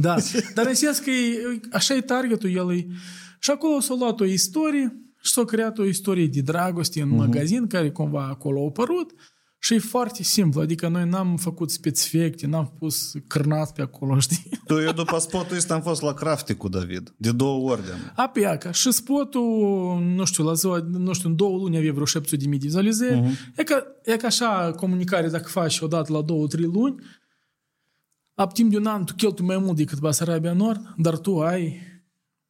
Da, 0.00 0.16
dar 0.54 0.66
în 0.66 0.74
sens 0.74 0.98
că 0.98 1.10
e, 1.10 1.60
așa 1.72 1.94
e 1.94 2.00
targetul, 2.00 2.50
el 2.50 2.76
e... 2.76 2.86
Și 3.40 3.50
acolo 3.50 3.80
s-a 3.80 3.94
luat 3.98 4.20
o 4.20 4.24
istorie 4.24 4.96
și 5.22 5.32
s-a 5.32 5.44
creat 5.44 5.78
o 5.78 5.84
istorie 5.84 6.26
de 6.26 6.40
dragoste 6.40 7.00
în 7.00 7.12
uh-huh. 7.12 7.16
magazin 7.16 7.66
care 7.66 7.90
cumva 7.90 8.26
acolo 8.26 8.60
a 8.60 8.66
apărut 8.66 9.12
și 9.64 9.74
e 9.74 9.78
foarte 9.78 10.22
simplu, 10.22 10.60
adică 10.60 10.88
noi 10.88 11.08
n-am 11.08 11.36
făcut 11.36 11.70
specifiecte, 11.70 12.46
n-am 12.46 12.74
pus 12.78 13.12
cârnați 13.26 13.72
pe 13.72 13.82
acolo, 13.82 14.18
știi? 14.26 14.48
Tu, 14.66 14.80
eu 14.80 14.92
după 14.92 15.18
spotul 15.18 15.56
ăsta 15.56 15.74
am 15.74 15.82
fost 15.82 16.02
la 16.02 16.14
crafty 16.14 16.54
cu 16.54 16.68
David, 16.68 17.14
de 17.16 17.32
două 17.32 17.70
ori 17.70 17.84
de-am. 17.84 18.12
Apiaca. 18.14 18.70
Și 18.70 18.92
spotul, 18.92 20.00
nu 20.14 20.24
știu, 20.24 20.44
la 20.44 20.52
ziua, 20.52 20.86
nu 20.90 21.12
știu, 21.12 21.28
în 21.28 21.36
două 21.36 21.56
luni 21.56 21.76
avea 21.76 21.92
vreo 21.92 22.04
700 22.04 22.42
de 22.42 22.48
mii 22.48 22.58
de 22.58 22.64
vizualizări. 22.64 23.20
Uh-huh. 23.20 23.56
E, 23.56 23.62
ca, 23.62 23.86
e 24.02 24.16
ca 24.16 24.26
așa 24.26 24.72
comunicare 24.76 25.28
dacă 25.28 25.48
faci 25.48 25.80
odată 25.80 26.12
la 26.12 26.22
două, 26.22 26.46
trei 26.46 26.64
luni, 26.64 27.02
ab 28.34 28.52
timp 28.52 28.70
de 28.70 28.76
un 28.76 28.86
an 28.86 29.04
tu 29.04 29.14
cheltui 29.14 29.44
mai 29.44 29.58
mult 29.58 29.76
decât 29.76 29.98
Basarabia 29.98 30.52
Nord, 30.52 30.94
dar 30.96 31.18
tu 31.18 31.40
ai 31.40 31.80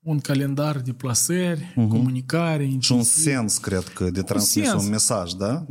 un 0.02 0.18
calendar 0.20 0.80
de 0.80 0.92
plasări, 0.92 1.60
uh-huh. 1.60 1.88
comunicare, 1.88 2.76
Și 2.80 2.92
un 2.92 3.02
sens, 3.02 3.58
cred 3.58 3.82
că, 3.82 4.10
de 4.10 4.22
transmis 4.22 4.72
un, 4.72 4.78
un 4.78 4.88
mesaj, 4.88 5.32
da? 5.32 5.66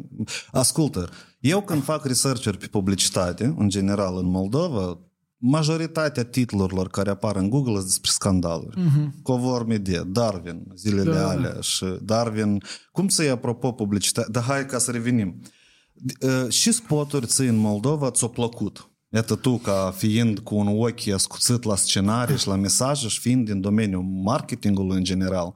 Ascultă, 0.52 1.10
eu 1.44 1.62
când 1.62 1.84
fac 1.84 2.06
research 2.06 2.50
pe 2.58 2.68
publicitate, 2.68 3.56
în 3.58 3.70
general 3.70 4.18
în 4.18 4.26
Moldova, 4.26 5.00
majoritatea 5.38 6.24
titlurilor 6.24 6.89
care 6.89 7.10
apar 7.10 7.36
în 7.36 7.50
Google 7.50 7.74
sunt 7.74 7.86
despre 7.86 8.12
scandaluri. 8.14 8.78
Uh-huh. 8.78 9.22
Covor 9.22 9.66
Media, 9.66 10.04
Darwin, 10.04 10.68
zilele 10.76 11.14
da. 11.14 11.30
alea 11.30 11.58
și 11.62 11.86
Darwin. 12.02 12.64
Cum 12.91 13.08
să-i 13.08 13.30
apropo 13.30 13.72
publicitate? 13.72 14.32
Dar 14.32 14.44
hai 14.44 14.66
ca 14.66 14.78
să 14.78 14.91
revenim. 14.91 15.41
Și 16.50 16.72
spoturi 16.72 17.26
ți 17.26 17.41
în 17.41 17.56
Moldova 17.56 18.12
ți-au 18.12 18.30
plăcut. 18.30 18.89
Iată 19.10 19.36
tu, 19.36 19.58
ca 19.58 19.94
fiind 19.96 20.39
cu 20.39 20.56
un 20.56 20.68
ochi 20.68 21.08
ascuțit 21.08 21.64
la 21.64 21.76
scenarii 21.76 22.38
și 22.38 22.48
la 22.48 22.56
mesaje 22.56 23.08
și 23.08 23.20
fiind 23.20 23.46
din 23.46 23.62
domeniul 23.62 24.04
marketingului 24.04 24.98
în 24.98 25.04
general, 25.04 25.54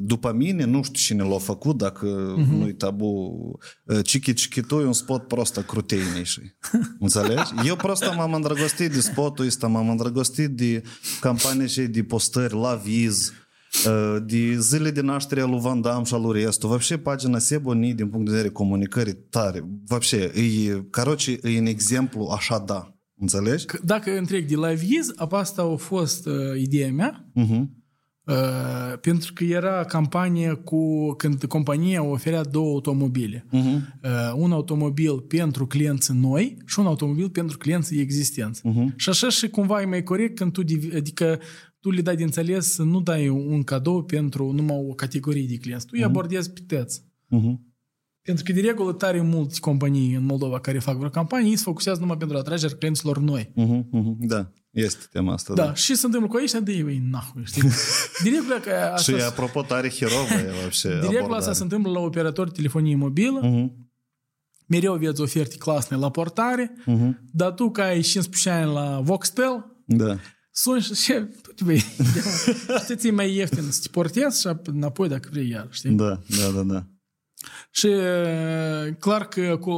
după 0.00 0.32
mine, 0.32 0.64
nu 0.64 0.82
știu 0.82 0.94
cine 0.94 1.22
l-a 1.22 1.38
făcut, 1.38 1.76
dacă 1.76 2.34
uh-huh. 2.34 2.58
nu-i 2.58 2.74
tabu, 2.74 3.32
Chichi 4.02 4.32
Chichitu 4.32 4.80
e 4.80 4.84
un 4.84 4.92
spot 4.92 5.26
prost 5.26 5.64
și 6.22 6.40
Înțelegi? 6.98 7.52
Eu 7.64 7.76
prost 7.76 8.04
m-am 8.16 8.32
îndrăgostit 8.32 8.92
de 8.92 9.00
spotul 9.00 9.46
ăsta, 9.46 9.66
m-am 9.66 9.88
îndrăgostit 9.88 10.50
de 10.50 10.82
campanii 11.20 11.68
și 11.68 11.80
de 11.80 12.02
postări 12.02 12.54
la 12.54 12.74
viz, 12.74 13.32
de 14.26 14.58
zile 14.58 14.90
de 14.90 15.00
naștere 15.00 15.40
a 15.40 15.46
lui 15.46 15.60
Van 15.60 15.80
Damme 15.80 16.04
și 16.04 16.14
a 16.14 16.16
lui 16.16 16.42
Restu. 16.42 16.66
Вообще, 16.66 16.98
pagina 16.98 17.38
Seboni, 17.38 17.94
din 17.94 18.08
punct 18.08 18.24
de 18.24 18.30
vedere 18.30 18.52
comunicării, 18.52 19.14
tare. 19.14 19.68
Вообще, 19.86 20.16
e, 20.16 20.84
caroci, 20.90 21.38
e 21.42 21.58
un 21.58 21.66
exemplu 21.66 22.26
așa 22.36 22.58
da. 22.58 22.90
Înțelegi? 23.18 23.64
Dacă 23.82 24.16
întreg 24.16 24.48
de 24.48 24.56
la 24.56 24.72
viz, 24.72 25.12
asta 25.30 25.62
a 25.62 25.76
fost 25.76 26.26
uh, 26.26 26.34
ideea 26.56 26.92
mea. 26.92 27.30
Uh-huh. 27.36 27.64
Uh, 28.31 28.99
pentru 29.01 29.33
că 29.33 29.43
era 29.43 29.83
campanie 29.83 30.53
cu 30.53 31.11
când 31.13 31.43
compania 31.43 32.03
oferea 32.03 32.43
două 32.43 32.71
automobile. 32.71 33.45
Uh-huh. 33.47 33.75
Uh, 34.03 34.33
un 34.35 34.51
automobil 34.51 35.19
pentru 35.19 35.67
clienți 35.67 36.13
noi 36.13 36.57
și 36.65 36.79
un 36.79 36.85
automobil 36.85 37.29
pentru 37.29 37.57
clienți 37.57 37.97
existenți. 37.97 38.61
Uh-huh. 38.61 38.95
Și 38.95 39.09
așa 39.09 39.29
și 39.29 39.49
cumva 39.49 39.81
e 39.81 39.85
mai 39.85 40.03
corect 40.03 40.35
când 40.35 40.51
tu, 40.51 40.61
adică 40.95 41.39
tu 41.79 41.89
le 41.89 42.01
dai 42.01 42.15
de 42.15 42.23
înțeles, 42.23 42.77
nu 42.77 43.01
dai 43.01 43.29
un 43.29 43.63
cadou 43.63 44.03
pentru 44.03 44.51
numai 44.51 44.85
o 44.89 44.93
categorie 44.93 45.45
de 45.47 45.57
clienți. 45.57 45.85
Tu 45.85 45.95
uh-huh. 45.95 45.99
îi 45.99 46.03
abordezi 46.03 46.51
pe 46.51 46.61
tăți. 46.67 47.01
Uh-huh. 47.01 47.69
Pentru 48.21 48.43
că 48.43 48.53
de 48.53 48.61
regulă 48.61 48.93
tare 48.93 49.21
multe 49.21 49.59
companii 49.59 50.13
în 50.13 50.25
Moldova 50.25 50.59
care 50.59 50.79
fac 50.79 50.97
vreo 50.97 51.09
campanie, 51.09 51.49
ei 51.49 51.55
se 51.55 51.63
focusează 51.63 51.99
numai 51.99 52.17
pentru 52.17 52.37
atragerea 52.37 52.75
clienților 52.75 53.19
noi. 53.19 53.51
Uh-huh, 53.57 53.99
uh-huh, 53.99 54.15
da, 54.19 54.51
este 54.70 55.04
tema 55.12 55.32
asta. 55.32 55.54
Da, 55.54 55.64
da. 55.64 55.74
și 55.74 55.94
se 55.94 56.06
întâmplă 56.06 56.30
cu 56.30 56.36
aici, 56.36 56.50
de 56.50 56.72
ei, 56.72 57.02
nahui, 57.10 57.42
știi? 57.44 57.62
De 58.22 58.30
regulă 58.30 58.60
că 58.62 58.70
asta... 58.92 59.12
și 59.12 59.22
apropo, 59.22 59.62
tare 59.62 59.90
herovă 59.90 60.34
e 60.34 60.52
вообще 60.60 60.88
De 60.88 61.08
regulă 61.08 61.36
asta 61.36 61.52
se 61.52 61.62
întâmplă 61.62 61.90
la 61.90 61.98
operator 61.98 62.50
telefonie 62.50 62.96
mobilă, 62.96 63.40
uh-huh. 63.40 63.70
mereu 64.66 64.92
aveți 64.92 65.20
oferte 65.20 65.56
clasne 65.56 65.96
la 65.96 66.10
portare, 66.10 66.72
uh-huh. 66.80 67.10
dar 67.32 67.52
tu 67.52 67.70
ca 67.70 67.84
ai 67.84 68.00
15 68.00 68.50
ani 68.50 68.72
la 68.72 69.00
Voxtel, 69.00 69.64
da 69.84 70.16
suni 70.56 70.80
și 70.80 70.92
ce, 70.92 71.30
tu 71.42 71.52
te 71.52 71.64
vei. 71.64 71.82
Știi, 72.82 73.08
e 73.08 73.12
mai 73.12 73.34
ieftin 73.34 73.70
să 73.70 73.80
te 73.82 73.88
portezi 73.88 74.40
și 74.40 74.48
înapoi 74.64 75.08
dacă 75.08 75.28
vrei 75.32 75.48
iar, 75.48 75.68
știi? 75.70 75.90
Da, 75.90 76.20
da, 76.28 76.50
da, 76.54 76.62
da. 76.62 76.86
Și 77.71 77.87
clar 78.99 79.27
că 79.27 79.57
cu, 79.57 79.73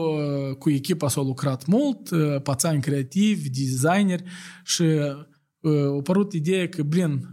cu 0.59 0.69
echipa 0.69 1.07
s-a 1.07 1.21
lucrat 1.21 1.65
mult, 1.65 2.09
pațani 2.43 2.81
creativi, 2.81 3.49
designeri 3.49 4.23
și 4.63 4.83
a 4.83 5.27
apărut 5.97 6.33
ideea 6.33 6.67
că, 6.67 6.83
blin, 6.83 7.27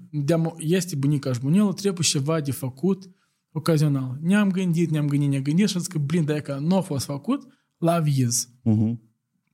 este 0.58 0.96
bunica 0.96 1.32
și 1.32 1.40
bunelul, 1.40 1.72
trebuie 1.72 2.06
ceva 2.06 2.40
de 2.40 2.50
făcut 2.50 3.10
ocazional. 3.52 4.18
Ne-am 4.22 4.50
gândit, 4.50 4.90
ne-am 4.90 5.06
gândit, 5.06 5.28
ne-am 5.28 5.42
gândit 5.42 5.68
și 5.68 5.74
am 5.74 5.80
zis 5.80 5.92
că, 5.92 5.98
blin, 5.98 6.24
dacă 6.24 6.62
nu 6.66 6.76
a 6.76 6.80
fost 6.80 7.04
făcut, 7.04 7.46
la 7.78 7.98
viz. 7.98 8.48
Uh-huh. 8.48 8.92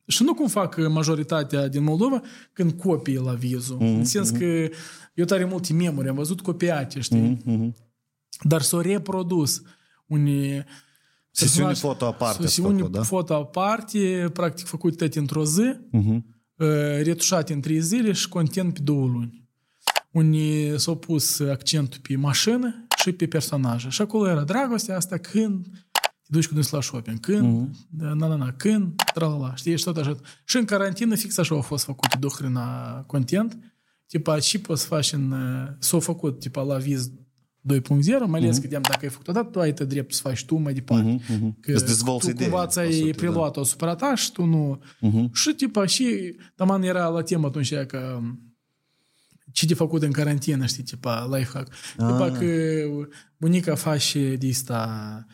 Și 0.06 0.22
nu 0.22 0.34
cum 0.34 0.48
fac 0.48 0.88
majoritatea 0.88 1.68
din 1.68 1.82
Moldova 1.82 2.20
când 2.52 2.72
copii 2.72 3.16
la 3.16 3.32
vizul. 3.32 3.76
Mm-hmm. 3.76 3.96
În 3.96 4.04
sens 4.04 4.30
că 4.30 4.68
eu 5.14 5.24
tare 5.24 5.44
multe 5.44 5.72
memori 5.72 6.08
am 6.08 6.14
văzut 6.14 6.40
copiate, 6.40 7.00
știi? 7.00 7.38
Mm-hmm. 7.46 7.72
Dar 8.42 8.62
s-au 8.62 8.80
reprodus 8.80 9.62
unii 10.07 10.64
Sesiuni 11.36 11.74
foto 11.74 12.04
aparte. 12.04 12.42
Sesiuni 12.42 12.78
făcut, 12.78 12.92
da? 12.92 13.02
foto 13.02 13.34
aparte, 13.34 14.30
practic 14.32 14.66
făcute 14.66 15.09
într-o 15.18 15.44
zi, 15.44 15.76
uh-huh. 15.92 16.22
retușate 17.02 17.52
în 17.52 17.61
trei 17.61 17.80
zile 17.80 18.12
și 18.12 18.28
content 18.28 18.74
pe 18.74 18.80
două 18.82 19.07
luni. 19.07 19.48
Unii 20.11 20.80
s-au 20.80 20.96
pus 20.96 21.40
accentul 21.40 22.00
pe 22.02 22.16
mașină 22.16 22.86
și 22.96 23.12
pe 23.12 23.26
personaje. 23.26 23.88
Și 23.88 24.02
acolo 24.02 24.28
era 24.28 24.44
dragostea 24.44 24.96
asta 24.96 25.16
când 25.16 25.66
te 25.96 26.28
duci 26.28 26.46
cu 26.46 26.54
noi 26.54 26.62
la 26.70 26.80
shopping, 26.80 27.20
când, 27.20 27.68
uh-huh. 27.68 27.88
na, 27.96 28.12
na, 28.14 28.36
na, 28.36 28.52
când, 28.52 28.94
tralala, 29.14 29.54
știi, 29.54 29.78
și 29.78 29.84
tot 29.84 29.96
așa. 29.96 30.16
Și 30.44 30.57
în 30.57 30.64
carantină 30.64 31.14
fix 31.14 31.38
așa 31.38 31.54
au 31.54 31.61
fost 31.61 31.84
făcute 31.84 32.16
duhrina 32.20 33.00
content, 33.07 33.59
tipa, 34.07 34.38
și 34.38 34.59
poți 34.59 34.80
să 34.82 34.86
faci 34.86 35.12
în, 35.12 35.34
s-au 35.78 36.00
făcut, 36.00 36.38
tipa, 36.40 36.62
la 36.62 36.76
viz 36.76 37.11
2.0, 37.74 38.26
mai 38.26 38.40
ales 38.40 38.58
uh-huh. 38.58 38.62
că 38.62 38.68
dacă 38.68 38.98
ai 39.02 39.08
făcut 39.08 39.28
odată, 39.28 39.48
tu 39.50 39.60
ai 39.60 39.72
drept 39.72 40.14
să 40.14 40.20
faci 40.22 40.44
tu 40.44 40.56
mai 40.56 40.74
departe. 40.74 41.20
Uh-huh, 41.20 41.34
uh-huh. 41.34 41.60
Că 41.60 41.80
tu 41.80 42.32
cumva 42.36 42.66
ți-ai 42.66 43.12
preluat-o 43.16 43.60
asupra 43.60 43.94
ta 43.94 44.14
și 44.14 44.32
tu 44.32 44.44
nu... 44.44 44.82
Uh-huh. 44.82 45.30
Și 45.32 45.54
tipa 45.54 45.86
și 45.86 46.36
taman 46.54 46.82
era 46.82 47.08
la 47.08 47.22
temă 47.22 47.46
atunci 47.46 47.74
că 47.74 48.20
ce 49.52 49.66
de 49.66 49.74
făcut 49.74 50.02
în 50.02 50.10
carantină, 50.10 50.66
știi, 50.66 50.82
tipa 50.82 51.28
life-hack. 51.36 51.72
Ah. 51.96 52.06
Tipa 52.06 52.30
că 52.38 52.46
bunica 53.36 53.74
face 53.74 54.36
de 54.36 54.48
asta 54.50 55.26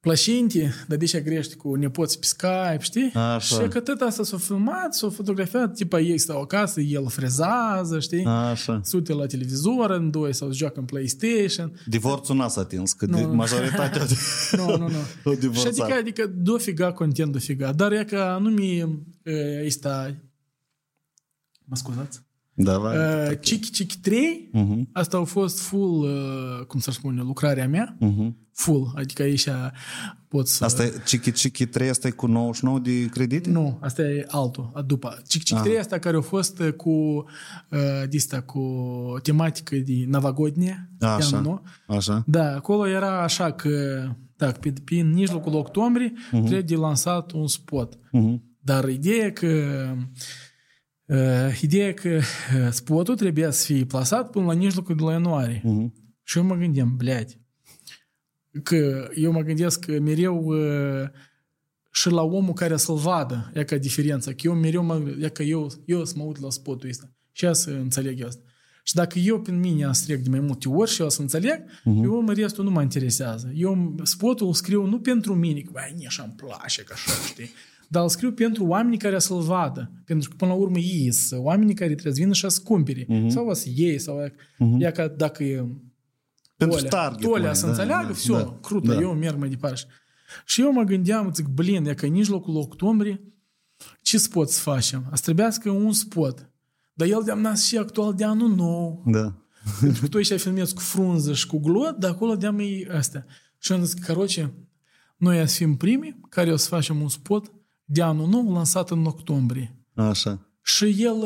plășinte, 0.00 0.74
dar 0.88 0.98
de 0.98 1.04
ce 1.04 1.20
grești 1.20 1.56
cu 1.56 1.74
nepoți 1.74 2.18
pe 2.18 2.24
Skype, 2.26 2.78
știi? 2.80 3.12
Așa. 3.14 3.62
Și 3.62 3.68
că 3.68 3.80
tot 3.80 4.00
asta 4.00 4.22
s-a 4.22 4.36
filmat, 4.36 4.94
s-a 4.94 5.08
fotografiat, 5.08 5.74
tipa 5.74 6.00
ei 6.00 6.18
stau 6.18 6.40
acasă, 6.40 6.80
el 6.80 7.08
frezează, 7.08 8.00
știi? 8.00 8.24
Așa. 8.24 8.80
Sute 8.84 9.12
la 9.12 9.26
televizor 9.26 9.90
în 9.90 10.10
doi 10.10 10.34
sau 10.34 10.52
joacă 10.52 10.78
în 10.78 10.84
PlayStation. 10.84 11.80
Divorțul 11.86 12.36
n-a 12.36 12.52
atins, 12.56 12.92
că 12.92 13.06
no. 13.06 13.32
majoritatea 13.32 14.06
nu, 14.52 14.76
nu, 14.76 14.88
nu. 14.88 15.52
Și 15.52 15.66
adică, 15.66 15.94
adică 15.98 16.26
dofiga 16.26 16.92
content, 16.92 17.32
dofiga. 17.32 17.72
Dar 17.72 17.92
e 17.92 18.04
că 18.04 18.18
anume 18.18 18.88
ăsta... 19.66 20.16
Mă 21.64 21.76
scuzați? 21.76 22.22
Da, 22.62 22.78
va. 22.78 22.92
Uh, 22.92 23.38
Chiki 23.40 23.70
Chiki 23.70 23.98
3, 23.98 24.50
uh-huh. 24.54 24.92
asta 24.92 25.18
a 25.18 25.24
fost 25.24 25.60
full, 25.60 26.02
uh, 26.02 26.66
cum 26.66 26.80
să 26.80 26.90
spune, 26.90 27.22
lucrarea 27.22 27.68
mea. 27.68 27.96
Uh-huh. 27.96 28.32
Full, 28.52 28.92
adică 28.94 29.22
aici 29.22 29.48
pot 30.28 30.48
să... 30.48 30.64
Asta 30.64 30.84
e 30.84 30.92
Chiki 31.04 31.30
Chiki 31.30 31.66
3, 31.66 31.88
asta 31.88 32.08
e 32.08 32.10
cu 32.10 32.26
99 32.26 32.78
de 32.78 33.06
credite? 33.06 33.50
Nu, 33.50 33.78
asta 33.80 34.02
e 34.02 34.26
altul, 34.28 34.84
după. 34.86 35.22
Chiki 35.28 35.44
Chiki 35.44 35.60
3, 35.62 35.78
asta 35.78 35.98
care 35.98 36.16
a 36.16 36.20
fost 36.20 36.62
cu, 36.76 36.90
uh, 36.90 38.08
dista, 38.08 38.40
cu 38.40 38.62
tematică 39.22 39.76
de 39.76 40.04
Navagodnie. 40.06 40.90
Așa, 41.00 41.40
nu? 41.40 41.62
așa. 41.86 42.22
Da, 42.26 42.54
acolo 42.54 42.88
era 42.88 43.22
așa 43.22 43.52
că, 43.52 44.04
da, 44.36 44.46
pe, 44.46 44.72
pe 44.84 44.94
mijlocul 44.94 45.54
octombrie 45.54 46.12
uh-huh. 46.12 46.30
trebuie 46.30 46.60
de 46.60 46.74
lansat 46.74 47.32
un 47.32 47.46
spot. 47.46 47.94
Uh-huh. 47.94 48.48
Dar 48.62 48.88
ideea 48.88 49.32
că 49.32 49.48
Uh, 51.09 51.59
ideea 51.61 51.93
că 51.93 52.09
uh, 52.09 52.71
spotul 52.71 53.15
trebuia 53.15 53.51
să 53.51 53.65
fie 53.65 53.85
plasat 53.85 54.29
până 54.29 54.45
la 54.45 54.53
mijlocul 54.53 54.95
de 54.95 55.03
la 55.03 55.11
ianuarie. 55.11 55.59
Uh-huh. 55.59 56.03
Și 56.23 56.37
eu 56.37 56.43
mă 56.43 56.55
gândeam, 56.55 56.95
blядь, 56.97 57.37
că 58.63 59.09
eu 59.15 59.31
mă 59.31 59.41
gândesc 59.41 59.85
că 59.85 59.99
mereu 59.99 60.43
uh, 60.45 61.09
și 61.91 62.09
la 62.09 62.21
omul 62.21 62.53
care 62.53 62.77
să-l 62.77 62.95
vadă, 62.95 63.51
e 63.53 63.63
ca 63.63 63.77
diferența, 63.77 64.31
că 64.31 64.37
eu 64.41 64.53
mereu 64.53 64.83
mă, 64.83 65.15
e 65.19 65.29
că 65.29 65.43
eu, 65.43 65.71
eu 65.85 66.05
să 66.05 66.13
mă 66.17 66.23
uit 66.23 66.39
la 66.39 66.49
spotul 66.49 66.89
ăsta 66.89 67.11
și 67.31 67.45
ea 67.45 67.53
să 67.53 67.69
înțeleg 67.69 68.23
asta. 68.23 68.41
Și 68.83 68.93
dacă 68.93 69.19
eu 69.19 69.41
prin 69.41 69.59
mine 69.59 69.85
am 69.85 69.93
stric 69.93 70.23
de 70.23 70.29
mai 70.29 70.39
multe 70.39 70.69
ori 70.69 70.91
și 70.91 71.01
eu 71.01 71.09
să 71.09 71.21
înțeleg, 71.21 71.63
uh-huh. 71.63 72.03
eu 72.03 72.21
mă 72.21 72.33
restul 72.33 72.63
nu 72.63 72.69
mă 72.69 72.81
interesează. 72.81 73.51
Eu 73.55 73.95
spotul 74.03 74.47
îl 74.47 74.53
scriu 74.53 74.85
nu 74.85 74.99
pentru 74.99 75.35
mine, 75.35 75.59
că 75.59 75.69
băi, 75.71 76.05
așa 76.07 76.23
îmi 76.23 76.33
place, 76.35 76.83
că 76.83 76.93
așa, 76.93 77.11
știi? 77.27 77.49
dar 77.89 78.03
îl 78.03 78.09
scriu 78.09 78.31
pentru 78.31 78.65
oamenii 78.65 78.97
care 78.97 79.19
să-l 79.19 79.41
vadă. 79.41 79.91
Pentru 80.05 80.29
că, 80.29 80.35
până 80.35 80.51
la 80.51 80.57
urmă, 80.57 80.77
ei 80.77 81.11
sunt 81.11 81.41
oamenii 81.43 81.73
care 81.73 81.93
trebuie 81.93 82.13
să 82.13 82.19
vină 82.19 82.33
și 82.33 82.49
să 82.49 82.61
cumpere. 82.63 83.03
Uh-huh. 83.03 83.27
Sau 83.27 83.53
să 83.53 83.67
iei, 83.75 83.99
sau 83.99 84.25
uh-huh. 84.25 84.79
ea 84.79 84.91
că 84.91 85.13
dacă 85.17 85.43
e 85.43 85.65
pentru 86.57 86.77
tolea, 86.77 86.89
target, 86.89 87.29
tolea 87.29 87.53
să 87.53 87.65
da, 87.65 87.71
înțeleagă, 87.71 88.07
da, 88.07 88.13
все, 88.13 88.31
da, 88.31 88.57
crută, 88.61 88.93
da. 88.93 88.99
eu 88.99 89.13
merg 89.13 89.37
mai 89.37 89.49
departe. 89.49 89.81
Și 90.45 90.61
eu 90.61 90.71
mă 90.71 90.83
gândeam, 90.83 91.33
zic, 91.33 91.45
blin, 91.45 91.85
e 91.85 91.93
că 91.93 92.05
în 92.05 92.11
mijlocul 92.11 92.55
octombrie, 92.55 93.21
ce 94.01 94.17
spot 94.17 94.49
să 94.49 94.59
facem? 94.59 95.07
Asta 95.11 95.33
trebuia 95.33 95.77
un 95.77 95.93
spot. 95.93 96.49
Dar 96.93 97.07
el 97.07 97.21
de-am 97.25 97.55
și 97.55 97.77
actual 97.77 98.13
de 98.13 98.23
anul 98.23 98.55
nou. 98.55 99.03
Da. 99.05 99.33
Pentru 99.79 100.01
că 100.01 100.07
tu 100.07 100.17
aici 100.17 100.41
filmezi 100.41 100.73
cu 100.73 100.81
frunză 100.81 101.33
și 101.33 101.47
cu 101.47 101.59
glot, 101.59 101.97
dar 101.97 102.11
acolo 102.11 102.35
de-am 102.35 102.59
e 102.59 102.87
astea. 102.91 103.25
Și 103.57 103.71
am 103.71 103.83
zis, 103.83 103.93
caroce, 103.93 104.53
noi 105.17 105.47
să 105.47 105.55
fim 105.55 105.75
primii 105.77 106.19
care 106.29 106.51
o 106.51 106.55
să 106.55 106.67
facem 106.67 107.01
un 107.01 107.09
spot 107.09 107.53
de 107.92 108.02
anul 108.02 108.28
nou 108.28 108.52
lansat 108.52 108.90
în 108.90 109.04
octombrie. 109.04 109.76
Așa. 109.94 110.38
Și 110.62 110.96
el, 110.98 111.24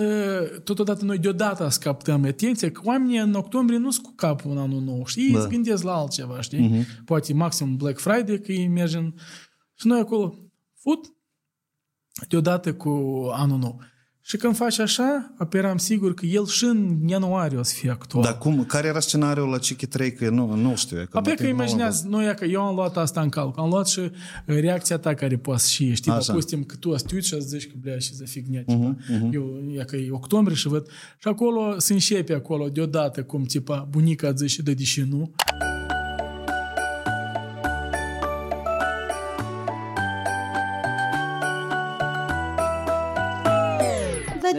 totodată 0.65 1.05
noi 1.05 1.19
deodată 1.19 1.69
scaptăm 1.69 2.25
atenția 2.25 2.71
că 2.71 2.81
oamenii 2.85 3.19
în 3.19 3.35
octombrie 3.35 3.79
nu 3.79 3.91
sunt 3.91 4.07
cu 4.07 4.13
capul 4.17 4.51
în 4.51 4.59
anul 4.59 4.81
nou, 4.81 5.07
știi? 5.07 5.33
Da. 5.33 5.39
Îți 5.39 5.49
gândesc 5.49 5.83
la 5.83 5.95
altceva, 5.95 6.41
știi? 6.41 6.71
Uh-huh. 6.71 7.05
Poate 7.05 7.35
maxim 7.35 7.77
Black 7.77 7.99
Friday, 7.99 8.41
că 8.41 8.53
ei 8.53 8.69
merg 8.69 8.95
în... 8.95 9.15
Și 9.75 9.87
noi 9.87 9.99
acolo, 9.99 10.35
fut, 10.75 11.15
deodată 12.29 12.75
cu 12.75 12.91
anul 13.33 13.59
nou. 13.59 13.81
Și 14.27 14.37
când 14.37 14.57
faci 14.57 14.79
așa, 14.79 15.35
eram 15.53 15.77
sigur 15.77 16.15
că 16.15 16.27
el 16.27 16.47
și 16.47 16.65
în 16.65 16.99
ianuarie 17.07 17.59
o 17.59 17.63
să 17.63 17.75
fie 17.75 17.91
actual. 17.91 18.25
Dar 18.25 18.39
cum? 18.39 18.65
Care 18.65 18.87
era 18.87 19.01
scenariul 19.01 19.49
la 19.49 19.59
Chiki 19.59 19.87
3? 19.87 20.13
Că 20.13 20.31
nu, 20.31 20.55
nu 20.55 20.77
știu. 20.77 20.97
Că 20.97 21.17
Apoi 21.19 21.37
că 21.37 21.47
imaginează, 21.47 22.07
nu 22.09 22.23
e 22.23 22.35
că 22.39 22.45
eu 22.45 22.63
am 22.63 22.75
luat 22.75 22.97
asta 22.97 23.21
în 23.21 23.29
calc. 23.29 23.59
Am 23.59 23.69
luat 23.69 23.89
și 23.89 23.99
uh, 23.99 24.11
reacția 24.45 24.99
ta 24.99 25.15
care 25.15 25.37
poate 25.37 25.63
și 25.69 25.95
știi, 25.95 26.13
așa. 26.13 26.33
postim 26.33 26.65
că 26.65 26.77
tu 26.77 26.93
ați 26.93 27.15
uiți 27.15 27.29
și 27.29 27.35
ați 27.35 27.47
zici 27.47 27.67
că 27.67 27.73
blea 27.81 27.99
și 27.99 28.15
să 28.15 28.25
fignia. 28.25 28.63
Uh-huh, 28.63 28.95
uh-huh. 28.95 29.33
Eu, 29.33 29.63
e 29.79 29.85
că 29.85 29.97
e 29.97 30.11
octombrie 30.11 30.57
și 30.57 30.69
văd. 30.69 30.87
Și 31.19 31.29
acolo 31.29 31.79
se 31.79 31.93
începe 31.93 32.35
acolo 32.35 32.69
deodată 32.69 33.23
cum 33.23 33.43
tipa 33.43 33.89
bunica 33.91 34.33
zice 34.33 34.63
de 34.63 34.75
deși 34.75 35.01
nu. 35.01 35.35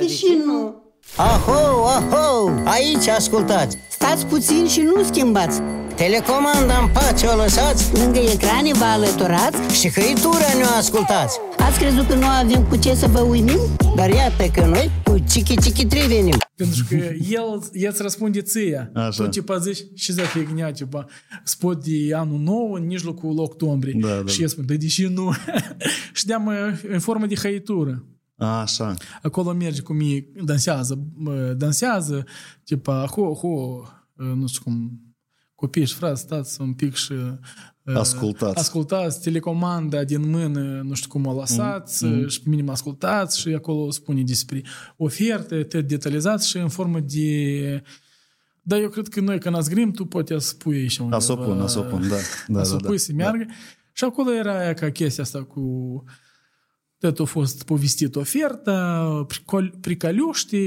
Deși 0.06 0.26
nu. 0.46 0.84
Aho, 1.16 1.86
aho, 1.86 2.50
aici 2.64 3.08
ascultați. 3.08 3.78
Stați 3.90 4.26
puțin 4.26 4.68
și 4.68 4.82
nu 4.82 5.04
schimbați. 5.04 5.62
Telecomanda 5.96 6.78
în 6.82 6.90
pace 6.94 7.26
o 7.26 7.36
lăsați 7.36 7.94
Lângă 7.94 8.20
ecrane 8.20 8.72
vă 8.74 8.84
alăturați 8.84 9.80
Și 9.80 9.90
hăitura 9.90 10.54
ne 10.58 10.64
ascultați 10.64 11.40
Ați 11.58 11.80
crezut 11.80 12.08
că 12.08 12.16
nu 12.16 12.26
avem 12.26 12.64
cu 12.64 12.76
ce 12.76 12.96
să 12.96 13.08
vă 13.08 13.20
uimim? 13.20 13.60
Dar 13.96 14.10
iată 14.10 14.44
că 14.54 14.66
noi 14.66 14.92
cu 15.04 15.24
chichi 15.30 15.56
chichi 15.56 15.86
trei 15.86 16.08
venim 16.08 16.38
Pentru 16.56 16.84
că 16.90 16.96
el, 17.30 17.70
el 17.72 17.90
îți 17.92 18.02
răspunde 18.02 18.42
ție 18.42 18.92
Așa. 18.94 19.24
Tu 19.24 19.30
tipa 19.30 19.58
zici 19.58 19.84
și 19.94 20.12
za 20.12 20.24
fignia 20.24 20.72
tipa 20.72 21.06
Spot 21.44 21.84
de 21.84 22.16
anul 22.16 22.40
nou 22.40 22.72
în 22.72 22.86
mijlocul 22.86 23.40
octombrie 23.40 23.94
da, 24.00 24.08
da. 24.08 24.32
Și 24.32 24.42
el 24.42 24.48
spune, 24.48 24.68
da 24.68 24.74
deși 24.74 25.06
nu 25.06 25.34
Și 26.18 26.26
deam 26.26 26.52
în 26.90 27.00
formă 27.00 27.26
de 27.26 27.36
hăitură 27.36 28.04
Așa. 28.36 28.94
Acolo 29.22 29.54
merge 29.54 29.82
cu 29.82 29.94
mie, 29.94 30.32
dansează, 30.44 31.08
dansează, 31.58 32.24
tipa, 32.64 33.06
ho, 33.06 33.34
ho, 33.34 33.82
nu 34.14 34.48
știu 34.48 34.62
cum, 34.64 35.00
copii 35.56 35.86
și 35.86 35.94
frați, 35.94 36.22
stați 36.22 36.62
un 36.62 36.74
pic 36.74 36.94
și 36.94 37.14
ascultați. 37.94 38.60
ascultați 38.60 39.22
telecomanda 39.22 40.04
din 40.04 40.30
mână, 40.30 40.82
nu 40.82 40.94
știu 40.94 41.10
cum 41.10 41.26
o 41.26 41.34
lăsați 41.34 42.06
mm-hmm. 42.06 42.28
și 42.28 42.42
pe 42.42 42.50
mine 42.50 42.62
mă 42.62 42.72
ascultați 42.72 43.40
și 43.40 43.50
acolo 43.50 43.92
spune 43.92 44.24
despre 44.24 44.64
oferte, 44.98 45.64
te 45.64 45.82
detalizați 45.82 46.50
și 46.50 46.58
în 46.58 46.70
formă 46.70 47.00
de 47.00 47.84
dar 48.68 48.80
eu 48.80 48.90
cred 48.90 49.08
că 49.08 49.20
noi 49.20 49.40
când 49.40 49.56
asgrim, 49.56 49.92
tu 49.92 50.06
poți 50.06 50.34
să 50.38 50.56
pui 50.56 50.78
aici 50.78 50.98
undeva. 50.98 51.20
Să 51.20 51.32
o 51.32 51.36
pun, 51.36 51.68
să 51.68 51.80
o 51.80 51.82
pun, 51.82 52.08
da. 52.08 52.16
da, 52.48 52.64
să 52.64 52.74
o 52.74 52.78
da, 52.78 52.88
pui 52.88 52.98
da, 52.98 53.02
să 53.04 53.12
meargă. 53.14 53.44
Da. 53.48 53.54
Și 53.92 54.04
acolo 54.04 54.34
era 54.34 54.60
aia 54.60 54.74
ca 54.74 54.92
chestia 54.92 55.24
asta 55.24 55.44
cu 55.44 56.04
Tot 56.98 57.20
a 57.20 57.24
fost 57.24 57.64
povestit 57.64 58.16
oferta, 58.16 59.28
pricaliuști, 59.82 60.58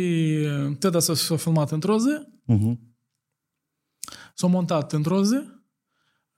tot 0.79 1.03
s-a 1.03 1.37
filmat 1.37 1.70
într-o 1.70 1.99
zi, 1.99 2.26
uh-huh. 2.53 2.76
s-a 4.35 4.47
montat 4.47 4.93
într-o 4.93 5.24
zi 5.24 5.37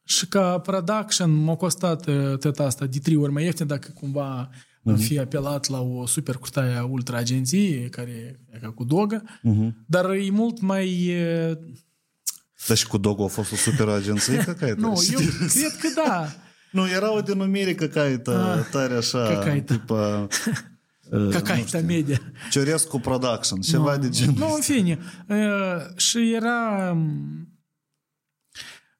și 0.05 0.26
ca 0.26 0.59
production 0.59 1.30
m-a 1.30 1.57
costat 1.57 2.11
tot 2.38 2.59
asta 2.59 2.86
de 2.86 2.99
trei 2.99 3.16
ori 3.16 3.32
mai 3.32 3.45
ieftin 3.45 3.66
dacă 3.66 3.91
cumva 3.95 4.51
uh-huh. 4.51 4.97
fi 4.97 5.18
apelat 5.18 5.68
la 5.68 5.80
o 5.80 6.07
super 6.07 6.36
curtaie 6.36 6.80
ultra 6.80 7.16
agenție 7.16 7.88
care 7.88 8.41
e 8.51 8.59
ca 8.59 8.70
cu 8.70 8.84
Doga, 8.84 9.22
uh-huh. 9.22 9.70
dar 9.86 10.11
e 10.11 10.30
mult 10.30 10.61
mai... 10.61 11.14
Dar 12.66 12.76
și 12.76 12.86
cu 12.86 12.99
Doga 12.99 13.24
a 13.24 13.26
fost 13.26 13.53
o 13.53 13.57
super 13.57 13.88
agenție? 13.88 14.36
Ca 14.59 14.74
nu, 14.76 14.95
eu 15.11 15.18
cred 15.18 15.76
că 15.80 16.03
da. 16.07 16.34
Nu, 16.70 16.88
era 16.88 17.16
o 17.16 17.20
denumire 17.20 17.74
căcaită, 17.74 18.56
ah, 18.58 18.68
tare 18.70 18.94
așa, 18.94 19.38
căcaită. 19.38 19.74
tipa... 19.74 20.26
Uh, 21.10 21.28
Cacaita 21.30 21.80
media. 21.80 22.20
Ciorescu 22.50 23.00
Production, 23.00 23.60
ceva 23.60 23.94
nu, 23.94 24.00
de 24.00 24.08
genul 24.08 24.34
Nu, 24.38 24.54
în 24.54 24.60
fine. 24.60 24.98
Uh, 25.28 25.96
și 25.96 26.32
era... 26.34 26.90
Um, 26.90 27.48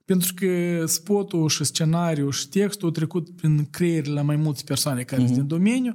pentru 0.05 0.35
că 0.35 0.85
spotul 0.87 1.49
și 1.49 1.65
scenariul 1.65 2.33
și 2.33 2.49
textul 2.49 2.87
au 2.87 2.95
trecut 2.95 3.37
prin 3.37 3.69
creierile 3.71 4.13
la 4.13 4.23
mai 4.23 4.37
mulți 4.37 4.65
persoane 4.65 5.03
care 5.03 5.23
mm-hmm. 5.23 5.27
sunt 5.27 5.39
mhm. 5.39 5.47
din 5.47 5.57
domeniu. 5.57 5.95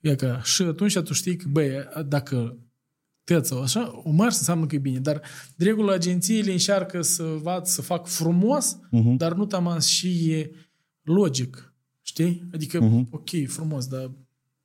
Iacă, 0.00 0.40
și 0.44 0.62
atunci 0.62 0.98
tu 0.98 1.12
știi 1.12 1.36
că, 1.36 1.44
băi, 1.48 1.70
dacă 2.06 2.58
tăți 3.24 3.48
sau 3.48 3.62
așa, 3.62 4.00
o 4.04 4.10
mers 4.10 4.38
înseamnă 4.38 4.66
că 4.66 4.74
e 4.74 4.78
bine. 4.78 4.98
Dar, 4.98 5.22
de 5.56 5.64
regulă, 5.64 5.92
agențiile 5.92 6.52
încearcă 6.52 7.02
să 7.02 7.22
vadă, 7.22 7.64
să 7.64 7.82
fac 7.82 8.06
frumos, 8.06 8.76
mm-hmm. 8.76 9.16
dar 9.16 9.32
nu 9.32 9.46
taman 9.46 9.80
și 9.80 10.30
e 10.30 10.50
logic. 11.06 11.74
Știi? 12.02 12.48
Adică, 12.54 13.06
ok, 13.10 13.28
frumos, 13.46 13.86
dar 13.86 14.10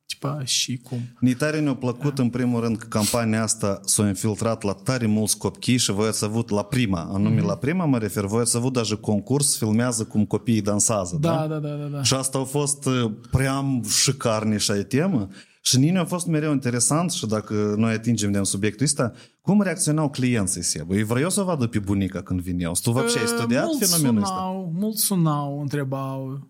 tipa 0.06 0.44
și 0.44 0.78
cum. 0.78 1.00
Ni 1.20 1.34
tare 1.34 1.60
ne-a 1.60 1.76
plăcut 1.76 2.20
în 2.20 2.30
primul 2.30 2.62
rând 2.62 2.78
că 2.78 2.88
campania 2.88 3.44
asta 3.44 3.80
s-a 3.86 4.08
infiltrat 4.08 4.62
la 4.62 4.74
tare 4.74 5.06
mulți 5.06 5.38
copii 5.38 5.78
și 5.78 5.92
voi 5.92 6.08
ați 6.08 6.24
avut 6.24 6.50
la 6.50 6.64
prima, 6.64 7.10
anume 7.14 7.42
la 7.42 7.56
prima 7.56 7.86
mă 7.86 7.98
refer, 7.98 8.26
voi 8.26 8.42
ați 8.42 8.58
avut 8.58 8.74
deja 8.74 8.96
concurs, 8.96 9.58
filmează 9.58 10.04
cum 10.04 10.26
copiii 10.26 10.62
dansează, 10.62 11.18
da? 11.20 11.36
Da, 11.36 11.48
da, 11.48 11.60
da, 11.60 11.76
da. 11.76 11.86
da. 11.86 12.04
Și 12.04 12.14
asta 12.14 12.38
a 12.38 12.44
fost 12.44 12.86
uh, 12.86 13.12
prea 13.32 13.82
șicarnișa 14.02 14.84
temă. 14.84 15.28
Și 15.61 15.79
nini 15.79 15.99
a 15.99 16.05
fost 16.05 16.27
mereu 16.27 16.53
interesant 16.53 17.11
și 17.11 17.27
dacă 17.27 17.75
noi 17.77 17.93
atingem 17.93 18.33
de 18.33 18.43
subiectul 18.43 18.85
ăsta, 18.85 19.13
cum 19.41 19.63
reacționau 19.63 20.11
clienții 20.11 20.63
Seba? 20.63 20.95
Ei 20.95 21.03
vreau 21.03 21.31
să 21.31 21.43
vadă 21.43 21.67
pe 21.67 21.79
bunica 21.79 22.23
când 22.23 22.41
vineau. 22.41 22.73
Tu 22.83 22.91
вообще 22.91 23.19
ai 23.19 23.27
studiat 23.27 23.65
mulți 23.65 23.91
fenomenul 23.91 24.23
ăsta? 24.23 24.35
sunau, 24.35 24.73
mulți 24.75 25.03
sunau, 25.03 25.61
întrebau, 25.61 26.49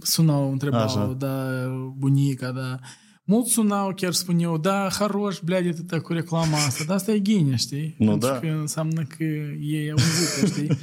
sunau, 0.00 0.50
întrebau, 0.52 0.80
Așa. 0.80 1.14
da, 1.18 1.66
bunica, 1.96 2.52
da. 2.52 2.78
Mulți 3.24 3.52
sunau, 3.52 3.92
chiar 3.94 4.12
spuneau, 4.12 4.58
da, 4.58 4.88
haroș, 4.98 5.38
blядь, 5.44 5.66
atâta 5.66 6.00
cu 6.00 6.12
reclama 6.12 6.56
asta, 6.66 6.84
dar 6.86 6.96
asta 6.96 7.12
e 7.12 7.18
ghinea, 7.18 7.56
știi? 7.56 7.94
Nu, 7.98 8.10
Pentru 8.10 8.28
da. 8.28 8.38
că 8.38 8.46
înseamnă 8.46 9.02
că 9.02 9.24
e 9.60 9.90
auzită, 9.90 10.46
știi? 10.46 10.78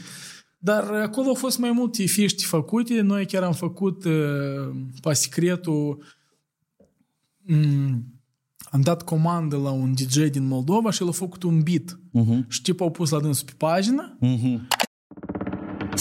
Dar 0.58 0.84
acolo 0.84 1.28
au 1.28 1.34
fost 1.34 1.58
mai 1.58 1.72
multe 1.72 2.06
fiști 2.06 2.46
făcute, 2.46 3.02
noi 3.02 3.26
chiar 3.26 3.43
am 3.43 3.54
făcut 3.54 4.06
uh, 4.06 4.76
pe 5.02 5.14
secretul 5.14 5.98
mm, 5.98 6.04
am 8.71 8.81
dat 8.81 9.03
comandă 9.03 9.57
la 9.57 9.71
un 9.71 9.95
DJ 9.95 10.17
din 10.17 10.47
Moldova 10.47 10.91
și 10.91 11.03
el 11.03 11.09
a 11.09 11.13
făcut 11.13 11.43
un 11.43 11.63
beat. 11.63 11.99
Mhm. 12.11 12.45
Și 12.49 12.63
tipul 12.63 12.87
au 12.87 12.93
pus 12.93 13.11
la 13.11 13.21
dânsul 13.21 13.47
pe 13.47 13.55
pagină. 13.57 14.19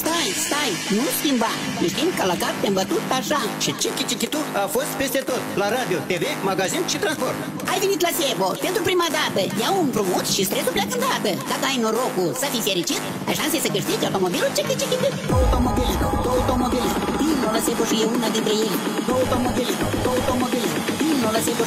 Stai, 0.03 0.29
stai, 0.47 0.71
nu 0.97 1.05
schimba. 1.19 1.51
Nu 1.81 1.87
știm 1.93 2.09
că 2.17 2.23
la 2.31 2.35
cap 2.43 2.55
te-am 2.61 2.75
bătut 2.79 3.05
așa. 3.19 3.39
Și 3.63 3.71
Chichi 3.81 4.03
Chichitu 4.09 4.39
a 4.63 4.65
fost 4.75 4.91
peste 4.99 5.19
tot. 5.29 5.43
La 5.61 5.67
radio, 5.77 5.97
TV, 6.09 6.23
magazin 6.51 6.83
și 6.91 6.97
transport. 7.03 7.37
Ai 7.71 7.79
venit 7.83 8.01
la 8.07 8.11
Sebo 8.17 8.47
pentru 8.65 8.81
prima 8.89 9.07
dată. 9.17 9.41
Ia 9.61 9.69
un 9.79 9.85
împrumut 9.87 10.25
și 10.35 10.41
stresul 10.49 10.73
pleacă 10.75 10.93
îndată. 10.97 11.31
Dacă 11.51 11.65
ai 11.69 11.77
norocul 11.85 12.29
să 12.41 12.45
fii 12.51 12.65
fericit 12.67 13.01
Ai 13.27 13.35
șanse 13.39 13.57
să 13.65 13.69
câștigi 13.75 14.05
automobilul 14.07 14.51
ce 14.55 14.61
ce 14.81 14.85
Două 15.31 15.43
automobile, 15.45 15.93
două 16.25 16.37
automobile 16.39 16.89
Vino 17.19 17.49
la 17.55 17.61
Sebo 17.65 17.83
și 17.89 17.95
e 18.03 18.05
una 18.15 18.29
dintre 18.35 18.53
ele 18.63 18.77
Două 19.09 19.23
automobile, 19.23 20.78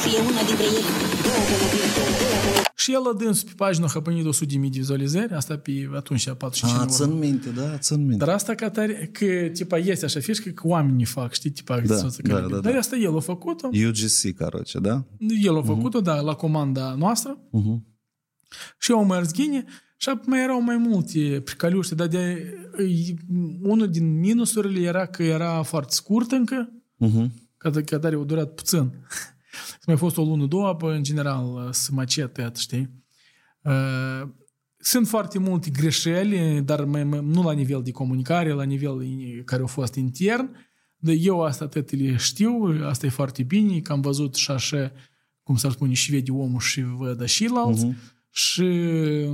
și 0.03 0.15
e 0.15 0.19
una 0.19 0.43
dintre 0.47 0.65
ele. 0.65 0.81
Și 2.83 2.93
el 2.93 3.01
adâns 3.13 3.43
pe 3.43 3.51
pagina 3.55 3.87
a 3.93 4.01
pânit 4.01 4.25
100.000 4.25 4.49
de 4.49 4.67
vizualizări, 4.71 5.33
asta 5.33 5.57
pe 5.57 5.89
atunci 5.95 6.27
a 6.27 6.35
45 6.35 6.81
A, 6.81 6.85
țin 6.85 7.17
minte, 7.17 7.49
da, 7.49 7.77
țin 7.77 8.05
minte. 8.05 8.25
Dar 8.25 8.33
asta 8.33 8.55
că 8.55 8.69
tare, 8.69 9.09
că 9.11 9.25
tipa 9.53 9.77
este 9.77 10.05
așa 10.05 10.19
fișcă, 10.19 10.49
că 10.49 10.67
oamenii 10.67 11.05
fac, 11.05 11.33
știi, 11.33 11.49
tipa 11.49 11.79
da, 11.79 11.95
da, 11.95 12.07
da, 12.23 12.39
da, 12.39 12.59
Dar 12.59 12.71
da. 12.71 12.77
asta 12.77 12.95
el 12.95 13.17
a 13.17 13.19
făcut-o. 13.19 13.67
UGC, 13.67 14.37
caroce, 14.37 14.79
da? 14.79 15.03
El 15.43 15.55
a 15.55 15.59
mhm. 15.59 15.65
făcut-o, 15.65 15.99
uh-huh. 15.99 16.03
da, 16.03 16.19
la 16.19 16.33
comanda 16.33 16.95
noastră. 16.97 17.37
Uh-huh. 17.37 17.79
Și 18.79 18.91
eu 18.91 19.05
mers 19.05 19.31
ghine 19.31 19.65
și 19.97 20.09
mai 20.25 20.43
erau 20.43 20.61
mai 20.61 20.77
multe 20.77 21.41
pricaliuște, 21.43 21.95
dar 21.95 22.07
de, 22.07 22.53
unul 23.61 23.89
din 23.89 24.19
minusurile 24.19 24.87
era 24.87 25.05
că 25.05 25.23
era 25.23 25.61
foarte 25.61 25.93
scurt 25.93 26.31
încă, 26.31 26.71
uh-huh. 27.05 27.27
că, 27.57 27.69
că 27.69 27.97
dar 27.97 28.13
a 28.13 28.17
durat 28.17 28.53
puțin. 28.53 28.91
Să 29.53 29.83
mai 29.87 29.97
fost 29.97 30.17
o 30.17 30.23
lună, 30.23 30.45
două, 30.45 30.67
apoi 30.67 30.95
în 30.95 31.03
general 31.03 31.69
să 31.71 31.89
macet, 31.93 32.55
știi? 32.55 32.89
Uh, 33.61 34.29
Sunt 34.77 35.07
foarte 35.07 35.39
multe 35.39 35.69
greșeli, 35.69 36.61
dar 36.61 36.85
mai, 36.85 37.03
mai, 37.03 37.19
nu 37.23 37.43
la 37.43 37.51
nivel 37.51 37.83
de 37.83 37.91
comunicare, 37.91 38.51
la 38.51 38.63
nivel 38.63 39.03
in- 39.03 39.43
care 39.45 39.61
au 39.61 39.67
fost 39.67 39.95
intern. 39.95 40.55
Dar 40.97 41.15
eu 41.17 41.41
asta 41.43 41.63
atât 41.63 41.91
le 41.91 42.15
știu, 42.15 42.51
asta 42.83 43.05
e 43.05 43.09
foarte 43.09 43.43
bine, 43.43 43.79
că 43.79 43.91
am 43.91 44.01
văzut 44.01 44.35
și 44.35 44.51
așa, 44.51 44.91
cum 45.43 45.55
să 45.55 45.69
spune, 45.69 45.93
și 45.93 46.11
vede 46.11 46.31
omul 46.31 46.59
și 46.59 46.81
văd 46.81 47.25
și 47.25 47.47
la 47.47 47.59
alții. 47.59 47.95
Și 48.29 48.65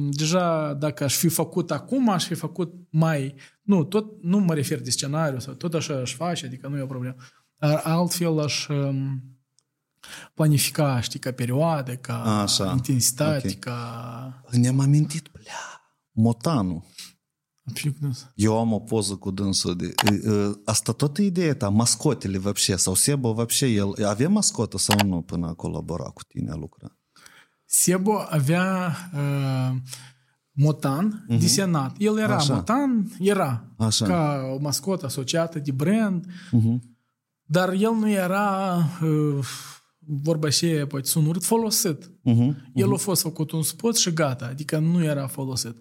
deja 0.10 0.74
dacă 0.74 1.04
aș 1.04 1.16
fi 1.16 1.28
făcut 1.28 1.72
acum, 1.72 2.10
aș 2.10 2.26
fi 2.26 2.34
făcut 2.34 2.74
mai... 2.90 3.36
Nu, 3.62 3.84
tot, 3.84 4.24
nu 4.24 4.40
mă 4.40 4.54
refer 4.54 4.82
de 4.82 4.90
scenariu, 4.90 5.40
sau 5.40 5.54
tot 5.54 5.74
așa 5.74 5.94
aș 5.94 6.16
face, 6.16 6.46
adică 6.46 6.68
nu 6.68 6.78
e 6.78 6.82
o 6.82 6.86
problemă. 6.86 7.16
Dar 7.58 7.82
altfel 7.84 8.40
aș 8.40 8.68
um, 8.68 9.22
planifica, 10.35 11.01
știi, 11.01 11.19
ca 11.19 11.33
perioade, 11.33 11.97
ca 11.97 12.41
Așa, 12.43 12.71
intensitate, 12.71 13.49
ok. 13.49 13.59
ca... 13.59 14.43
Ne-am 14.51 14.81
amintit, 14.81 15.29
blea, 15.33 15.81
Motanu. 16.13 16.85
Nu 18.01 18.13
Eu 18.35 18.59
am 18.59 18.73
o 18.73 18.79
poză 18.81 19.17
cu 19.17 19.31
dânsul 19.31 19.77
de... 19.77 19.95
e, 20.11 20.31
e, 20.31 20.61
Asta 20.65 20.93
tot 20.93 21.19
e 21.19 21.23
ideea 21.23 21.55
ta, 21.55 21.69
mascotele 21.69 22.39
вообще, 22.39 22.77
sau 22.77 22.95
Sebo 22.95 23.33
вообще, 23.33 23.67
el 23.75 24.05
avea 24.05 24.29
mascotă 24.29 24.79
sau 24.79 25.07
nu 25.07 25.23
până 25.23 25.47
a 25.47 25.55
colabora 25.55 26.05
cu 26.05 26.23
tine, 26.23 26.51
a 26.51 26.55
lucra? 26.55 26.99
Sebo 27.65 28.25
avea 28.29 28.97
uh, 29.15 29.77
Motan 30.53 31.27
uh-huh. 31.29 31.39
desenat. 31.39 31.95
El 31.99 32.19
era 32.19 32.37
Așa. 32.37 32.55
Motan, 32.55 33.13
era 33.19 33.75
Așa. 33.79 34.07
ca 34.07 34.41
o 34.55 34.59
mascotă 34.59 35.07
asociată 35.07 35.59
de 35.59 35.73
brand, 35.73 36.27
uh-huh. 36.27 36.79
dar 37.43 37.73
el 37.73 37.93
nu 37.93 38.11
era, 38.11 38.77
uh, 39.03 39.47
vorba 40.09 40.47
aceea, 40.47 40.87
poate 40.87 41.07
sună 41.07 41.29
urât, 41.29 41.45
folosit. 41.45 42.05
Uh-huh. 42.05 42.55
El 42.75 42.93
a 42.93 42.97
fost 42.97 43.23
făcut 43.23 43.51
un 43.51 43.63
spot 43.63 43.97
și 43.97 44.13
gata, 44.13 44.47
adică 44.47 44.79
nu 44.79 45.05
era 45.05 45.27
folosit. 45.27 45.77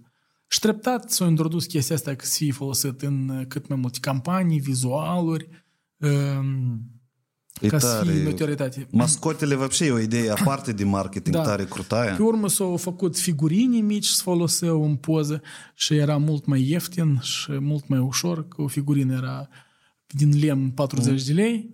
Și 0.47 0.59
treptat 0.59 1.11
s-a 1.11 1.25
introdus 1.25 1.65
chestia 1.65 1.95
asta 1.95 2.15
că 2.15 2.25
să 2.25 2.35
fie 2.37 2.51
folosit 2.51 3.01
în 3.01 3.29
uh, 3.29 3.45
cât 3.47 3.67
mai 3.67 3.77
multe 3.77 3.97
campanii, 4.01 4.59
vizualuri, 4.59 5.47
um, 5.97 6.81
E 7.61 7.67
ca 7.67 7.79
să 7.79 7.87
tare. 7.87 8.11
fie 8.11 8.23
notorietate. 8.23 8.87
Mascotele 8.91 9.55
вообще 9.55 9.85
e 9.85 9.91
o 9.91 9.99
idee 9.99 10.29
aparte 10.31 10.71
de 10.71 10.83
marketing, 10.83 11.35
Da. 11.35 11.41
tare 11.43 11.65
crutaia. 11.65 12.13
Pe 12.15 12.21
urmă 12.21 12.47
s-au 12.47 12.77
făcut 12.77 13.17
figurini 13.17 13.81
mici 13.81 14.05
să 14.05 14.21
foloseau 14.21 14.83
în 14.83 14.95
poză 14.95 15.41
și 15.73 15.93
era 15.95 16.17
mult 16.17 16.45
mai 16.45 16.69
ieftin 16.69 17.19
și 17.21 17.51
mult 17.51 17.87
mai 17.87 17.99
ușor, 17.99 18.47
că 18.47 18.61
o 18.61 18.67
figurină 18.67 19.13
era 19.13 19.47
din 20.07 20.39
lemn 20.39 20.69
40 20.69 21.23
de 21.23 21.33
lei, 21.33 21.69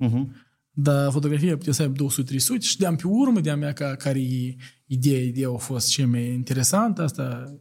dar 0.77 1.11
fotografia 1.13 1.57
putea 1.57 1.73
să 1.73 1.83
aibă 1.83 2.05
200-300 2.05 2.61
și 2.61 2.79
de-am 2.79 2.97
pe 2.97 3.07
urmă, 3.07 3.41
de-a 3.41 3.57
mea 3.57 3.73
ca, 3.73 3.95
care 3.95 4.21
e 4.21 4.57
ideea, 4.87 5.21
ideea 5.21 5.49
a 5.51 5.57
fost 5.57 5.89
cea 5.89 6.07
mai 6.07 6.33
interesantă, 6.33 7.03
asta 7.03 7.55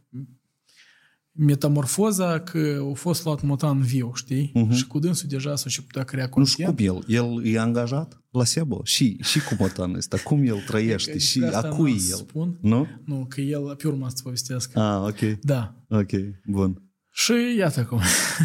metamorfoza 1.32 2.40
că 2.40 2.86
a 2.90 2.94
fost 2.94 3.24
luat 3.24 3.42
motan 3.42 3.80
viu, 3.80 4.10
știi? 4.14 4.52
Și 4.72 4.86
cu 4.86 4.98
dânsul 4.98 5.28
deja 5.28 5.56
s-a 5.56 5.68
și 5.68 5.82
putea 5.84 6.02
crea 6.04 6.30
Nu 6.36 6.44
știu 6.44 6.64
content. 6.64 6.90
cum 6.90 7.04
el. 7.08 7.14
El 7.42 7.52
e 7.54 7.58
angajat 7.58 8.22
la 8.30 8.44
Sebo? 8.44 8.80
Și, 8.84 9.16
și 9.22 9.38
cu 9.44 9.54
Motanul 9.58 9.96
ăsta. 9.96 10.16
Cum 10.18 10.46
el 10.46 10.56
trăiește? 10.66 11.18
Și 11.18 11.42
Asta 11.42 11.68
a 11.68 11.70
cui 11.70 11.90
n-am 11.90 11.98
el? 12.00 12.04
să 12.06 12.16
Spun. 12.16 12.58
Nu? 12.60 12.86
Nu, 13.04 13.26
că 13.28 13.40
el 13.40 13.74
pe 13.76 13.88
urmă 13.88 14.08
să 14.08 14.20
povestesc. 14.22 14.76
Ah, 14.76 15.00
ok. 15.06 15.18
Da. 15.40 15.74
Ok, 15.88 16.10
bun. 16.46 16.82
Și 17.10 17.32
iată 17.58 17.84
cum. 17.84 18.00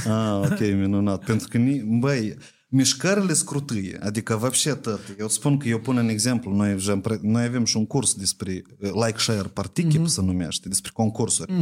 Ah, 0.07 0.49
ok, 0.51 0.59
minunat. 0.59 1.23
Pentru 1.25 1.47
că, 1.47 1.57
ni- 1.57 1.99
băi, 1.99 2.35
mișcările 2.68 3.32
scrutâie, 3.32 3.98
adică 4.02 4.36
вообще 4.36 4.74
tot. 4.74 5.00
Eu 5.18 5.24
îți 5.26 5.34
spun 5.34 5.58
că 5.58 5.68
eu 5.68 5.78
pun 5.78 5.96
în 5.96 6.08
exemplu, 6.08 6.54
noi, 6.54 6.70
avem 6.70 7.00
pre- 7.00 7.18
noi 7.22 7.44
avem 7.44 7.64
și 7.64 7.76
un 7.76 7.86
curs 7.86 8.14
despre 8.14 8.52
eh, 8.52 8.90
like, 9.06 9.18
share, 9.18 9.48
particip, 9.48 10.06
se 10.06 10.22
numește, 10.22 10.68
despre 10.68 10.90
concursuri. 10.94 11.52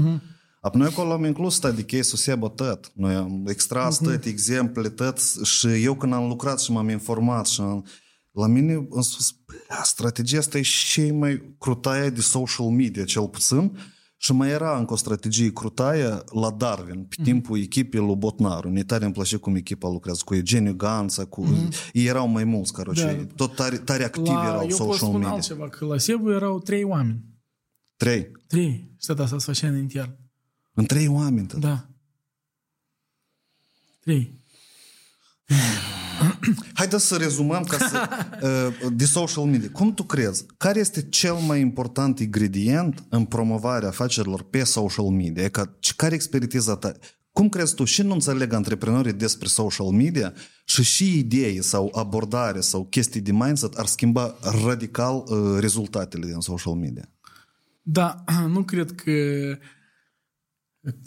Apoi 0.60 0.80
noi 0.80 0.88
acolo 0.90 1.12
am 1.12 1.24
inclus 1.24 1.52
ăsta 1.54 1.70
de 1.70 1.82
case-ul 1.82 2.18
Sebo 2.18 2.48
tot. 2.48 2.90
Noi 2.94 3.14
am 3.14 3.44
extras 3.46 3.98
tot, 3.98 4.24
exemple, 4.24 4.88
tot. 4.88 5.18
Și 5.42 5.66
eu 5.66 5.94
când 5.94 6.12
am 6.12 6.28
lucrat 6.28 6.60
și 6.60 6.70
m-am 6.72 6.88
informat 6.88 7.46
și 7.46 7.60
am, 7.60 7.86
la 8.32 8.46
mine 8.46 8.72
am 8.94 9.00
spus, 9.00 9.34
"Bля, 9.46 9.82
strategia 9.82 10.38
asta 10.38 10.58
e 10.58 10.62
și 10.62 11.10
mai 11.10 11.54
crutaia 11.58 12.10
de 12.10 12.20
social 12.20 12.66
media, 12.66 13.04
cel 13.04 13.28
puțin. 13.28 13.78
și 14.19 14.31
mai 14.31 14.49
era 14.49 14.77
încă 14.77 14.93
o 14.93 14.95
strategie 14.95 15.51
crutaia 15.53 16.23
la 16.31 16.51
Darwin, 16.51 17.03
pe 17.03 17.15
timpul 17.23 17.59
echipei 17.59 17.99
lui 17.99 18.15
Botnaru. 18.15 18.69
Ne 18.69 18.83
tare 18.83 19.05
îmi 19.05 19.13
place 19.13 19.37
cum 19.37 19.55
echipa 19.55 19.89
lucrează 19.89 20.21
cu 20.25 20.35
Eugeniu 20.35 20.73
Ganța, 20.73 21.25
cu... 21.25 21.45
Ei 21.93 22.05
erau 22.05 22.27
mai 22.27 22.43
mulți, 22.43 22.73
caroce. 22.73 23.05
Da. 23.27 23.33
Tot 23.35 23.55
tare, 23.55 23.77
tare 23.77 24.03
activi 24.03 24.27
La, 24.27 24.45
erau 24.47 24.61
eu 24.61 24.67
pot 24.67 24.77
social 24.77 24.93
spune 24.97 25.17
media. 25.17 25.29
altceva, 25.29 25.69
că 25.69 25.85
la 25.85 25.97
Sebu 25.97 26.31
erau 26.31 26.59
trei 26.59 26.83
oameni. 26.83 27.23
Trei. 27.95 28.31
Trei. 28.47 28.91
Și 29.01 29.11
asta 29.11 29.27
se 29.27 29.35
făcea 29.37 29.67
în 29.67 29.77
intern. 29.77 30.15
În 30.73 30.85
trei 30.85 31.07
oameni. 31.07 31.47
tot. 31.47 31.59
Da. 31.59 31.87
Trei. 33.99 34.39
Haideți 36.73 37.07
să 37.07 37.15
rezumăm 37.15 37.63
ca 37.63 37.77
să, 37.77 38.09
uh, 38.81 38.91
de 38.93 39.05
social 39.05 39.43
media. 39.43 39.69
Cum 39.71 39.93
tu 39.93 40.03
crezi? 40.03 40.45
Care 40.57 40.79
este 40.79 41.09
cel 41.09 41.33
mai 41.33 41.59
important 41.59 42.19
ingredient 42.19 43.03
în 43.09 43.25
promovarea 43.25 43.89
afacerilor 43.89 44.43
pe 44.43 44.63
social 44.63 45.05
media? 45.05 45.43
E 45.43 45.49
ca, 45.49 45.77
care 45.95 46.11
e 46.11 46.15
expertiza 46.15 46.75
ta? 46.75 46.91
Cum 47.31 47.49
crezi 47.49 47.75
tu 47.75 47.83
și 47.83 48.01
nu 48.01 48.13
înțeleg 48.13 48.53
antreprenorii 48.53 49.13
despre 49.13 49.47
social 49.47 49.87
media 49.87 50.33
și 50.65 50.83
și 50.83 51.17
idei 51.17 51.63
sau 51.63 51.91
abordare 51.95 52.59
sau 52.59 52.85
chestii 52.85 53.21
de 53.21 53.31
mindset 53.31 53.73
ar 53.73 53.85
schimba 53.85 54.35
radical 54.65 55.15
uh, 55.15 55.59
rezultatele 55.59 56.25
din 56.25 56.39
social 56.39 56.73
media? 56.73 57.09
Da, 57.81 58.23
nu 58.55 58.63
cred 58.63 58.91
că 58.91 59.11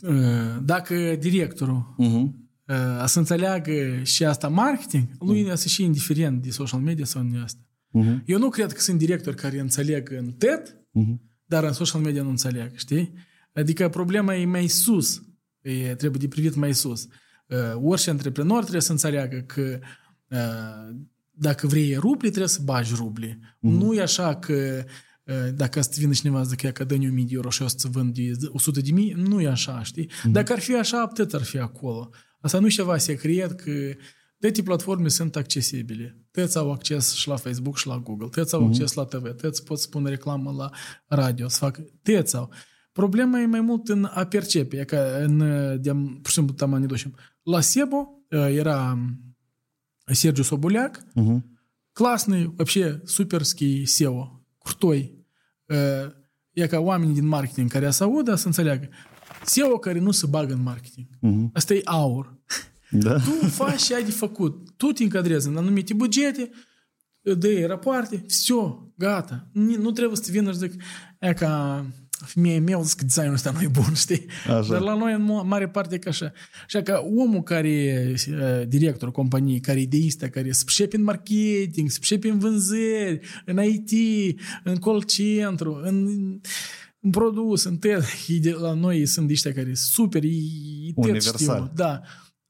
uh, 0.03 0.63
dacă 0.63 1.17
directorul 1.19 1.95
Uh-huh. 1.99 2.40
Uh, 2.71 3.05
să 3.07 3.19
înțeleagă 3.19 4.03
și 4.03 4.25
asta 4.25 4.49
marketing, 4.49 5.09
lui 5.19 5.45
uh-huh. 5.45 5.55
să 5.55 5.69
și 5.69 5.83
indiferent 5.83 6.43
de 6.43 6.51
social 6.51 6.81
media 6.81 7.05
sau 7.05 7.23
în 7.23 7.41
asta. 7.43 7.61
Uh-huh. 7.99 8.25
Eu 8.25 8.39
nu 8.39 8.49
cred 8.49 8.73
că 8.73 8.81
sunt 8.81 8.99
directori 8.99 9.37
care 9.37 9.61
înțeleg 9.61 10.13
în 10.13 10.33
TED, 10.33 10.75
Uh-huh. 10.99 11.17
dar 11.45 11.65
în 11.65 11.73
social 11.73 12.01
media 12.01 12.23
nu 12.23 12.29
înțeleg, 12.29 12.77
știi? 12.77 13.13
Adică 13.53 13.89
problema 13.89 14.35
e 14.35 14.45
mai 14.45 14.67
sus, 14.67 15.23
e, 15.61 15.95
trebuie 15.95 16.21
de 16.21 16.29
privit 16.29 16.55
mai 16.55 16.75
sus. 16.75 17.09
Uh, 17.47 17.83
orice 17.83 18.11
antreprenor 18.11 18.61
trebuie 18.61 18.83
să 18.83 18.93
înțeleagă 18.93 19.37
că 19.37 19.79
uh, 20.29 20.97
dacă 21.31 21.67
vrei 21.67 21.95
rubli, 21.95 22.29
trebuie 22.29 22.49
să 22.49 22.61
bagi 22.65 22.95
rubli. 22.95 23.39
Mm. 23.59 23.73
Nu 23.73 23.95
e 23.95 24.01
așa 24.01 24.37
că 24.37 24.85
uh, 25.25 25.35
dacă 25.55 25.81
să 25.81 25.91
vină 25.97 26.13
cineva 26.13 26.43
să 26.43 26.49
zică 26.49 26.69
că 26.69 26.85
dă 26.85 26.95
1000 26.95 27.25
de 27.25 27.35
euro 27.35 27.51
și 27.51 27.63
o 27.63 27.69
să 27.69 27.89
vând 27.91 28.15
de 28.15 28.33
100 28.49 28.81
de 28.81 28.91
mii, 28.93 29.13
nu 29.13 29.41
e 29.41 29.49
așa, 29.49 29.83
știi? 29.83 30.11
Mm. 30.25 30.33
Dacă 30.33 30.53
ar 30.53 30.59
fi 30.59 30.75
așa, 30.75 31.01
atât 31.01 31.35
ar 31.35 31.43
fi 31.43 31.59
acolo. 31.59 32.11
Asta 32.42 32.60
nu 32.60 32.66
e 32.66 32.70
ceva 32.70 32.98
secret 32.98 33.52
că 33.52 33.72
toate 34.40 34.64
platforme 34.64 35.08
sunt 35.08 35.36
accesibile. 35.36 36.26
Toți 36.32 36.58
au 36.58 36.72
acces 36.72 37.14
și 37.14 37.28
la 37.28 37.36
Facebook 37.36 37.78
și 37.78 37.88
la 37.88 37.98
Google, 37.98 38.28
toți 38.28 38.54
au 38.54 38.66
acces 38.66 38.94
la 38.94 39.06
TV, 39.06 39.36
toți 39.36 39.64
pot 39.64 39.80
spune 39.80 40.10
reclamă 40.10 40.52
la 40.52 40.70
radio, 41.06 41.48
să 41.48 41.58
facă, 41.58 41.86
toți 42.04 42.36
au. 42.36 42.52
Problema 42.92 43.40
e 43.40 43.46
mai 43.46 43.62
mult 43.62 43.88
în 43.88 44.10
a 44.14 44.26
percepe, 44.26 44.80
e 44.80 44.84
ca 44.84 45.00
în, 45.00 45.38
de, 45.82 45.92
pur 45.94 46.28
și 46.28 46.34
simplu, 46.34 46.54
tam 46.54 46.86
ducem. 46.86 47.18
La 47.44 47.62
Sebo 47.62 48.24
uh, 48.30 48.48
era 48.50 48.98
Sergiu 50.06 50.42
Sobuleac, 50.44 51.04
Uh-huh. 51.16 51.42
классный, 51.94 52.54
вообще 52.56 53.02
суперский 53.06 53.86
SEO, 53.86 54.46
крутой. 54.58 55.26
Uh, 55.66 56.24
E 56.56 56.68
ca 56.68 56.80
oamenii 56.80 57.14
din 57.14 57.26
marketing 57.26 57.72
care 57.72 57.92
să 57.92 58.04
audă 58.04 58.36
să 58.36 58.48
înțeleagă. 58.48 58.90
SEO 59.46 59.78
care 59.78 60.00
nu 60.00 60.12
se 60.12 60.26
bagă 60.26 60.54
în 60.54 60.62
marketing. 60.64 61.08
Uh-huh. 61.08 61.52
Asta 61.54 61.74
e 61.74 61.82
aur. 61.86 62.34
Da? 62.92 63.14
Tu 63.16 63.46
faci 63.48 63.82
ce 63.84 63.96
ai 63.96 64.04
de 64.04 64.12
făcut. 64.12 64.70
Tu 64.78 64.88
te 64.92 65.04
încadrezi 65.04 65.48
în 65.48 65.58
anumite 65.58 65.94
bugete, 65.94 66.50
dai 67.22 67.66
rapoarte, 67.66 68.24
все, 68.28 68.54
gata. 68.98 69.48
Ni- 69.52 69.76
Nu 69.76 69.92
trebuie 69.92 70.18
să 70.22 70.32
vină 70.32 70.52
și 70.52 70.58
zic, 70.58 70.74
e 71.20 71.34
ca 71.34 71.86
femeia 72.10 72.62
mea, 72.62 72.82
zic 72.82 72.98
că 72.98 73.04
designul 73.04 73.34
ăsta 73.34 73.52
nu 73.52 73.62
e 73.62 73.68
bun, 73.68 73.94
știi? 73.96 74.26
Așa. 74.48 74.72
Dar 74.72 74.82
la 74.82 74.96
noi 74.96 75.14
în 75.14 75.24
mo- 75.26 75.46
mare 75.48 75.68
parte 75.70 75.96
e 75.96 75.98
ca 75.98 76.10
așa. 76.10 76.32
Așa 76.66 76.82
că 76.82 77.02
omul 77.18 77.44
care 77.44 77.70
e 77.70 78.16
uh, 78.30 78.68
directorul 78.68 79.14
companiei, 79.14 79.60
care 79.60 79.80
e 79.80 79.82
ideista, 79.82 80.28
care 80.28 80.52
se 80.52 80.64
pricepe 80.66 80.96
în 80.96 81.04
marketing, 81.04 81.90
se 81.90 81.98
pricepe 82.00 82.30
în 82.30 82.40
vânzări, 82.40 83.20
în 83.46 83.64
IT, 83.64 83.92
în 84.64 84.76
call 84.76 85.02
centru, 85.04 85.82
în, 85.84 86.08
în 87.01 87.11
produs, 87.11 87.65
în 87.65 87.77
TED, 87.79 88.03
e 88.43 88.51
la 88.51 88.73
noi 88.73 89.07
sunt 89.07 89.29
niște 89.29 89.53
care 89.53 89.75
sunt 89.75 89.77
super, 89.77 90.25
e, 90.25 90.27
e 90.29 90.93
TED 90.95 90.95
Universal. 90.97 91.35
știu, 91.39 91.71
da. 91.75 92.01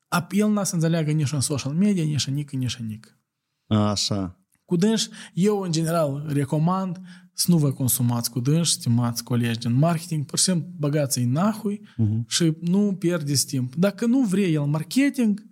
A, 0.08 0.26
el 0.30 0.48
n-a 0.50 0.64
să 0.64 0.74
înțeleagă 0.74 1.10
nici 1.10 1.32
în 1.32 1.40
social 1.40 1.72
media, 1.72 2.04
nici 2.04 2.26
în 2.26 2.34
nic, 2.34 2.50
nici 2.50 2.76
în 2.80 2.86
nic. 2.86 3.18
Așa. 3.66 4.40
Cu 4.64 4.76
dânși, 4.76 5.08
eu 5.34 5.60
în 5.60 5.72
general 5.72 6.24
recomand 6.28 7.00
să 7.32 7.50
nu 7.50 7.58
vă 7.58 7.72
consumați 7.72 8.30
cu 8.30 8.40
dânși, 8.40 8.72
stimați 8.72 9.24
colegi 9.24 9.58
din 9.58 9.72
marketing, 9.72 10.24
pur 10.26 10.38
și 10.38 10.44
simplu 10.44 10.68
băgați-i 10.76 11.24
nahui 11.24 11.80
Mhm. 11.96 12.24
și 12.28 12.56
nu 12.60 12.94
pierdeți 12.98 13.46
timp. 13.46 13.74
Dacă 13.74 14.06
nu 14.06 14.20
vrei 14.24 14.54
el 14.54 14.64
marketing, 14.64 15.42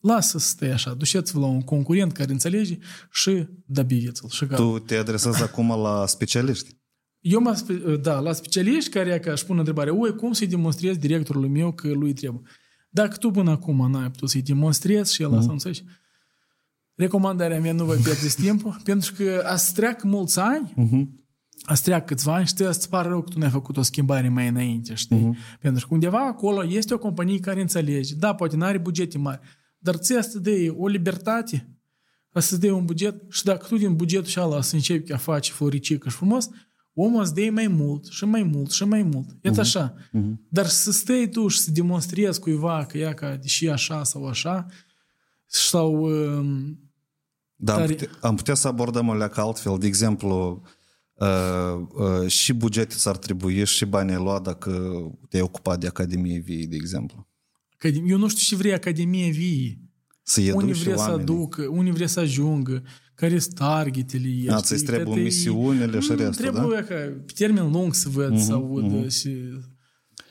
lasă 0.00 0.38
să 0.38 0.48
stai 0.48 0.70
așa, 0.70 0.94
duceți-vă 0.94 1.40
la 1.40 1.46
un 1.46 1.60
concurent 1.60 2.12
care 2.12 2.32
înțelege 2.32 2.78
și 3.10 3.46
dobiveți-l. 3.66 4.28
Și 4.28 4.46
gata. 4.46 4.62
Tu 4.62 4.78
te 4.78 4.96
adresezi 4.96 5.42
acum 5.42 5.68
la 5.68 6.06
specialiști. 6.06 6.76
Eu 7.24 7.40
mă, 7.40 7.54
spe- 7.54 7.96
da, 7.96 8.20
la 8.20 8.32
specialiști 8.32 8.90
care 8.90 9.18
că 9.18 9.32
își 9.32 9.44
pun 9.44 9.58
întrebarea, 9.58 9.92
ui, 9.92 10.14
cum 10.14 10.32
să-i 10.32 10.46
demonstrez 10.46 10.96
directorului 10.96 11.48
meu 11.48 11.72
că 11.72 11.92
lui 11.92 12.12
trebuie? 12.12 12.42
Dacă 12.90 13.16
tu 13.16 13.30
până 13.30 13.50
acum 13.50 13.90
n-ai 13.90 14.10
putut 14.10 14.30
să-i 14.30 14.42
demonstrezi 14.42 15.14
și 15.14 15.22
el 15.22 15.34
asta 15.36 15.52
înțelegi, 15.52 15.84
recomandarea 16.94 17.60
mea 17.60 17.72
nu 17.72 17.84
vă 17.84 17.94
pierdeți 17.94 18.36
timpul, 18.42 18.76
pentru 18.84 19.12
că 19.16 19.44
a 19.46 19.56
să 19.56 19.72
treacă 19.74 20.06
mulți 20.06 20.38
ani, 20.38 20.72
a 21.62 21.74
să 21.74 21.82
treacă 21.82 22.04
câțiva 22.04 22.34
ani 22.34 22.46
și 22.46 22.54
te 22.54 22.64
îți 22.64 22.88
pare 22.88 23.08
rău 23.08 23.22
că 23.22 23.30
tu 23.30 23.38
n-ai 23.38 23.50
făcut 23.50 23.76
o 23.76 23.82
schimbare 23.82 24.28
mai 24.28 24.48
înainte, 24.48 24.94
știi? 24.94 25.16
Pentru 25.60 25.86
că 25.88 25.94
undeva 25.94 26.26
acolo 26.26 26.64
este 26.64 26.94
o 26.94 26.98
companie 26.98 27.38
care 27.38 27.60
înțelege, 27.60 28.14
da, 28.14 28.34
poate 28.34 28.56
n-are 28.56 28.78
bugete 28.78 29.18
mari, 29.18 29.40
dar 29.78 29.94
ți 29.96 30.16
asta 30.16 30.38
de 30.38 30.74
o 30.76 30.86
libertate, 30.86 31.68
să 32.38 32.56
dai 32.56 32.70
un 32.70 32.84
buget 32.84 33.22
și 33.30 33.44
dacă 33.44 33.66
tu 33.68 33.76
din 33.76 33.96
bugetul 33.96 34.26
și 34.26 34.38
ala 34.38 34.60
să 34.60 34.74
începi 34.74 35.12
a 35.12 35.16
face 35.16 35.52
floricică 35.52 36.08
și 36.08 36.16
frumos, 36.16 36.48
omul 36.94 37.22
îți 37.22 37.34
dai 37.34 37.50
mai 37.50 37.66
mult 37.66 38.04
și 38.06 38.24
mai 38.24 38.42
mult 38.42 38.70
și 38.70 38.84
mai 38.84 39.02
mult. 39.02 39.28
E 39.42 39.50
uh-huh. 39.50 39.58
așa. 39.58 39.94
Uh-huh. 39.94 40.34
Dar 40.48 40.66
să 40.66 40.92
stai 40.92 41.28
tu 41.32 41.48
și 41.48 41.58
să 41.58 41.70
demonstrezi 41.70 42.40
cuiva 42.40 42.84
că 42.84 42.98
ea 42.98 43.14
ca 43.14 43.38
și 43.44 43.68
așa 43.68 44.04
sau 44.04 44.26
așa 44.26 44.66
sau 45.46 45.94
um, 45.94 46.78
Da, 47.56 47.72
am, 47.72 47.78
Tare. 47.78 47.92
putea, 47.94 48.08
am 48.20 48.36
putea 48.36 48.54
să 48.54 48.68
abordăm 48.68 49.08
o 49.08 49.14
leacă 49.14 49.40
altfel. 49.40 49.78
De 49.78 49.86
exemplu, 49.86 50.62
uh, 51.14 51.28
uh, 51.94 52.28
și 52.28 52.52
bugetul 52.52 52.98
s-ar 52.98 53.16
trebui 53.16 53.64
și 53.64 53.84
banii 53.84 54.14
ai 54.14 54.22
luat 54.22 54.42
dacă 54.42 54.70
te-ai 55.28 55.42
ocupat 55.42 55.80
de 55.80 55.86
Academie 55.86 56.38
Vii, 56.38 56.66
de 56.66 56.76
exemplu. 56.76 57.28
academie. 57.74 58.12
Eu 58.12 58.18
nu 58.18 58.28
știu 58.28 58.42
ce 58.42 58.56
vrei 58.56 58.72
Academie 58.72 59.30
Vie. 59.30 59.78
Să 60.22 60.40
Unii 60.40 60.70
educi 60.70 60.82
vrea 60.82 60.96
să 60.96 61.00
oamenii. 61.00 61.22
aducă, 61.22 61.66
unii 61.66 61.92
vrea 61.92 62.06
să 62.06 62.20
ajungă, 62.20 62.82
care 63.14 63.38
sunt 63.38 63.54
targetele 63.54 64.28
ei. 64.28 64.48
A, 64.48 64.56
știi, 64.56 64.66
ți-ți 64.76 64.84
trebuie 64.84 65.06
că 65.08 65.14
te- 65.14 65.20
misiunile 65.20 65.98
și 66.00 66.10
Mm, 66.10 66.16
restul, 66.16 66.44
da? 66.44 66.50
Trebuie 66.50 66.78
ca 66.78 66.94
pe 67.26 67.32
termen 67.34 67.70
lung 67.70 67.94
să 67.94 68.08
văd, 68.08 68.38
să 68.38 68.52
aud 68.52 69.10
și 69.10 69.28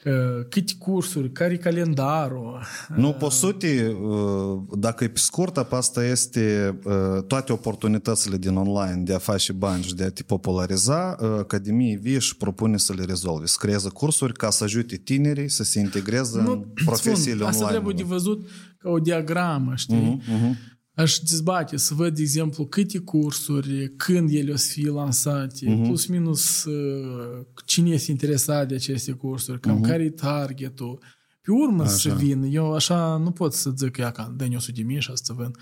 uh, 0.06 0.46
câte 0.50 0.74
cursuri, 0.80 1.32
care 1.32 1.54
e 1.54 1.58
calendarul. 1.58 2.62
Nu, 2.96 3.12
pe 3.14 3.26
sute, 3.30 3.96
uh, 4.02 4.62
dacă 4.80 5.04
e 5.04 5.08
pe 5.08 5.18
scurt, 5.20 5.58
asta 5.58 6.06
este 6.06 6.78
uh, 6.84 7.24
toate 7.28 7.52
oportunitățile 7.52 8.38
din 8.38 8.56
online 8.56 9.02
de 9.04 9.14
a 9.14 9.18
face 9.18 9.52
bani 9.54 9.84
și 9.84 9.96
de 9.96 10.04
a 10.04 10.10
te 10.10 10.24
populariza, 10.24 11.16
uh, 11.20 11.28
Academie 11.40 11.98
Vie 12.02 12.20
și 12.20 12.38
propune 12.38 12.78
să 12.78 12.94
le 12.94 13.04
rezolve. 13.04 13.46
Să 13.46 13.56
creeze 13.60 13.90
cursuri 13.90 14.34
ca 14.34 14.50
să 14.50 14.64
ajute 14.64 14.96
tinerii 14.96 15.50
să 15.50 15.64
se 15.64 15.80
integreze 15.80 16.40
în 16.40 16.64
profesiile 16.86 17.36
spun, 17.36 17.48
Asta 17.48 17.64
online. 17.64 17.72
trebuie 17.82 17.96
de 17.96 18.04
văzut 18.14 18.48
ca 18.78 18.90
o 18.90 19.00
diagramă, 19.00 19.74
știi? 19.76 20.22
uh-huh. 20.22 20.72
Aș 20.96 21.18
dezbate, 21.20 21.78
să 21.78 21.94
văd, 21.94 22.16
de 22.16 22.22
exemplu, 22.22 22.66
câte 22.66 22.98
cursuri, 23.00 23.94
când 23.98 24.30
ele 24.34 24.52
o 24.52 24.56
să 24.56 24.72
fie 24.72 24.89
lansate, 24.89 25.70
Mhm. 25.70 25.84
plus 25.84 26.06
minus 26.06 26.64
uh, 26.64 27.46
cine 27.66 27.89
este 27.89 28.12
interesat 28.12 28.68
de 28.68 28.76
aceste 28.76 29.12
cursuri, 29.12 29.60
cam 29.60 29.82
care 29.82 30.04
e 30.04 30.10
targetul. 30.10 31.00
Pe 31.41 31.52
urmă 31.52 31.88
să 31.88 32.08
Mhm. 32.08 32.18
Așa. 32.18 32.26
vin. 32.26 32.44
Eu 32.52 32.74
așa 32.74 33.18
nu 33.18 33.32
pot 33.32 33.54
să 33.54 33.74
zic, 33.78 33.98
ia 33.98 34.12
ca 34.12 34.34
dă 34.38 34.46
100 34.56 34.72
de 34.72 34.82
mii 34.82 35.02
și 35.02 35.10
asta 35.12 35.34
să 35.34 35.34
vând. 35.34 35.56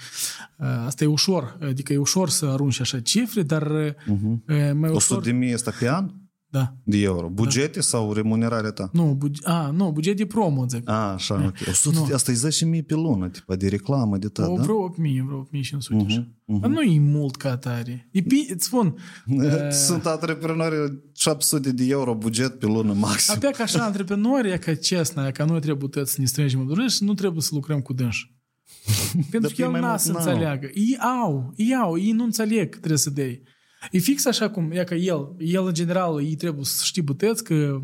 Uh, 0.57 0.65
Asta 0.85 1.03
e 1.03 1.07
ușor. 1.07 1.57
Adică 1.61 1.93
e 1.93 1.97
ușor 1.97 2.29
să 2.29 2.45
arunci 2.45 2.79
așa 2.79 2.99
cifre, 2.99 3.41
dar 3.43 3.71
uh, 3.71 3.93
mai 4.73 4.89
100 4.89 4.93
ușor... 4.93 5.21
de 5.23 5.31
mii 5.31 5.51
este 5.51 5.71
pe 5.79 5.89
an 5.89 6.11
da. 6.51 6.73
De 6.83 6.97
euro. 6.97 7.29
Bugete 7.29 7.71
da. 7.75 7.81
sau 7.81 8.13
remunerarea 8.13 8.71
ta? 8.71 8.89
Nu, 8.93 9.13
buge- 9.13 9.41
a, 9.43 9.69
nu, 9.69 9.91
buget 9.91 10.17
de 10.17 10.25
promo, 10.25 10.65
zic. 10.67 10.89
A, 10.89 11.13
așa, 11.13 11.37
da. 11.37 11.45
ok. 11.45 11.55
100, 11.67 11.97
nu. 11.97 12.13
Asta 12.13 12.31
e 12.31 12.35
10.000 12.79 12.85
pe 12.85 12.93
lună, 12.93 13.29
tipa, 13.29 13.55
de 13.55 13.67
reclamă, 13.67 14.17
de 14.17 14.27
tot 14.27 14.55
da? 14.55 14.61
Vreo 14.61 14.89
8.000, 14.89 14.95
vreo 15.25 15.43
8.500 15.43 15.47
uh-huh, 15.47 16.23
uh-huh. 16.23 16.67
Nu 16.67 16.81
e 16.81 16.99
mult 16.99 17.35
ca 17.35 17.51
atare. 17.51 18.09
E, 18.11 18.21
îți 18.53 18.65
spun... 18.65 18.95
Uh, 19.27 19.69
Sunt 19.69 20.05
antreprenori 20.05 21.01
700 21.13 21.71
de 21.71 21.85
euro 21.87 22.15
buget 22.15 22.59
pe 22.59 22.65
lună 22.65 22.93
maxim. 22.93 23.33
Abia 23.35 23.51
ca 23.51 23.63
așa 23.63 23.83
antreprenori, 23.89 24.51
e 24.51 24.57
ca 24.57 24.75
cesna, 24.75 25.31
ca 25.31 25.45
noi 25.45 25.59
trebuie 25.59 26.05
să 26.05 26.15
ne 26.17 26.25
strângem 26.25 26.67
în 26.67 26.87
și 26.87 27.03
nu 27.03 27.13
trebuie 27.13 27.41
să 27.41 27.49
lucrăm 27.53 27.81
cu 27.81 27.93
dânși. 27.93 28.35
Pentru 29.31 29.53
că 29.55 29.61
el 29.61 29.71
n-a 29.71 29.97
să 29.97 30.11
înțeleagă. 30.11 30.69
Ei 30.73 30.97
au, 31.23 31.53
ei 31.55 31.75
au, 31.75 31.97
ei 31.97 32.11
nu 32.11 32.23
înțeleg 32.23 32.69
că 32.69 32.77
trebuie 32.77 32.97
să 32.97 33.09
dei 33.09 33.41
E 33.91 33.97
fix 33.99 34.25
așa 34.25 34.49
cum, 34.49 34.71
e 34.71 34.83
ca 34.83 34.95
el, 34.95 35.35
el 35.37 35.65
în 35.65 35.73
general, 35.73 36.21
ei 36.23 36.35
trebuie 36.35 36.65
să 36.65 36.81
știi 36.83 37.01
bătăți 37.01 37.43
că 37.43 37.79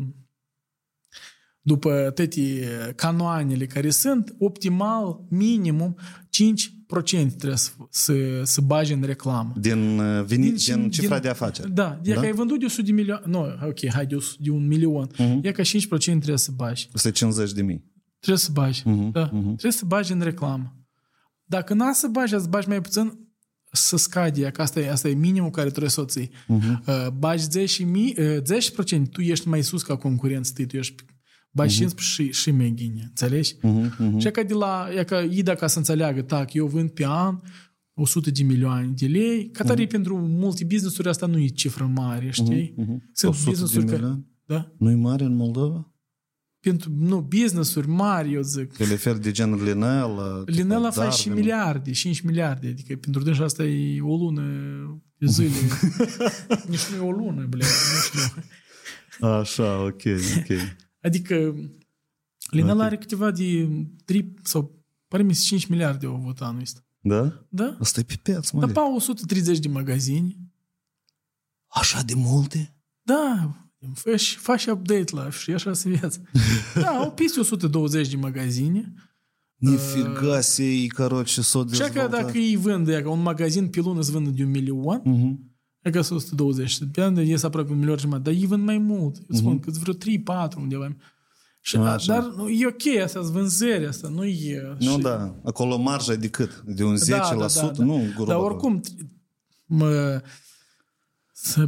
după 1.60 2.10
toate 2.14 2.92
canoanele 2.96 3.66
care 3.66 3.90
sunt, 3.90 4.34
optimal, 4.38 5.20
minimum, 5.30 5.98
5% 5.98 7.36
trebuie 7.36 7.56
să, 7.56 7.70
să, 7.90 8.14
să 8.42 8.60
bagi 8.60 8.92
în 8.92 9.02
reclamă. 9.02 9.52
Din, 9.56 9.98
uh, 9.98 10.24
venit, 10.24 10.54
Din- 10.64 10.80
din, 10.80 10.90
cifra 10.90 11.18
de 11.18 11.28
afaceri. 11.28 11.70
Da, 11.72 12.00
e 12.02 12.12
Da? 12.12 12.20
că 12.20 12.26
ai 12.26 12.32
vândut 12.32 12.58
de 12.58 12.64
100 12.64 12.82
de 12.82 12.92
milioane, 12.92 13.24
nu, 13.26 13.40
ok, 13.66 13.88
hai 13.92 14.06
de, 14.06 14.14
100 14.14 14.36
de 14.42 14.50
un 14.50 14.66
milion, 14.66 15.08
Mhm. 15.18 15.40
e 15.42 15.52
ca 15.52 15.62
5% 15.62 16.16
trebuie 16.18 16.38
să 16.38 16.50
bagi. 16.56 16.88
Este 16.94 17.10
50 17.10 17.52
de 17.52 17.62
mii. 17.62 17.84
Trebuie 18.18 18.38
să 18.42 18.50
bagi. 18.52 18.82
Mhm, 18.84 19.10
Da. 19.10 19.24
mhm. 19.32 19.44
Trebuie 19.44 19.72
să 19.72 19.84
bagi 19.86 20.12
în 20.12 20.20
reclamă. 20.20 20.76
Dacă 21.44 21.74
n-a 21.74 21.92
să 21.92 22.06
bagi, 22.08 22.30
să 22.30 22.46
bagi 22.48 22.68
mai 22.68 22.80
puțin, 22.80 23.18
să 23.70 23.96
scade, 23.96 24.50
că 24.50 24.62
asta 24.62 24.80
e, 24.80 24.90
asta 24.90 25.08
e 25.08 25.14
minimul 25.14 25.50
care 25.50 25.68
trebuie 25.68 25.90
să 25.90 26.00
o 26.00 26.04
ții. 26.04 26.30
Uh-huh. 26.30 26.86
Uh, 26.86 27.06
bagi 27.18 27.42
10, 27.42 27.84
mi, 27.84 28.14
uh, 28.18 28.36
10%, 28.98 29.08
tu 29.10 29.20
ești 29.20 29.48
mai 29.48 29.62
sus 29.62 29.82
ca 29.82 29.96
concurență, 29.96 30.52
tu 30.66 30.76
ești 30.76 31.04
bagi 31.50 31.74
uh-huh. 31.74 31.78
15 31.78 32.22
și, 32.22 32.42
și 32.42 32.50
mai 32.50 32.72
ghine, 32.76 33.02
înțelegi? 33.08 33.54
Uh-huh, 33.54 33.90
uh-huh. 33.90 34.18
Și 34.18 34.30
că 34.30 34.42
de 34.42 34.54
la, 34.54 34.88
e 34.98 35.04
că 35.04 35.24
Ida 35.30 35.54
ca 35.54 35.66
să 35.66 35.78
înțeleagă, 35.78 36.22
tac, 36.22 36.52
eu 36.52 36.66
vând 36.66 36.90
pe 36.90 37.06
an 37.06 37.40
100 37.94 38.30
de 38.30 38.42
milioane 38.42 38.92
de 38.96 39.06
lei, 39.06 39.50
ca 39.50 39.64
tare 39.64 39.86
uh-huh. 39.86 39.90
pentru 39.90 40.16
multe 40.16 40.64
business-uri 40.64 41.08
asta 41.08 41.26
nu 41.26 41.38
e 41.38 41.46
cifră 41.46 41.84
mare, 41.94 42.30
știi? 42.30 42.74
Uh-huh, 42.74 42.84
uh-huh. 42.84 43.12
Sunt 43.12 43.44
business-uri 43.44 43.86
care... 43.86 44.24
Da? 44.44 44.72
Nu 44.78 44.90
e 44.90 44.94
mare 44.94 45.24
în 45.24 45.36
Moldova? 45.36 45.92
Pentru, 46.68 46.90
nu, 46.94 47.20
business-uri 47.20 47.88
mari, 47.88 48.32
eu 48.32 48.42
zic. 48.42 48.72
Te 48.72 48.84
referi 48.84 49.20
de 49.20 49.30
genul 49.30 49.62
Linela? 49.62 50.42
Linela 50.46 50.90
face 50.90 51.20
și 51.20 51.28
miliarde, 51.28 51.90
5 51.90 52.20
miliarde, 52.20 52.68
adică 52.68 52.96
pentru 52.96 53.22
dânsa 53.22 53.44
asta 53.44 53.64
e 53.64 54.00
o 54.00 54.16
lună 54.16 54.42
de 55.18 55.26
zile. 55.26 55.56
Nici 56.70 56.86
nu 56.86 56.96
e 56.96 57.08
o 57.08 57.10
lună, 57.10 57.46
ble, 57.46 57.64
nu 57.64 58.00
știu. 58.02 58.42
Așa, 59.28 59.84
ok, 59.84 60.02
ok. 60.38 60.58
Adică 61.00 61.54
Linela 62.50 62.72
okay. 62.72 62.86
are 62.86 62.96
câteva 62.96 63.30
de 63.30 63.68
3 64.04 64.34
sau 64.42 64.84
pare 65.08 65.22
mi 65.22 65.34
5 65.34 65.66
miliarde 65.66 66.06
au 66.06 66.14
avut 66.14 66.40
anul 66.40 66.60
ăsta. 66.60 66.84
Da? 67.00 67.46
Da. 67.48 67.76
Asta 67.80 68.00
e 68.00 68.02
pe 68.02 68.18
piață, 68.22 68.56
mă. 68.56 68.66
Da, 68.66 68.72
pa 68.72 68.94
130 68.94 69.58
de 69.58 69.68
magazini. 69.68 70.36
Așa 71.66 72.02
de 72.02 72.14
multe? 72.14 72.74
Da, 73.02 73.56
Faci, 73.93 74.37
faci 74.41 74.65
update 74.65 75.15
la 75.15 75.29
și 75.29 75.51
așa 75.51 75.73
se 75.73 75.89
viață. 75.89 76.21
Da, 76.75 76.87
au 76.87 77.11
peste 77.11 77.39
120 77.39 78.09
de 78.09 78.15
magazine. 78.15 78.93
Nifiga 79.55 80.41
se, 80.41 80.87
короче, 80.87 81.41
s-o 81.41 81.65
Și 81.71 81.81
că 81.81 82.07
dacă 82.11 82.31
îi 82.33 82.55
vând, 82.55 82.87
că 82.87 83.09
un 83.09 83.21
magazin 83.21 83.67
pe 83.67 83.79
lună 83.79 84.01
se 84.01 84.11
vând 84.11 84.27
de 84.27 84.43
un 84.43 84.49
milion, 84.49 85.01
uh-huh. 85.01 85.51
e 85.81 85.89
că 85.89 85.99
120. 85.99 86.79
Pe 86.91 87.01
an 87.01 87.15
ies 87.15 87.43
aproape 87.43 87.71
un 87.71 87.77
milion 87.77 87.97
jumătate, 87.97 88.29
dar 88.29 88.39
ei 88.39 88.45
vând 88.45 88.63
mai 88.63 88.77
mult. 88.77 89.15
Eu 89.15 89.37
spun 89.37 89.59
uh-huh. 89.59 89.63
că 89.63 89.71
vreo 89.71 89.93
3-4 90.49 90.55
undeva. 90.57 90.95
Și, 91.61 91.77
Așa. 91.77 92.13
dar 92.13 92.33
nu, 92.35 92.49
e 92.49 92.67
ok, 92.67 93.01
asta 93.03 93.21
sunt 93.21 93.33
vânzări, 93.33 93.87
asta 93.87 94.07
nu 94.07 94.25
e... 94.25 94.75
Nu, 94.79 94.91
și... 94.91 94.97
da, 94.97 95.35
acolo 95.43 95.77
marja 95.77 96.11
e 96.11 96.15
de 96.15 96.29
cât? 96.29 96.63
De 96.65 96.83
un 96.83 96.95
10%? 96.95 97.07
Da, 97.07 97.35
da, 97.37 97.45
da, 97.55 97.71
da. 97.77 97.83
Nu, 97.83 98.25
Dar 98.25 98.37
oricum, 98.37 98.81
mă, 99.65 100.21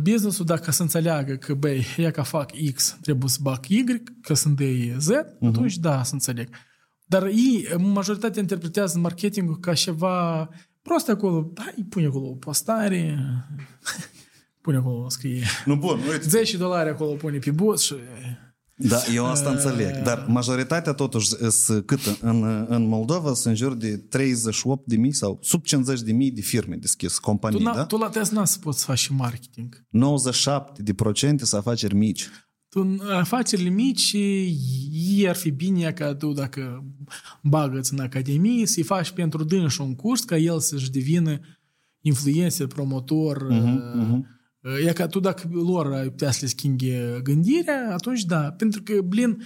business-ul 0.00 0.44
dacă 0.44 0.70
să 0.70 0.82
înțeleagă 0.82 1.34
că, 1.34 1.54
băi, 1.54 1.86
e 1.96 2.10
ca 2.10 2.22
fac 2.22 2.50
X, 2.74 2.98
trebuie 3.00 3.28
să 3.28 3.38
bag 3.42 3.66
Y, 3.66 3.84
că 4.22 4.34
sunt 4.34 4.56
de 4.56 4.96
Z, 4.98 5.08
uh-huh. 5.10 5.46
atunci 5.46 5.76
da, 5.76 6.02
să 6.02 6.12
înțeleg. 6.12 6.48
Dar 7.04 7.26
ei, 7.26 7.66
majoritatea 7.78 8.40
interpretează 8.40 8.98
marketingul 8.98 9.58
ca 9.58 9.74
ceva 9.74 10.48
prost 10.82 11.08
acolo, 11.08 11.50
da, 11.54 11.64
îi 11.76 11.84
pune 11.84 12.06
acolo 12.06 12.28
o 12.28 12.34
postare, 12.34 13.18
pune 14.62 14.76
acolo, 14.76 15.08
scrie. 15.08 15.44
Nu 15.64 15.76
bun, 15.76 16.00
uite. 16.10 16.28
10 16.28 16.56
dolari 16.56 16.88
acolo 16.88 17.12
pune 17.12 17.38
pe 17.38 17.50
bus 17.50 17.82
și 17.82 17.94
da, 18.88 19.00
eu 19.14 19.26
asta 19.26 19.50
înțeleg. 19.50 20.02
Dar 20.02 20.24
majoritatea 20.28 20.92
totuși 20.92 21.28
sunt 21.50 21.86
cât 21.86 22.00
în, 22.20 22.66
în 22.68 22.88
Moldova 22.88 23.34
sunt 23.34 23.44
în 23.44 23.54
jur 23.54 23.74
de 23.74 23.96
38 23.96 24.86
de 24.86 24.96
mii 24.96 25.12
sau 25.12 25.38
sub 25.42 25.64
50 25.64 26.00
de 26.00 26.12
mii 26.12 26.30
de 26.30 26.40
firme 26.40 26.76
deschis, 26.76 27.18
companii, 27.18 27.58
tu, 27.58 27.64
da? 27.64 27.84
Tu 27.84 27.96
la 27.96 28.08
test 28.08 28.32
n 28.32 28.44
să 28.44 28.58
poți 28.58 28.78
să 28.78 28.84
faci 28.84 28.98
și 28.98 29.12
marketing. 29.12 29.86
97 29.88 30.82
de 30.82 30.94
procente 30.94 31.44
sunt 31.44 31.60
afaceri 31.60 31.94
mici. 31.94 32.28
Tu 32.68 32.96
afacerile 33.12 33.68
mici, 33.68 34.12
ei 34.12 35.28
ar 35.28 35.36
fi 35.36 35.50
bine 35.50 35.92
ca 35.92 36.14
tu 36.14 36.32
dacă 36.32 36.84
bagăți 37.42 37.92
în 37.92 38.00
academie 38.00 38.66
să-i 38.66 38.82
faci 38.82 39.10
pentru 39.10 39.44
dânsul 39.44 39.84
un 39.84 39.94
curs 39.94 40.24
ca 40.24 40.36
el 40.36 40.60
să-și 40.60 40.90
devină 40.90 41.40
influencer, 42.00 42.66
promotor, 42.66 43.46
uh-huh, 43.50 44.00
uh-huh 44.00 44.38
E 44.86 44.92
ca 44.92 45.06
tu 45.06 45.20
dacă 45.20 45.48
lor 45.52 45.92
ai 45.92 46.08
putea 46.08 46.30
să 46.30 46.38
le 46.42 46.46
schimbi 46.46 46.92
gândirea, 47.22 47.88
atunci 47.92 48.24
da. 48.24 48.52
Pentru 48.52 48.82
că, 48.82 49.00
blin, 49.00 49.42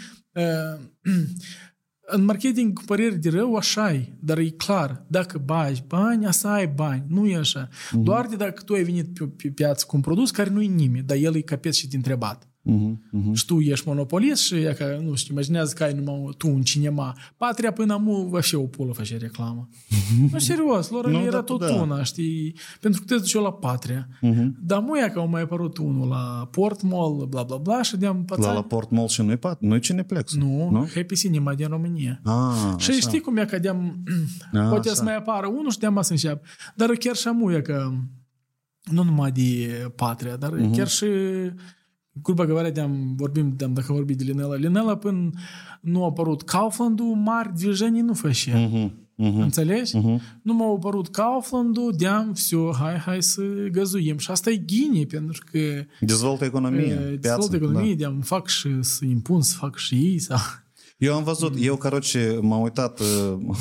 în 2.07 2.25
marketing, 2.25 2.73
cu 2.73 2.83
păreri 2.85 3.19
de 3.19 3.31
rău, 3.31 3.55
așa 3.55 3.93
e. 3.93 4.17
Dar 4.21 4.39
e 4.39 4.49
clar, 4.49 5.07
dacă 5.09 5.39
bagi 5.39 5.83
bani, 5.87 6.27
asta 6.27 6.53
ai 6.53 6.67
bani. 6.67 7.05
Nu 7.09 7.27
e 7.27 7.37
așa. 7.37 7.69
Mm-hmm. 7.69 8.03
Doar 8.03 8.27
de 8.27 8.37
dacă 8.37 8.63
tu 8.63 8.73
ai 8.73 8.83
venit 8.83 9.19
pe, 9.19 9.25
pe 9.27 9.49
piață 9.49 9.85
cu 9.89 9.97
un 9.97 10.03
produs 10.03 10.31
care 10.31 10.51
nu 10.51 10.63
e 10.63 10.67
nimeni, 10.67 11.07
dar 11.07 11.17
el 11.17 11.37
e 11.37 11.41
capeț 11.41 11.77
și 11.77 11.89
te 11.89 11.97
întrebat. 11.97 12.49
Uh-huh, 12.71 12.97
uh-huh. 13.13 13.33
Și 13.33 13.45
tu 13.45 13.61
ești 13.61 13.89
monopolist 13.89 14.43
și 14.43 14.55
e 14.55 14.75
ca, 14.79 14.99
nu 15.03 15.15
știu, 15.15 15.33
imaginează 15.33 15.75
că 15.75 15.83
ai 15.83 15.93
numai 15.93 16.35
tu 16.39 16.49
un 16.49 16.63
cinema. 16.63 17.17
Patria 17.37 17.73
până 17.73 17.93
amu, 17.93 18.31
așa 18.35 18.59
o 18.59 18.63
pulă 18.63 18.93
face 18.93 19.17
reclamă. 19.17 19.69
nu, 20.33 20.39
serios, 20.39 20.91
lor 20.91 21.11
nu, 21.11 21.21
era 21.21 21.31
da, 21.31 21.43
tot 21.43 21.61
da. 21.61 21.75
una, 21.75 22.03
știi? 22.03 22.57
Pentru 22.81 23.01
că 23.01 23.07
te 23.07 23.21
duci 23.21 23.33
eu 23.33 23.43
la 23.43 23.53
Patria. 23.53 24.09
Uh-huh. 24.09 24.47
Dar 24.61 24.79
mu 24.81 24.93
că 25.13 25.19
au 25.19 25.29
mai 25.29 25.43
apărut 25.43 25.79
unul 25.79 26.09
la 26.09 26.49
Port 26.51 26.83
Mall, 26.83 27.27
bla 27.29 27.43
bla 27.43 27.57
bla, 27.57 27.83
și 27.83 27.97
de-am 27.97 28.25
La, 28.37 28.53
la 28.53 28.63
Port 28.63 28.91
Mall 28.91 29.09
și 29.09 29.23
nu-i, 29.23 29.37
pat, 29.37 29.61
nu-i 29.61 29.81
Cineplex. 29.81 30.35
Nu, 30.35 30.71
nu? 30.71 30.89
Happy 30.95 31.15
Cinema 31.15 31.55
din 31.55 31.67
România. 31.67 32.21
Ah, 32.25 32.75
și 32.77 32.91
așa. 32.91 32.99
știi 32.99 33.21
cum 33.21 33.37
e 33.37 33.45
că 33.45 33.59
de-am, 33.59 34.03
ah, 34.53 34.69
poate 34.71 34.89
așa. 34.89 34.97
să 34.97 35.03
mai 35.03 35.17
apară 35.17 35.47
unul 35.47 35.71
și 35.71 35.79
de-am 35.79 35.99
să 36.03 36.13
înceap. 36.13 36.45
Dar 36.75 36.91
chiar 36.91 37.17
și 37.17 37.29
amu 37.29 37.61
că 37.63 37.93
nu 38.85 39.03
numai 39.03 39.31
de 39.31 39.69
Patria, 39.97 40.37
dar 40.37 40.53
uh-huh. 40.53 40.77
chiar 40.77 40.89
și 40.89 41.07
Gruba 42.22 42.46
говоря, 42.46 42.70
de-am, 42.70 43.16
vorbim, 43.16 43.54
de-am, 43.56 43.74
dacă 43.74 43.94
vorbim 43.94 44.16
de 44.16 44.24
Linela. 44.24 44.56
Linela, 44.56 44.98
până 44.98 45.30
nu 45.82 46.04
a 46.04 46.06
apărut 46.06 46.42
Kauflandul, 46.42 47.16
mari 47.16 47.54
движений 47.56 48.02
nu 48.02 48.14
făcea. 48.14 48.70
Uh-huh. 48.70 48.90
Uh-huh. 49.20 49.42
Înțelegi? 49.42 49.98
Uh-huh. 49.98 50.20
Nu 50.42 50.54
m-a 50.54 50.74
apărut 50.76 51.08
Kauflandul, 51.08 51.94
de-am, 51.98 52.34
все, 52.34 52.58
hai, 52.80 52.98
hai 52.98 53.24
să 53.24 53.42
găzuim. 53.72 54.18
Și 54.18 54.32
asta 54.32 54.50
e 54.50 54.56
ghine, 54.56 55.04
pentru 55.04 55.44
că... 55.52 55.60
Dezvoltă 56.00 56.46
economie, 56.46 57.10
e, 57.12 57.16
Dezvoltă 57.16 57.56
economie, 57.56 57.92
da. 57.92 57.98
de-am, 57.98 58.20
fac 58.22 58.48
și 58.48 58.82
să 58.82 59.06
impun, 59.06 59.42
să 59.42 59.56
fac 59.58 59.78
și 59.78 59.96
ei, 59.96 60.20
sau... 60.20 60.38
Eu 61.04 61.16
am 61.16 61.24
văzut, 61.24 61.54
eu, 61.60 61.76
caroce, 61.76 62.40
m-am 62.42 62.62
uitat, 62.62 63.02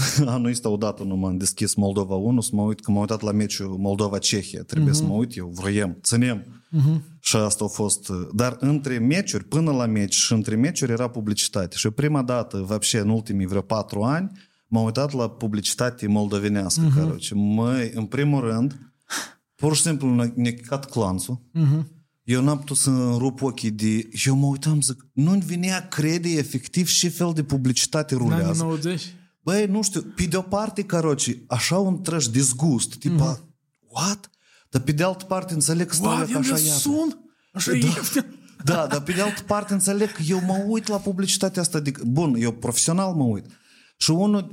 anul 0.26 0.50
ăsta 0.50 0.68
odată 0.68 1.02
nu 1.02 1.16
m-am 1.16 1.36
deschis 1.36 1.74
Moldova 1.74 2.14
1, 2.14 2.40
să 2.40 2.50
mă 2.52 2.62
uit, 2.62 2.80
că 2.80 2.90
m-am 2.90 3.00
uitat 3.00 3.20
la 3.20 3.32
meciul 3.32 3.76
Moldova-Cehia. 3.78 4.62
Trebuie 4.62 4.92
uh-huh. 4.92 4.96
să 4.96 5.02
mă 5.02 5.12
uit 5.14 5.36
eu, 5.36 5.52
vroiem, 5.54 5.98
ținem. 6.02 6.44
Uh-huh. 6.76 7.00
Și 7.20 7.36
asta 7.36 7.64
a 7.64 7.68
fost... 7.68 8.08
Dar 8.34 8.56
între 8.60 8.98
meciuri, 8.98 9.44
până 9.44 9.70
la 9.70 9.86
meci 9.86 10.14
și 10.14 10.32
între 10.32 10.56
meciuri 10.56 10.92
era 10.92 11.08
publicitate. 11.08 11.76
Și 11.76 11.90
prima 11.90 12.22
dată, 12.22 12.64
вообще, 12.66 12.98
în 12.98 13.08
ultimii 13.08 13.46
vreo 13.46 13.60
patru 13.60 14.02
ani, 14.02 14.30
m-am 14.66 14.84
uitat 14.84 15.12
la 15.12 15.30
publicitate 15.30 16.06
moldovenească, 16.06 16.88
uh-huh. 16.88 16.94
caroce. 16.94 17.34
Măi, 17.34 17.90
în 17.94 18.04
primul 18.04 18.40
rând, 18.40 18.92
pur 19.54 19.76
și 19.76 19.82
simplu 19.82 20.30
ne-a 20.34 20.54
cat 20.66 20.90
clanțul. 20.90 21.40
Uh-huh. 21.54 21.96
eu 22.23 22.41
n-am 22.41 22.59
putut 22.59 22.77
să 22.77 22.89
rup 23.17 23.41
ochii 23.41 23.71
de... 23.71 24.09
Eu 24.25 24.35
mă 24.35 24.45
uitam, 24.45 24.81
zic, 24.81 25.05
nu-mi 25.13 25.41
venea 25.41 25.87
crede 25.87 26.29
efectiv 26.29 26.91
ce 26.91 27.09
fel 27.09 27.31
de 27.33 27.43
publicitate 27.43 28.15
rulează. 28.15 28.63
90? 28.63 29.15
Băi, 29.41 29.65
nu 29.65 29.81
știu, 29.81 30.01
pe 30.01 30.23
de 30.23 30.37
o 30.37 30.41
parte, 30.41 30.83
caroci, 30.83 31.37
așa 31.47 31.77
un 31.77 32.01
trăș 32.01 32.27
disgust, 32.27 32.95
tipa, 32.95 33.37
mm-hmm. 33.37 33.87
what? 33.87 34.29
Dar 34.69 34.81
pe 34.81 34.91
de 34.91 35.03
altă 35.03 35.25
parte 35.25 35.53
înțeleg 35.53 35.87
că 35.87 35.95
stau 35.95 36.25
ca 36.31 36.39
așa 36.39 36.55
sun? 36.55 37.25
Așa 37.53 37.71
da. 37.71 37.77
e. 37.77 38.25
Da, 38.63 38.87
dar 38.87 39.01
pe 39.01 39.11
de 39.11 39.21
altă 39.21 39.41
parte 39.41 39.73
înțeleg 39.73 40.11
că 40.11 40.21
eu 40.27 40.41
mă 40.45 40.63
uit 40.67 40.87
la 40.87 40.97
publicitatea 40.97 41.61
asta. 41.61 41.79
De... 41.79 41.91
Bun, 42.05 42.35
eu 42.39 42.51
profesional 42.51 43.13
mă 43.13 43.23
uit. 43.23 43.45
Și 43.97 44.11
unul 44.11 44.49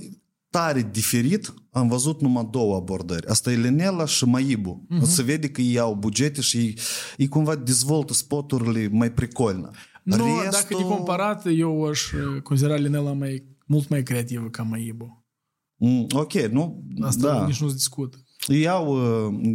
tare 0.50 0.88
diferit, 0.92 1.54
am 1.70 1.88
văzut 1.88 2.20
numai 2.20 2.48
două 2.50 2.76
abordări. 2.76 3.26
Asta 3.26 3.52
e 3.52 3.56
Linela 3.56 4.04
și 4.06 4.24
Maibu. 4.24 4.86
Uh-huh. 4.86 5.02
Se 5.02 5.22
vede 5.22 5.48
că 5.48 5.60
ei 5.60 5.78
au 5.78 5.94
bugete 5.94 6.40
și 6.40 6.56
ei, 6.56 6.78
ei 7.16 7.28
cumva 7.28 7.54
dezvoltă 7.54 8.12
spoturile 8.12 8.88
mai 8.92 9.12
pricolnă. 9.12 9.70
Nu, 10.02 10.24
Restul... 10.24 10.50
dacă 10.50 10.74
te 10.74 10.82
comparat, 10.82 11.46
eu 11.56 11.84
aș 11.84 12.10
considera 12.42 12.74
Linela 12.74 13.12
mai, 13.12 13.44
mult 13.66 13.88
mai 13.88 14.02
creativă 14.02 14.48
ca 14.48 14.62
Maibu. 14.62 15.24
Mm, 15.76 16.06
ok, 16.12 16.32
nu? 16.32 16.84
Asta 17.00 17.26
da. 17.26 17.46
nici 17.46 17.60
nu 17.60 17.68
se 17.68 17.74
discută. 17.74 18.16
Iau, 18.48 18.98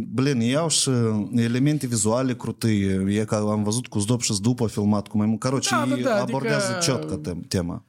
blin, 0.08 0.40
iau 0.40 0.68
și 0.68 0.90
elemente 1.34 1.86
vizuale 1.86 2.34
crutâi. 2.34 2.80
E 3.16 3.24
ca 3.24 3.36
am 3.36 3.62
văzut 3.62 3.86
cu 3.86 3.98
Zdop 3.98 4.20
și 4.20 4.40
după 4.40 4.66
filmat 4.66 5.08
cu 5.08 5.16
mai 5.16 5.26
mult. 5.26 5.40
Caroci, 5.40 5.68
da, 5.68 5.86
da, 5.88 5.96
da, 5.96 6.20
abordează 6.20 6.66
adică... 6.66 6.80
ciotcă 6.80 7.32
tema 7.48 7.85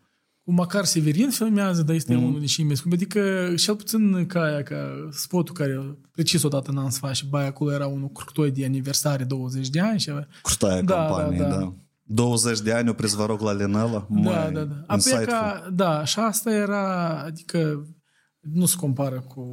cu 0.47 0.53
Macar 0.53 0.85
Severin 0.85 1.29
filmează, 1.29 1.81
dar 1.81 1.95
este 1.95 2.15
mm. 2.15 2.23
unul 2.23 2.39
din 2.39 2.47
cei 2.47 2.65
mai 2.65 2.75
scumpi. 2.75 2.95
Adică, 2.95 3.53
cel 3.57 3.75
puțin 3.75 4.25
ca 4.25 4.41
aia, 4.41 4.63
ca 4.63 5.09
spotul 5.11 5.53
care 5.53 5.97
precis 6.11 6.43
odată 6.43 6.71
n-am 6.71 6.89
să 6.89 6.99
faci, 6.99 7.23
bai, 7.23 7.47
acolo 7.47 7.71
era 7.71 7.87
unul 7.87 8.07
curtoi 8.07 8.51
de 8.51 8.65
aniversare, 8.65 9.23
20 9.23 9.69
de 9.69 9.79
ani. 9.79 9.99
Și... 9.99 10.11
Curtaia 10.41 10.81
da, 10.81 10.95
campanie, 10.95 11.39
da, 11.39 11.47
da. 11.47 11.57
da. 11.57 11.75
20 12.03 12.59
de 12.59 12.73
ani 12.73 12.89
o 12.89 12.93
prins, 12.93 13.13
vă 13.13 13.25
rog, 13.25 13.41
la 13.41 13.51
Lenela. 13.51 14.07
Da, 14.09 14.49
da, 14.49 14.63
da. 14.63 14.83
Apoi 14.87 15.25
ca, 15.25 15.69
da, 15.73 16.05
și 16.05 16.19
asta 16.19 16.53
era, 16.53 17.19
adică 17.23 17.87
nu 18.39 18.65
se 18.65 18.75
compară 18.77 19.19
cu 19.19 19.43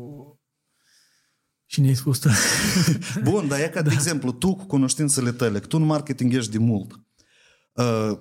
Cine 1.66 1.86
ai 1.86 1.94
spus 1.94 2.18
tu? 2.18 2.28
Bun, 3.22 3.48
dar 3.48 3.60
e 3.60 3.68
ca, 3.68 3.82
da. 3.82 3.88
de 3.88 3.94
exemplu, 3.94 4.32
tu 4.32 4.54
cu 4.54 4.64
cunoștințele 4.64 5.32
tale, 5.32 5.58
că 5.58 5.66
tu 5.66 5.76
în 5.76 5.86
marketing 5.86 6.34
ești 6.34 6.50
de 6.50 6.58
mult. 6.58 6.92
Uh, 7.72 8.18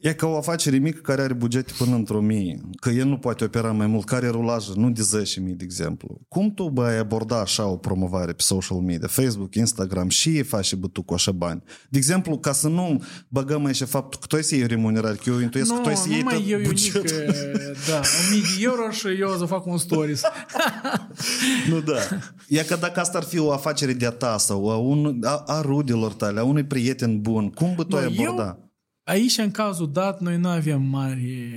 E 0.00 0.12
ca 0.12 0.26
o 0.26 0.36
afacere 0.36 0.76
mică 0.76 1.00
care 1.00 1.22
are 1.22 1.32
bugete 1.32 1.72
până 1.78 1.94
într-o 1.94 2.20
mie, 2.20 2.60
că 2.80 2.90
el 2.90 3.06
nu 3.06 3.18
poate 3.18 3.44
opera 3.44 3.72
mai 3.72 3.86
mult, 3.86 4.04
care 4.04 4.28
rulajă, 4.28 4.72
nu 4.76 4.90
de 4.90 5.02
10.000, 5.02 5.42
de 5.42 5.64
exemplu. 5.64 6.20
Cum 6.28 6.54
tu 6.54 6.68
bă, 6.68 6.84
ai 6.84 6.98
aborda 6.98 7.40
așa 7.40 7.66
o 7.66 7.76
promovare 7.76 8.32
pe 8.32 8.42
social 8.42 8.78
media, 8.78 9.06
Facebook, 9.08 9.54
Instagram 9.54 10.08
și 10.08 10.42
faci 10.42 10.64
și 10.64 10.76
bă, 10.76 10.86
tu 10.86 11.02
cu 11.02 11.14
așa 11.14 11.32
bani? 11.32 11.62
De 11.88 11.98
exemplu, 11.98 12.38
ca 12.38 12.52
să 12.52 12.68
nu 12.68 13.02
băgăm 13.28 13.64
aici 13.64 13.82
faptul 13.82 14.20
că 14.20 14.26
tu 14.26 14.36
ai 14.36 14.42
să 14.44 14.54
iei 14.54 14.66
remunerare, 14.66 15.14
că 15.14 15.30
eu 15.30 15.38
intuiesc 15.38 15.74
că 15.74 15.80
tu 15.80 15.88
ai 15.88 15.96
să 15.96 16.08
iei 16.08 16.18
nu 16.18 16.24
mai 16.24 16.34
tot 16.34 16.44
eu, 16.48 16.58
eu 16.58 16.66
bugetul. 16.68 17.02
nică, 17.02 17.32
da, 17.88 18.00
1000 18.30 18.40
de 18.40 18.62
euro 18.64 18.90
și 18.90 19.06
eu 19.20 19.30
o 19.30 19.36
să 19.36 19.44
fac 19.44 19.66
un 19.66 19.78
stories. 19.78 20.20
Nu, 21.68 21.80
da. 21.80 21.98
E 22.48 22.62
că 22.62 22.76
dacă 22.80 23.00
asta 23.00 23.18
ar 23.18 23.24
fi 23.24 23.38
o 23.38 23.52
afacere 23.52 23.92
de-a 23.92 24.10
ta 24.10 24.36
sau 24.38 24.70
a, 24.70 24.76
un, 24.76 25.20
a, 25.24 25.42
a 25.46 25.60
rudelor 25.60 26.12
tale, 26.12 26.40
a 26.40 26.44
unui 26.44 26.64
prieten 26.64 27.20
bun, 27.20 27.50
cum 27.50 27.72
bă, 27.76 27.82
tu 27.82 27.88
Bă, 27.88 27.96
ai 27.98 28.16
eu- 28.18 28.22
aborda? 28.30 28.58
Aici, 29.06 29.38
în 29.38 29.50
cazul 29.50 29.92
dat, 29.92 30.20
noi 30.20 30.38
nu 30.38 30.48
avem 30.48 30.82
mari 30.82 31.52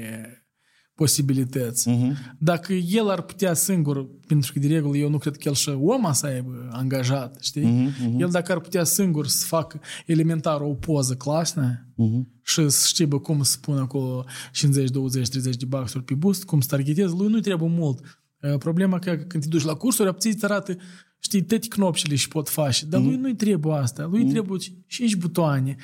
posibilități. 0.95 1.89
Mhm. 1.89 2.36
Dacă 2.39 2.74
el 2.74 3.10
ar 3.10 3.22
putea 3.22 3.54
singur, 3.54 4.08
pentru 4.28 4.54
că 4.54 4.60
de 4.60 4.68
regulă 4.68 4.97
eu 4.97 5.10
nu 5.10 5.18
cred 5.18 5.38
că 5.38 5.47
el 5.47 5.54
și 5.54 5.70
oma 5.70 6.14
să 6.14 6.26
aibă 6.26 6.70
angajat, 6.72 7.38
știi? 7.41 7.64
Mhm, 7.66 8.20
El 8.20 8.30
dacă 8.30 8.52
ar 8.52 8.60
putea 8.60 8.84
singur 8.84 9.28
să 9.28 9.45
facă 9.45 9.80
elementar 10.06 10.62
o 10.62 10.74
poză 10.74 11.16
clasă 11.16 11.86
Mhm. 11.95 12.28
și 12.43 12.70
să 12.70 12.88
știe 12.88 13.06
bă, 13.06 13.20
cum 13.20 13.43
să 13.43 13.58
pună 13.62 13.80
acolo 13.80 14.26
50, 14.52 14.89
20, 14.89 15.28
30 15.30 15.56
de 15.56 15.66
baxuri 15.66 16.04
pe 16.04 16.14
boost, 16.14 16.43
cum 16.45 16.62
să 16.62 16.68
targetezi, 16.70 17.16
lui 17.16 17.28
nu 17.32 17.39
trebuie 17.39 17.70
mult. 17.70 18.00
Uh, 18.41 18.58
Problema 18.58 19.00
că 19.00 19.16
când 19.16 19.43
te 19.43 19.50
duci 19.50 19.64
la 19.64 19.74
cursuri, 19.74 20.10
apții 20.10 20.32
îți 20.32 20.45
arată 20.45 20.76
știi, 21.20 21.43
toate 21.43 21.68
knopșile 21.68 22.16
și 22.16 22.28
pot 22.28 22.50
face, 22.50 22.86
dar 22.86 23.02
lui 23.02 23.16
nu-i 23.16 23.36
trebuie 23.36 23.74
asta. 23.76 24.06
Lui 24.12 24.26
trebuie 24.26 24.60
5 24.88 25.16
butoane 25.16 25.76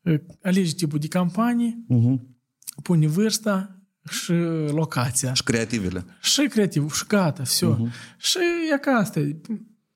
Uh, 0.00 0.20
Alege 0.42 0.72
tipul 0.74 0.98
de 0.98 1.08
campanie, 1.08 1.84
Mhm. 1.88 2.36
pune 2.82 3.06
vârsta 3.06 3.80
și 4.08 4.32
locația. 4.70 5.32
Și 5.34 5.42
creativele. 5.42 6.04
Și 6.22 6.46
creativ, 6.48 6.92
și 6.94 7.04
gata, 7.06 7.42
все. 7.42 7.66
Mhm. 7.66 7.90
Și 8.18 8.38
e 8.74 8.78
ca 8.78 8.90
asta. 8.90 9.20
e. 9.20 9.36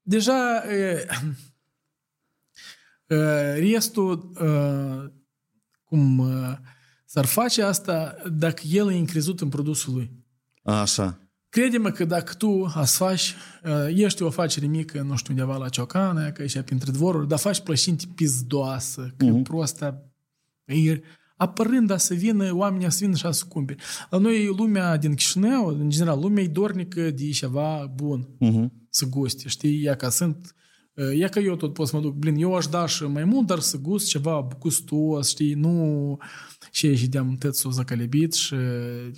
Deja 0.03 0.65
e, 0.71 1.07
e, 3.07 3.53
restul 3.55 4.33
e, 4.41 4.47
cum 5.85 6.19
e, 6.31 6.61
s-ar 7.05 7.25
face 7.25 7.63
asta 7.63 8.17
dacă 8.33 8.63
el 8.71 8.91
e 8.91 8.97
încrezut 8.97 9.41
în 9.41 9.49
produsul 9.49 9.95
lui. 9.95 10.11
Așa. 10.63 11.19
Crede-mă 11.56 11.90
că 11.90 12.06
dacă 12.06 12.34
tu 12.34 12.72
ați 12.74 12.98
faci, 12.98 13.36
e, 13.64 14.04
ești 14.04 14.24
o 14.24 14.28
afacere 14.28 14.66
mică, 14.66 15.02
nu 15.02 15.16
știu, 15.16 15.34
undeva 15.34 15.58
la 15.58 15.70
Ciocană, 15.70 16.32
că 16.32 16.42
aici 16.42 16.60
printre 16.60 16.92
dvoruri, 16.92 17.28
dar 17.28 17.40
faci 17.40 17.60
plășinte 17.60 18.06
pizdoasă, 18.16 19.14
că 19.18 19.26
Mhm. 19.26 19.42
prosta 19.42 20.12
e, 20.66 21.02
apărând 21.38 21.90
a 21.90 21.98
să 21.98 22.14
vină, 22.14 22.54
oamenii 22.56 22.92
să 22.92 22.98
vină 23.02 23.16
și 23.16 23.26
a 23.26 23.32
să 23.32 23.46
cumpere. 23.48 23.80
La 24.10 24.18
noi 24.18 24.46
lumea 24.58 24.98
din 24.98 25.14
Chișinău, 25.14 25.68
în 25.68 25.90
general, 25.90 26.20
lumea 26.20 26.44
e 26.44 26.48
dornică 26.48 27.12
de 27.12 27.30
ceva 27.30 27.92
bun 27.96 28.28
Mhm. 28.40 28.72
să 28.90 29.06
guste, 29.06 29.48
știi? 29.48 29.82
Ia 29.82 29.96
ca 29.96 30.10
sunt 30.10 30.56
Ia 31.18 31.28
că 31.28 31.40
eu 31.40 31.56
tot 31.56 31.74
pot 31.74 31.88
să 31.88 31.96
mă 31.96 32.02
duc, 32.02 32.14
blin, 32.14 32.36
eu 32.36 32.56
aș 32.56 32.66
da 32.68 32.86
și 32.86 33.04
mai 33.04 33.24
mult, 33.24 33.48
dar 33.48 33.60
să 33.60 33.78
gust 33.78 34.08
ceva 34.08 34.48
gustos, 34.60 35.30
știi, 35.30 35.54
nu 35.54 36.18
și 36.76 36.96
și 36.96 37.08
de-am 37.08 37.36
tățul 37.36 37.72
zacalebit 37.72 38.34
și 38.34 38.56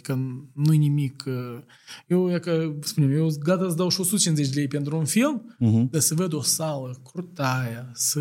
că 0.02 0.18
nu-i 0.54 0.78
nimic. 0.78 1.24
Eu, 2.08 2.28
ia 2.28 2.40
că, 2.40 2.76
spunem, 2.82 3.12
eu 3.12 3.30
sunt 3.30 3.44
gata 3.44 3.70
să 3.70 3.76
dau 3.76 3.90
și 3.90 4.00
150 4.00 4.50
de 4.50 4.56
lei 4.60 4.68
pentru 4.68 4.98
un 4.98 5.06
film, 5.06 5.56
Mhm. 5.60 5.90
dar 5.92 6.02
să 6.02 6.16
văd 6.16 6.34
o 6.34 6.42
sală 6.42 7.02
crutaia, 7.12 7.90
să... 7.94 8.20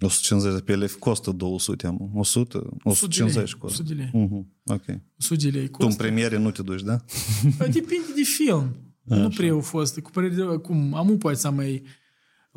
150 0.00 0.60
pe 0.64 0.72
ele 0.72 0.86
costă 0.98 1.30
200, 1.30 1.86
am. 1.86 2.10
100? 2.14 2.76
150 2.84 3.54
costă. 3.54 3.82
100 3.82 3.94
de 3.94 4.00
lei. 4.00 4.10
Mhm. 4.24 4.52
Ok. 4.64 4.84
100 5.18 5.40
de 5.50 5.58
lei 5.58 5.66
Tu 5.68 5.76
în 5.78 5.86
costă. 5.86 6.02
premiere 6.02 6.38
nu 6.38 6.50
te 6.50 6.62
duci, 6.62 6.82
da? 6.82 7.04
Depinde 7.58 8.12
de 8.16 8.22
film. 8.36 8.76
Nu 9.04 9.28
prea 9.28 9.50
au 9.50 9.60
fost. 9.60 9.98
Cu 10.00 10.10
părere 10.10 10.34
de, 10.34 10.42
cum 10.42 10.94
am 10.94 11.18
poate 11.18 11.36
să 11.36 11.50
mai 11.50 11.82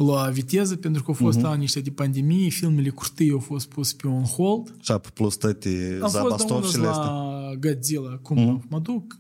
lua 0.03 0.29
viteză, 0.29 0.75
pentru 0.75 1.01
că 1.03 1.07
au 1.07 1.13
fost 1.13 1.43
ani 1.43 1.59
niște 1.59 1.79
de 1.81 1.91
pandemie, 1.91 2.49
filmele 2.49 2.89
curtâi 2.89 3.31
au 3.31 3.39
fost 3.39 3.67
puse 3.69 3.93
pe 3.97 4.07
un 4.07 4.23
hold. 4.23 4.75
Și 4.79 4.93
plus 5.13 5.35
toate 5.35 5.97
Am 6.01 6.09
fost 6.09 6.13
de 6.13 6.19
unul 6.19 6.29
zabastovșile 6.29 6.87
astea. 6.87 7.05
la 7.05 7.51
Godzilla, 7.59 8.17
cum 8.17 8.65
mă 8.69 8.79
duc. 8.79 9.19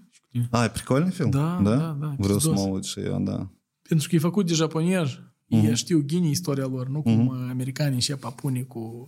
A, 0.51 0.63
e 0.63 0.69
pricolic 0.69 1.13
film? 1.13 1.29
Da, 1.29 1.59
da, 1.63 1.75
da, 1.75 2.15
Vreau 2.17 2.39
să 2.39 2.49
pizdos. 2.49 2.65
mă 2.65 2.73
uit 2.73 2.83
și 2.83 2.99
eu, 2.99 3.19
da. 3.23 3.49
Pentru 3.89 4.07
că 4.09 4.15
e 4.15 4.19
făcut 4.19 4.47
de 4.47 4.53
japonezi. 4.53 5.19
Ei 5.47 5.75
știu 5.75 6.03
ghinii 6.05 6.31
istoria 6.31 6.65
lor, 6.65 6.87
nu 6.87 7.01
cum 7.01 7.29
americanii 7.49 8.01
și 8.01 8.13
papuni 8.13 8.65
cu... 8.65 9.07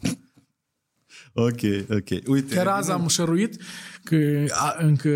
Ok, 1.33 1.59
ok. 1.89 2.27
Uite. 2.27 2.55
Chiar 2.55 2.67
azi 2.67 2.91
am 2.91 3.07
șăruit 3.07 3.61
că 4.03 4.45
a, 4.49 4.75
încă 4.79 5.09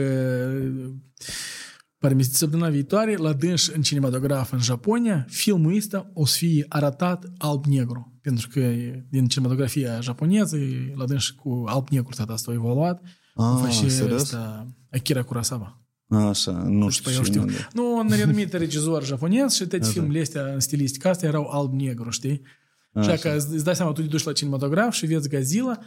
pare 2.03 2.15
mi 2.15 2.23
săptămâna 2.23 2.69
viitoare, 2.69 3.15
la 3.15 3.33
dânș 3.33 3.67
în 3.67 3.81
cinematograf 3.81 4.51
în 4.51 4.59
Japonia, 4.59 5.25
filmul 5.29 5.75
ăsta 5.75 6.11
o 6.13 6.25
să 6.25 6.35
fie 6.37 6.65
arătat 6.69 7.31
alb-negru. 7.37 8.19
Pentru 8.21 8.47
că 8.51 8.59
e 8.59 9.05
din 9.09 9.27
cinematografia 9.27 9.99
japoneză, 9.99 10.57
e 10.57 10.93
la 10.95 11.05
dânș 11.05 11.29
cu 11.29 11.63
alb-negru 11.67 12.13
tata 12.15 12.33
asta 12.33 12.51
a 12.51 12.53
evoluat. 12.53 13.01
Ah, 13.35 13.45
o 13.53 13.55
face 13.55 13.89
serios? 13.89 14.21
ăsta 14.21 14.67
Akira 14.91 15.23
Kurosawa. 15.23 15.81
Așa, 16.07 16.51
nu 16.51 16.89
știu 16.89 17.03
Păi 17.03 17.13
eu 17.15 17.23
știu. 17.23 17.41
cine. 17.41 17.67
Nu, 17.73 17.97
un 17.97 18.09
renumit 18.09 18.53
regizor 18.53 19.05
japonez 19.05 19.53
și 19.53 19.65
toate 19.65 19.85
filmele 19.85 20.21
astea 20.21 20.45
în 20.53 20.59
stilistica 20.59 21.09
asta 21.09 21.25
erau 21.25 21.49
alb-negru, 21.49 22.09
știi? 22.09 22.41
Și 22.91 22.99
Așa. 22.99 23.09
dacă 23.09 23.35
îți 23.35 23.53
îți 23.53 23.63
dai 23.63 23.75
seama, 23.75 23.91
tu 23.91 24.01
te 24.01 24.07
duci 24.07 24.23
la 24.23 24.31
cinematograf 24.31 24.93
și 24.93 25.05
vezi 25.05 25.29
Gazila, 25.29 25.79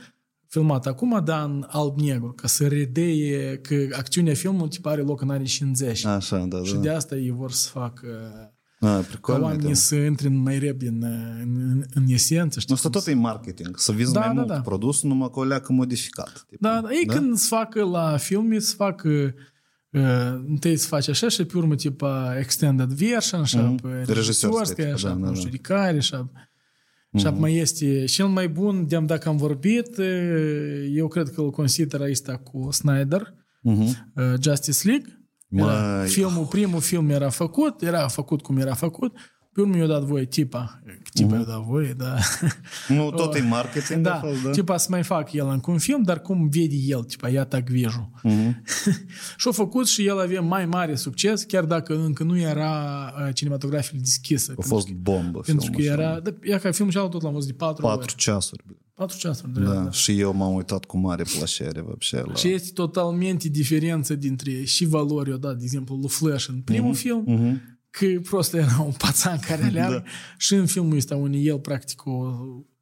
filmat 0.48 0.86
acum, 0.86 1.20
dar 1.24 1.44
în 1.44 1.66
alb-negru, 1.68 2.32
ca 2.32 2.46
să 2.46 2.66
redeie 2.66 3.56
că 3.56 3.74
acțiunea 3.92 4.34
filmului 4.34 4.68
te 4.68 4.78
pare 4.80 5.02
loc 5.02 5.20
în 5.20 5.30
anii 5.30 5.46
50. 5.46 6.04
Așa, 6.04 6.36
da, 6.36 6.56
da. 6.56 6.64
Și 6.64 6.74
de 6.74 6.90
asta 6.90 7.16
ei 7.16 7.30
vor 7.30 7.52
să 7.52 7.68
facă 7.68 8.06
a, 8.80 9.04
ca 9.20 9.38
oamenii 9.40 9.66
da. 9.66 9.74
să 9.74 9.94
intre 9.94 10.28
mai 10.28 10.58
repede 10.58 10.88
în, 10.88 11.02
în, 11.42 11.84
în 11.94 12.04
esență. 12.06 12.60
Știi, 12.60 12.74
asta 12.74 12.88
tot 12.88 13.06
e 13.06 13.14
marketing, 13.14 13.78
să 13.78 13.92
vinzi 13.92 14.12
da, 14.12 14.18
mai 14.18 14.28
da, 14.28 14.34
mult 14.34 14.46
da. 14.46 14.60
produsul, 14.60 15.08
numai 15.08 15.30
că 15.32 15.38
o 15.38 15.44
leacă 15.44 15.72
modificat. 15.72 16.44
Tip. 16.48 16.60
Da, 16.60 16.80
da, 16.80 16.88
ei 16.90 17.04
da? 17.06 17.14
când 17.14 17.36
se 17.36 17.46
facă 17.48 17.84
la 17.84 18.16
filme, 18.16 18.58
se 18.58 18.74
facă 18.76 19.34
Uh, 19.90 20.02
întâi 20.46 20.76
să 20.76 20.86
faci 20.86 21.08
așa 21.08 21.28
și 21.28 21.44
pe 21.44 21.56
urmă 21.56 21.74
tipa 21.74 22.38
extended 22.38 22.92
version, 22.92 23.44
și 23.44 23.58
mm-hmm. 23.58 23.82
pe 23.82 24.12
regisorska, 24.12 24.92
așa, 24.92 25.08
da, 25.08 25.14
da, 25.14 25.20
nu 25.20 25.26
da. 25.26 25.34
știu, 25.34 25.50
da. 25.50 25.56
care, 25.74 25.96
așa, 25.96 26.30
și 27.18 27.26
acum 27.26 27.44
este 27.44 28.04
cel 28.04 28.26
mai 28.26 28.48
bun, 28.48 28.86
de 28.88 28.96
dacă 28.98 29.28
am 29.28 29.36
vorbit, 29.36 29.96
uh, 29.98 30.86
eu 30.94 31.08
cred 31.08 31.28
că 31.30 31.40
îl 31.40 31.50
consider 31.50 32.00
ăsta 32.00 32.36
cu 32.36 32.70
Snyder, 32.70 33.34
Mhm. 33.62 33.80
uh, 34.16 34.24
Justice 34.42 34.88
League. 34.88 35.20
Era, 35.50 35.96
Mai- 35.96 36.06
filmul, 36.08 36.44
primul 36.44 36.80
film 36.80 37.10
era 37.10 37.28
făcut, 37.28 37.82
era 37.82 38.08
făcut 38.08 38.42
cum 38.42 38.56
era 38.56 38.74
făcut, 38.74 39.16
pe 39.55 39.61
urmă 39.61 39.77
i-a 39.77 39.85
dat 39.87 40.03
voie 40.03 40.25
tipa, 40.25 40.81
tipa 41.13 41.35
i-a 41.35 41.43
dat 41.43 41.63
voie, 41.63 41.93
da. 41.97 42.15
Nu, 42.87 43.11
tot 43.11 43.35
e 43.35 43.41
marketing, 43.41 44.01
Da, 44.03 44.19
de 44.23 44.27
fapt, 44.27 44.43
da? 44.43 44.49
tipa 44.51 44.77
să 44.77 44.87
mai 44.89 45.03
fac 45.03 45.31
el 45.33 45.47
încă 45.47 45.71
un 45.71 45.77
film, 45.77 46.01
dar 46.03 46.21
cum 46.21 46.49
vede 46.49 46.75
el, 46.75 47.03
tipa, 47.03 47.29
ia 47.29 47.45
так 47.45 47.69
вижу. 47.69 48.11
Mhm. 48.23 48.63
și-a 49.37 49.51
făcut 49.51 49.87
și 49.87 50.05
el 50.05 50.19
avea 50.19 50.41
mai 50.41 50.65
mare 50.65 50.95
succes, 50.95 51.43
chiar 51.43 51.65
dacă 51.65 51.95
încă 52.03 52.23
nu 52.23 52.37
era 52.39 52.73
uh, 53.27 53.33
cinematografic 53.33 53.99
deschisă. 53.99 54.53
A 54.57 54.61
fost 54.61 54.89
bombă 54.89 55.39
Pentru 55.39 55.71
că 55.71 55.77
filmul 55.77 55.91
ăsta. 55.99 56.01
era, 56.03 56.19
da, 56.19 56.31
ia 56.43 56.57
ca 56.59 56.71
film 56.71 56.89
și 56.89 56.97
tot 56.97 57.21
l-am 57.21 57.33
văzut 57.33 57.47
de 57.49 57.55
4 57.55 57.81
Patru 57.85 57.99
ori. 58.01 58.15
ceasuri. 58.15 58.63
bă. 58.67 58.73
4 58.93 59.17
ceasuri. 59.17 59.51
Da. 59.53 59.59
Da. 59.61 59.73
da. 59.83 59.91
Și 59.91 60.19
eu 60.19 60.33
m-am 60.35 60.53
uitat 60.53 60.85
cu 60.85 60.97
mare 60.97 61.23
plăcere, 61.37 61.81
вообще, 61.81 62.21
la... 62.25 62.33
Și 62.33 62.47
este 62.47 62.71
totalmente 62.73 63.49
diferență 63.49 64.15
dintre 64.15 64.63
și 64.63 64.85
valori, 64.85 65.29
eu 65.29 65.37
dat, 65.37 65.57
de 65.57 65.63
exemplu, 65.63 65.95
lui 65.95 66.09
Flash 66.09 66.47
în 66.47 66.61
primul 66.61 66.93
film, 66.95 67.23
Mhm. 67.27 67.74
că 67.95 68.05
prost 68.29 68.53
era 68.53 68.81
un 68.85 68.91
pațan 68.97 69.39
care 69.39 69.63
aleargă 69.63 70.03
și 70.37 70.53
în 70.53 70.65
filmul 70.65 70.97
ăsta 70.97 71.15
unde 71.15 71.37
el 71.37 71.59
practic 71.59 72.05
o 72.05 72.33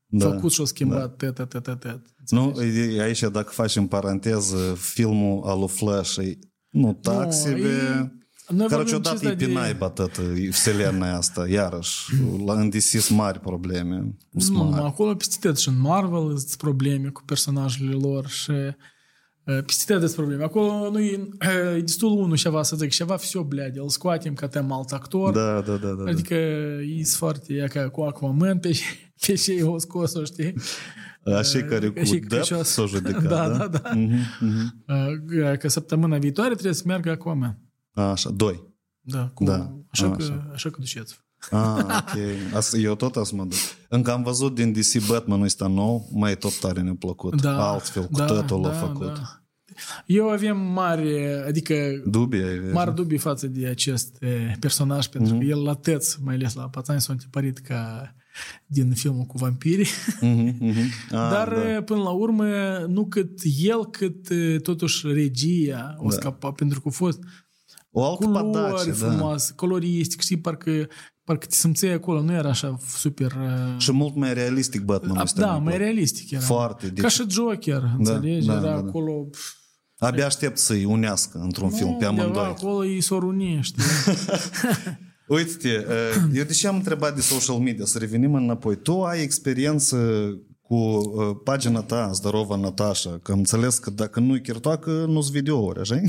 Da, 0.06 0.30
făcut 0.32 0.52
și-o 0.52 0.66
schimbat 0.66 1.00
da. 1.00 1.32
tet, 1.32 1.50
tet, 1.50 1.64
tet, 1.64 1.80
tet. 1.80 2.02
Nu, 2.30 2.62
e- 2.62 3.02
aici, 3.02 3.20
dacă 3.20 3.50
faci 3.52 3.76
în 3.76 3.88
paranteză, 3.88 4.78
filmul 4.80 5.43
al 5.45 5.60
lui 5.60 5.68
Flash 5.68 6.16
e 6.18 6.38
nu 6.70 6.93
tac 6.93 7.34
себе... 7.34 7.68
e- 7.68 8.18
Noi 8.56 8.68
Короче, 8.68 8.91
vorbim 8.91 8.95
odată 8.95 9.16
ăsta 9.16 9.30
e 9.30 9.36
pe 9.47 9.54
naiba 9.54 9.89
tătă 9.89 10.22
vselenia 10.50 11.18
asta, 11.18 11.47
iarăși. 11.47 12.14
La 12.45 12.54
îndesis 12.60 13.10
mari 13.10 13.39
probleme. 13.39 14.16
Sunt 14.38 14.58
Nu, 14.58 14.64
mari. 14.64 14.84
acolo 14.84 15.16
peste 15.16 15.47
tot 15.47 15.58
și 15.58 15.68
în 15.68 15.80
Marvel 15.80 16.38
sunt 16.38 16.56
probleme 16.58 17.08
cu 17.10 17.22
personajele 17.26 17.91
lor 17.91 18.28
și 18.28 18.50
uh, 18.52 18.58
peste 19.66 19.93
tot 19.93 20.02
sunt 20.02 20.14
probleme. 20.14 20.43
Acolo 20.43 20.89
nu 20.91 21.00
e, 21.00 21.30
e 21.78 21.80
destul 21.82 22.12
unul 22.20 22.38
ceva 22.38 22.64
să 22.64 22.76
zic, 22.76 22.89
ceva 22.91 23.16
все, 23.18 23.39
блядь, 23.39 23.78
îl 23.78 23.89
scoatem 23.89 24.34
ca 24.34 24.47
tem 24.47 24.72
alt 24.72 24.91
actor. 24.91 25.34
Da, 25.34 25.62
da, 25.62 25.76
da, 25.76 25.91
da. 25.93 26.10
Adică 26.12 26.34
e 26.34 27.04
foarte, 27.04 27.54
e 27.54 27.68
ca 27.68 27.89
cu 27.89 28.02
Aquaman 28.02 28.60
pe, 28.60 28.72
pe 29.26 29.34
ce 29.34 29.54
eu 29.54 29.80
scos-o, 29.80 30.24
știi? 30.24 30.54
da. 31.24 31.38
Așa 31.38 31.62
care 31.64 31.89
cu 31.89 32.04
și 32.04 32.12
Depp 32.12 32.30
crăcios. 32.30 32.68
s-o 32.68 32.86
judecat, 32.88 33.24
Da, 33.24 33.50
da? 33.50 33.58
da, 33.58 33.68
da. 33.68 33.89
Mhm, 33.93 34.16
mhm. 34.39 34.84
Uh, 34.88 35.58
Că 35.58 35.68
săptămâna 35.68 36.18
viitoare 36.18 36.54
trebuie 36.54 36.74
să 36.74 36.84
meargă 36.86 37.10
Aquaman. 37.12 37.60
Așa, 37.93 38.30
doi. 38.30 38.68
Da, 39.02 39.32
cu, 39.34 39.43
Da, 39.43 39.76
așa, 39.89 40.06
așa. 40.06 40.16
că, 40.16 40.41
așa 40.54 40.70
că 40.70 40.76
duceți. 40.80 41.20
Ah, 41.51 41.76
ok. 41.78 42.55
Asta, 42.57 42.76
eu 42.76 42.95
tot 42.95 43.16
asta 43.16 43.36
mă 43.36 43.42
duc. 43.45 43.59
Încă 43.88 44.12
am 44.12 44.22
văzut 44.22 44.55
din 44.55 44.72
DC 44.72 45.07
Batman 45.09 45.42
ăsta 45.42 45.66
nou, 45.66 46.09
mai 46.12 46.36
tot 46.36 46.59
tare 46.59 46.80
ne-a 46.80 46.97
plăcut. 46.99 47.40
Da, 47.42 47.70
Altfel, 47.70 48.03
cu 48.05 48.16
da, 48.18 48.24
totul 48.24 48.61
l-a 48.61 48.68
da, 48.68 48.74
făcut. 48.74 49.07
Da. 49.14 49.38
Eu 50.07 50.28
aveam 50.30 50.59
mari, 50.59 51.26
adică 51.47 51.74
Dubii 52.07 52.42
ai 52.42 52.59
mari 52.72 52.95
dubii 52.95 53.18
față 53.18 53.47
de 53.47 53.66
acest 53.66 54.16
eh, 54.20 54.53
personaj, 54.61 55.07
pentru 55.07 55.36
că 55.38 55.45
el 55.45 55.62
la 55.62 55.74
tăț, 55.74 56.14
mai 56.14 56.34
ales 56.34 56.55
la 56.55 56.68
pațani, 56.68 57.01
s-a 57.01 57.12
întipărit 57.12 57.59
ca 57.59 58.14
din 58.66 58.92
filmul 58.92 59.24
cu 59.24 59.38
vampirii. 59.38 59.86
Mhm, 60.20 60.57
mhm. 60.61 60.78
Ah, 61.11 61.30
Dar 61.30 61.49
da. 61.49 61.70
eh, 61.76 61.82
până 61.84 62.03
la 62.03 62.11
urmă, 62.11 62.45
nu 62.88 63.07
cât 63.07 63.38
el, 63.59 63.86
cât 63.86 64.30
eh, 64.30 64.61
totuși 64.61 65.07
regia 65.12 65.95
o 65.99 66.09
Da. 66.09 66.14
scapa, 66.14 66.51
pentru 66.53 66.80
că 66.80 66.88
a 66.88 66.92
fost 66.92 67.18
O 67.90 68.05
altă 68.05 68.24
culori 68.24 68.45
padace, 68.53 68.88
da. 68.88 68.95
frumoase, 68.95 69.53
coloristic, 69.57 70.20
știi, 70.20 70.38
parcă, 70.38 70.70
parcă 71.25 71.47
te 71.47 71.55
simțeai 71.55 71.93
acolo, 71.93 72.20
nu 72.22 72.33
era 72.33 72.49
așa 72.49 72.77
super... 72.97 73.33
eh, 73.33 73.79
Și 73.81 73.93
mult 73.93 74.14
mai 74.16 74.35
realistic 74.35 74.83
Batman 74.83 75.16
a- 75.16 75.22
ăsta. 75.22 75.41
da, 75.41 75.47
mi-a 75.47 75.55
mai 75.55 75.62
plăcut. 75.64 75.81
realistic 75.81 76.31
era. 76.31 76.41
Foarte. 76.43 76.87
Ca 76.87 76.93
Deci, 77.03 77.11
și 77.11 77.25
Joker, 77.29 77.83
înțelegi? 77.99 78.47
da, 78.47 78.53
era 78.53 78.62
da, 78.62 78.68
da. 78.68 78.77
acolo... 78.77 79.12
pf, 79.12 79.41
abia 79.99 80.27
aștept 80.27 80.59
să-i 80.59 80.85
unească 80.85 81.39
într-un 81.43 81.70
film 81.70 81.97
pe 81.97 82.07
undeva 82.07 82.22
amândoi. 82.22 82.45
acolo 82.45 82.85
ei 82.85 83.01
s-o 83.01 83.18
runi, 83.18 83.59
știi? 83.62 83.83
Uite, 85.29 85.87
eu 86.35 86.45
deși 86.45 86.66
am 86.66 86.77
întrebat 86.77 87.14
de 87.14 87.20
social 87.20 87.57
media, 87.59 87.85
să 87.85 87.99
revenim 87.99 88.35
înapoi. 88.35 88.77
Tu 88.77 89.03
ai 89.03 89.22
experiență 89.22 89.97
cu 90.61 90.75
uh, 90.75 91.03
pagina 91.45 91.81
ta, 91.83 92.11
Zdorova 92.12 92.57
Natasha, 92.57 93.18
că 93.22 93.33
am 93.33 93.39
înțeles 93.39 93.79
că 93.79 93.91
dacă 93.91 94.20
nu-i 94.20 94.41
chirtoacă, 94.41 94.91
nu-ți 95.09 95.31
videouri, 95.31 95.81
așa 95.81 96.01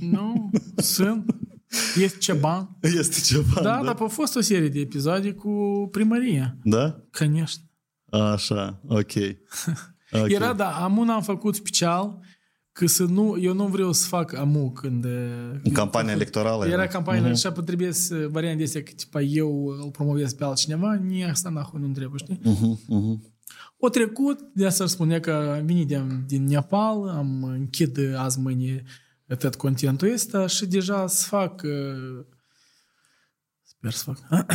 nu, 0.00 0.50
sunt. 0.76 1.24
Este 1.97 2.17
ceva. 2.17 2.77
Este 2.81 3.19
ceva, 3.21 3.61
Da, 3.61 3.81
dar 3.83 3.95
a 3.99 4.07
fost 4.07 4.35
o 4.35 4.41
serie 4.41 4.69
de 4.69 4.79
episoade 4.79 5.31
cu 5.31 5.87
primăria. 5.91 6.57
Da? 6.63 7.03
Конечно. 7.11 7.63
Așa, 8.11 8.81
ok. 8.87 8.97
okay. 8.97 9.37
Era, 10.27 10.53
da, 10.53 10.83
am 10.83 10.97
una 10.97 11.13
am 11.13 11.21
făcut 11.21 11.55
special 11.55 12.19
că 12.71 12.87
să 12.87 13.03
nu, 13.03 13.37
eu 13.39 13.53
nu 13.53 13.67
vreau 13.67 13.91
să 13.91 14.07
fac 14.07 14.33
amu 14.33 14.71
când... 14.71 15.05
În 15.63 15.71
campania 15.73 16.13
electorală 16.13 16.65
Era 16.65 16.73
era. 16.73 16.87
campania 16.87 17.31
uh-huh. 17.31 17.39
și 17.39 17.47
apoi 17.47 17.63
trebuie 17.63 17.91
să 17.91 18.27
variante 18.31 18.63
astea 18.63 18.83
că 18.83 18.91
tipa 18.95 19.21
eu 19.21 19.65
îl 19.65 19.89
promovez 19.91 20.33
pe 20.33 20.43
altcineva, 20.43 20.93
nici 20.93 21.23
asta 21.23 21.49
nahui 21.49 21.81
nu 21.81 21.87
trebuie, 21.87 22.19
știi? 22.23 22.39
Uh-huh, 22.39 22.95
uh-huh. 22.95 23.29
O 23.77 23.89
trecut, 23.89 24.39
de 24.53 24.65
asta 24.65 24.85
spune 24.85 25.19
că 25.19 25.31
am 25.59 25.65
venit 25.65 25.87
din, 25.87 26.23
din 26.27 26.43
Nepal, 26.43 27.07
am 27.09 27.43
închid 27.43 27.97
azi 28.15 28.39
mâine 28.39 28.83
tot 29.34 29.54
contentul 29.54 30.12
ăsta 30.12 30.46
și 30.46 30.66
deja 30.66 31.06
să 31.06 31.26
fac 31.26 31.62
uh, 31.62 32.26
sper 33.62 33.92
să 33.92 34.04
fac 34.04 34.46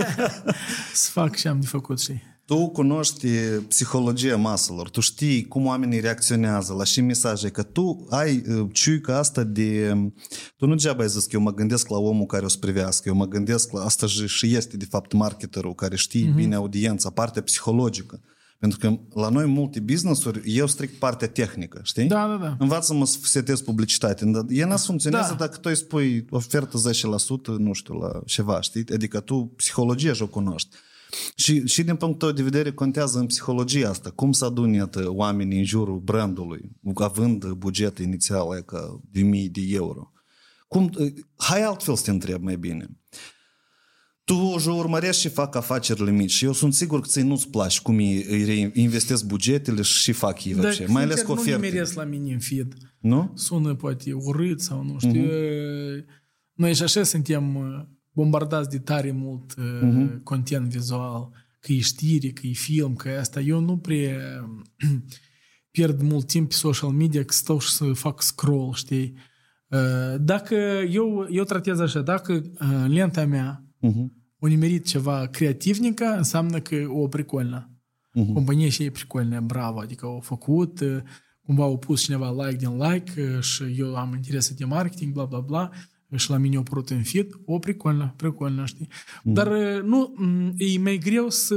să 1.04 1.10
fac 1.10 1.36
ce 1.36 1.48
am 1.48 1.60
de 1.60 1.66
făcut, 1.66 2.00
știi? 2.00 2.22
Tu 2.48 2.68
cunoști 2.68 3.28
psihologia 3.68 4.36
maselor, 4.36 4.90
tu 4.90 5.00
știi 5.00 5.46
cum 5.46 5.66
oamenii 5.66 6.00
reacționează, 6.00 6.72
la 6.72 6.84
ce 6.84 7.00
mesaje, 7.00 7.48
că 7.48 7.62
tu 7.62 8.06
ai 8.10 8.44
uh, 8.48 8.68
ciuica 8.72 9.18
asta 9.18 9.44
de... 9.44 9.94
Tu 10.56 10.66
nu 10.66 10.74
degeaba 10.74 11.02
ai 11.02 11.08
zis 11.08 11.24
că 11.24 11.30
eu 11.32 11.40
mă 11.40 11.54
gândesc 11.54 11.88
la 11.88 11.96
omul 11.96 12.26
care 12.26 12.44
o 12.44 12.48
să 12.48 12.58
privească, 12.58 13.08
eu 13.08 13.14
mă 13.14 13.26
gândesc 13.26 13.72
la... 13.72 13.84
Asta 13.84 14.06
și- 14.06 14.26
și 14.26 14.54
este, 14.54 14.76
de 14.76 14.84
fapt, 14.84 15.12
marketerul 15.12 15.74
care 15.74 15.96
știe 15.96 16.30
uh-huh. 16.30 16.34
bine 16.34 16.54
audiența, 16.54 17.10
partea 17.10 17.42
psihologică. 17.42 18.20
Pentru 18.58 18.78
că 18.78 18.98
la 19.14 19.28
noi 19.28 19.46
multe 19.46 19.80
business-uri, 19.80 20.40
eu 20.44 20.66
strict 20.66 20.94
partea 20.98 21.28
tehnică, 21.28 21.80
știi? 21.82 22.06
Da, 22.06 22.26
da, 22.26 22.36
da. 22.36 22.56
Învață-mă 22.58 23.06
să 23.06 23.18
setez 23.22 23.60
publicitate. 23.60 24.24
Dar 24.24 24.44
e 24.48 24.64
n 24.64 24.76
funcționează 24.76 25.30
Da. 25.30 25.36
dacă 25.36 25.56
tu 25.56 25.68
îi 25.68 25.76
spui 25.76 26.24
ofertă 26.30 26.78
10%, 26.78 27.46
nu 27.58 27.72
știu, 27.72 27.94
la 27.94 28.20
ceva, 28.26 28.60
știi? 28.60 28.84
Adică 28.92 29.20
tu 29.20 29.52
psihologia 29.56 30.12
și 30.12 30.22
o 30.22 30.26
cunoști. 30.26 30.76
Și, 31.36 31.66
și 31.66 31.82
din 31.82 31.96
punctul 31.96 32.18
tău 32.18 32.36
de 32.36 32.42
vedere 32.42 32.72
contează 32.72 33.18
în 33.18 33.26
psihologia 33.26 33.88
asta. 33.88 34.10
Cum 34.10 34.32
să 34.32 34.44
aduni 34.44 34.76
iată, 34.76 35.04
oamenii 35.08 35.58
în 35.58 35.64
jurul 35.64 35.98
brandului, 35.98 36.70
având 36.94 37.46
buget 37.46 37.98
inițial 37.98 38.56
e 38.58 38.62
ca 38.62 39.00
de 39.10 39.22
mii 39.22 39.48
de 39.48 39.60
euro. 39.68 40.12
Cum, 40.68 40.90
hai 41.36 41.62
altfel 41.62 41.96
să 41.96 42.02
te 42.02 42.10
întreb 42.10 42.42
mai 42.42 42.56
bine. 42.56 42.88
Tu 44.28 44.58
și 44.58 44.68
urmărești 44.68 45.20
și 45.20 45.28
fac 45.28 45.54
afacerile 45.54 46.10
mici 46.10 46.30
și 46.30 46.44
eu 46.44 46.52
sunt 46.52 46.74
sigur 46.74 47.00
că 47.00 47.06
ți 47.06 47.22
nu-ți 47.22 47.48
place 47.48 47.80
cum 47.82 47.96
îi, 47.96 48.24
îi 48.28 48.70
investesc 48.74 49.26
bugetele 49.26 49.82
și 49.82 50.02
și 50.02 50.12
fac 50.12 50.44
ei 50.44 50.54
Dar, 50.54 50.74
mai 50.86 51.02
ales 51.02 51.20
cu 51.20 51.26
sincer, 51.26 51.34
nu 51.36 51.40
oferte. 51.40 51.66
nimeresc 51.66 51.94
la 51.94 52.04
mine 52.04 52.32
în 52.32 52.38
feed. 52.38 52.74
Nu? 52.98 53.32
Sună 53.34 53.74
poate 53.74 54.12
urât 54.12 54.60
sau 54.60 54.82
nu 54.82 54.98
știu. 54.98 55.24
Uh-huh. 55.24 56.04
Noi 56.52 56.74
și 56.74 56.82
așa 56.82 57.02
suntem 57.02 57.56
uh, 57.56 57.84
bombardați 58.12 58.70
de 58.70 58.78
tare 58.78 59.10
mult 59.10 59.54
uh-huh. 59.54 60.22
content 60.22 60.66
vizual, 60.66 61.30
că 61.60 61.72
e 61.72 61.80
știri, 61.80 62.32
că 62.32 62.46
e 62.46 62.52
film, 62.52 62.94
că 62.94 63.08
e 63.08 63.18
asta. 63.18 63.40
Eu 63.40 63.60
nu 63.60 63.76
prea 63.76 64.50
pierd 65.70 66.00
mult 66.00 66.26
timp 66.26 66.48
pe 66.48 66.54
social 66.54 66.90
media 66.90 67.24
că 67.24 67.32
stau 67.32 67.58
și 67.58 67.72
să 67.72 67.84
fac 67.84 68.22
scroll, 68.22 68.72
știi? 68.74 69.14
Uh, 69.66 70.14
Dacă 70.20 70.54
eu, 70.90 71.26
eu 71.30 71.44
tratez 71.44 71.80
așa, 71.80 72.00
dacă 72.00 72.32
uh, 72.32 72.84
lenta 72.88 73.24
mea 73.24 73.62
Uh-huh. 73.82 74.10
O 74.38 74.46
nimerit 74.46 74.86
ceva 74.86 75.26
creativnică, 75.26 76.04
înseamnă 76.16 76.60
că 76.60 76.86
o 76.88 77.08
pricolnă. 77.08 77.70
Uh-huh. 78.08 78.32
Compania 78.32 78.68
și 78.68 78.82
e 78.82 78.90
pricolnă, 78.90 79.40
bravo, 79.40 79.80
adică 79.80 80.06
au 80.06 80.20
făcut, 80.20 80.80
uh, 80.80 80.98
cumva 81.42 81.62
au 81.62 81.78
pus 81.78 82.02
cineva 82.02 82.44
like 82.44 82.56
din 82.56 82.76
like 82.76 83.34
uh, 83.36 83.42
și 83.42 83.62
eu 83.76 83.96
am 83.96 84.14
interese 84.14 84.54
de 84.54 84.64
marketing, 84.64 85.12
bla 85.12 85.24
bla 85.24 85.40
bla, 85.40 85.70
și 86.16 86.30
la 86.30 86.36
mine 86.36 86.54
au 86.54 86.60
apărut 86.60 86.90
în 86.90 87.02
feed, 87.02 87.28
o 87.44 87.58
pricolnă, 87.58 88.14
pricolnă, 88.16 88.64
știi? 88.64 88.86
Uh-huh. 88.86 89.22
Dar 89.22 89.46
uh, 89.46 89.82
nu, 89.82 90.14
m, 90.16 90.54
e 90.56 90.78
mai 90.78 90.98
greu 90.98 91.30
să 91.30 91.56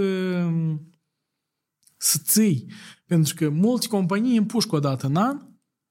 să 1.97 2.19
ții, 2.23 2.65
pentru 3.05 3.33
că 3.35 3.49
multe 3.49 3.87
companii 3.87 4.37
împușcă 4.37 4.75
o 4.75 4.79
dată 4.79 5.07
în 5.07 5.15
an, 5.15 5.37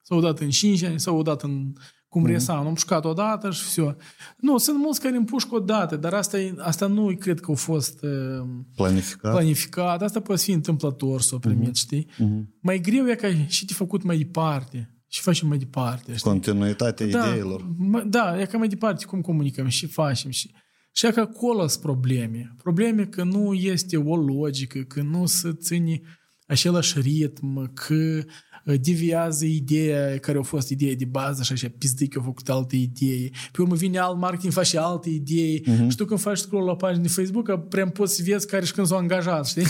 sau 0.03 0.18
o 0.18 0.20
dată 0.20 0.45
în 0.45 0.51
5 0.51 0.82
ani, 0.82 1.01
sau 1.01 1.18
o 1.18 1.22
dată 1.22 1.47
în 1.47 1.72
cum 2.10 2.28
mm-hmm. 2.30 2.47
am 2.47 2.68
împușcat 2.68 3.06
o 3.06 3.14
dată 3.14 3.51
și 3.51 3.64
все. 3.64 3.95
Nu, 4.38 4.58
sunt 4.58 4.78
mulți 4.78 5.01
care 5.01 5.16
împușcă 5.16 5.56
o 5.56 5.60
dată, 5.60 5.95
dar 5.95 6.14
asta, 6.14 6.39
e- 6.39 6.56
asta 6.58 6.88
nu 6.88 7.16
cred 7.20 7.39
că 7.39 7.51
a 7.51 7.56
fost 7.56 8.03
uh, 8.03 8.47
Planificat. 8.76 9.32
planificat, 9.32 10.01
asta 10.01 10.20
poate 10.20 10.41
fi 10.41 10.51
întâmplător 10.51 11.22
să 11.22 11.36
o 11.36 11.38
primit, 11.38 11.70
mm-hmm. 11.70 11.82
știi? 11.82 12.06
Mm-hmm. 12.06 12.60
Mai 12.62 12.80
greu 12.80 13.10
e 13.10 13.16
ca 13.16 13.28
și 13.47 13.66
de 13.66 13.74
făcut 13.74 14.03
mai 14.03 14.18
departe 14.18 14.95
și 15.08 15.22
facem 15.22 15.47
mai 15.47 15.58
departe, 15.58 16.16
știi? 16.16 16.30
Continuitatea 16.30 17.08
da, 17.08 17.28
ideilor. 17.28 17.66
mă- 17.78 18.03
Da, 18.08 18.41
e 18.41 18.45
ca 18.45 18.58
mai 18.58 18.68
departe 18.68 19.06
cum 19.06 19.22
comunicăm 19.22 19.68
și 19.68 19.88
facem 19.88 20.32
și 20.32 20.51
și 20.91 21.08
că 21.08 21.20
acolo 21.20 21.68
sunt 21.68 21.84
probleme. 21.84 22.56
Probleme 22.58 23.06
că 23.06 23.24
nu 23.24 23.53
este 23.53 23.97
o 23.97 24.16
logică, 24.16 24.80
că 24.80 25.01
nu 25.01 25.26
se 25.26 25.53
ține 25.53 26.01
același 26.47 26.99
ritm, 26.99 27.74
că 27.74 27.93
uh, 27.93 28.24
deviază 28.65 29.45
ideea 29.45 30.19
care 30.19 30.39
a 30.39 30.43
fost 30.43 30.69
ideea 30.69 30.95
de 30.95 31.05
bază 31.05 31.43
și 31.43 31.53
așa 31.53 31.69
pizdic 31.79 32.13
că 32.13 32.19
a 32.19 32.23
făcut 32.23 32.49
alte 32.49 32.77
idei. 32.77 33.33
Pe 33.53 33.63
urmă 33.63 33.75
vine 33.75 33.99
alt 33.99 34.19
marketing, 34.19 34.53
face 34.53 34.79
alte 34.79 35.09
idei. 35.09 35.61
Uh-huh. 35.61 35.89
Și 35.89 35.97
tu 35.97 36.05
când 36.05 36.21
faci 36.21 36.39
scroll 36.39 36.67
la 36.67 36.77
pagina 36.77 37.03
de 37.03 37.09
Facebook, 37.09 37.45
că 37.45 37.57
prea 37.57 37.89
poți 37.89 38.15
să 38.15 38.23
vezi 38.27 38.47
care 38.47 38.65
și 38.65 38.73
când 38.73 38.87
s-au 38.87 38.99
angajat, 38.99 39.47
știi? 39.47 39.67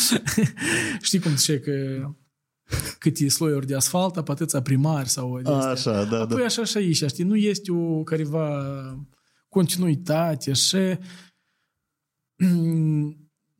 știi 1.06 1.18
cum 1.18 1.36
zice 1.36 1.58
că 1.58 1.72
câte 2.98 3.28
sloiuri 3.28 3.66
de 3.66 3.74
asfalt, 3.74 4.16
apă 4.16 4.32
atâția 4.32 4.62
primari 4.62 5.08
sau 5.08 5.40
de 5.40 5.50
astea. 5.50 5.70
Așa, 5.70 6.04
da, 6.04 6.20
Apoi 6.20 6.38
da. 6.38 6.44
așa 6.44 6.64
și 6.64 6.76
aici, 6.76 7.04
știi, 7.04 7.24
nu 7.24 7.36
este 7.36 7.72
o 7.72 8.02
careva 8.02 8.64
continuitate 9.48 10.52
și 10.52 10.76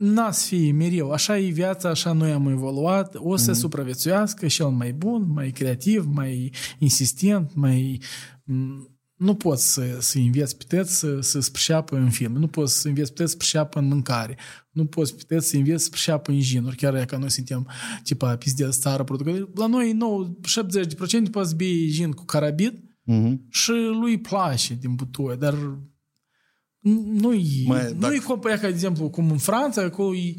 n-a 0.01 0.31
să 0.31 0.47
fie 0.47 0.73
mereu. 0.73 1.11
Așa 1.11 1.39
e 1.39 1.51
viața, 1.51 1.89
așa 1.89 2.13
noi 2.13 2.33
am 2.33 2.49
evoluat, 2.49 3.15
o 3.19 3.37
să 3.37 3.51
mm. 3.51 3.57
supraviețuiască 3.57 4.47
cel 4.47 4.69
mai 4.69 4.93
bun, 4.93 5.33
mai 5.33 5.51
creativ, 5.51 6.07
mai 6.13 6.53
insistent, 6.79 7.55
mai... 7.55 8.01
Nu 9.17 9.35
poți 9.35 9.73
să, 9.73 9.97
să 9.99 10.19
înveți 10.19 10.57
pe 10.57 10.65
tăți 10.69 10.99
să, 10.99 11.21
să 11.21 11.41
sprișeapă 11.41 11.97
în 11.97 12.11
film, 12.11 12.33
nu 12.33 12.47
poți 12.47 12.81
să 12.81 12.89
înveți 12.89 13.13
pe 13.13 13.17
tăți 13.17 13.31
să 13.31 13.37
sprișeapă 13.37 13.79
în 13.79 13.87
mâncare, 13.87 14.39
nu 14.71 14.87
poți 14.87 15.17
pe 15.17 15.23
tăți 15.27 15.49
să 15.49 15.57
înveți 15.57 15.83
să 15.83 15.87
sprișeapă 15.87 16.31
în 16.31 16.41
jinuri, 16.41 16.77
chiar 16.77 16.93
dacă 16.93 17.17
noi 17.17 17.31
suntem 17.31 17.69
tipa 18.03 18.37
pizdeț 18.37 18.77
țară 18.77 19.05
producători. 19.05 19.51
La 19.55 19.67
noi 19.67 19.93
nou, 19.93 20.41
70% 21.29 21.31
poți 21.31 21.49
să 21.49 21.55
bei 21.55 21.89
jin 21.89 22.13
cu 22.13 22.25
carabit 22.25 22.91
Mm-hmm. 23.11 23.49
și 23.49 23.71
lui 23.71 24.11
îi 24.11 24.21
place 24.21 24.75
din 24.75 24.95
butoie, 24.95 25.37
dar 25.37 25.79
nu-i, 26.81 27.65
Mai, 27.67 27.83
nu-i 27.83 27.99
dacă- 27.99 28.23
compania, 28.27 28.57
ca 28.57 28.67
de 28.67 28.73
exemplu, 28.73 29.09
cum 29.09 29.31
în 29.31 29.39
Franța, 29.39 29.83
acolo 29.83 30.15
e 30.15 30.35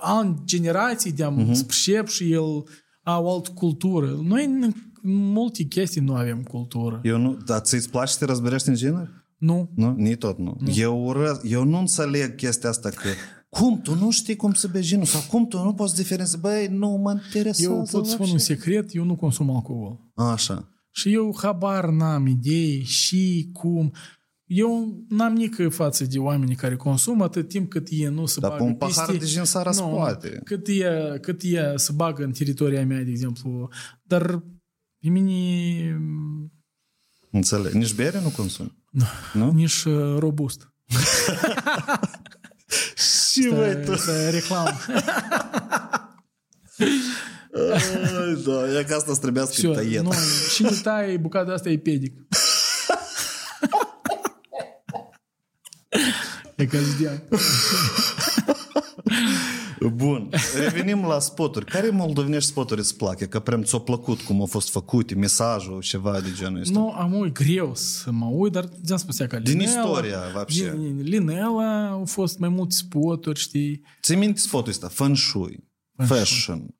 an 0.00 0.36
generații 0.44 1.12
de 1.12 1.24
am 1.24 1.48
uh-huh. 1.48 1.52
sprșep 1.52 2.06
și 2.06 2.32
el 2.32 2.64
a 3.02 3.20
o 3.20 3.34
altă 3.34 3.50
cultură. 3.54 4.18
Noi 4.22 4.44
în 4.44 4.72
multe 5.12 5.62
chestii 5.62 6.00
nu 6.00 6.14
avem 6.14 6.42
cultură. 6.42 7.00
Eu 7.04 7.18
nu, 7.18 7.36
dar 7.46 7.60
ți-ți 7.60 7.90
place 7.90 8.12
să 8.12 8.18
te 8.18 8.24
răzberești 8.24 8.68
în 8.68 8.74
genere? 8.74 9.10
Nu? 9.38 9.70
Nu? 9.74 9.94
Nici 9.96 10.18
tot 10.18 10.38
nu. 10.38 10.56
nu. 10.58 10.70
Eu, 10.74 11.04
ură, 11.04 11.40
eu 11.44 11.64
nu 11.64 11.78
înțeleg 11.78 12.34
chestia 12.34 12.68
asta 12.68 12.88
că 12.88 13.08
cum 13.48 13.80
tu 13.80 13.94
nu 13.94 14.10
știi 14.10 14.36
cum 14.36 14.52
să 14.52 14.68
bei 14.72 14.82
genul 14.82 15.04
sau 15.04 15.20
cum 15.30 15.46
tu 15.46 15.62
nu 15.62 15.74
poți 15.74 15.94
diferența. 15.94 16.38
Băi, 16.40 16.66
nu 16.70 16.88
mă 16.88 17.20
interesează. 17.24 17.72
Eu 17.72 17.86
pot 17.90 18.06
spune 18.06 18.30
un 18.30 18.38
secret, 18.38 18.94
eu 18.94 19.04
nu 19.04 19.16
consum 19.16 19.50
alcool. 19.50 19.98
Așa. 20.14 20.68
Și 20.90 21.12
eu 21.12 21.36
habar 21.42 21.88
n-am 21.88 22.26
idei 22.26 22.82
și 22.84 23.50
cum. 23.52 23.92
Eu 24.46 25.04
n-am 25.08 25.32
nică 25.32 25.68
față 25.68 26.04
de 26.04 26.18
oamenii 26.18 26.54
care 26.54 26.76
consumă 26.76 27.24
atât 27.24 27.48
timp 27.48 27.70
cât 27.70 27.86
ei 27.90 28.04
nu 28.04 28.26
se 28.26 28.40
Dar 28.40 28.50
bagă 28.50 28.62
un 28.62 28.74
pahar 28.74 29.06
peste... 29.06 29.24
de 29.24 29.26
gin 29.26 29.44
s-ar 29.44 29.66
răspoate. 29.66 30.40
Cât 30.44 30.66
e, 30.68 31.18
cât 31.20 31.42
e 31.42 31.72
să 31.76 31.92
bagă 31.92 32.24
în 32.24 32.32
teritoria 32.32 32.86
mea, 32.86 33.02
de 33.02 33.10
exemplu. 33.10 33.68
Dar 34.02 34.42
pe 34.98 35.08
mine... 35.08 36.00
Înțeleg. 37.30 37.72
Nici 37.72 37.94
bere 37.94 38.20
nu 38.20 38.28
consum? 38.28 38.82
Nu. 38.90 39.04
nu? 39.32 39.52
Nici 39.52 39.84
uh, 39.84 40.18
robust. 40.18 40.72
Și 43.30 43.48
voi 43.48 43.84
tu. 43.84 43.92
Reclamă. 44.30 44.70
da, 48.44 48.78
e 48.78 48.84
că 48.84 48.94
asta 48.94 49.12
trebuia 49.12 49.44
să 49.44 49.52
și, 49.52 49.66
nu, 50.02 50.12
și 50.54 50.62
nu 50.62 50.70
tai 50.82 51.18
bucata 51.18 51.52
asta 51.52 51.68
e 51.68 51.78
pedic. 51.78 52.14
e 56.55 56.65
că 56.65 56.77
zideam. 56.77 57.23
Bun. 59.93 60.29
Revenim 60.63 61.05
la 61.05 61.19
spoturi. 61.19 61.65
Care 61.65 61.89
moldovenești 61.89 62.49
spoturi 62.49 62.79
îți 62.79 62.97
place? 62.97 63.25
Că 63.25 63.39
prem 63.39 63.63
ți-a 63.63 63.77
plăcut 63.79 64.19
cum 64.21 64.39
au 64.39 64.45
fost 64.45 64.69
făcute, 64.69 65.15
mesajul, 65.15 65.81
ceva 65.81 66.19
de 66.19 66.27
genul 66.35 66.59
ăsta. 66.61 66.79
Nu, 66.79 66.91
am 66.91 67.23
e 67.23 67.29
greu 67.29 67.71
să 67.75 68.11
mă 68.11 68.25
uit, 68.25 68.51
dar 68.51 68.69
ți-am 68.85 68.97
spus 68.97 69.19
ea 69.19 69.27
că 69.27 69.39
Din 69.39 69.57
Linela- 69.59 69.63
istoria, 69.65 70.19
вообще. 70.33 70.71
Din 70.77 71.01
Linela 71.01 71.89
au 71.89 72.05
fost 72.05 72.39
mai 72.39 72.49
multe 72.49 72.75
spoturi, 72.75 73.39
știi? 73.39 73.81
Ți-ai 74.01 74.19
minte 74.19 74.39
spotul 74.39 74.71
ăsta? 74.71 74.87
Feng 74.87 75.15
Shui, 75.15 75.69
fashion, 76.05 76.75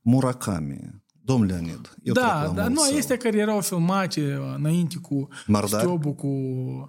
Murakami, 0.00 1.02
Domn 1.22 1.44
Leonid. 1.46 1.94
Eu 2.02 2.12
trec 2.14 2.26
da, 2.26 2.42
la 2.42 2.52
da, 2.52 2.62
mult 2.62 2.74
nu, 2.74 2.80
sau- 2.84 2.96
este 2.96 3.16
care 3.16 3.38
erau 3.38 3.60
filmate 3.60 4.38
înainte 4.56 4.96
cu 5.02 5.28
Mardar? 5.46 5.80
Stiobu, 5.80 6.12
cu 6.12 6.26
uh, 6.26 6.88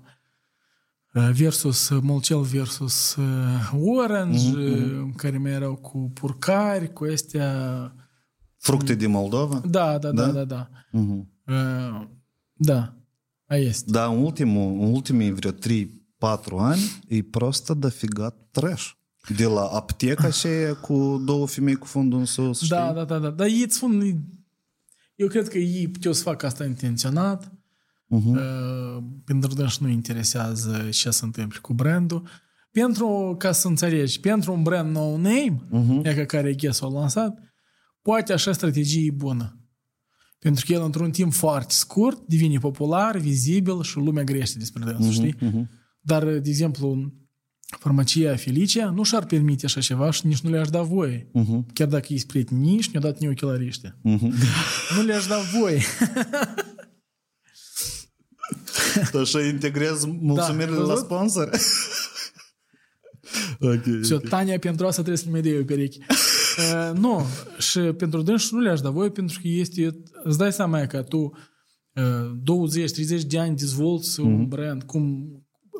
versus 1.12 1.88
uh, 1.88 2.02
Molcel 2.02 2.40
versus 2.40 3.14
uh, 3.14 3.72
Orange, 3.98 4.48
Mhm, 4.48 5.02
uh, 5.08 5.12
care 5.16 5.38
mai 5.38 5.50
erau 5.50 5.74
cu 5.74 6.10
purcari, 6.14 6.92
cu 6.92 7.04
astea... 7.12 7.94
Fructe 8.58 8.94
din 8.94 9.10
Moldova? 9.10 9.60
Da, 9.68 9.98
da, 9.98 10.10
da, 10.12 10.26
Da? 10.26 10.32
da, 10.32 10.44
da. 10.44 10.68
Mhm. 10.90 11.30
Uh, 11.46 12.06
da, 12.54 12.94
a 13.46 13.56
este. 13.56 13.90
Da, 13.90 14.06
în, 14.06 14.22
ultimul, 14.22 14.72
în 14.84 14.92
ultimii 14.92 15.30
vreo 15.32 15.50
3-4 15.50 15.54
ani 16.58 16.80
e 17.08 17.22
prostă 17.22 17.74
de 17.74 17.90
figat 17.90 18.36
trash. 18.50 18.90
De 19.36 19.44
la 19.46 19.64
apteca 19.66 20.30
și 20.30 20.46
aia 20.46 20.74
cu 20.74 21.22
două 21.24 21.46
femei 21.46 21.74
cu 21.74 21.86
fundul 21.86 22.18
în 22.18 22.24
sus, 22.24 22.56
știi? 22.56 22.68
Da, 22.68 22.92
da, 22.92 23.04
da, 23.04 23.18
da. 23.18 23.30
Dar 23.30 23.46
ei 23.46 23.62
îți 23.62 23.76
spun... 23.76 24.22
Eu 25.14 25.28
cred 25.28 25.48
că 25.48 25.58
ei 25.58 25.88
puteau 25.88 26.12
să 26.14 26.22
facă 26.22 26.46
asta 26.46 26.64
intenționat. 26.64 27.52
Mhm. 28.16 28.30
Uh, 28.30 29.02
pentru 29.24 29.54
că 29.54 29.66
nu 29.80 29.88
interesează 29.88 30.88
ce 30.90 31.10
se 31.10 31.24
întâmplă 31.24 31.58
cu 31.62 31.72
brandul. 31.72 32.28
Pentru, 32.70 33.34
ca 33.38 33.52
să 33.52 33.68
înțelegi, 33.68 34.20
pentru 34.20 34.52
un 34.52 34.62
brand 34.62 34.94
no 34.96 35.10
name, 35.16 35.62
Mhm. 35.70 36.02
uh-huh. 36.02 36.26
care 36.26 36.54
Guess 36.54 36.80
a 36.80 36.86
lansat, 36.86 37.38
poate 38.02 38.32
așa 38.32 38.52
strategie 38.52 39.06
e 39.06 39.10
bună. 39.10 39.56
Pentru 40.38 40.64
că 40.66 40.72
el, 40.72 40.82
într-un 40.82 41.10
timp 41.10 41.32
foarte 41.32 41.72
scurt, 41.74 42.18
devine 42.26 42.58
popular, 42.58 43.16
vizibil 43.16 43.82
și 43.82 43.96
lumea 43.96 44.24
grește 44.24 44.58
despre 44.58 44.84
dânsul, 44.84 45.04
Mhm, 45.04 45.12
știi? 45.12 45.68
Dar, 46.00 46.24
de 46.24 46.48
exemplu, 46.48 47.12
farmacia 47.78 48.36
Felicia 48.36 48.90
nu 48.90 49.02
și-ar 49.02 49.24
permite 49.24 49.66
așa 49.66 49.80
ceva 49.80 50.10
și 50.10 50.26
nici 50.26 50.40
nu 50.40 50.50
le-aș 50.50 50.68
da 50.68 50.82
voie. 50.82 51.28
Mhm. 51.32 51.66
Chiar 51.72 51.88
dacă 51.88 52.06
ei 52.08 52.16
sunt 52.18 52.30
prieteni 52.30 52.78
și 52.80 52.88
ne-au 52.92 53.02
dat 53.10 53.18
nie 53.20 53.28
ochelariște. 53.28 53.98
nu 54.96 55.02
le-aș 55.06 55.26
da 55.26 55.36
voie. 55.60 55.80
Tu 59.10 59.18
așa 59.18 59.42
integrezi 59.42 60.06
mulțumirile 60.06 60.76
Da, 60.76 60.82
la 60.82 60.86
văzut? 60.86 61.04
sponsor? 61.04 61.50
ok. 63.60 64.04
Și 64.04 64.28
Tania 64.28 64.58
pentru 64.58 64.86
asta 64.86 65.02
trebuie 65.02 65.22
să 65.24 65.30
ne 65.30 65.40
dea 65.40 65.58
o 65.60 65.64
perechi. 65.64 65.98
Uh, 66.58 66.98
nu, 66.98 67.26
și 67.58 67.78
pentru 67.78 68.22
dânsul 68.22 68.58
nu 68.58 68.64
le-aș 68.64 68.80
da 68.80 68.90
voie 68.90 69.10
pentru 69.10 69.38
că 69.42 69.48
este, 69.48 70.02
îți 70.22 70.38
dai 70.38 70.52
seama 70.52 70.86
că 70.86 71.02
tu 71.02 71.32
uh, 71.92 73.20
20-30 73.20 73.26
de 73.26 73.38
ani 73.38 73.56
dezvolți 73.56 74.20
un 74.20 74.46
brand, 74.46 74.82
cum, 74.82 75.30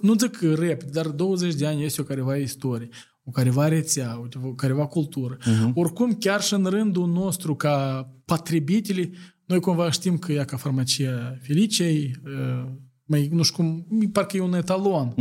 nu 0.02 0.14
zic 0.14 0.30
că 0.30 0.54
repede, 0.54 0.90
dar 0.90 1.06
20 1.06 1.54
de 1.54 1.66
ani 1.66 1.84
este 1.84 2.00
o 2.00 2.04
careva 2.04 2.36
istorie, 2.36 2.88
o 3.24 3.30
careva 3.30 3.68
rețea, 3.68 4.28
o 4.42 4.54
careva 4.54 4.86
cultură. 4.86 5.36
Oricum, 5.74 6.12
chiar 6.12 6.42
și 6.42 6.54
în 6.54 6.64
rândul 6.64 7.08
nostru 7.08 7.54
ca 7.54 8.08
patribitele, 8.24 9.10
noi 9.46 9.60
cumva 9.60 9.90
știm 9.90 10.18
că 10.18 10.32
ea 10.32 10.44
ca 10.44 10.56
farmacia 10.56 11.38
Felicei, 11.42 12.14
uh, 12.24 12.72
mai, 13.04 13.28
nu 13.32 13.42
știu 13.42 13.56
cum, 13.56 13.86
parcă 14.12 14.36
e 14.36 14.40
un 14.40 14.54
etalon. 14.54 15.14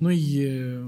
Nu 0.00 0.10
e 0.10 0.80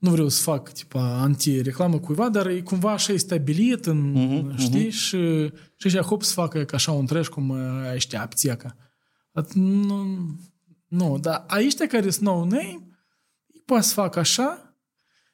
nu 0.00 0.10
vreau 0.10 0.28
să 0.28 0.42
fac 0.42 0.72
tipa 0.72 1.20
anti-reclamă 1.20 1.98
cuiva, 1.98 2.28
dar 2.28 2.46
e 2.46 2.60
cumva 2.60 2.92
așa 2.92 3.12
e 3.12 3.16
stabilit, 3.16 3.86
în, 3.86 4.14
uh-huh, 4.14 4.56
știi? 4.56 4.86
Uh-huh. 4.86 4.90
Și, 4.90 5.52
și 5.76 5.86
așa 5.86 6.00
hop 6.00 6.22
să 6.22 6.32
facă 6.32 6.64
ca 6.64 6.76
așa 6.76 6.92
un 6.92 7.06
trăș 7.06 7.26
cum 7.26 7.48
uh, 7.48 7.58
ăștia 7.94 8.22
apteca. 8.22 8.76
At, 9.32 9.52
nu, 9.52 10.04
nu, 10.88 11.18
dar 11.18 11.44
aici 11.48 11.76
care 11.76 12.10
sunt 12.10 12.28
no 12.28 12.44
name, 12.44 12.86
poate 13.64 13.86
să 13.86 13.92
facă 13.92 14.18
așa, 14.18 14.76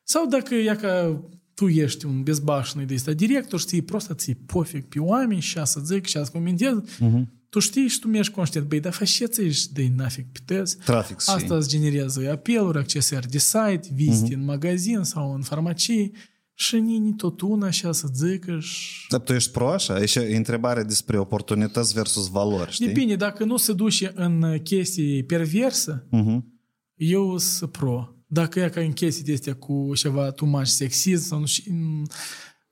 sau 0.02 0.26
dacă 0.26 0.54
e 0.54 0.76
ca 0.80 1.22
tu 1.54 1.68
ești 1.68 2.04
un 2.04 2.22
bezbașnă 2.22 2.82
de 2.82 2.94
ăsta 2.94 3.12
director, 3.12 3.60
știi, 3.60 3.82
prost 3.82 4.12
ți 4.14 4.32
pofig 4.32 4.84
pe 4.84 4.98
oameni 4.98 5.40
și 5.40 5.60
să 5.64 5.80
zic 5.80 6.06
și 6.06 6.24
să 6.24 6.30
comentez, 6.32 6.76
uh-huh. 6.76 7.22
Tu 7.48 7.58
știi 7.58 7.88
și 7.88 7.98
tu 7.98 8.08
mergi 8.08 8.30
conștient, 8.30 8.66
băi, 8.68 8.80
dar 8.80 8.92
faceți 8.92 9.42
și 9.42 9.72
de 9.72 9.92
nafig 9.96 10.26
pe 10.32 10.38
tezi. 10.44 10.76
Trafic, 10.76 11.20
și- 11.20 11.30
Asta 11.30 11.56
îți 11.56 11.68
generează 11.68 12.30
apeluri, 12.30 12.78
accesări 12.78 13.28
de 13.28 13.38
site, 13.38 13.88
vizite 13.94 14.34
în 14.34 14.44
magazin 14.44 15.02
sau 15.02 15.34
în 15.34 15.42
farmacie 15.42 16.10
și 16.54 16.76
nini 16.78 17.14
tot 17.14 17.40
una 17.40 17.70
și 17.70 17.88
să 17.92 18.08
zică 18.14 18.58
și... 18.60 19.06
Dar 19.08 19.20
tu 19.20 19.32
ești 19.32 19.50
pro 19.50 19.70
așa? 19.70 20.00
E 20.02 20.06
și 20.06 20.18
e 20.18 20.36
întrebare 20.36 20.82
despre 20.82 21.18
oportunități 21.18 21.92
versus 21.94 22.28
valori, 22.28 22.70
știi? 22.72 22.86
Depinde, 22.86 23.16
dacă 23.16 23.44
nu 23.44 23.56
se 23.56 23.72
duce 23.72 24.12
în 24.14 24.58
chestii 24.62 25.24
perversă, 25.24 26.06
Mhm. 26.10 26.60
eu 26.94 27.38
sunt 27.38 27.70
pro. 27.70 28.10
Dacă 28.28 28.60
e 28.60 28.68
ca 28.68 28.80
în 28.80 28.92
chestii 28.92 29.24
de 29.24 29.32
astea 29.32 29.54
cu 29.54 29.92
ceva 29.94 30.30
too 30.30 30.48
much 30.48 30.66
sexism 30.66 31.24
sau 31.26 31.38
nu 31.38 31.46
știu, 31.46 31.72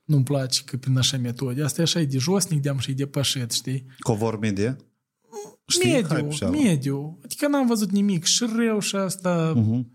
nu-mi 0.04 0.24
place 0.24 0.62
că 0.64 0.76
prin 0.76 0.96
așa 0.98 1.16
metode. 1.16 1.62
Asta 1.62 1.80
e 1.80 1.84
așa 1.84 2.00
e 2.00 2.04
de 2.04 2.18
josnic, 2.18 2.62
de-am 2.62 2.78
și 2.78 2.92
de 2.92 3.06
pășet, 3.06 3.50
știi? 3.50 3.86
Covor 3.98 4.38
media? 4.38 4.76
Știi? 5.66 5.90
Hai 5.90 6.00
mediu, 6.02 6.28
pe 6.28 6.34
cealaltă. 6.34 6.62
mediu. 6.62 7.18
Adică 7.24 7.48
n-am 7.48 7.66
văzut 7.66 7.90
nimic 7.90 8.24
și 8.24 8.44
rău 8.56 8.78
și 8.78 8.96
asta 8.96 9.52
Mhm. 9.56 9.90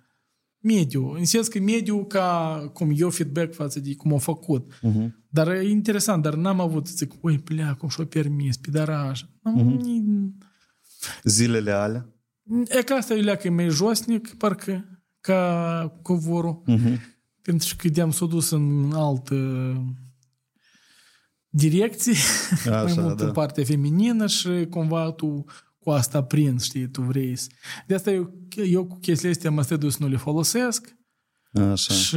mediu. 0.59 1.09
În 1.11 1.25
sens 1.25 1.47
că 1.47 1.59
mediu 1.59 2.05
ca 2.05 2.57
cum 2.73 2.91
eu 2.95 3.09
feedback 3.09 3.53
față 3.53 3.79
de 3.79 3.95
cum 3.95 4.11
au 4.11 4.17
făcut. 4.17 4.71
Mhm. 4.81 5.25
Dar 5.29 5.47
e 5.47 5.69
interesant, 5.69 6.23
dar 6.23 6.33
n-am 6.35 6.59
avut 6.59 6.87
să 6.87 6.93
zic, 6.95 7.11
ui, 7.21 7.39
plea, 7.39 7.73
cum 7.75 7.89
și-o 7.89 8.05
permis, 8.05 8.57
pidaraj. 8.57 9.21
Mhm. 9.43 10.37
Zilele 11.23 11.71
alea? 11.71 12.09
E 12.79 12.81
că 12.83 12.93
asta 12.93 13.13
e 13.13 13.21
leacă 13.21 13.49
mai 13.49 13.69
josnic, 13.69 14.33
parcă, 14.37 14.85
ca 15.21 15.99
covorul. 16.01 16.61
Mhm. 16.65 16.99
Pentru 17.49 17.75
că 17.77 17.89
de-am 17.89 18.11
s-o 18.11 18.25
dus 18.25 18.49
în 18.49 18.91
altă 18.93 19.35
direcție, 21.49 22.13
Așa, 22.51 22.83
mai 22.83 22.93
mult 22.97 23.17
da. 23.17 23.25
în 23.25 23.31
partea 23.31 23.63
feminină 23.63 24.27
și 24.27 24.67
cumva 24.69 25.11
tu 25.11 25.45
cu 25.79 25.89
asta 25.89 26.23
prins, 26.23 26.63
știi, 26.63 26.89
tu 26.89 27.01
vrei 27.01 27.35
să... 27.35 27.47
De 27.87 27.93
asta 27.93 28.11
eu, 28.11 28.33
eu 28.65 28.85
cu 28.85 28.99
chestiile 28.99 29.31
astea 29.31 29.51
mă 29.51 29.61
strădui 29.61 29.91
să 29.91 29.97
nu 29.99 30.07
le 30.07 30.17
folosesc 30.17 30.97
Așa. 31.53 31.93
și 31.93 32.15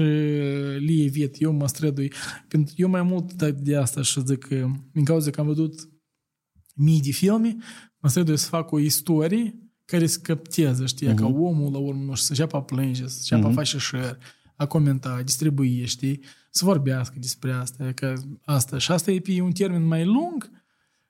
le 0.78 1.02
evit. 1.02 1.42
Eu 1.42 1.52
mă 1.52 1.68
strădui. 1.68 2.12
Pentru 2.48 2.74
eu 2.76 2.88
mai 2.88 3.02
mult 3.02 3.32
de, 3.32 3.50
de 3.50 3.76
asta 3.76 4.02
și 4.02 4.22
zic 4.26 4.38
că 4.38 4.70
din 4.92 5.04
cauza 5.04 5.30
că 5.30 5.40
am 5.40 5.46
văzut 5.46 5.88
mii 6.74 7.00
de 7.00 7.10
filme, 7.10 7.56
mă 7.98 8.08
strădui 8.08 8.36
să 8.36 8.48
fac 8.48 8.70
o 8.70 8.78
istorie 8.78 9.56
care 9.84 10.06
să 10.06 10.18
capteze, 10.22 10.86
știi, 10.86 11.12
uh-huh. 11.12 11.16
ca 11.16 11.26
omul 11.26 11.72
la 11.72 11.78
urmă 11.78 12.04
nu 12.04 12.14
știu, 12.14 12.24
să 12.24 12.30
înceapă 12.30 12.56
a 12.56 12.62
plânge, 12.62 13.06
să 13.06 13.16
înceapă 13.18 13.48
uh-huh. 13.48 13.50
a 13.50 13.54
face 13.54 13.78
share, 13.78 14.18
a 14.62 14.66
comenta, 14.66 15.08
a 15.18 15.22
distribui, 15.22 15.86
știi, 15.86 16.20
să 16.50 16.64
vorbească 16.64 17.14
despre 17.20 17.52
asta, 17.52 17.92
că 17.94 18.14
asta. 18.44 18.78
Și 18.78 18.92
asta 18.92 19.10
e 19.10 19.20
pe 19.20 19.40
un 19.40 19.52
termen 19.52 19.86
mai 19.86 20.04
lung 20.04 20.50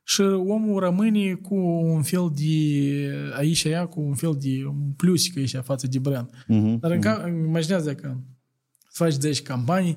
și 0.05 0.21
omul 0.21 0.81
rămâne 0.81 1.35
cu 1.35 1.55
un 1.95 2.03
fel 2.03 2.33
de, 2.35 3.15
aici 3.37 3.65
ea, 3.65 3.87
cu 3.87 4.01
un 4.01 4.15
fel 4.15 4.37
de 4.41 4.65
un 4.67 4.93
plus 4.97 5.25
aici 5.37 5.57
față 5.63 5.87
de 5.87 5.99
brand. 5.99 6.31
Mhm. 6.47 6.79
Dar 6.79 6.91
în 6.91 7.01
ca, 7.01 7.29
imaginează 7.47 7.95
că 7.95 8.17
faci 8.91 9.13
10 9.13 9.43
campanii, 9.43 9.97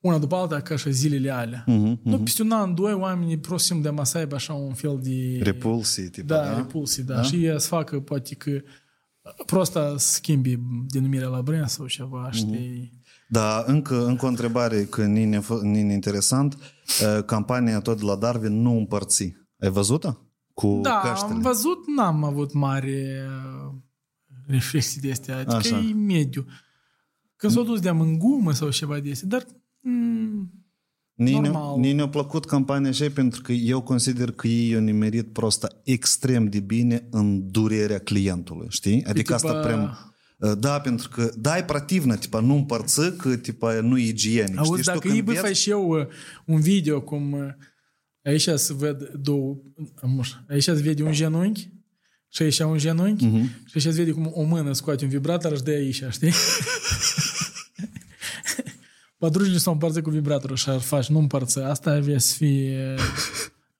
una 0.00 0.18
după 0.18 0.36
alta, 0.36 0.60
ca 0.60 0.76
și 0.76 0.92
zilele 0.92 1.30
alea. 1.30 1.64
Mhm, 1.66 2.00
Nu, 2.02 2.18
peste 2.18 2.42
un 2.42 2.50
an, 2.50 2.74
doi, 2.74 2.92
oamenii 2.92 3.38
prosim 3.38 3.80
de 3.80 3.90
să 4.02 4.18
aibă 4.18 4.34
așa 4.34 4.52
un 4.52 4.74
fel 4.74 4.98
de... 5.02 5.38
Repulsii, 5.42 6.08
tipa, 6.08 6.34
Da, 6.34 6.42
da? 6.42 6.56
repulsii, 6.56 7.02
da. 7.02 7.22
Și 7.22 7.44
ea 7.44 7.58
să 7.58 7.68
facă, 7.68 8.00
poate 8.00 8.34
că 8.34 8.60
prosta 9.46 9.94
schimbi 9.96 10.58
denumirea 10.86 11.28
la 11.28 11.42
brand 11.42 11.68
sau 11.68 11.86
ceva, 11.86 12.30
știi? 12.30 12.92
Da, 13.28 13.64
încă, 13.66 14.06
încă 14.06 14.24
o 14.24 14.28
întrebare, 14.28 14.84
că 14.84 15.04
nini, 15.04 15.44
nini 15.62 15.92
interesant. 15.92 16.54
Uh, 16.54 17.24
Campania 17.24 17.80
tot 17.80 17.98
de 17.98 18.04
la 18.04 18.16
Darwin 18.16 18.60
nu 18.60 18.76
împărți. 18.76 19.36
Ai 19.58 19.70
văzut-o? 19.70 20.16
Cu 20.54 20.78
Da, 20.82 21.00
căștile. 21.04 21.34
am 21.34 21.40
văzut, 21.40 21.78
n-am 21.96 22.24
avut 22.24 22.52
mare 22.52 23.26
reflexii 24.46 25.00
de 25.00 25.10
astea. 25.10 25.36
Adică 25.36 25.54
Așa. 25.54 25.78
e 25.78 25.92
mediu. 25.92 26.44
Când 27.36 27.52
s-au 27.52 27.62
dus 27.62 27.80
de 27.80 27.88
în 27.88 28.18
gumă 28.18 28.52
sau 28.52 28.70
ceva 28.70 28.98
de 28.98 29.10
astea, 29.10 29.28
dar 29.28 29.46
mm, 29.80 30.52
Nici 31.18 31.32
Normal. 31.34 31.78
ne- 31.80 31.92
ne-a 31.92 32.08
plăcut 32.08 32.44
campania 32.44 32.88
așa 32.90 33.06
pentru 33.14 33.42
că 33.42 33.52
eu 33.52 33.80
consider 33.80 34.30
că 34.30 34.46
ei 34.46 34.74
au 34.74 34.80
nimerit 34.80 35.32
prosta 35.32 35.68
extrem 35.84 36.46
de 36.48 36.60
bine 36.60 37.06
în 37.10 37.50
durerea 37.50 37.98
clientului, 37.98 38.66
știi? 38.70 39.04
Adică 39.04 39.32
tipa- 39.32 39.36
asta 39.36 39.52
prea... 39.60 39.98
Da, 40.58 40.80
pentru 40.80 41.08
că 41.08 41.30
da, 41.38 41.56
e 41.58 41.64
prativnă, 41.64 42.16
tipa, 42.16 42.40
nu 42.40 42.54
împărță, 42.54 43.12
că 43.12 43.36
tipa, 43.36 43.80
nu 43.80 43.98
e 43.98 44.06
igienic. 44.08 44.58
Auzi, 44.58 44.70
știi? 44.70 44.82
Și 44.82 44.88
tu 44.88 44.94
dacă 44.94 44.98
când 44.98 45.14
îi 45.14 45.22
bă, 45.22 45.30
vezi- 45.32 45.42
faci 45.44 45.56
și 45.56 45.70
eu 45.70 45.88
uh, 45.88 46.06
un 46.46 46.60
video 46.60 47.00
cum 47.00 47.32
uh, 47.32 47.40
aici 48.24 48.48
se 48.54 48.72
văd 48.74 49.10
două, 49.20 49.56
muș, 50.02 50.30
aici 50.48 50.62
se 50.62 50.72
vede 50.72 51.02
un 51.02 51.12
genunchi 51.12 51.68
și 52.28 52.42
aici 52.42 52.58
un 52.58 52.78
genunchi 52.78 53.24
Mhm. 53.26 53.42
și 53.66 53.72
aici 53.74 53.82
se 53.82 53.90
vede 53.90 54.10
cum 54.10 54.30
o 54.34 54.42
mână 54.42 54.72
scoate 54.72 55.04
un 55.04 55.10
vibrator 55.10 55.56
și 55.56 55.62
de 55.62 55.70
aici, 55.70 56.02
știi? 56.10 56.32
Padrujile 59.18 59.58
s-au 59.58 59.72
împărțit 59.72 60.02
cu 60.02 60.10
vibratorul 60.10 60.56
și 60.56 60.68
ar 60.68 60.80
faci, 60.80 61.08
nu 61.08 61.18
împărță. 61.18 61.64
Asta 61.64 61.90
avea 61.90 62.18
să 62.18 62.34
fie 62.34 62.94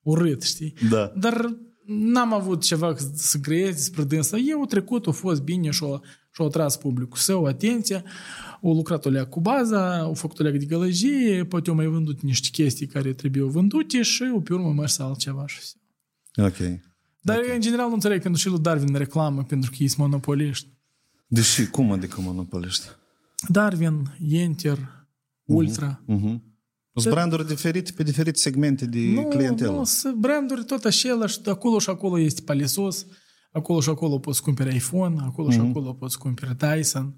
urât, 0.02 0.42
știi? 0.42 0.74
Da. 0.90 1.12
Dar 1.16 1.56
n-am 1.86 2.32
avut 2.32 2.62
ceva 2.62 2.94
să 3.14 3.38
creez 3.38 3.74
despre 3.74 4.04
dânsa. 4.04 4.36
Eu 4.36 4.64
trecut, 4.64 5.06
a 5.06 5.10
fost 5.10 5.42
bine 5.42 5.70
și 5.70 5.84
a, 5.84 6.00
și 6.32 6.42
a 6.42 6.46
tras 6.46 6.76
publicul 6.76 7.18
său 7.18 7.44
atenția, 7.44 8.04
au 8.62 8.74
lucrat 8.74 9.04
o 9.04 9.08
leac 9.08 9.28
cu 9.28 9.40
baza, 9.40 9.98
au 9.98 10.14
făcut 10.14 10.38
o 10.38 10.42
leac 10.42 10.56
de 10.56 10.64
gălăgie, 10.64 11.44
poate 11.44 11.70
au 11.70 11.76
mai 11.76 11.86
vândut 11.86 12.20
niște 12.20 12.48
chestii 12.52 12.86
care 12.86 13.12
trebuiau 13.12 13.48
vândute 13.48 14.02
și 14.02 14.24
eu 14.24 14.40
pe 14.40 14.54
urmă 14.54 14.72
mers 14.72 14.98
altceva. 14.98 15.46
Și... 15.46 15.58
Ok. 16.36 16.56
Dar 17.20 17.38
în 17.54 17.60
general 17.60 17.88
nu 17.88 17.94
înțeleg 17.94 18.22
când 18.22 18.36
și 18.36 18.48
lui 18.48 18.58
Darwin 18.58 18.94
reclamă 18.94 19.42
pentru 19.42 19.70
că 19.70 19.76
ei 19.78 19.88
sunt 19.88 20.00
monopoliști. 20.00 20.68
Deși, 21.26 21.66
cum 21.66 21.92
adică 21.92 22.20
monopoliști? 22.20 22.86
Darwin, 23.48 24.16
Enter, 24.30 24.97
Ultra. 25.54 26.04
Uh-huh. 26.08 26.40
Sunt 26.94 27.14
branduri 27.14 27.46
diferite 27.46 27.92
pe 27.96 28.02
diferite 28.02 28.38
segmente 28.38 28.86
de 28.86 29.26
clientelă. 29.28 29.70
nu, 29.70 29.84
sunt 29.84 30.14
branduri 30.14 30.64
tot 30.64 30.84
același, 30.84 31.48
acolo 31.48 31.78
și 31.78 31.90
acolo 31.90 32.18
este 32.18 32.42
palisos, 32.42 33.06
acolo 33.52 33.80
și 33.80 33.88
acolo 33.88 34.18
poți 34.18 34.42
cumperi 34.42 34.74
iPhone, 34.76 35.16
acolo 35.20 35.50
și 35.50 35.58
acolo 35.58 35.92
poți 35.92 36.18
cumperi 36.18 36.56
Dyson, 36.56 37.16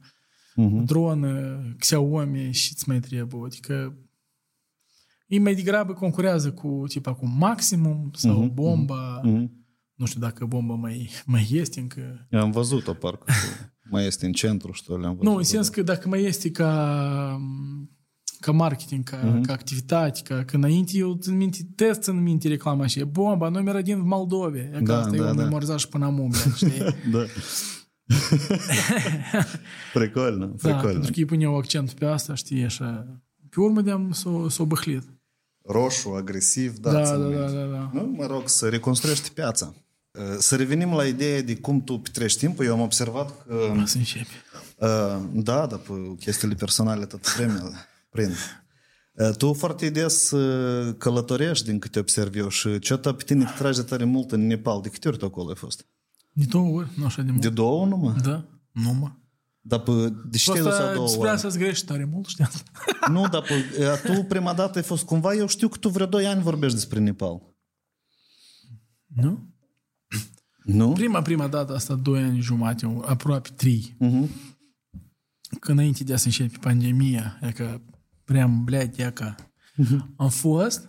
dronă, 0.85 1.61
Xiaomi 1.79 2.53
și 2.53 2.73
îți 2.73 2.89
mai 2.89 3.01
trebuie. 3.01 3.43
Adică 3.45 3.99
ei 5.27 5.39
mai 5.39 5.55
degrabă 5.55 5.93
concurează 5.93 6.53
cu 6.53 6.85
tipa 6.89 7.15
cu 7.15 7.27
Maximum 7.27 8.11
sau 8.15 8.43
Bomba. 8.55 9.21
Nu 9.95 10.07
știu 10.07 10.21
dacă 10.21 10.45
Bomba 10.45 10.75
mai, 10.75 11.11
mai 11.27 11.49
este 11.51 11.81
încă. 11.81 12.27
Eu 12.31 12.41
am 12.41 12.51
văzut-o 12.51 12.93
parcă. 12.93 13.25
că 13.25 13.33
mai 13.91 14.07
este 14.07 14.27
în 14.27 14.33
centru 14.33 14.73
și 14.73 14.85
tot 14.85 15.01
le-am 15.01 15.17
văzut. 15.17 15.33
Nu, 15.33 15.37
în 15.37 15.43
sens 15.43 15.69
că 15.69 15.83
dacă 15.83 16.09
mai 16.09 16.23
este 16.23 16.51
ca 16.51 17.41
ca 18.41 18.53
marketing, 18.53 19.05
ca, 19.05 19.41
ca 19.47 19.53
activitate, 19.53 20.21
ca, 20.25 20.45
că 20.45 20.57
înainte 20.57 20.97
eu 20.97 21.19
țin 21.21 21.37
minte, 21.37 21.59
test 21.75 22.01
țin 22.01 22.23
minte 22.23 22.49
reclama 22.49 22.87
și 22.87 23.05
bomba, 23.05 23.49
numără 23.49 23.83
din 23.83 24.07
Moldove. 24.07 24.71
E 24.75 24.79
Da, 24.79 24.83
că 24.83 24.93
asta 24.93 25.11
da, 25.11 25.17
eu 25.17 25.25
da. 25.35 25.43
memorizat 25.43 25.79
și 25.79 25.89
până 25.89 26.05
am 26.05 26.19
umblă, 26.19 26.39
știi? 26.57 26.79
Da. 27.13 27.19
Precolno, 29.93 30.47
da, 30.47 30.53
precolno. 30.63 30.93
pentru 30.93 31.13
că 31.13 31.19
îi 31.19 31.25
puneau 31.25 31.57
accent 31.57 31.93
pe 31.93 32.05
asta, 32.07 32.35
știi, 32.35 32.65
așa. 32.65 33.07
Pe 33.51 33.61
urmă 33.61 33.81
de-am 33.81 34.13
s-o, 34.13 34.49
s-o 34.49 34.65
băhlit. 34.65 35.03
Roșu, 35.63 36.09
agresiv, 36.09 36.79
da, 36.79 36.93
Da, 36.93 37.05
țin 37.05 37.13
da, 37.13 37.27
minte. 37.27 37.37
da, 37.39 37.47
da, 37.51 37.65
da. 37.65 37.91
Nu, 37.93 38.13
mă 38.17 38.27
rog, 38.27 38.49
să 38.49 38.69
reconstruiești 38.69 39.31
piața. 39.31 39.75
Să 40.39 40.57
revenim 40.57 40.93
la 40.93 41.05
ideea 41.07 41.43
de 41.43 41.57
cum 41.57 41.85
tu 41.85 41.99
petrești 41.99 42.39
timpul. 42.39 42.65
Eu 42.65 42.73
am 42.73 42.81
observat 42.81 43.47
că... 43.47 43.83
Să 43.85 43.97
începe. 43.99 44.27
Uh, 44.77 45.23
da, 45.33 45.67
dar 45.67 45.79
pe 45.79 45.93
chestiile 46.19 46.55
personale 46.55 47.05
tot 47.05 47.35
vremea 47.35 47.63
prind. 48.11 48.35
Uh, 49.15 49.31
Tu 49.37 49.53
foarte 49.53 49.91
des 49.91 50.31
uh, 50.31 50.95
călătorești 50.99 51.65
din 51.65 51.79
câte 51.79 51.99
observ 51.99 52.35
eu 52.35 52.49
și 52.49 52.79
ce 52.79 52.97
pe 52.97 53.23
tine 53.27 53.45
te 53.45 53.51
trage 53.59 53.83
tare 53.83 54.05
mult 54.05 54.33
în 54.33 54.47
Nepal. 54.47 54.81
De 54.83 54.89
câte 54.89 55.09
ori 55.09 55.19
tu 55.19 55.25
acolo 55.25 55.49
ai 55.49 55.55
fost? 55.55 55.87
De 56.33 56.45
două 56.49 56.77
ori, 56.79 56.89
nu 56.97 57.05
așa 57.05 57.23
de 57.23 57.31
mult. 57.31 57.43
De 57.43 57.49
două 57.49 57.87
numai? 57.87 58.15
Da, 58.23 58.45
numai. 58.73 59.19
Dar 59.61 59.81
pe, 59.81 59.93
de 60.31 60.37
ce 60.37 60.51
te-ai 60.51 60.63
dus 60.65 60.73
a 60.73 60.75
Asta 60.77 60.95
două 60.95 61.09
spre 61.09 61.21
ori? 61.21 61.31
asta-ți 61.31 61.59
grești 61.59 61.87
tare 61.87 62.05
mult, 62.05 62.27
știi? 62.27 62.47
Nu, 63.11 63.29
dar 63.29 63.43
pe, 63.43 63.55
uh, 63.79 64.15
tu 64.15 64.23
prima 64.23 64.55
dată 64.55 64.79
ai 64.79 64.85
fost 64.85 65.05
cumva, 65.05 65.35
eu 65.35 65.47
știu 65.47 65.69
că 65.69 65.79
tu 65.79 65.89
vreo 65.89 66.07
doi 66.07 66.27
ani 66.27 66.43
vorbești 66.43 66.77
despre 66.77 66.99
Nepal. 66.99 67.43
Nu? 69.07 69.49
Nu? 70.65 70.93
Prima, 70.93 71.23
prima 71.23 71.49
dată, 71.49 71.75
asta 71.75 71.95
doi 71.95 72.23
ani 72.23 72.41
jumate, 72.41 73.01
aproape 73.05 73.49
trei. 73.57 73.97
Uh-huh. 74.05 74.29
Că 75.61 75.73
înainte 75.73 76.05
de 76.05 76.13
a 76.13 76.17
se 76.17 76.27
începe 76.27 76.57
pandemia, 76.61 77.39
e 77.43 77.51
că 77.53 77.81
prea 78.31 78.47
bled, 78.47 78.99
e 78.99 79.11
că 79.11 79.35
am 80.17 80.29
fost, 80.29 80.89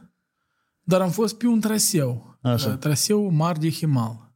dar 0.82 1.02
am 1.02 1.10
fost 1.12 1.38
pe 1.38 1.48
un 1.48 1.60
traseu. 1.60 2.38
Așa. 2.42 2.70
Uh, 2.70 2.78
Traseu 2.78 3.30
mare 3.30 3.60
de 3.60 3.70
Himal. 3.70 4.36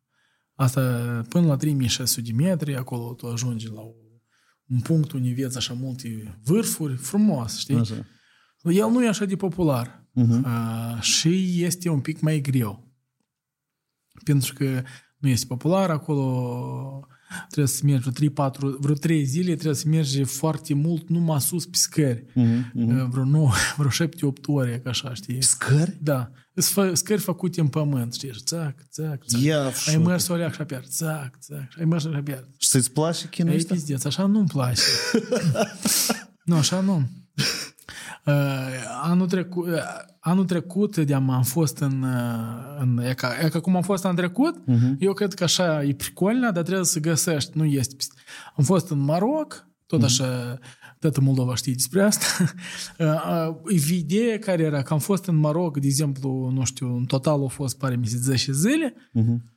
Asta 0.55 0.81
până 1.29 1.47
la 1.47 1.55
3600 1.55 2.21
de 2.21 2.31
metri, 2.43 2.75
acolo 2.75 3.13
tu 3.13 3.27
ajungi 3.27 3.67
la 3.67 3.81
o- 3.81 3.93
un 4.67 4.79
punct 4.79 5.11
unde 5.11 5.33
vezi 5.33 5.57
așa 5.57 5.73
multe 5.73 6.39
vârfuri, 6.43 6.95
frumos, 6.95 7.57
știi? 7.57 7.75
Așa. 7.75 8.05
El 8.63 8.89
nu 8.89 9.03
e 9.03 9.07
așa 9.07 9.25
de 9.25 9.35
popular 9.35 10.07
uh, 10.45 11.01
și 11.01 11.63
este 11.63 11.89
un 11.89 12.01
pic 12.01 12.19
mai 12.19 12.39
greu. 12.41 12.93
Pentru 14.23 14.53
că 14.53 14.83
nu 15.17 15.29
este 15.29 15.45
popular, 15.45 15.89
acolo 15.89 17.07
trebuie 17.47 17.67
să 17.67 17.81
mergi 17.83 18.09
vreo 18.09 18.29
3-4, 18.49 18.79
vreo 18.79 18.95
3 18.95 19.23
zile, 19.25 19.53
trebuie 19.53 19.75
să 19.75 19.87
mergi 19.87 20.23
foarte 20.23 20.73
mult 20.73 21.09
numai 21.09 21.41
sus 21.41 21.65
pe 21.65 21.77
scări. 21.77 22.23
Uh, 22.33 23.05
Vreo 23.09 23.23
9, 23.23 23.51
vreo 23.77 24.07
7-8 24.07 24.09
ore, 24.45 24.79
ca 24.83 24.89
așa, 24.89 25.13
știi? 25.13 25.41
Scări? 25.43 25.97
Da. 26.01 26.31
Sunt 26.55 26.89
fă- 26.89 26.93
scări 26.93 27.21
făcute 27.21 27.61
în 27.61 27.67
pământ, 27.67 28.13
știi? 28.13 28.33
Și 28.33 28.41
Țac, 28.43 28.75
țac, 28.91 29.23
țac. 29.25 29.41
Ia, 29.41 29.63
ai 29.65 29.71
șută. 29.73 29.99
mers 29.99 30.27
o 30.27 30.35
leac 30.35 30.53
și 30.53 30.61
apiar, 30.61 30.83
țac, 30.85 31.37
țac. 31.39 31.71
Și 31.71 31.79
ai 31.79 31.85
mers 31.85 32.03
și 32.03 32.09
apiar. 32.15 32.47
Și 32.57 32.67
să-ți 32.69 32.91
place 32.91 33.27
chinul 33.29 33.51
Ei, 33.51 33.57
ăsta? 33.57 33.73
pizdeț, 33.73 34.03
așa 34.05 34.25
nu-mi 34.25 34.47
place. 34.47 34.81
nu, 36.45 36.55
așa 36.55 36.79
nu. 36.79 37.07
Uh, 38.25 38.33
anul, 39.01 39.27
trecut, 39.27 39.67
uh, 39.67 39.73
anul 40.19 40.45
trecut 40.45 40.97
de 40.97 41.13
am 41.13 41.43
fost 41.43 41.77
în, 41.77 42.01
uh, 42.01 42.77
în 42.79 42.97
e, 42.97 43.13
ca, 43.13 43.29
e 43.41 43.49
ca 43.49 43.59
cum 43.59 43.75
am 43.75 43.81
fost 43.81 44.05
anul 44.05 44.17
trecut, 44.17 44.55
uh-huh. 44.57 44.95
eu 44.99 45.13
cred 45.13 45.33
că 45.33 45.43
așa 45.43 45.83
e 45.83 45.93
pricolnă, 45.93 46.51
dar 46.51 46.63
trebuie 46.63 46.85
să 46.85 46.99
găsești, 46.99 47.57
nu 47.57 47.65
este. 47.65 47.95
peste- 47.95 48.15
Am 48.55 48.63
fost 48.63 48.89
în 48.89 48.99
Maroc, 48.99 49.67
tot 49.85 50.03
așa, 50.03 50.59
toată 50.99 51.21
Moldova 51.21 51.55
știe 51.55 51.73
despre 51.73 52.03
asta. 52.03 52.25
Uh, 52.99 53.55
uh, 53.69 53.81
ideea 53.91 54.39
care 54.39 54.63
era 54.63 54.81
că 54.81 54.93
am 54.93 54.99
fost 54.99 55.25
în 55.25 55.35
Maroc, 55.35 55.79
de 55.79 55.87
exemplu, 55.87 56.49
nu 56.53 56.63
știu, 56.63 56.95
în 56.95 57.05
total 57.05 57.39
au 57.39 57.47
fost, 57.47 57.77
pare 57.77 57.95
mi 57.95 58.05
se 58.07 58.17
10 58.17 58.51
zile, 58.51 58.93
dintre 59.11 59.54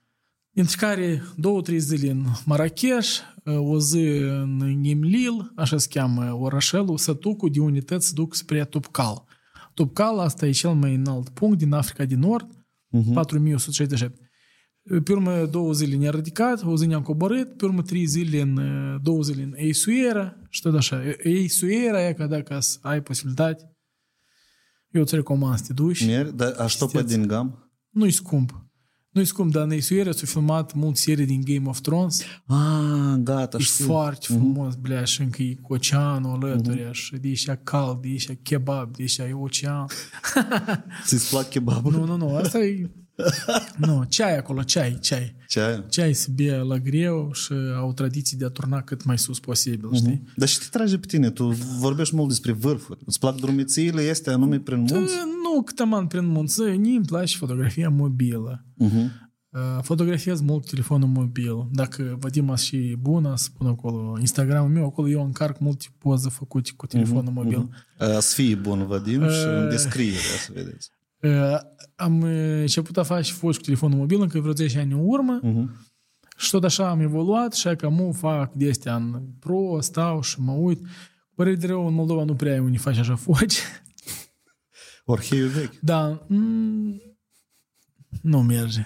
care 0.66 1.22
două, 1.36 1.62
trei 1.62 1.78
zile 1.78 2.10
în 2.10 2.24
Marrakesh, 2.44 3.18
o 3.44 3.78
zi 3.78 3.98
în 3.98 4.56
Nimlil, 4.56 5.52
așa 5.56 5.78
se 5.78 5.86
cheamă 5.90 6.32
orașelul, 6.32 6.98
sătucul 6.98 7.50
de 7.50 7.60
unități 7.60 8.06
se 8.06 8.12
duc 8.14 8.34
spre 8.34 8.64
Tupcal. 8.64 9.24
Tupcal, 9.74 10.18
asta 10.18 10.46
e 10.46 10.50
cel 10.50 10.74
mai 10.74 10.94
înalt 10.94 11.28
punct 11.28 11.58
din 11.58 11.72
Africa 11.72 12.04
de 12.04 12.14
Nord, 12.14 12.46
4167. 13.12 14.30
Pe 15.04 15.12
urmă 15.12 15.46
două 15.46 15.72
zile 15.72 15.96
ne-a 15.96 16.10
ridicat, 16.10 16.62
o 16.64 16.76
zi 16.76 16.86
ne-am 16.86 17.02
coborât, 17.02 17.56
pe 17.56 17.64
urmă 17.64 17.82
trei 17.82 18.06
zile 18.06 18.40
în, 18.40 18.60
două 19.02 19.22
zile 19.22 19.42
în 19.42 19.52
Eisuera 19.56 20.36
și 20.48 20.60
tot 20.60 20.74
așa. 20.74 21.02
Eisuera 21.22 22.08
e 22.08 22.12
că 22.12 22.26
dacă 22.26 22.60
să 22.60 22.78
ai 22.80 23.02
posibilitate, 23.02 23.76
eu 24.90 25.02
îți 25.02 25.14
recomand 25.14 25.58
să 25.58 25.64
te 25.66 25.72
duci. 25.72 26.06
Mergi? 26.06 26.32
Dar 26.32 26.54
a 26.58 26.66
что 26.66 26.86
pe 26.86 27.02
din 27.02 27.26
gam? 27.26 27.72
Nu-i 27.90 28.10
scump. 28.10 28.67
Nu-i 29.18 29.26
scump, 29.26 29.52
dar 29.52 29.62
în 29.62 29.70
Eisuera 29.70 30.12
s-au 30.12 30.26
filmat 30.26 30.74
multe 30.74 30.98
serii 31.00 31.26
din 31.26 31.40
Game 31.44 31.68
of 31.68 31.80
Thrones. 31.80 32.22
Ah, 32.46 33.14
gata, 33.18 33.56
E 33.60 33.62
știu. 33.62 33.84
foarte 33.84 34.26
frumos, 34.28 34.74
blea, 34.74 35.04
și 35.04 35.20
încă 35.20 35.42
e 35.42 35.54
cu 35.62 35.72
oceanul 35.72 36.32
alături, 36.42 36.88
și 36.92 37.16
de 37.16 37.28
aici 37.28 37.48
cald, 37.62 38.00
de 38.00 38.08
aici 38.08 38.28
kebab, 38.42 38.96
de 38.96 39.02
aici 39.02 39.18
e 39.18 39.32
ocean. 39.32 39.86
Ți-ți 41.06 41.30
plac 41.30 41.48
kebabul? 41.48 41.92
Nu, 41.92 42.04
nu, 42.04 42.16
nu, 42.16 42.36
asta 42.36 42.58
e... 42.58 42.90
Nu, 43.86 44.04
ceai 44.08 44.36
acolo, 44.36 44.62
ceai, 44.62 44.98
ceai. 45.00 45.36
Ce 45.48 45.84
Ceai 45.88 46.12
se 46.12 46.30
bea 46.34 46.62
la 46.62 46.78
greu 46.78 47.30
și 47.32 47.52
au 47.76 47.92
tradiții 47.92 48.36
de 48.36 48.44
a 48.44 48.48
turna 48.48 48.82
cât 48.82 49.04
mai 49.04 49.18
sus 49.18 49.40
posibil, 49.40 49.88
știi? 49.94 50.22
Dar 50.36 50.48
ce 50.48 50.58
te 50.58 50.66
trage 50.70 50.98
pe 50.98 51.06
tine? 51.06 51.30
Tu 51.30 51.48
vorbești 51.78 52.14
mult 52.14 52.28
despre 52.28 52.52
vârfuri. 52.52 52.98
Îți 53.06 53.18
plac 53.18 53.36
drumețiile 53.36 54.02
este 54.02 54.30
anume 54.30 54.58
prin 54.58 54.76
munți? 54.78 54.94
Uh, 54.94 55.22
Nu 55.42 55.62
cât 55.62 55.78
am 55.80 55.94
an 55.94 56.06
prin 56.06 56.26
munță, 56.26 56.64
nie 56.64 56.96
îmi 56.96 57.04
place 57.04 57.36
fotografia 57.36 57.88
mobilă. 57.88 58.64
Uh-huh. 58.84 59.26
Uh, 59.48 59.82
Fotografiez 59.82 60.40
mult 60.40 60.70
telefonul 60.70 61.08
mobil. 61.08 61.68
Dacă 61.72 62.16
Vadim 62.20 62.54
și 62.54 62.96
bună, 63.00 63.36
spun 63.36 63.66
acolo, 63.66 64.16
Instagramul 64.20 64.70
meu, 64.70 64.84
acolo 64.84 65.08
eu 65.08 65.24
încarc 65.24 65.58
multe 65.58 65.86
poze 65.98 66.28
făcute 66.28 66.70
cu 66.76 66.86
telefonul 66.86 67.32
mobil. 67.32 67.68
Să 67.98 68.32
fii 68.34 68.56
bun, 68.56 68.86
Vadim, 68.86 69.28
și 69.28 69.44
în 69.46 69.68
descriere, 69.68 70.16
să 70.46 70.52
vedeți. 70.54 70.90
Uh, 71.20 71.58
Am 71.96 72.20
uh, 72.20 72.60
început 72.60 72.96
a 72.96 73.02
face 73.02 73.32
foci 73.32 73.56
cu 73.56 73.62
telefonul 73.62 73.98
mobil 73.98 74.20
încă 74.20 74.40
vreo 74.40 74.52
10 74.52 74.78
ani 74.78 74.92
în 74.92 75.00
urmă. 75.02 75.40
Uh-huh. 75.40 75.86
Și 76.36 76.50
tot 76.50 76.64
așa 76.64 76.88
am 76.88 77.00
evoluat 77.00 77.52
și 77.52 77.76
că 77.76 77.88
mu 77.88 78.12
fac 78.12 78.52
de 78.52 78.68
astea 78.68 78.94
în 78.94 79.22
pro, 79.38 79.80
stau 79.80 80.22
și 80.22 80.40
mă 80.40 80.52
uit. 80.52 80.86
Părere 81.34 81.56
de 81.56 81.66
rău, 81.66 81.86
în 81.86 81.94
Moldova 81.94 82.24
nu 82.24 82.34
prea 82.34 82.52
ai 82.52 82.58
unii 82.58 82.78
faci 82.78 82.96
așa 82.96 83.16
foci. 83.16 83.58
Orheiul 85.04 85.48
vechi. 85.48 85.78
Da, 85.80 86.24
mm, 86.28 87.02
nu 88.22 88.42
merge. 88.42 88.84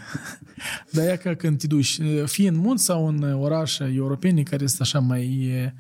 Dar 0.93 1.09
e 1.09 1.17
ca 1.17 1.35
când 1.35 1.59
te 1.59 1.67
duci, 1.67 2.01
fie 2.25 2.49
în 2.49 2.57
munți 2.57 2.85
sau 2.85 3.07
în 3.07 3.23
orașe 3.23 3.93
europene 3.95 4.43
care 4.43 4.67
sunt 4.67 4.81
așa 4.81 4.99
mai 4.99 5.51
uh, 5.65 5.71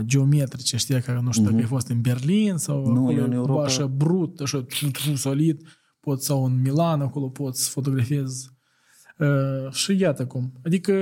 geometrice, 0.00 0.76
știi, 0.76 1.02
că 1.02 1.20
nu 1.22 1.30
știu 1.32 1.44
dacă 1.44 1.56
ai 1.56 1.62
fost 1.62 1.88
în 1.88 2.00
Berlin 2.00 2.56
sau 2.56 2.80
Mhm. 2.80 2.92
Nu, 2.92 2.98
acolo 3.00 3.18
eu 3.18 3.24
în 3.24 3.32
e 3.32 3.34
Europa- 3.34 3.64
așa 3.64 3.86
brut, 3.86 4.40
așa 4.40 4.64
solid, 5.16 5.62
poți 6.00 6.24
sau 6.26 6.44
în 6.44 6.60
Milan, 6.60 7.00
acolo 7.00 7.28
poți 7.28 7.68
fotografiezi. 7.68 8.50
Uh, 9.18 9.72
și 9.72 9.98
iată 9.98 10.26
cum. 10.26 10.52
Adică 10.64 10.92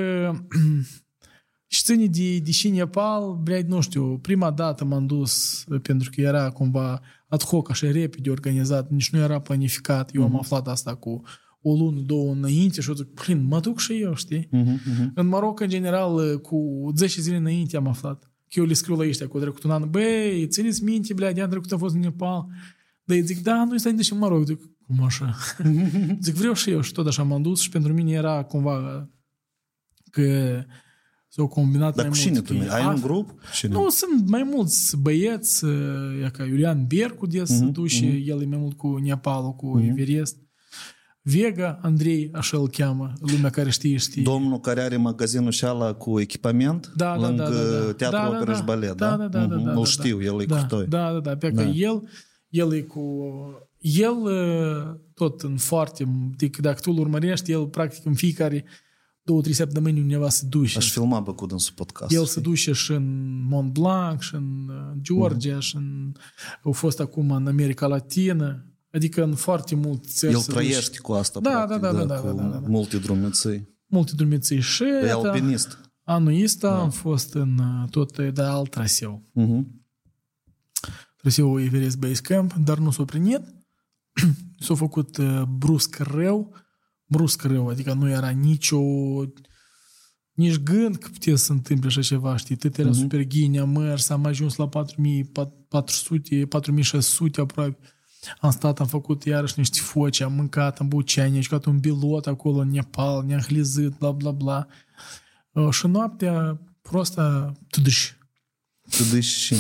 și 1.67 1.83
ține 1.83 2.07
de, 2.07 2.39
de 2.39 2.51
și 2.51 2.69
Nepal, 2.71 3.35
blядь, 3.43 3.69
nu 3.69 3.81
știu, 3.81 4.19
prima 4.19 4.51
dată 4.51 4.85
m-am 4.85 5.07
dus 5.07 5.65
pentru 5.83 6.11
că 6.15 6.21
era 6.21 6.51
cumva 6.51 7.01
ad 7.29 7.43
hoc, 7.43 7.71
așa 7.71 7.91
repede 7.91 8.31
organizat, 8.31 8.91
nici 8.91 9.11
nu 9.11 9.19
era 9.19 9.41
planificat. 9.41 10.15
Eu 10.15 10.23
am 10.23 10.37
aflat 10.39 10.69
asta 10.69 10.95
cu 10.95 11.21
o 11.68 11.76
lună, 11.76 12.00
două 12.00 12.32
înainte 12.32 12.82
și 12.82 12.90
eu 12.90 12.96
zic, 12.96 13.06
plin, 13.14 13.46
mă 13.48 13.60
duc 13.60 13.80
și 13.80 14.02
eu, 14.02 14.16
știi? 14.16 14.48
În 15.16 15.28
Maroc, 15.28 15.60
în 15.60 15.70
general, 15.70 16.40
cu 16.42 16.92
10 16.96 17.22
zile 17.22 17.36
înainte 17.36 17.78
am 17.78 17.88
aflat. 17.88 18.24
Că 18.50 18.60
eu 18.60 18.66
le 18.66 18.74
scriu 18.74 18.96
la 18.96 19.08
ăștia 19.08 19.28
cu 19.28 19.40
trecut 19.40 19.64
un 19.64 19.72
an, 19.72 19.90
băi, 19.90 20.48
țineți 20.48 20.84
minte, 20.84 21.14
blea, 21.14 21.34
de 21.34 21.42
an 21.42 21.50
trecut 21.50 21.72
am 21.72 21.78
fost 21.78 21.96
în 21.96 22.02
Nepal. 22.02 22.46
Dar 23.04 23.18
îi 23.18 23.24
zic, 23.24 23.42
da, 23.44 23.64
nu 23.66 23.74
este 23.76 23.90
nici 23.92 24.12
în 24.12 24.18
Maroc. 24.18 24.46
Zic, 24.46 24.60
cum 24.88 25.04
așa? 25.04 25.36
zic, 26.22 26.34
vreau 26.34 26.54
și 26.54 26.70
eu. 26.70 26.82
Și 26.82 26.92
tot 26.92 27.08
așa 27.08 27.24
m-am 27.24 27.42
dus 27.42 27.60
și 27.62 27.70
pentru 27.70 27.94
mine 27.94 28.12
era 28.12 28.44
cumva 28.44 29.10
că 30.12 30.62
s-au 31.28 31.48
combinat 31.48 31.96
Dar 31.96 32.08
mai 32.08 32.18
cu 32.20 32.30
mult. 32.30 32.46
cine 32.48 32.60
tu? 32.60 32.66
că 32.68 32.74
Ai 32.74 32.86
un 32.86 32.98
af- 33.00 33.02
grup? 33.02 33.30
Cu 33.30 33.36
Cine? 33.54 33.74
nu, 33.74 33.90
sunt 33.90 34.30
mai 34.30 34.44
mulți 34.44 34.98
băieți, 35.02 35.66
e 36.26 36.30
ca 36.32 36.46
Iulian 36.46 36.86
Bercu 36.88 37.26
des 37.26 37.50
Mhm, 37.50 37.70
mm-hmm, 37.70 37.72
duce, 37.74 38.06
mm-hmm. 38.10 38.28
el 38.28 38.42
e 38.42 38.46
mai 38.46 38.58
mult 38.58 38.78
cu 38.78 38.98
Nepalul, 38.98 39.54
cu 39.56 39.80
mm-hmm. 39.82 39.88
Everest. 39.90 40.38
Vega, 41.28 41.80
Andrei, 41.82 42.30
așa 42.34 42.58
îl 42.58 42.70
cheamă, 42.70 43.14
lumea 43.20 43.50
care 43.50 43.70
știe, 43.70 43.98
știe. 43.98 44.22
Domnul 44.22 44.60
care 44.60 44.82
are 44.82 44.98
magazinul 44.98 45.52
și 45.52 45.66
ala 45.66 45.94
cu 45.94 46.20
echipament 46.20 46.92
da, 46.96 47.06
da, 47.06 47.28
lângă 47.28 47.44
da, 47.44 47.50
da, 47.50 47.86
da. 47.86 47.94
Teatru 47.94 48.18
da, 48.18 48.28
Operă 48.28 48.46
da, 48.46 48.54
și 48.54 48.62
Șbalet, 48.62 48.98
da? 48.98 49.16
Da, 49.16 49.28
da, 49.28 49.46
da, 49.46 49.56
Mhm, 49.56 49.64
da, 49.64 49.72
Îl 49.72 49.78
da, 49.78 49.84
știu, 49.84 50.22
el 50.22 50.42
e 50.42 50.46
da, 50.46 50.60
cu 50.60 50.66
toi. 50.66 50.86
Da, 50.88 51.12
da, 51.12 51.20
da, 51.20 51.36
pe 51.38 51.48
că 51.52 51.64
Da. 51.64 51.70
el, 51.70 52.04
el 52.50 52.74
e 52.74 52.82
cu... 52.82 53.02
El 53.80 54.16
tot 55.14 55.42
în 55.42 55.58
foarte... 55.58 56.08
Adică 56.34 56.62
dacă 56.62 56.80
tu 56.82 56.92
îl 56.92 57.00
urmărești, 57.00 57.52
el 57.52 57.68
practic 57.68 58.06
în 58.06 58.14
fiecare 58.14 58.66
două, 59.22 59.42
trei 59.42 59.54
săptămâni 59.54 60.00
undeva 60.00 60.30
se 60.30 60.46
duce. 60.50 60.78
Aș 60.78 60.92
filma 60.92 61.20
bă 61.20 61.34
cu 61.34 61.46
dânsul 61.46 61.74
podcast. 61.76 62.14
El 62.14 62.26
se 62.26 62.40
duce 62.40 62.72
și 62.72 62.92
în 62.92 63.38
Mont 63.48 63.72
Blanc, 63.74 64.22
și 64.22 64.36
în 64.36 64.70
uh, 64.70 64.98
Georgia, 65.02 65.60
și 65.60 65.76
în... 65.76 66.12
Au 66.64 66.72
fost 66.72 67.00
acum 67.00 67.32
în 67.32 67.48
America 67.48 67.88
Latină, 67.88 68.66
adică 68.96 69.24
în 69.24 69.36
foarte 69.36 69.76
multe 69.76 70.08
țări 70.08 70.34
El 70.34 70.40
se 70.40 70.52
trăiește 70.52 70.86
duce. 70.88 71.00
cu 71.00 71.12
asta, 71.14 71.40
Da, 71.40 71.50
practic, 71.50 71.82
da, 71.82 71.92
da, 71.92 72.06
da, 72.06 72.16
cu 72.16 72.28
da, 72.28 72.34
da, 72.34 72.48
da. 72.48 72.68
multe 72.68 72.98
drumeții. 72.98 73.74
Multe 73.86 74.12
drumeții 74.16 74.60
și... 74.60 74.84
E 74.84 75.06
iată, 75.06 75.28
alpinist. 75.28 75.80
Anul 76.04 76.44
ăsta 76.44 76.80
am 76.80 76.90
fost 76.90 77.34
în 77.34 77.58
uh, 77.58 77.90
tot 77.90 78.18
de 78.18 78.42
alt 78.42 78.70
traseu. 78.70 79.30
Mhm. 79.34 79.84
Traseul 81.16 81.62
Everest 81.62 81.98
Base 81.98 82.22
Camp, 82.22 82.54
dar 82.54 82.78
nu 82.78 82.92
s-a 82.92 83.06
primit. 83.06 83.42
S-a 84.66 84.76
făcut 84.76 85.18
uh, 85.18 85.42
brusc 85.58 85.98
rău, 85.98 86.56
brusc 87.06 87.44
rău, 87.44 87.68
adică 87.68 87.94
nu 87.94 88.10
era 88.10 88.30
nicio 88.30 88.80
nici 90.36 90.58
gând 90.58 90.96
că 90.96 91.08
putea 91.12 91.36
să 91.36 91.44
se 91.44 91.52
întâmple 91.52 91.88
așa 91.88 92.02
ceva, 92.02 92.36
știi? 92.36 92.56
Tot 92.56 92.78
era 92.78 92.92
super 92.92 93.24
ghine, 93.24 93.60
am 93.60 93.70
mers, 93.70 94.10
am 94.10 94.26
ajuns 94.26 94.56
la 94.56 94.68
4400, 94.68 96.46
4600 96.46 97.42
aproape. 97.42 97.78
Am 98.41 98.51
stat, 98.51 98.81
am 98.81 98.87
făcut 98.87 99.25
iarăși 99.25 99.55
niște 99.57 99.79
foci, 99.81 100.21
am 100.21 100.33
mâncat, 100.33 100.79
am 100.79 100.89
băut 100.89 101.07
ceai, 101.07 101.31
ne-am 101.31 101.43
jucat 101.43 101.65
un 101.65 101.79
bilot 101.79 102.27
acolo 102.27 102.59
în 102.59 102.69
Nepal, 102.71 103.25
ne-am 103.25 103.41
hlizit, 103.41 103.93
bla 103.99 104.11
bla 104.13 104.31
bla. 104.31 104.67
Uh, 105.53 105.71
și 105.71 105.87
noaptea, 105.87 106.61
prosta, 106.83 107.53
tuduși. 107.69 108.17
Tu 108.97 109.03
duci 109.11 109.25
și 109.25 109.55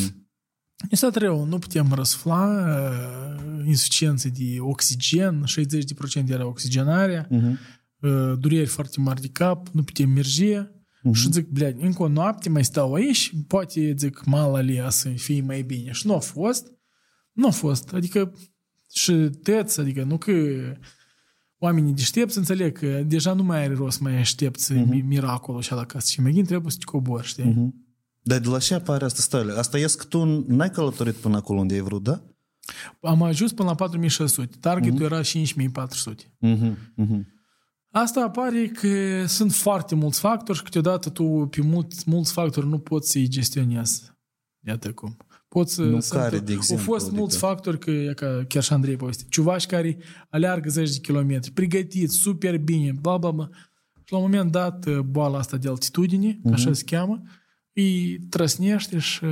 Mi 0.91 0.97
s-a 0.97 1.11
rău, 1.15 1.45
nu 1.45 1.59
putem 1.59 1.93
răsfla, 1.93 2.45
uh, 2.47 3.67
insuficiență 3.67 4.29
de 4.29 4.57
oxigen, 4.59 5.45
60% 5.47 6.33
era 6.33 6.47
oxigenarea, 6.47 7.27
Mhm. 7.31 7.59
uh, 8.01 8.33
dureri 8.39 8.67
foarte 8.67 9.01
mari 9.01 9.21
de 9.21 9.29
cap, 9.29 9.69
nu 9.69 9.83
putem 9.83 10.09
merge. 10.11 10.71
Și 11.13 11.29
zic, 11.33 11.49
blядь, 11.49 11.83
încă 11.83 12.03
o 12.03 12.09
noapte 12.09 12.49
mai 12.49 12.65
stau 12.65 12.95
aici, 12.95 13.33
poate, 13.47 13.95
zic, 13.99 14.25
mal 14.25 14.55
alea 14.55 14.91
să 14.91 15.09
fie 15.09 15.43
mai 15.43 15.63
bine. 15.63 15.93
Și 15.93 16.07
nu 16.07 16.15
a 16.15 16.19
fost, 16.19 16.67
nu 17.33 17.47
a 17.47 17.51
fost. 17.51 17.93
Adică 17.93 18.33
și 18.96 19.30
tăți, 19.44 19.80
adică 19.80 20.04
nu 20.04 20.18
că 20.18 20.32
oamenii 21.58 21.94
deștepți 21.94 22.38
înțeleg 22.38 22.78
că 22.78 23.04
deja 23.06 23.34
nu 23.34 23.44
mai 23.44 23.64
are 23.64 23.74
rost 23.74 24.00
mai 24.00 24.18
aștepți 24.18 24.74
uh-huh. 24.74 25.04
miracolul 25.04 25.62
și 25.62 25.74
la 25.74 25.86
casă. 25.86 26.12
Și 26.12 26.22
mai 26.22 26.32
trebuie 26.32 26.72
să 26.72 26.78
te 26.78 26.84
cobori, 26.86 27.28
știi? 27.28 27.44
Mhm. 27.44 27.84
Dar 28.22 28.40
de 28.40 28.48
la 28.48 28.60
ce 28.60 28.74
apare 28.74 29.06
asta 29.06 29.22
stările? 29.22 29.54
Asta 29.54 29.78
ies 29.78 29.96
că 29.96 30.04
tu 30.04 30.46
n-ai 30.48 30.70
călătorit 30.70 31.14
până 31.14 31.36
acolo 31.36 31.60
unde 31.60 31.74
ai 31.74 31.80
vrut, 31.80 32.04
da? 32.04 32.22
Am 33.02 33.24
ajuns 33.24 33.52
până 33.52 33.68
la 33.68 33.76
4600. 33.76 34.58
Targetul 34.60 35.02
era 35.02 35.22
5400. 35.22 36.24
Mhm, 36.40 36.78
mhm. 36.96 37.28
Asta 37.92 38.22
apare 38.22 38.68
că 38.68 39.26
sunt 39.28 39.54
foarte 39.54 39.96
mulți 39.96 40.20
factori 40.20 40.58
și 40.58 40.64
câteodată 40.64 41.10
tu 41.10 41.24
pe 41.24 41.62
mulți, 41.62 42.04
mulți 42.06 42.32
factori 42.32 42.68
nu 42.68 42.80
poți 42.80 43.12
să-i 43.12 43.28
gestionezi. 43.28 44.14
Iată 44.68 44.92
cum. 44.92 45.18
Poți 45.56 45.82
Nu 45.82 46.00
să... 46.00 46.16
care, 46.16 46.36
sunt- 46.36 46.46
de 46.48 46.54
exemplu, 46.54 46.86
Au 46.86 46.92
fost 46.94 47.06
adică- 47.06 47.20
mulți 47.22 47.38
factori, 47.38 47.80
că, 47.80 47.92
e 47.92 48.14
ca 48.14 48.46
chiar 48.48 48.64
și 48.64 48.74
Andrei 48.74 48.96
poveste, 48.96 49.24
ciuvași 49.30 49.68
care 49.68 49.98
aleargă 50.30 50.70
zeci 50.70 50.92
de 50.92 51.00
kilometri, 51.00 51.52
pregătiți, 51.52 52.16
super 52.16 52.58
bine, 52.58 52.92
bla, 53.02 53.18
bla, 53.18 53.32
bla. 53.32 53.50
Și 54.04 54.12
la 54.12 54.18
un 54.18 54.24
moment 54.24 54.52
dat 54.52 55.02
boala 55.02 55.38
asta 55.38 55.58
de 55.58 55.68
altitudine, 55.68 56.40
Mhm. 56.42 56.50
uh-huh. 56.52 56.54
așa 56.54 56.74
se 56.74 56.84
cheamă, 56.84 57.22
îi 57.74 58.20
trăsnește 58.30 58.98
și 59.00 59.24
uh, 59.24 59.32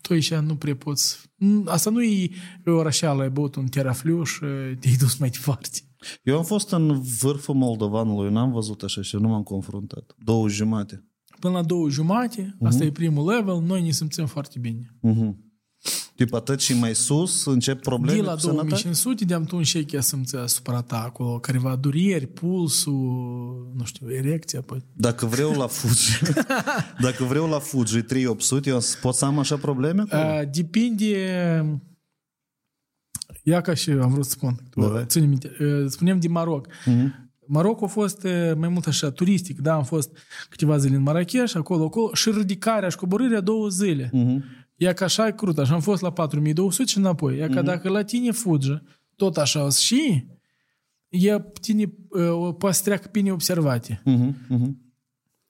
tu 0.00 0.12
aici 0.12 0.34
nu 0.34 0.56
prea 0.56 0.76
poți... 0.76 1.18
Mm, 1.36 1.64
Asta 1.68 1.90
nu 1.90 2.02
e 2.02 2.28
o 2.66 2.82
rășeală, 2.82 3.22
ai 3.22 3.30
băut 3.30 3.54
un 3.54 3.66
terafliu 3.66 4.22
și 4.24 4.40
te-ai 4.80 4.96
dus 4.98 5.16
mai 5.16 5.28
departe. 5.30 5.78
Eu 6.22 6.36
am 6.36 6.44
fost 6.44 6.70
în 6.72 7.00
vârful 7.20 7.54
Moldovanului, 7.54 8.32
n-am 8.32 8.52
văzut 8.52 8.82
așa 8.82 9.02
și 9.02 9.16
nu 9.16 9.28
m-am 9.28 9.42
confruntat. 9.42 10.14
Două 10.24 10.48
jumate. 10.48 11.06
Până 11.42 11.54
la 11.54 11.62
două 11.62 11.88
jumate, 11.88 12.54
uh-huh. 12.54 12.66
asta 12.66 12.84
e 12.84 12.90
primul 12.90 13.32
level, 13.34 13.60
noi 13.60 13.82
ne 13.82 13.90
simțim 13.90 14.26
foarte 14.26 14.58
bine. 14.58 14.94
Mhm. 15.00 15.50
Tip 16.14 16.34
atât 16.34 16.60
și 16.60 16.78
mai 16.78 16.94
sus 16.94 17.44
încep 17.44 17.80
probleme 17.80 18.18
de 18.18 18.24
la 18.26 18.32
cu 18.32 18.38
sănătate? 18.38 18.68
2500 18.68 19.24
de-am 19.24 19.44
tu 19.44 19.56
înșechi 19.56 20.00
simți 20.00 20.36
asupra 20.36 20.82
ta 20.82 21.02
acolo 21.02 21.38
careva 21.38 21.76
dureri, 21.76 22.26
pulsul, 22.26 23.72
nu 23.76 23.84
știu, 23.84 24.12
erecția, 24.12 24.60
păi. 24.60 24.84
Dacă 24.92 25.26
vreau 25.26 25.52
la 25.52 25.66
Fuji, 25.66 26.22
dacă 27.06 27.24
vreau 27.24 27.48
la 27.48 27.58
Fuji 27.58 28.02
3800, 28.02 28.68
eu 28.68 28.80
pot 29.00 29.14
să 29.14 29.24
am 29.24 29.38
așa 29.38 29.56
probleme? 29.56 30.00
acolo? 30.00 30.22
A, 30.22 30.44
depinde 30.44 31.16
Ia 33.42 33.60
ca 33.60 33.74
și 33.74 33.90
am 33.90 34.12
vrut 34.12 34.24
să 34.24 34.30
spun. 34.30 34.56
Da. 34.76 35.04
Ține 35.04 35.26
minte. 35.26 35.56
Uh, 35.60 35.84
Spunem 35.88 36.20
de 36.20 36.28
Maroc. 36.28 36.66
Mhm. 36.84 37.21
Maroc 37.52 37.82
a 37.82 37.86
fost 37.86 38.22
uh, 38.24 38.52
mai 38.56 38.68
mult 38.68 38.86
așa 38.86 39.10
turistic, 39.10 39.60
da, 39.60 39.74
am 39.74 39.84
fost 39.84 40.16
câteva 40.48 40.76
zile 40.78 40.96
în 40.96 41.02
Marrakesh, 41.02 41.54
acolo, 41.56 41.84
acolo, 41.84 42.14
și 42.14 42.30
ridicarea 42.30 42.88
și 42.88 42.96
coborârea 42.96 43.40
două 43.40 43.68
zile. 43.68 44.10
Mhm. 44.12 44.44
Ia 44.76 44.92
că 44.92 45.04
așa 45.04 45.26
e 45.26 45.32
crut, 45.32 45.58
așa 45.58 45.74
am 45.74 45.80
fost 45.80 46.02
la 46.02 46.12
4200 46.12 46.90
și 46.90 46.98
înapoi. 46.98 47.36
Ia 47.36 47.46
că 47.46 47.54
Mhm. 47.54 47.64
dacă 47.64 47.88
la 47.88 48.02
tine 48.04 48.30
fuge, 48.30 48.72
tot 49.16 49.36
așa 49.36 49.64
o 49.64 49.68
să 49.68 49.80
și 49.80 50.26
e 51.08 51.38
tine 51.60 51.92
uh, 52.08 52.54
poate 52.58 52.76
să 52.76 52.82
treacă 52.82 53.08
bine 53.12 53.32
observate. 53.32 54.02
Mhm. 54.04 54.36
Mhm. 54.48 54.80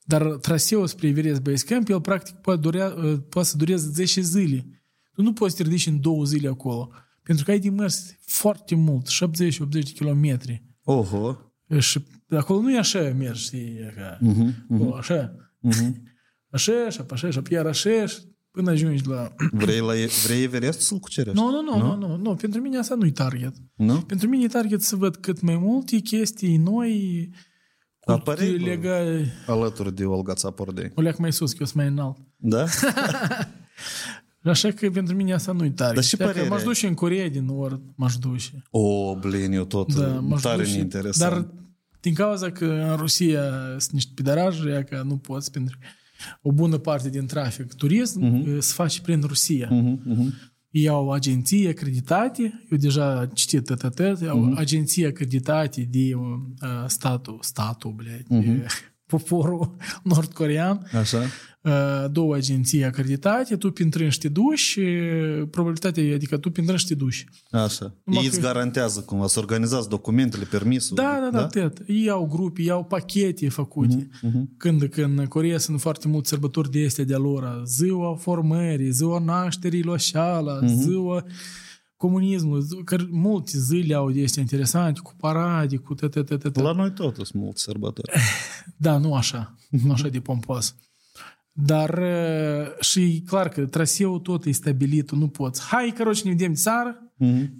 Dar 0.05 0.23
traseul 0.23 0.87
spre 0.87 1.09
Everest 1.09 1.41
Base 1.43 1.65
Camp, 1.65 1.89
el 1.89 2.01
practic 2.01 2.35
poate, 2.35 2.61
durea, 2.61 2.95
uh, 3.05 3.19
poate 3.29 3.49
să 3.49 3.57
dureze 3.57 3.89
10 3.89 4.20
zile. 4.20 4.83
Tu 5.15 5.23
nu 5.23 5.33
poți 5.33 5.57
să 5.57 5.62
te 5.62 5.69
ridici 5.69 5.87
în 5.87 6.01
două 6.01 6.24
zile 6.24 6.49
acolo. 6.49 6.91
Pentru 7.23 7.45
că 7.45 7.51
ai 7.51 7.59
de 7.59 7.70
mers 7.70 8.15
foarte 8.27 8.74
mult, 8.74 9.07
70-80 9.07 9.69
de 9.69 9.93
kilometri. 9.95 10.62
Oho. 10.85 11.37
Și 11.78 12.05
acolo 12.31 12.61
nu 12.61 12.73
e 12.73 12.78
așa 12.78 12.99
mergi, 13.19 13.43
știi, 13.44 13.59
e 13.81 13.93
ca, 13.97 14.19
Mhm. 14.20 14.66
acolo, 14.74 14.94
așa. 14.94 15.35
Așa, 16.55 16.73
și 16.90 17.01
apă 17.01 17.15
așa, 17.15 17.31
și 17.31 17.39
apă 17.39 17.55
iar 17.55 17.66
așa, 17.66 18.07
și 18.07 18.16
până 18.51 18.70
ajungi 18.70 19.09
la... 19.09 19.32
Vrei, 19.53 19.78
la, 19.81 19.93
vrei 20.27 20.43
Everest 20.43 20.81
să-l 20.81 20.99
cucerești? 20.99 21.39
Nu, 21.40 21.51
nu, 21.51 21.62
nu, 21.62 21.78
nu, 21.78 21.97
nu, 21.97 22.16
nu, 22.16 22.35
pentru 22.35 22.61
mine 22.61 22.78
asta 22.78 22.94
nu 22.94 23.07
e 23.07 23.11
target. 23.11 23.55
Nu? 23.74 24.01
Pentru 24.01 24.28
mine 24.28 24.44
e 24.44 24.47
target 24.47 24.82
să 24.82 24.97
văd 24.97 25.16
cât 25.16 25.40
mai 25.40 25.57
multe 25.57 25.97
chestii 25.99 26.57
noi, 26.57 27.28
cu 28.01 28.12
Apărei, 28.12 28.59
bă. 28.59 28.65
lega, 28.65 28.97
Alături 29.47 29.94
de 29.94 30.05
Olga 30.05 30.35
Țapordei. 30.35 30.90
o 30.94 31.01
leac 31.01 31.19
mai 31.19 31.32
sus, 31.32 31.51
că 31.53 31.57
eu 31.61 31.66
sunt 31.66 31.78
mai 31.78 31.86
înalt. 31.86 32.16
Da? 32.36 32.65
Așa 34.44 34.70
că 34.70 34.90
pentru 34.90 35.15
mine 35.15 35.32
asta 35.35 35.53
nu-i 35.53 35.70
tare. 35.70 35.94
Dar 35.94 36.05
și 36.05 36.16
Dacă 36.16 36.31
părerea 36.31 36.51
M-aș 36.51 36.59
ai? 36.61 36.65
duce 36.66 36.86
în 36.86 36.94
Coreea 36.94 37.28
din 37.28 37.44
Nord, 37.44 37.81
m-aș 37.97 38.16
duce. 38.16 38.62
O, 38.70 39.16
blin, 39.16 39.53
eu 39.53 39.65
tot 39.65 39.94
Da, 39.94 40.01
da, 40.07 40.20
m-aș 40.20 40.40
tare 40.40 40.62
duce. 40.62 40.78
interesant. 40.78 41.32
Dar 41.32 41.47
Din 42.02 42.14
cauza 42.14 42.52
că 42.52 42.65
în 42.65 42.95
Rusia 42.95 43.41
sunt 43.77 43.91
niște 43.91 44.11
pidaraje, 44.15 44.69
ea 44.69 44.84
că 44.84 45.02
nu 45.06 45.18
poți, 45.18 45.52
pentru 45.52 45.77
că 45.80 45.88
o 46.41 46.52
bună 46.52 46.77
parte 46.77 47.10
din 47.10 47.26
trafic 47.26 47.73
turism 47.73 48.22
uh-huh. 48.22 48.57
se 48.60 48.73
face 48.73 49.02
prin 49.02 49.22
Rusia. 49.22 49.68
Mhm, 49.72 50.02
mhm. 50.06 50.34
Ei 50.69 50.88
au 50.88 51.11
agenții 51.11 51.68
acreditate, 51.68 52.65
eu 52.72 52.77
deja 52.77 53.30
citit 53.34 53.65
tătăt, 53.65 54.22
au 54.22 54.49
uh-huh. 54.49 54.57
agenții 54.57 55.06
acreditate 55.06 55.88
de 55.91 56.14
uh, 56.15 56.85
statul, 56.88 57.38
statul, 57.41 57.91
blядь, 57.91 58.26
uh-huh. 58.31 58.65
poporul 59.16 59.76
nord-corean, 60.10 60.86
Așa? 61.01 61.18
uh, 61.62 62.10
două 62.10 62.34
agenții 62.34 62.84
acreditate, 62.84 63.56
tu 63.56 63.70
prin 63.70 63.90
și 64.09 64.18
te 64.18 64.28
duci 64.28 64.59
și 64.59 64.80
probabilitatea, 65.51 66.14
adică 66.14 66.36
tu 66.36 66.51
prin 66.51 66.76
și 66.76 66.86
te 66.86 66.94
duci. 66.94 67.24
Așa. 67.51 67.94
Numai 68.05 68.22
Ei 68.22 68.28
că- 68.28 68.34
îți 68.36 68.44
garantează 68.44 69.01
cumva, 69.01 69.26
să 69.26 69.39
organizați 69.39 69.89
documentele, 69.89 70.44
permisul. 70.44 70.97
Da, 70.97 71.18
da, 71.30 71.39
da, 71.39 71.48
da? 71.60 71.72
Ei 71.86 72.09
au 72.09 72.26
grupe, 72.26 72.62
ei 72.62 72.70
au 72.70 72.84
pachete 72.84 73.48
făcute. 73.48 74.09
Uh-huh. 74.09 74.56
Când, 74.56 74.82
când 74.84 75.18
în 75.18 75.26
Coreea 75.26 75.59
sunt 75.59 75.80
foarte 75.80 76.09
multe 76.09 76.28
sărbători 76.28 76.70
de 76.70 76.84
astea 76.86 77.05
de 77.05 77.14
lor, 77.14 77.62
ziua 77.66 78.16
formării, 78.16 78.90
ziua 78.90 79.18
nașterii 79.18 79.82
lui 79.82 79.98
Șala, 79.98 80.59
uh-huh. 80.62 80.66
ziua 80.66 81.24
comunismul, 82.07 82.61
zi- 82.61 82.83
că 82.85 82.97
multe 83.11 83.59
zile 83.59 83.95
au 83.95 84.11
de 84.11 84.23
astea 84.24 84.43
interesante, 84.43 85.01
cu 85.01 85.12
parade, 85.16 85.77
cu 85.77 85.95
t 85.95 86.01
t 86.11 86.24
t 86.24 86.53
t 86.53 86.57
La 86.59 86.73
noi 86.73 86.93
tot 86.93 87.15
sunt 87.15 87.33
mulți 87.35 87.62
sărbători. 87.62 88.12
Da, 88.77 88.97
nu 88.99 89.15
așa, 89.15 89.55
nu 89.69 89.93
așa 89.93 90.09
de 90.09 90.20
pompos. 90.20 90.74
Dar 91.53 91.99
uh, 91.99 92.81
și 92.81 93.01
e 93.03 93.20
clar 93.27 93.49
că 93.49 93.66
traseul 93.66 94.19
tot 94.19 94.45
e 94.45 94.51
stabilit, 94.53 95.07
tu 95.07 95.16
nu 95.16 95.29
poți. 95.29 95.62
Hai, 95.62 95.93
căroci, 95.97 96.23
ne 96.23 96.31
vedem 96.31 96.55
țară, 96.55 97.12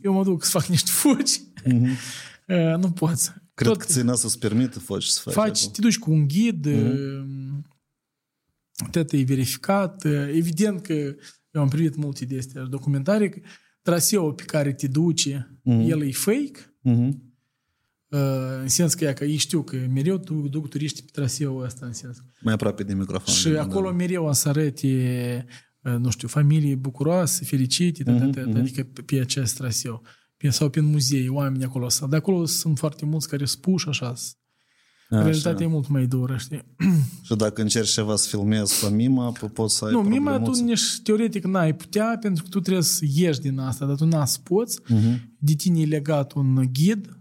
eu 0.03 0.13
mă 0.13 0.23
duc 0.25 0.45
să 0.45 0.51
fac 0.59 0.67
niște 0.67 0.91
fugi. 0.91 1.41
Uh, 1.65 2.77
nu 2.83 2.91
poți. 2.91 3.33
Cred 3.55 3.69
Tot- 3.71 3.79
că 3.79 3.87
țina 3.87 4.15
să-ți 4.15 4.39
permită 4.39 4.79
faci 4.79 5.05
să 5.05 5.21
faci. 5.25 5.35
faci, 5.35 5.59
acolo. 5.59 5.73
te 5.75 5.81
duci 5.81 5.99
cu 5.99 6.11
un 6.11 6.29
ghid, 6.29 6.67
mm 6.67 7.67
tot 8.91 9.13
e 9.13 9.23
verificat. 9.23 10.05
Evident 10.35 10.81
că 10.81 10.93
eu 11.51 11.61
am 11.63 11.69
privit 11.69 11.97
multe 11.97 12.25
de 12.25 12.39
astea 12.39 12.63
documentare, 12.63 13.29
că 13.29 13.41
traseul 13.83 14.33
pe 14.33 14.43
care 14.43 14.73
te 14.73 14.87
duci, 14.89 15.29
el 15.65 16.03
e 16.03 16.11
fake, 16.13 16.75
Mhm. 16.81 17.23
uh, 18.09 18.19
în 18.61 18.69
sens 18.69 18.95
că, 18.95 19.05
ea, 19.05 19.13
că 19.13 19.25
ei 19.25 19.37
știu 19.37 19.63
că 19.63 19.77
mereu 19.91 20.19
tu 20.19 20.35
duc 20.49 20.69
turiști 20.69 21.03
pe 21.03 21.09
traseul 21.13 21.65
ăsta, 21.65 21.87
în 21.87 21.93
sens. 21.93 22.23
Mai 22.41 22.55
aproape 22.55 22.83
de 22.83 22.95
microfon. 22.95 23.35
Și 23.35 23.49
acolo 23.49 23.93
mereu 23.93 24.25
o 24.25 24.33
să 24.33 24.49
arăte, 24.49 25.45
uh, 25.83 25.95
nu 25.99 26.11
știu, 26.11 26.29
familii 26.29 26.77
bucuroase, 26.77 27.45
fericite, 27.45 28.11
Mhm, 28.11 28.31
mm-hmm, 28.31 28.57
adică 28.57 28.83
pe, 28.83 29.03
pe 29.03 29.21
acest 29.21 29.57
traseu. 29.57 30.03
Pe, 30.37 30.49
sau 30.51 30.71
pe 30.71 30.81
muzei, 30.81 31.29
oameni 31.29 31.65
acolo. 31.65 31.89
Sau 31.89 32.09
de 32.09 32.17
acolo 32.17 32.45
sunt 32.45 32.79
foarte 32.79 33.05
mulți 33.05 33.29
care 33.29 33.45
spuși 33.45 33.89
așa. 33.89 34.15
Așa. 35.13 35.23
Realitatea 35.23 35.67
e 35.67 35.69
mult 35.69 35.89
mai 35.89 36.07
dură, 36.07 36.37
știi? 36.37 36.63
Și 37.27 37.35
dacă 37.35 37.61
încerci 37.63 37.89
ceva 37.91 38.17
să 38.17 38.29
filmezi 38.29 38.85
pe 38.87 38.95
mima, 38.95 39.33
po- 39.39 39.53
poți 39.53 39.77
să 39.77 39.85
ai 39.85 39.93
Nu, 39.93 40.01
mima 40.03 40.31
tu 40.37 40.43
problemuțe. 40.43 40.63
nici 40.63 41.01
teoretic 41.03 41.45
n-ai 41.45 41.75
putea, 41.75 42.19
pentru 42.21 42.43
că 42.43 42.49
tu 42.49 42.61
trebuie 42.61 42.83
să 42.85 43.05
ieși 43.15 43.41
din 43.41 43.59
asta, 43.59 43.87
dar 43.87 43.97
tu 43.97 44.05
n 44.07 44.25
să 44.25 44.39
poți. 44.43 44.79
Mhm. 44.89 45.35
De 45.39 45.53
tine 45.55 45.81
e 45.81 45.85
legat 45.85 46.33
un 46.33 46.69
ghid 46.73 47.17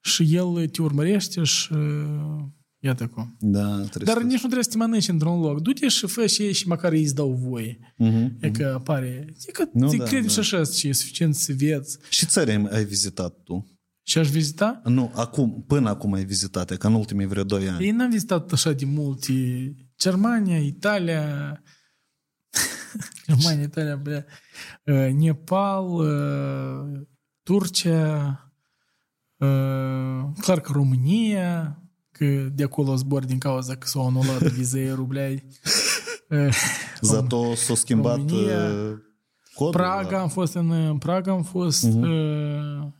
și 0.00 0.34
el 0.34 0.68
te 0.68 0.82
urmărește 0.82 1.42
și 1.42 1.72
uh, 1.72 2.42
iată 2.78 3.06
cum. 3.06 3.36
Da, 3.40 3.74
trebuie 3.74 4.04
Dar 4.04 4.16
să- 4.16 4.22
nici 4.22 4.32
nu 4.32 4.38
trebuie 4.38 4.62
să 4.64 4.70
te 4.70 4.76
mănânci 4.76 5.08
într-un 5.08 5.40
loc. 5.40 5.60
Du-te 5.60 5.88
și 5.88 6.06
fă 6.06 6.26
și 6.26 6.42
ei 6.42 6.52
și 6.52 6.68
măcar 6.68 6.92
îi 6.92 7.02
îți 7.02 7.14
dau 7.14 7.32
voie. 7.48 7.94
Mhm. 7.96 8.36
E 8.40 8.50
că 8.50 8.72
apare... 8.76 9.34
E 9.46 9.50
că 9.52 9.64
Nu, 9.72 9.90
nu, 9.90 9.96
da, 9.96 10.04
crezi 10.04 10.26
da. 10.26 10.42
și 10.42 10.54
așa 10.54 10.64
și 10.72 10.88
e 10.88 10.92
suficient 10.92 11.34
să 11.34 11.52
vieți. 11.52 11.98
Și 12.10 12.26
țări 12.26 12.50
ai- 12.50 12.68
ai 12.70 12.84
vizitat 12.84 13.34
tu? 13.44 13.66
Și 14.02 14.18
aș 14.18 14.28
vizita? 14.28 14.80
Nu, 14.84 15.12
acum, 15.14 15.64
până 15.66 15.88
acum 15.88 16.12
ai 16.12 16.24
vizitat, 16.24 16.76
că 16.76 16.86
în 16.86 16.94
ultimii 16.94 17.26
vreo 17.26 17.44
2 17.44 17.68
ani. 17.68 17.84
Ei 17.84 17.90
n-am 17.90 18.10
vizitat 18.10 18.52
așa 18.52 18.72
de 18.72 18.84
mult. 18.84 19.24
Germania, 19.98 20.58
Italia, 20.58 21.62
Germania, 23.26 23.62
Italia, 23.62 23.96
bă, 23.96 24.24
ă, 24.86 25.10
Nepal, 25.10 25.98
ă, 25.98 27.06
Turcia, 27.42 28.52
ă, 29.40 30.32
clar 30.40 30.60
că 30.60 30.72
România, 30.72 31.82
că 32.12 32.24
de 32.52 32.62
acolo 32.62 32.96
zbor 32.96 33.24
din 33.24 33.38
cauza 33.38 33.76
că 33.76 33.86
s-au 33.86 34.06
anulat 34.06 34.42
vizei 34.42 34.90
rublei. 34.90 35.46
Zato 37.00 37.54
s-a 37.54 37.74
schimbat 37.74 38.16
România, 38.16 38.68
codul. 39.54 39.80
Praga, 39.80 40.10
da. 40.10 40.20
am 40.20 40.28
fost 40.28 40.54
în, 40.54 40.70
în 40.70 40.98
Praga, 40.98 41.32
am 41.32 41.42
fost 41.42 41.86
uh-huh. 41.88 42.98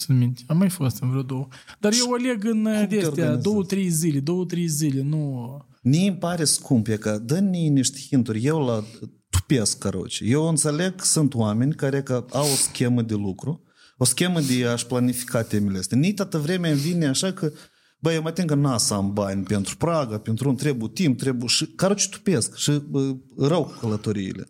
țin 0.00 0.18
minte, 0.18 0.42
am 0.46 0.56
mai 0.56 0.68
fost 0.68 1.02
în 1.02 1.10
vreo 1.10 1.22
două. 1.22 1.48
Dar 1.80 1.92
eu 1.98 2.12
aleg 2.12 2.44
în 2.44 2.62
te 2.64 2.70
de 2.70 2.96
astea, 2.96 3.08
organizezi? 3.08 3.42
două, 3.42 3.64
trei 3.64 3.88
zile, 3.88 4.20
două, 4.20 4.44
trei 4.44 4.66
zile, 4.66 5.02
nu... 5.02 5.56
Mie 5.82 6.08
îmi 6.08 6.16
pare 6.16 6.44
scump, 6.44 6.86
e 6.86 6.96
că 6.96 7.18
dă-ne 7.18 7.58
niște 7.58 7.98
hinturi. 8.08 8.44
Eu 8.44 8.64
la 8.64 8.84
tupesc, 9.30 9.78
caroce. 9.78 10.24
Eu 10.24 10.48
înțeleg 10.48 10.94
că 10.94 11.04
sunt 11.04 11.34
oameni 11.34 11.74
care 11.74 12.02
că 12.02 12.26
au 12.30 12.44
o 12.44 12.54
schemă 12.54 13.02
de 13.02 13.14
lucru, 13.14 13.62
o 13.96 14.04
schemă 14.04 14.40
de 14.40 14.66
a-și 14.66 14.86
planifica 14.86 15.42
temele 15.42 15.78
astea. 15.78 15.98
Nici 15.98 16.14
toată 16.14 16.38
vremea 16.38 16.70
îmi 16.70 16.80
vine 16.80 17.06
așa 17.06 17.32
că 17.32 17.52
Băi, 18.00 18.14
eu 18.14 18.22
mă 18.22 18.30
tem 18.30 18.46
că 18.46 18.54
n 18.54 18.78
să 18.78 18.94
am 18.94 19.12
bani 19.12 19.42
pentru 19.42 19.76
Praga, 19.76 20.18
pentru 20.18 20.48
un 20.48 20.56
trebuie 20.56 20.90
timp, 20.94 21.18
trebuie... 21.18 21.48
Și, 21.48 21.66
caroce, 21.66 22.08
tupesc 22.08 22.56
și 22.56 22.70
uh, 22.90 23.16
rău 23.36 23.64
cu 23.64 23.78
călătoriile. 23.80 24.48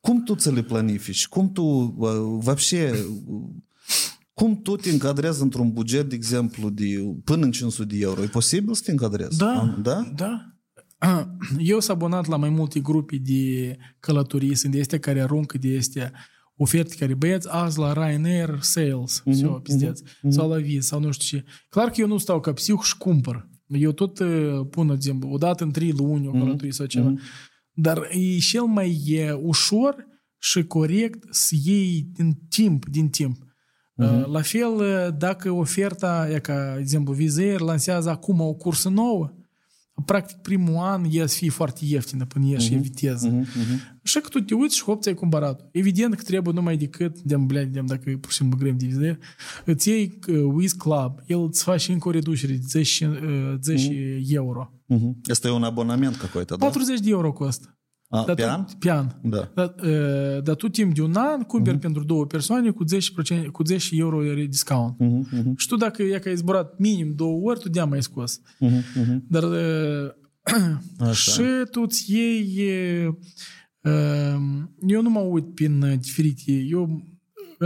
Cum 0.00 0.22
tu 0.22 0.34
ți 0.34 0.52
le 0.52 0.62
planifici? 0.62 1.26
Cum 1.26 1.52
tu, 1.52 1.62
uh, 1.62 2.38
вообще, 2.42 2.90
uh, 3.26 3.48
cum 4.41 4.61
tu 4.61 4.75
te 4.75 4.89
încadrezi 4.89 5.41
într-un 5.41 5.71
buget, 5.71 6.09
de 6.09 6.15
exemplu, 6.15 6.69
de 6.69 6.85
până 7.23 7.45
în 7.45 7.51
500 7.51 7.95
de 7.95 8.01
euro? 8.01 8.23
E 8.23 8.27
posibil 8.27 8.73
să 8.73 8.81
te 8.85 8.91
încadrezi? 8.91 9.37
Da, 9.37 9.77
da. 9.81 10.11
da. 10.15 10.55
Eu 11.57 11.79
sunt 11.79 11.97
abonat 11.97 12.27
la 12.27 12.37
mai 12.37 12.49
multe 12.49 12.79
grupe 12.79 13.17
de 13.17 13.77
călătorii, 13.99 14.55
sunt 14.55 14.71
de 14.71 14.79
este 14.79 14.99
care 14.99 15.21
aruncă 15.21 15.57
de 15.57 15.67
este 15.67 16.11
oferte 16.55 16.95
care 16.95 17.13
băieți 17.13 17.47
azi 17.51 17.79
la 17.79 17.93
Ryanair 17.93 18.57
Sales, 18.61 19.23
uh-huh, 19.25 19.31
sau, 19.31 19.59
pizdeți, 19.59 20.03
mhm, 20.03 20.11
uh-huh. 20.11 20.21
Mhm. 20.21 20.31
sau 20.31 20.49
la 20.49 20.57
Viz, 20.57 20.85
sau 20.85 20.99
nu 20.99 21.11
știu 21.11 21.37
ce. 21.37 21.45
Clar 21.69 21.89
că 21.89 22.01
eu 22.01 22.07
nu 22.07 22.17
stau 22.17 22.39
ca 22.39 22.53
psihu 22.53 22.81
și 22.81 22.97
cumpăr. 22.97 23.49
Eu 23.67 23.91
tot 23.91 24.19
uh, 24.19 24.67
pun, 24.69 24.87
de 24.87 24.93
exemplu, 24.93 25.29
o 25.29 25.37
dată 25.37 25.63
în 25.63 25.71
trei 25.71 25.91
luni 25.91 26.27
o 26.27 26.31
călătorie 26.31 26.69
uh-huh, 26.69 26.75
sau 26.75 26.85
ceva. 26.85 27.13
Uh-huh. 27.13 27.21
Dar 27.73 28.07
e 28.11 28.37
cel 28.37 28.63
mai 28.63 29.03
e, 29.05 29.31
ușor 29.31 30.05
și 30.37 30.63
corect 30.63 31.23
să 31.29 31.55
iei 31.63 32.09
din 32.13 32.39
timp, 32.49 32.89
din 32.89 33.09
timp. 33.09 33.49
Uh, 34.00 34.26
La 34.26 34.42
fel, 34.42 34.74
uh, 34.74 35.08
dacă 35.18 35.50
oferta, 35.50 36.28
e 36.32 36.38
ca, 36.38 36.72
de 36.74 36.80
exemplu, 36.80 37.12
Visa 37.12 37.40
Air 37.40 37.60
lansează 37.60 38.10
acum 38.10 38.40
o 38.40 38.52
cursă 38.52 38.88
nouă, 38.88 39.32
practic 40.04 40.36
primul 40.36 40.76
an 40.76 41.04
e 41.10 41.26
să 41.26 41.36
fie 41.36 41.50
foarte 41.50 41.80
ieftină 41.84 42.24
până 42.24 42.46
ieși 42.46 42.70
uh-huh. 42.70 42.76
e 42.76 42.78
viteză. 42.78 43.40
Uh-huh. 43.40 43.98
Și 44.02 44.20
că 44.20 44.28
tu 44.28 44.40
te 44.40 44.54
uiți 44.54 44.76
și 44.76 44.82
hop, 44.82 45.02
ți-ai 45.02 45.14
cumpărat 45.14 45.68
Evident 45.72 46.14
că 46.14 46.22
trebuie 46.22 46.54
numai 46.54 46.76
decât, 46.76 47.20
de 47.20 47.36
blядь, 47.36 47.72
de 47.72 47.80
dacă 47.80 48.16
pur 48.20 48.30
și 48.30 48.36
simplu 48.36 48.58
grem 48.58 48.78
de 48.78 48.86
Visa 48.86 49.00
Air, 49.00 49.18
îți 49.64 49.88
iei 49.88 50.18
uh, 50.28 50.52
Wiz 50.52 50.72
Club, 50.72 51.18
el 51.26 51.42
îți 51.42 51.62
face 51.62 51.92
încă 51.92 52.08
o 52.08 52.10
reducere 52.10 52.52
de 52.52 52.64
10, 52.66 53.06
uh, 53.06 53.54
10 53.62 54.20
euro. 54.28 54.72
Мгм. 54.86 55.20
Este 55.26 55.50
un 55.50 55.62
abonament 55.62 56.16
какой-то, 56.16 56.56
da? 56.56 56.66
40 56.66 57.00
de 57.00 57.10
euro 57.10 57.32
costă. 57.32 57.78
A, 58.13 58.23
Dar 58.25 58.35
pe 58.35 58.41
tu- 58.41 58.47
an? 58.49 58.65
Pe 58.79 58.91
an. 58.91 59.07
Da. 59.23 59.51
Dar, 59.55 59.75
uh, 59.83 60.43
dar 60.43 60.55
tu 60.55 60.69
timp 60.69 60.93
de 60.95 61.01
un 61.01 61.15
an 61.15 61.41
cumperi 61.41 61.77
uh-huh. 61.77 61.81
pentru 61.81 62.03
două 62.03 62.25
persoane 62.25 62.71
cu 62.71 62.83
10%, 62.83 63.47
cu 63.51 63.63
10 63.63 63.95
euro 63.95 64.21
de 64.23 64.45
discount. 64.45 64.95
Mhm, 64.99 65.27
mhm, 65.31 65.55
Și 65.57 65.67
tu 65.67 65.75
dacă 65.75 66.03
e 66.03 66.19
că 66.19 66.29
ai 66.29 66.35
zburat 66.35 66.77
minim 66.77 67.13
două 67.15 67.49
ori, 67.49 67.59
tu 67.59 67.69
de 67.69 67.81
mai 67.81 68.03
scos. 68.03 68.41
mhm, 68.59 68.83
mhm. 68.95 69.25
Dar 69.29 69.43
uh, 69.43 70.09
Așa. 70.99 71.31
și 71.31 71.41
tu 71.71 71.81
îți 71.81 72.13
iei... 72.13 72.57
Uh, 73.81 74.41
eu 74.87 75.01
nu 75.01 75.09
mă 75.09 75.19
uit 75.19 75.53
prin 75.55 75.81
uh, 75.81 75.93
diferite... 75.99 76.51
Eu 76.51 77.05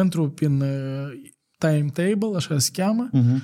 intru 0.02 0.30
prin 0.30 0.62
uh, 0.62 1.08
timetable, 1.58 2.36
așa 2.36 2.60
se 2.60 2.70
cheamă, 2.74 3.10
Mhm, 3.12 3.42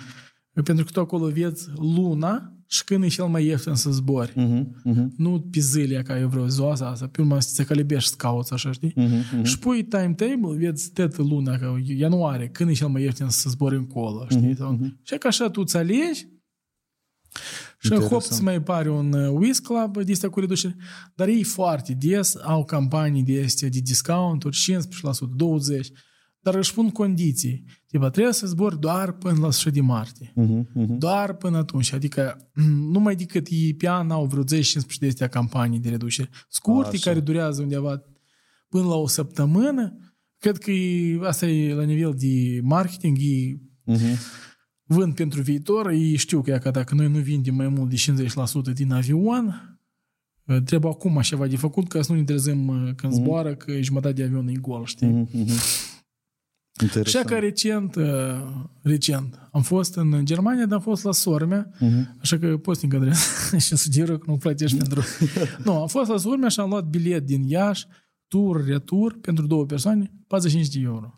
pentru 0.64 0.86
că 0.86 0.92
tu 0.92 1.00
acolo 1.00 1.28
vezi 1.28 1.68
luna 1.76 2.56
și 2.74 2.84
când 2.84 3.04
e 3.04 3.08
cel 3.08 3.26
mai 3.26 3.46
ieftin 3.46 3.74
să 3.76 3.92
zbori. 3.92 4.34
mhm, 4.36 4.82
mhm, 4.84 5.14
Nu 5.18 5.42
pe 5.52 5.60
zile, 5.60 6.02
ca 6.02 6.20
eu 6.20 6.28
vreau 6.28 6.48
ziua 6.48 6.72
asta, 6.72 7.08
pe 7.12 7.22
urmă 7.22 7.40
să 7.40 7.54
te 7.56 7.64
calibești 7.64 8.10
să 8.10 8.16
cauți, 8.18 8.54
așa, 8.54 8.72
știi? 8.72 8.92
mhm, 8.96 9.16
mhm. 9.34 9.44
Și 9.44 9.60
pui 9.60 9.84
timetable, 9.84 10.56
vezi 10.58 10.92
toată 10.92 11.22
luna, 11.22 11.58
ca 11.58 11.82
ianuarie, 11.86 12.48
când 12.50 12.70
e 12.70 12.74
cel 12.74 12.88
mai 12.88 13.02
ieftin 13.04 13.28
să 13.30 13.50
zbori 13.50 13.76
încolo, 13.76 14.26
știi? 14.30 14.56
Sau- 14.56 14.80
Și 15.04 15.18
că 15.18 15.28
așa 15.28 15.50
tu 15.50 15.62
îți 15.62 15.78
alegi 15.78 16.28
și 17.80 17.92
în 17.92 17.98
hop 17.98 18.02
Interesant. 18.02 18.32
îți 18.32 18.44
mai 18.44 18.62
pare 18.62 18.90
un 18.90 19.14
uh, 19.14 19.32
Wiz 19.40 19.60
Club 19.60 20.04
de 20.04 20.12
astea 20.12 20.30
cu 20.30 20.40
reducere, 20.40 20.76
dar 21.16 21.28
ei 21.28 21.44
foarte 21.44 21.94
des 21.94 22.36
au 22.44 22.66
campanii 22.66 23.24
de 23.24 23.42
astea 23.46 23.70
de 23.70 23.80
discounturi, 23.80 24.58
15%, 24.58 25.28
20%, 25.28 25.92
dar 26.40 26.56
își 26.56 26.74
pun 26.74 26.90
condiții. 26.90 27.64
Tipa, 27.92 28.10
trebuie 28.10 28.34
să 28.34 28.48
zbori 28.48 28.80
doar 28.80 29.12
până 29.12 29.40
la 29.40 29.52
sfârșit 29.52 29.74
de 29.74 29.82
martie. 29.82 30.32
Mhm, 30.36 30.70
mhm. 30.74 30.98
Doar 30.98 31.34
până 31.34 31.58
atunci. 31.58 31.94
Adică 31.94 32.52
numai 32.94 33.16
decât 33.16 33.48
ei 33.50 33.74
pe 33.74 33.90
an 33.90 34.12
au 34.12 34.26
vreo 34.26 34.44
10-15 34.44 34.46
de 35.00 35.08
astea 35.08 35.28
campanii 35.28 35.80
de 35.80 35.90
reducere. 35.90 36.30
Scurte, 36.50 36.96
Așa. 36.96 37.10
care 37.10 37.20
durează 37.20 37.62
undeva 37.62 38.04
până 38.70 38.84
la 38.88 38.96
o 38.96 39.08
săptămână. 39.08 39.98
Cred 40.38 40.58
că 40.58 40.72
e, 40.72 41.20
asta 41.28 41.46
e 41.46 41.74
la 41.74 41.84
nivel 41.84 42.14
de 42.18 42.60
marketing, 42.64 43.18
ei 43.20 43.62
Mhm. 43.86 44.18
vând 44.84 45.16
pentru 45.16 45.42
viitor, 45.42 45.90
ei 45.90 46.16
știu 46.16 46.42
că, 46.42 46.58
că 46.58 46.72
dacă 46.72 46.96
noi 46.96 47.08
nu 47.10 47.20
vindem 47.20 47.56
mai 47.56 47.68
mult 47.68 47.90
de 47.90 47.96
50% 47.96 48.74
din 48.74 48.92
avion, 48.92 49.78
uh, 50.46 50.58
trebuie 50.66 50.92
acum 50.92 51.20
ceva 51.22 51.48
de 51.48 51.56
făcut 51.56 51.88
ca 51.88 52.02
să 52.02 52.12
nu 52.12 52.18
ne 52.18 52.24
trezim 52.24 52.68
uh, 52.68 52.94
când 52.96 53.14
zboară 53.14 53.56
că 53.56 53.82
jumătate 53.82 54.14
de 54.14 54.24
avion 54.24 54.48
e 54.48 54.54
gol, 54.54 54.86
știi? 54.86 55.08
Mhm, 55.08 55.28
mhm. 55.32 55.52
Și 56.81 56.85
Interesant. 56.85 57.27
că 57.27 57.39
recent, 57.39 57.95
uh, 57.95 58.65
recent, 58.83 59.49
am 59.53 59.63
fost 59.63 59.95
în 59.97 60.25
Germania, 60.25 60.67
dar 60.67 60.77
am 60.77 60.83
fost 60.83 61.05
la 61.05 61.13
sora 61.13 61.47
mea, 61.47 61.71
Mhm. 61.79 62.17
așa 62.21 62.39
că 62.39 62.57
poți 62.57 62.79
să 62.81 62.85
încadrez 62.85 63.19
și 63.65 63.77
sugeră 63.77 64.19
că 64.19 64.31
nu 64.31 64.37
plătești 64.37 64.77
pentru... 64.77 65.03
nu, 65.65 65.81
am 65.81 65.87
fost 65.87 66.11
la 66.11 66.17
sora 66.17 66.37
mea 66.37 66.49
și 66.49 66.61
am 66.61 66.69
luat 66.69 66.85
bilet 66.85 67.27
din 67.27 67.43
Iași, 67.49 67.87
tur, 68.29 68.65
retur, 68.65 69.19
pentru 69.21 69.47
două 69.47 69.67
persoane, 69.67 70.13
45 70.27 70.75
de 70.75 70.81
euro. 70.81 71.15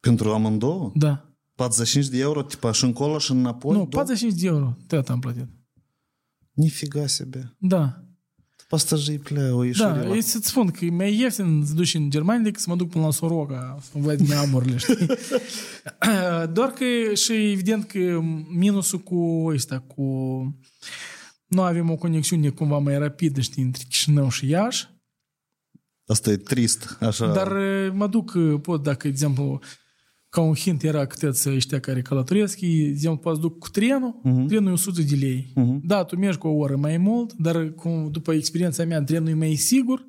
Pentru 0.00 0.32
amândouă? 0.32 0.92
Da. 0.94 1.30
45 1.54 2.08
de 2.08 2.18
euro, 2.18 2.42
tipa 2.42 2.72
și 2.72 2.84
încolo 2.84 3.18
și 3.18 3.30
înapoi? 3.32 3.70
nu, 3.70 3.76
două? 3.76 3.88
45 3.88 4.40
de 4.40 4.46
euro, 4.46 4.76
tot 4.86 5.08
am 5.08 5.20
plătit. 5.20 5.46
Nifiga 6.52 7.06
себе. 7.06 7.56
Da. 7.58 7.99
Pasajerii 8.71 9.51
o 9.51 9.63
ieșire 9.63 9.85
Da, 9.85 10.01
la... 10.01 10.15
e 10.15 10.21
să-ți 10.21 10.47
spun 10.47 10.67
că 10.71 10.85
e 10.85 10.89
mai 10.89 11.19
ieftin 11.19 11.63
să 11.65 11.73
duci 11.73 11.93
în 11.93 12.09
Germania 12.09 12.43
decât 12.43 12.61
să 12.61 12.69
mă 12.69 12.75
duc 12.75 12.89
până 12.89 13.03
la 13.03 13.11
Soroca 13.11 13.77
să 13.81 13.89
văd 13.93 14.19
neamurile, 14.19 14.77
știi? 14.77 15.05
Doar 16.53 16.69
că 16.69 17.13
și 17.13 17.51
evident 17.51 17.87
că 17.87 18.19
minusul 18.49 18.99
cu 18.99 19.45
ăsta, 19.53 19.79
cu... 19.79 20.03
Nu 21.45 21.61
avem 21.61 21.89
o 21.89 21.95
conexiune 21.95 22.49
cumva 22.49 22.77
mai 22.77 22.97
rapidă, 22.97 23.41
știi, 23.41 23.63
între 23.63 23.83
Chișinău 23.89 24.29
și 24.29 24.47
Iași, 24.47 24.89
Asta 26.05 26.29
e 26.29 26.37
trist, 26.37 26.97
așa. 26.99 27.33
dar 27.33 27.53
mă 27.93 28.07
duc, 28.07 28.37
pot, 28.61 28.83
dacă, 28.83 28.99
de 29.01 29.07
exemplu, 29.07 29.59
ca 30.31 30.41
un 30.41 30.55
hint 30.55 30.83
era 30.83 31.05
câteți 31.05 31.49
ăștia 31.49 31.79
care 31.79 32.01
călătoresc, 32.01 32.59
de 32.59 32.67
exemplu, 32.67 33.21
poți 33.21 33.39
duc 33.39 33.59
cu 33.59 33.69
trenul, 33.69 34.19
uh-huh. 34.19 34.47
trenul 34.47 34.69
e 34.69 34.71
100 34.71 35.01
de 35.01 35.15
lei. 35.15 35.53
Uh-huh. 35.55 35.79
Da, 35.83 36.03
tu 36.03 36.17
mergi 36.17 36.37
cu 36.37 36.47
o 36.47 36.51
oră 36.51 36.75
mai 36.75 36.97
mult, 36.97 37.33
dar 37.33 37.69
cum, 37.69 38.11
după 38.11 38.33
experiența 38.33 38.85
mea, 38.85 39.03
trenul 39.03 39.29
e 39.29 39.33
mai 39.33 39.55
sigur, 39.55 40.05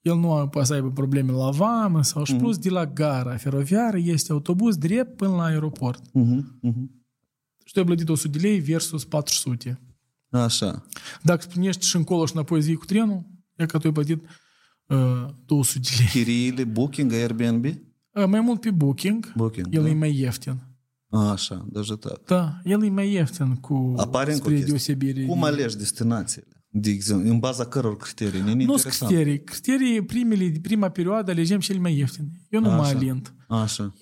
el 0.00 0.16
nu 0.16 0.48
poate 0.50 0.66
să 0.66 0.74
aibă 0.74 0.90
probleme 0.90 1.32
la 1.32 1.50
vamă 1.50 2.02
sau 2.02 2.24
și 2.24 2.34
plus 2.34 2.58
de 2.58 2.68
la 2.68 2.86
gara 2.86 3.36
feroviară 3.36 3.98
este 3.98 4.32
autobuz 4.32 4.76
drept 4.76 5.16
până 5.16 5.34
la 5.34 5.44
aeroport. 5.44 6.02
Mhm, 6.12 6.58
mhm. 6.60 7.04
Și 7.64 7.72
tu 7.72 7.78
ai 7.78 7.84
plătit 7.84 8.08
100 8.08 8.38
de 8.38 8.46
lei 8.46 8.60
versus 8.60 9.04
400. 9.04 9.80
Așa. 10.30 10.86
Dacă 11.22 11.40
spunești 11.40 11.86
și 11.86 11.96
încolo 11.96 12.26
și 12.26 12.32
înapoi 12.34 12.60
zi 12.60 12.74
cu 12.74 12.84
trenul, 12.84 13.26
e 13.56 13.66
că 13.66 13.78
tu 13.78 13.86
ai 13.86 13.92
plătit 13.92 14.24
uh, 14.86 15.26
200 15.46 15.88
de 15.90 15.96
lei. 15.98 16.06
Chiriile, 16.06 16.64
Booking, 16.64 17.12
Airbnb? 17.12 17.64
Ă, 18.16 18.26
mai 18.26 18.40
mult 18.40 18.60
pe 18.60 18.70
Booking. 18.70 19.32
Booking 19.36 19.66
el 19.70 19.82
da. 19.82 19.88
e 19.88 19.94
mai 19.94 20.18
ieftin. 20.18 20.58
Așa, 21.10 21.66
deja 21.70 21.94
tot. 21.94 22.26
Da, 22.26 22.60
el 22.64 22.84
e 22.84 22.88
mai 22.88 23.12
ieftin 23.12 23.54
cu 23.54 23.94
Aparent 23.96 24.36
spre 24.36 24.60
cu 24.60 24.66
deosebire. 24.66 25.24
Cum 25.24 25.44
alegi 25.44 25.76
destinațiile? 25.76 26.48
De 26.68 26.90
exemplu, 26.90 27.30
în 27.30 27.38
baza 27.38 27.64
căror 27.64 27.96
criterii? 27.96 28.40
Nu 28.40 28.50
interesant. 28.50 29.10
criterii. 29.10 29.42
Criterii, 29.42 30.04
primele, 30.04 30.52
prima 30.62 30.88
perioadă 30.88 31.30
alegem 31.30 31.60
cel 31.60 31.78
mai 31.78 31.96
ieftin. 31.96 32.28
Eu 32.48 32.60
nu 32.60 32.68
așa. 32.68 32.76
mă 32.76 32.86
alint. 32.86 33.34
Așa. 33.48 33.92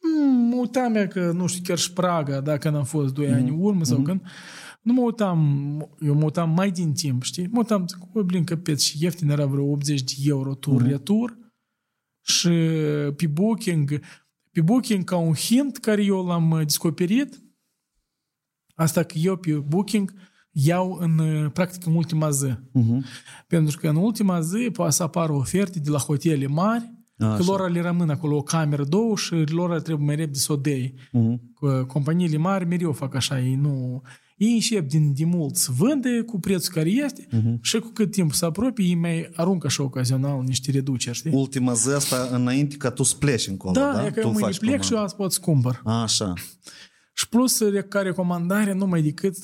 Mm, 0.00 0.48
mă 0.48 0.54
uitam 0.54 0.94
eu 0.94 1.08
că, 1.08 1.32
nu 1.34 1.46
știu, 1.46 1.62
chiar 1.64 1.78
și 1.78 1.92
Praga, 1.92 2.40
dacă 2.40 2.70
n-am 2.70 2.84
fost 2.84 3.14
2 3.14 3.26
mm. 3.26 3.32
Mm-hmm. 3.32 3.38
ani 3.38 3.56
urmă 3.58 3.84
sau 3.84 3.98
mm. 3.98 4.04
când, 4.04 4.20
nu 4.82 4.92
mă 4.92 5.00
uitam, 5.00 5.40
eu 6.00 6.14
mă 6.14 6.24
uitam 6.24 6.50
mai 6.50 6.70
din 6.70 6.92
timp, 6.92 7.22
știi? 7.22 7.46
Mă 7.46 7.58
uitam, 7.58 7.84
bă, 8.12 8.22
blin, 8.22 8.44
căpeț 8.44 8.82
și 8.82 8.96
ieftin, 9.00 9.30
era 9.30 9.46
vreo 9.46 9.64
80 9.64 10.02
de 10.02 10.14
euro 10.24 10.54
tur-retur. 10.54 11.30
Mm-hmm. 11.30 11.38
Mm 11.38 11.45
și 12.26 12.48
pe 13.16 13.26
Booking, 13.26 14.00
pe 14.52 14.60
Booking 14.60 15.04
ca 15.04 15.16
un 15.16 15.34
hint 15.34 15.76
care 15.76 16.04
eu 16.04 16.26
l-am 16.26 16.50
uh, 16.50 16.62
descoperit, 16.62 17.40
asta 18.74 19.02
că 19.02 19.18
eu 19.18 19.36
pe 19.36 19.52
Booking 19.52 20.12
iau 20.50 20.98
în, 21.00 21.18
uh, 21.18 21.50
practic, 21.52 21.86
în 21.86 21.94
ultima 21.94 22.30
zi. 22.30 22.52
Mhm. 22.72 23.04
Pentru 23.46 23.78
că 23.78 23.88
în 23.88 23.96
ultima 23.96 24.40
zi 24.40 24.70
poate 24.72 24.92
să 24.92 25.02
apară 25.02 25.32
oferte 25.32 25.78
de 25.78 25.90
la 25.90 25.98
hotele 25.98 26.46
mari, 26.46 26.92
Așa. 27.18 27.36
că 27.36 27.42
lor 27.42 27.70
le 27.70 27.80
rămân 27.80 28.10
acolo 28.10 28.36
o 28.36 28.42
cameră, 28.42 28.84
două 28.84 29.16
și 29.16 29.34
lor 29.34 29.80
trebuie 29.80 30.06
mai 30.06 30.16
repede 30.16 30.38
să 30.38 30.52
o 30.52 30.56
dei. 30.56 30.94
Mhm. 31.12 31.52
Că 31.54 31.84
Companiile 31.86 32.36
mari 32.36 32.66
mereu 32.66 32.92
fac 32.92 33.14
așa, 33.14 33.40
ei 33.40 33.54
nu... 33.54 34.02
Ei 34.36 34.52
încep 34.52 34.88
din, 34.88 35.12
din 35.12 35.28
mult 35.28 35.56
să 35.56 35.70
vânde 35.76 36.20
cu 36.20 36.38
prețul 36.40 36.72
care 36.74 36.88
este 36.90 37.26
Mhm. 37.30 37.58
și 37.62 37.78
cu 37.78 37.88
cât 37.88 38.10
timp 38.10 38.32
se 38.34 38.44
apropie, 38.44 38.84
ei 38.84 38.94
mai 38.94 39.30
aruncă 39.34 39.66
așa 39.66 39.82
ocazional 39.82 40.42
niște 40.42 40.70
reduceri, 40.70 41.16
știi? 41.16 41.30
Ultima 41.34 41.72
zi 41.72 41.88
asta 41.88 42.28
înainte 42.32 42.76
ca 42.76 42.90
tu 42.90 43.02
să 43.02 43.14
pleci 43.16 43.46
încolo, 43.46 43.72
da? 43.72 43.92
da, 43.92 44.06
e 44.06 44.10
că 44.10 44.20
tu 44.20 44.26
eu 44.26 44.32
mâine 44.32 44.46
faci 44.46 44.58
plec 44.58 44.70
și 44.70 44.76
eu 44.80 44.80
comandă. 44.88 45.04
azi 45.04 45.14
pot 45.16 45.32
să 45.32 45.40
cumpăr. 45.40 45.80
Așa. 45.84 46.32
Și 47.12 47.28
plus, 47.28 47.60
e 47.60 47.86
ca 47.88 48.00
recomandare, 48.00 48.72
numai 48.72 49.02
decât, 49.02 49.36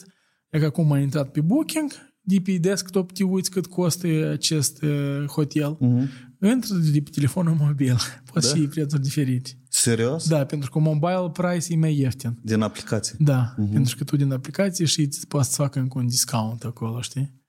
e 0.51 0.59
că 0.59 0.65
acum 0.65 0.93
ai 0.93 1.03
intrat 1.03 1.31
pe 1.31 1.41
Booking, 1.41 1.93
de 2.21 2.41
pe 2.45 2.53
desktop 2.57 3.13
te 3.13 3.25
uiți 3.25 3.51
cât 3.51 3.67
costă 3.67 4.07
acest 4.33 4.83
uh, 4.83 5.25
hotel. 5.27 5.77
Mhm. 5.81 6.09
Intră 6.43 6.75
de 6.93 7.01
pe 7.03 7.11
telefonul 7.11 7.57
mobil. 7.61 7.97
Poți 8.33 8.47
Da? 8.49 8.53
da? 8.55 8.61
și 8.63 8.69
prețuri 8.69 9.03
diferite. 9.03 9.51
Serios? 9.75 10.29
Da, 10.29 10.45
pentru 10.45 10.71
că 10.71 10.79
mobile 10.79 11.31
price 11.33 11.73
e 11.73 11.77
mai 11.77 11.99
ieftin. 11.99 12.39
Din 12.43 12.61
aplicație? 12.61 13.17
Da, 13.19 13.55
uh-huh. 13.55 13.73
pentru 13.73 13.97
că 13.97 14.05
tu 14.05 14.17
din 14.17 14.33
aplicație 14.33 14.85
și 14.85 15.01
îți 15.01 15.27
poți 15.27 15.49
să 15.49 15.63
facă 15.63 15.79
încă 15.79 15.99
un 15.99 16.07
discount 16.07 16.65
acolo, 16.65 17.01
știi? 17.01 17.41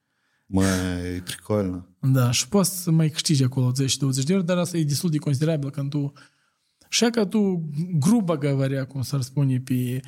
Mai 0.45 0.65
e 1.15 1.21
pricolnă. 1.25 1.97
Da, 1.99 2.31
și 2.31 2.47
poți 2.47 2.83
să 2.83 2.91
mai 2.91 3.09
câștigi 3.09 3.43
acolo 3.43 3.71
10-20 3.71 3.75
de 4.23 4.33
euro, 4.33 4.43
dar 4.43 4.57
asta 4.57 4.77
e 4.77 4.83
destul 4.83 5.09
de 5.09 5.17
considerabil 5.17 5.69
când 5.69 5.89
tu 5.89 6.13
și 6.89 7.05
că 7.05 7.25
tu, 7.25 7.69
grubă 7.99 8.37
găvărea, 8.37 8.85
cum 8.85 9.01
s-ar 9.01 9.21
spune, 9.21 9.59
pe 9.59 9.99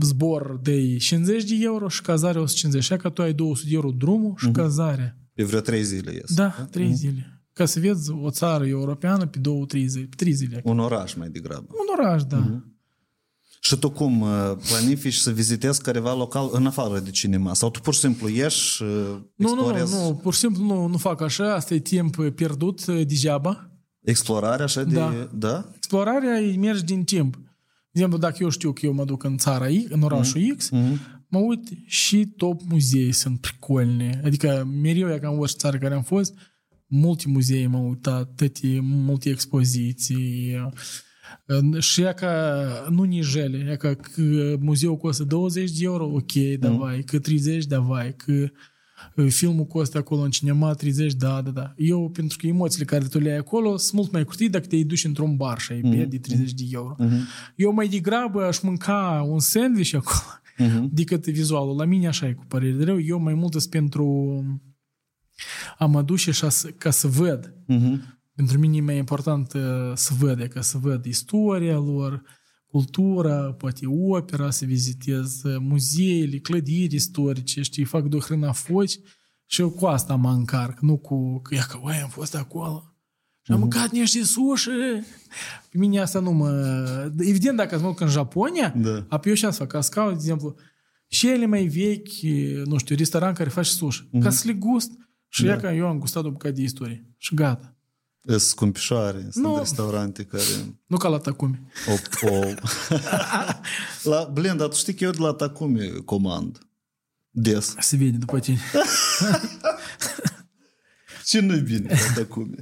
zbor 0.00 0.58
de 0.62 0.96
50 0.96 1.44
de 1.44 1.54
euro 1.60 1.88
și 1.88 2.02
cazare 2.02 2.38
150. 2.38 2.82
Și 2.82 2.96
că 2.96 3.08
tu 3.08 3.22
ai 3.22 3.32
200 3.32 3.68
de 3.68 3.74
euro 3.74 3.90
drumul 3.90 4.34
și 4.36 4.48
uh-huh. 4.48 4.52
cazare. 4.52 5.18
Pe 5.34 5.44
vreo 5.44 5.60
3 5.60 5.82
zile 5.82 6.12
ies. 6.12 6.34
Da, 6.34 6.54
da? 6.58 6.64
3 6.64 6.84
uh-huh. 6.84 6.88
Mhm. 6.88 6.96
zile. 6.96 7.41
Ca 7.52 7.64
să 7.64 7.80
vezi 7.80 8.10
o 8.10 8.30
țară 8.30 8.66
europeană 8.66 9.26
pe 9.26 9.38
2-3 9.38 9.84
zile. 9.86 10.08
3 10.16 10.32
zile. 10.32 10.60
Un 10.64 10.78
oraș 10.78 11.14
mai 11.14 11.28
degrabă. 11.28 11.66
Un 11.68 12.04
oraș, 12.04 12.24
da. 12.24 12.62
Și 13.60 13.76
tu 13.76 13.90
cum 13.90 14.20
uh, 14.20 14.28
planifici 14.68 15.14
să 15.14 15.30
vizitezi 15.30 15.82
careva 15.82 16.14
local 16.14 16.48
în 16.52 16.66
afară 16.66 16.98
de 16.98 17.10
cinema? 17.10 17.54
Sau 17.54 17.70
tu 17.70 17.80
pur 17.80 17.94
și 17.94 18.00
simplu 18.00 18.28
ieși 18.28 18.74
și 18.74 18.82
Nu, 18.82 19.24
nu, 19.36 19.48
explorezi 19.50 19.94
nu, 19.94 20.14
pur 20.22 20.32
și 20.32 20.38
simplu 20.38 20.64
nu, 20.64 20.86
nu 20.86 20.96
fac 20.96 21.20
așa, 21.20 21.54
asta 21.54 21.74
e 21.74 21.78
timp 21.78 22.16
pierdut 22.34 22.86
uh, 22.86 23.06
degeaba. 23.06 23.70
explorarea 24.02 24.64
așa 24.64 24.82
de... 24.82 24.94
Da. 24.94 25.28
da? 25.34 25.70
Explorarea 25.76 26.40
e 26.40 26.56
mergi 26.56 26.84
din 26.84 27.04
timp. 27.04 27.34
De 27.34 27.40
exemplu, 27.90 28.18
dacă 28.18 28.36
eu 28.40 28.48
știu 28.48 28.72
că 28.72 28.86
eu 28.86 28.92
mă 28.92 29.04
duc 29.04 29.24
în 29.24 29.36
țara 29.36 29.66
X, 29.66 29.90
în 29.90 30.02
orașul 30.02 30.54
X, 30.56 30.70
mă 31.28 31.38
uit 31.38 31.68
și 31.86 32.26
top 32.36 32.60
muzei 32.68 33.12
sunt 33.12 33.40
pricolne. 33.40 34.20
Adică 34.24 34.68
mereu 34.82 35.12
e 35.12 35.18
ca 35.18 35.28
în 35.28 35.38
orice 35.38 35.56
țară 35.56 35.78
care 35.78 35.94
am 35.94 36.02
fost, 36.02 36.34
multe 36.94 37.24
muzee 37.26 37.66
m-au 37.66 37.88
uitat, 37.88 38.34
toate, 38.34 38.78
multe 38.82 39.28
expoziții. 39.30 40.54
Uh, 41.48 41.80
Și 41.82 42.02
e 42.02 42.12
ca 42.16 42.64
nu 42.90 43.02
nijele, 43.02 43.68
e 43.70 43.76
ca 43.76 43.94
că 43.94 44.56
muzeul 44.60 44.96
costă 44.96 45.24
20 45.24 45.70
de 45.70 45.84
euro, 45.84 46.04
ok, 46.04 46.32
davai, 46.58 47.02
că 47.02 47.18
30, 47.18 47.64
davai, 47.64 48.14
că 48.16 48.32
uh, 49.16 49.26
filmul 49.28 49.64
costă 49.64 49.98
acolo 49.98 50.20
în 50.20 50.30
cinema 50.30 50.72
30, 50.72 51.12
da, 51.12 51.42
da, 51.42 51.50
da. 51.50 51.72
Eu, 51.76 52.10
pentru 52.10 52.36
că 52.40 52.46
emoțiile 52.46 52.84
care 52.84 53.04
tu 53.04 53.18
le 53.18 53.30
ai 53.30 53.36
acolo 53.36 53.76
sunt 53.76 53.92
mult 54.00 54.12
mai 54.12 54.24
curtii 54.24 54.48
dacă 54.48 54.66
te 54.66 54.82
duci 54.82 55.04
într-un 55.04 55.36
bar 55.36 55.58
și 55.58 55.72
ai 55.72 55.80
mm-hmm. 55.80 56.08
de 56.08 56.18
30 56.18 56.52
de 56.52 56.64
euro. 56.70 56.96
Mm-hmm. 57.04 57.54
Eu 57.56 57.72
mai 57.72 57.88
degrabă 57.88 58.44
aș 58.44 58.60
mânca 58.60 59.26
un 59.28 59.38
sandwich 59.38 59.94
acolo 59.94 60.40
mm-hmm. 60.58 60.88
decât 60.98 61.26
vizualul. 61.26 61.76
La 61.76 61.84
mine 61.84 62.06
așa 62.06 62.26
e 62.26 62.32
cu 62.32 62.44
părere 62.48 62.72
de 62.72 62.84
rău. 62.84 63.00
Eu 63.00 63.20
mai 63.20 63.34
mult 63.34 63.52
sunt 63.52 63.70
pentru 63.70 64.44
a 65.78 65.86
mă 65.86 66.02
duce 66.02 66.30
și 66.30 66.44
a, 66.44 66.48
să- 66.48 66.68
ca 66.70 66.90
să 66.90 67.06
văd. 67.08 67.54
Mhm. 67.66 68.20
Pentru 68.34 68.58
mine 68.58 68.76
e 68.76 68.80
mai 68.80 68.96
important 68.96 69.52
uh, 69.52 69.60
să 69.94 70.14
văd, 70.18 70.42
ca 70.42 70.60
să 70.60 70.78
văd 70.78 71.04
istoria 71.04 71.76
lor, 71.76 72.22
cultura, 72.66 73.52
poate 73.52 73.86
opera, 73.86 74.50
să 74.50 74.64
vizitez 74.64 75.42
uh, 75.42 75.56
muzeele, 75.60 76.38
clădiri 76.38 76.94
istorice, 76.94 77.62
știi, 77.62 77.84
fac 77.84 78.08
de 78.08 78.18
foci 78.52 78.98
și 79.46 79.60
eu 79.60 79.70
cu 79.70 79.86
asta 79.86 80.14
mă 80.14 80.30
încarc, 80.30 80.80
nu 80.80 80.96
cu 80.98 81.40
că, 81.40 81.54
ia 81.54 81.66
că, 81.68 81.78
uai, 81.82 82.00
am 82.00 82.08
fost 82.08 82.34
acolo 82.36 82.94
și 83.42 83.52
am 83.52 83.58
mâncat 83.58 83.90
niște 83.90 84.22
sushi. 84.24 84.68
Pe 85.70 85.78
mine 85.78 86.00
asta 86.00 86.20
nu 86.20 86.30
mă... 86.32 87.12
Evident, 87.18 87.56
dacă 87.56 87.78
mă 87.78 87.86
duc 87.86 88.00
în 88.00 88.08
Japonia, 88.08 88.68
Da. 88.76 89.06
apoi 89.08 89.30
eu 89.30 89.36
și 89.36 89.44
asta 89.44 89.58
fac, 89.64 89.72
ca 89.72 89.80
să 89.80 89.90
caut, 89.90 90.10
de 90.10 90.18
exemplu, 90.18 90.54
și 91.06 91.28
ele 91.28 91.46
mai 91.46 91.64
vechi, 91.66 92.20
nu 92.64 92.76
știu, 92.78 92.96
restaurant 92.96 93.36
care 93.36 93.48
face 93.48 93.70
sushi, 93.70 94.08
ca 94.20 94.30
să 94.30 94.42
le 94.46 94.52
gust. 94.52 94.90
Și 95.34 95.42
da. 95.44 95.48
ia 95.48 95.56
că 95.56 95.66
eu 95.66 95.86
am 95.86 95.98
gustat 95.98 96.24
o 96.24 96.30
bucată 96.30 96.54
de 96.54 96.62
istorie. 96.62 97.06
Și 97.16 97.34
gata. 97.34 97.74
Sunt 98.26 98.40
scumpișoare, 98.40 99.28
sunt 99.30 99.44
Nu. 99.44 99.58
restaurante 99.58 100.24
care... 100.24 100.42
Nu 100.86 100.96
ca 100.96 101.08
la 101.08 101.18
Takumi. 101.18 101.60
O, 101.88 102.26
o... 102.28 102.44
la, 104.10 104.24
blin, 104.32 104.56
dar 104.56 104.68
tu 104.68 104.74
știi 104.74 104.94
că 104.94 105.04
eu 105.04 105.10
de 105.10 105.18
la 105.20 105.32
Takumi 105.32 106.04
comand. 106.04 106.58
Des. 107.30 107.74
Se 107.78 107.96
vede 107.96 108.16
după 108.16 108.38
tine. 108.38 108.58
Ce 111.26 111.40
nu-i 111.40 111.60
bine 111.60 111.88
la 111.88 112.14
Takumi? 112.22 112.54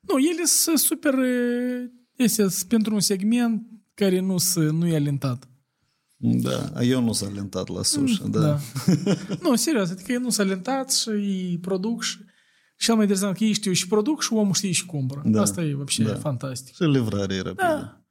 Nu, 0.00 0.18
ele 0.18 0.44
sunt 0.44 0.78
super... 0.78 1.14
e, 1.14 1.90
Este 2.16 2.46
pentru 2.68 2.94
un 2.94 3.00
segment 3.00 3.62
care 3.94 4.20
nu, 4.20 4.38
se, 4.38 4.60
nu 4.60 4.86
e 4.86 4.96
alentat. 4.96 5.48
Da, 6.23 6.81
eu 6.81 7.03
nu 7.03 7.13
s-am 7.13 7.33
lentat 7.33 7.67
la 7.67 7.83
sushi, 7.83 8.21
da. 8.29 8.39
Da. 8.39 8.59
nu, 9.41 9.55
serios, 9.55 9.89
adică 9.89 10.11
ei 10.11 10.17
nu 10.17 10.29
s-a 10.29 10.43
lentat 10.43 10.91
și 10.91 11.09
îi 11.09 11.57
produc 11.61 12.03
și 12.03 12.17
cel 12.77 12.93
mai 12.93 13.03
interesant 13.03 13.37
că 13.37 13.43
ei 13.43 13.53
știu 13.53 13.71
și 13.71 13.87
produc 13.87 14.21
și 14.21 14.33
omul 14.33 14.53
știe 14.53 14.71
și 14.71 14.85
cumpără. 14.85 15.21
Da. 15.25 15.41
Asta 15.41 15.63
e, 15.63 15.75
вообще, 15.75 16.03
Da. 16.03 16.15
fantastic. 16.15 16.75
Și 16.75 16.83
livrare 16.83 17.33
e 17.33 17.41
rapidă. 17.41 17.61
Da. 17.61 18.05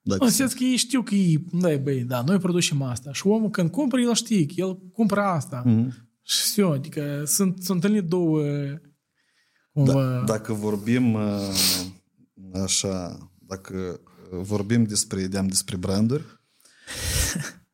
Dacă 0.00 0.24
În 0.24 0.30
sens 0.30 0.52
că 0.52 0.64
ei 0.64 0.76
știu 0.76 1.02
că 1.02 1.14
ei, 1.14 1.46
da, 1.52 1.76
băi, 1.76 2.02
da, 2.02 2.22
noi 2.22 2.38
producem 2.38 2.82
asta. 2.82 3.12
Și 3.12 3.26
omul 3.26 3.50
când 3.50 3.70
cumpără, 3.70 4.02
el 4.02 4.14
știe 4.14 4.46
că 4.46 4.52
el 4.56 4.78
cumpără 4.92 5.20
asta. 5.20 5.62
Mhm. 5.66 6.10
Și 6.22 6.40
все, 6.40 6.62
adică 6.62 7.22
sunt, 7.26 7.62
sunt 7.62 7.82
întâlnit 7.82 8.04
două 8.08 8.42
cumva... 9.72 9.92
Da, 9.92 10.22
dacă 10.24 10.52
vorbim 10.52 11.14
uh, 11.14 11.20
așa, 12.62 13.18
dacă 13.38 14.00
vorbim 14.30 14.84
despre, 14.84 15.20
ideam 15.20 15.46
despre 15.46 15.76
branduri 15.76 16.24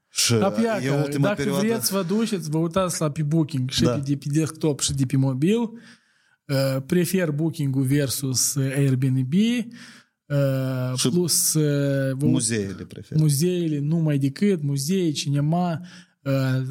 și 0.09 0.33
Da, 0.33 0.47
e 0.47 0.61
piacă, 0.61 1.01
ultima 1.03 1.23
dacă 1.27 1.35
perioadă... 1.35 1.65
vreți, 1.67 1.91
vă 1.91 2.03
duceți, 2.03 2.49
vă 2.49 2.57
uitați 2.57 3.01
la 3.01 3.11
pe 3.11 3.23
Booking 3.23 3.69
și 3.69 3.81
Da. 3.83 3.91
pe, 3.91 3.99
de 4.09 4.17
pe 4.17 4.25
desktop 4.29 4.79
și 4.79 4.93
de 4.93 5.05
pe 5.05 5.17
mobil. 5.17 5.59
Uh, 5.59 6.77
prefer 6.85 7.31
Booking-ul 7.31 7.83
versus 7.83 8.55
uh, 8.55 8.73
Airbnb. 8.75 9.33
Uh, 9.33 10.97
Și 10.97 11.09
plus 11.09 11.53
uh, 11.53 12.15
vă 12.17 12.25
Muzeele 12.25 12.83
prefer. 12.85 13.17
muzeele, 13.19 13.79
numai 13.79 14.17
decât, 14.17 14.63
muzee, 14.63 15.11
cinema, 15.11 15.81
uh, 16.21 16.61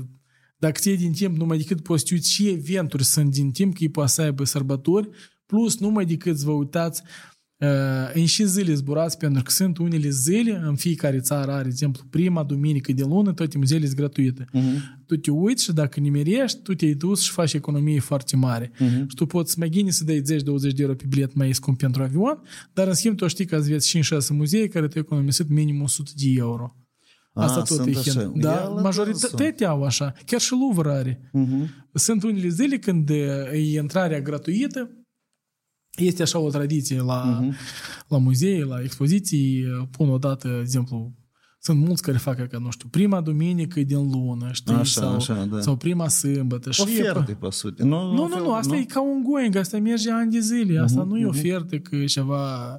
dacă 0.56 0.78
ți 0.81 0.90
din 0.90 1.12
timp, 1.12 1.36
numai 1.36 1.56
decât 1.56 1.81
poți 1.82 2.02
să 2.02 2.09
uiți 2.12 2.31
și 2.31 2.48
eventuri 2.48 3.05
sunt 3.05 3.31
din 3.31 3.51
timp, 3.51 3.73
că 3.74 3.82
ei 3.82 3.89
poate 3.90 4.10
să 4.10 4.23
aibă 4.23 4.44
sărbători, 4.44 5.09
plus 5.47 5.78
numai 5.78 6.05
decât 6.05 6.39
să 6.39 6.44
vă 6.44 6.51
uitați 6.51 7.02
uh, 7.05 7.32
în 8.15 8.25
și 8.25 8.45
zile 8.47 8.75
zburați, 8.75 9.17
pentru 9.19 9.43
că 9.43 9.51
sunt 9.51 9.79
unele 9.79 10.09
zile, 10.09 10.61
în 10.65 10.75
fiecare 10.77 11.19
țară 11.21 11.51
are, 11.53 11.63
de 11.63 11.69
exemplu, 11.69 12.03
prima 12.11 12.43
duminică 12.43 12.93
de 12.93 13.03
lună, 13.03 13.33
toate 13.33 13.59
muzeele 13.59 13.85
sunt 13.85 13.97
gratuite. 13.97 14.45
Mhm. 14.53 15.01
Tu 15.07 15.17
te 15.17 15.31
uiți 15.31 15.65
și 15.65 15.73
dacă 15.73 16.01
nimerești, 16.01 16.63
tu 16.63 16.75
te-ai 16.75 16.95
dus 16.95 17.21
și 17.23 17.31
faci 17.31 17.53
economie 17.53 18.01
foarte 18.01 18.37
mare. 18.37 18.73
Mhm. 18.79 19.09
Și 19.09 19.15
tu 19.15 19.27
poți 19.27 19.59
mai 19.59 19.69
gine 19.69 19.91
să 19.91 20.05
dai 20.05 20.21
10-20 20.23 20.75
de 20.75 20.83
euro 20.83 20.95
pe 20.95 21.05
bilet 21.09 21.35
mai 21.35 21.53
scump 21.55 21.79
pentru 21.79 22.03
avion, 22.03 22.43
dar 22.73 22.87
în 22.87 22.95
schimb 22.95 23.17
tu 23.17 23.27
știi 23.27 23.45
că 23.45 23.55
ați 23.57 23.69
vieți 23.69 23.89
5-6 23.89 24.33
muzee 24.33 24.69
care 24.69 24.89
te 24.89 24.99
economisit 24.99 25.49
minim 25.49 25.83
100 25.83 26.11
de 26.17 26.25
euro. 26.37 26.77
Asta 27.35 27.61
Ah, 27.61 27.67
tot 27.67 27.77
sunt 27.77 27.95
e 27.95 27.99
așa. 27.99 28.21
hen. 28.21 28.33
Da, 28.41 28.51
Ia 28.51 28.63
la 28.63 28.81
majoritatea 28.81 29.69
au 29.69 29.83
așa. 29.85 30.13
Chiar 30.27 30.41
și 30.41 30.53
Louvre 30.53 30.91
are. 30.93 31.31
Mhm. 31.33 31.87
Sunt 31.95 32.23
unele 32.23 32.49
zile 32.49 32.79
când 32.79 33.11
e 33.11 33.59
intrarea 33.75 34.21
gratuită, 34.21 34.91
este 35.97 36.23
așa 36.23 36.39
o 36.39 36.51
tradiție 36.51 37.01
la, 37.02 37.39
Mhm. 37.40 37.55
la 38.09 38.19
muzee, 38.19 38.64
la 38.64 38.81
expoziții, 38.82 39.64
pun 39.90 40.09
o 40.10 40.19
dată, 40.19 40.48
de 40.48 40.60
exemplu, 40.60 41.12
sunt 41.59 41.78
mulți 41.78 42.02
care 42.02 42.16
fac 42.19 42.48
că, 42.48 42.59
nu 42.59 42.70
știu, 42.70 42.89
prima 42.89 43.20
duminică 43.20 43.81
din 43.82 44.10
lună, 44.10 44.48
știi? 44.52 44.74
Așa, 44.74 45.01
sau, 45.01 45.14
așa, 45.14 45.44
da. 45.44 45.60
sau 45.60 45.77
prima 45.77 46.09
sâmbătă. 46.09 46.70
Și 46.70 46.81
e, 46.81 46.85
Oferte, 47.10 47.32
pe 47.35 47.51
sute. 47.51 47.82
Nu, 47.85 48.12
nu, 48.12 48.28
nu, 48.28 48.39
nu, 48.39 48.52
asta 48.55 48.77
e 48.77 48.85
ca 48.85 49.01
un 49.02 49.23
going, 49.23 49.56
asta 49.56 49.78
merge 49.78 50.10
ani 50.10 50.31
de 50.31 50.39
zile, 50.39 50.78
asta 50.78 51.01
Mhm, 51.01 51.09
nu 51.09 51.19
e 51.19 51.27
ofertă 51.27 51.78
că 51.78 51.97
e 51.97 52.05
ceva... 52.05 52.74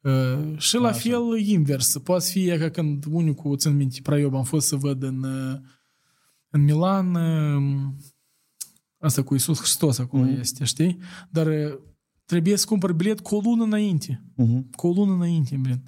Uh, 0.00 0.58
și 0.58 0.76
la 0.76 0.92
fel 0.92 1.38
invers. 1.38 1.98
Poate 1.98 2.24
fi 2.30 2.56
ca 2.58 2.68
când 2.70 3.04
unicul, 3.10 3.56
țin 3.56 3.76
minte, 3.76 3.98
Praiob, 4.02 4.34
am 4.34 4.42
fost 4.44 4.66
să 4.66 4.76
văd 4.76 5.02
în, 5.02 5.22
uh, 5.22 5.58
în 6.50 6.62
Milan 6.64 7.14
uh, 7.14 7.82
asta 8.98 9.22
cu 9.22 9.32
Iisus 9.34 9.58
Hristos 9.58 9.98
acolo 9.98 10.26
este, 10.28 10.64
știi? 10.64 10.98
Dar 11.30 11.46
uh, 11.46 11.78
trebuie 12.32 12.56
să 12.56 12.66
cumpăr 12.66 12.92
bilet 12.92 13.20
cu 13.20 13.34
o 13.36 13.40
lună 13.44 13.64
înainte. 13.64 14.22
Mhm. 14.34 14.70
Cu 14.70 14.86
o 14.86 14.92
lună 14.92 15.12
înainte, 15.12 15.56
blin. 15.62 15.82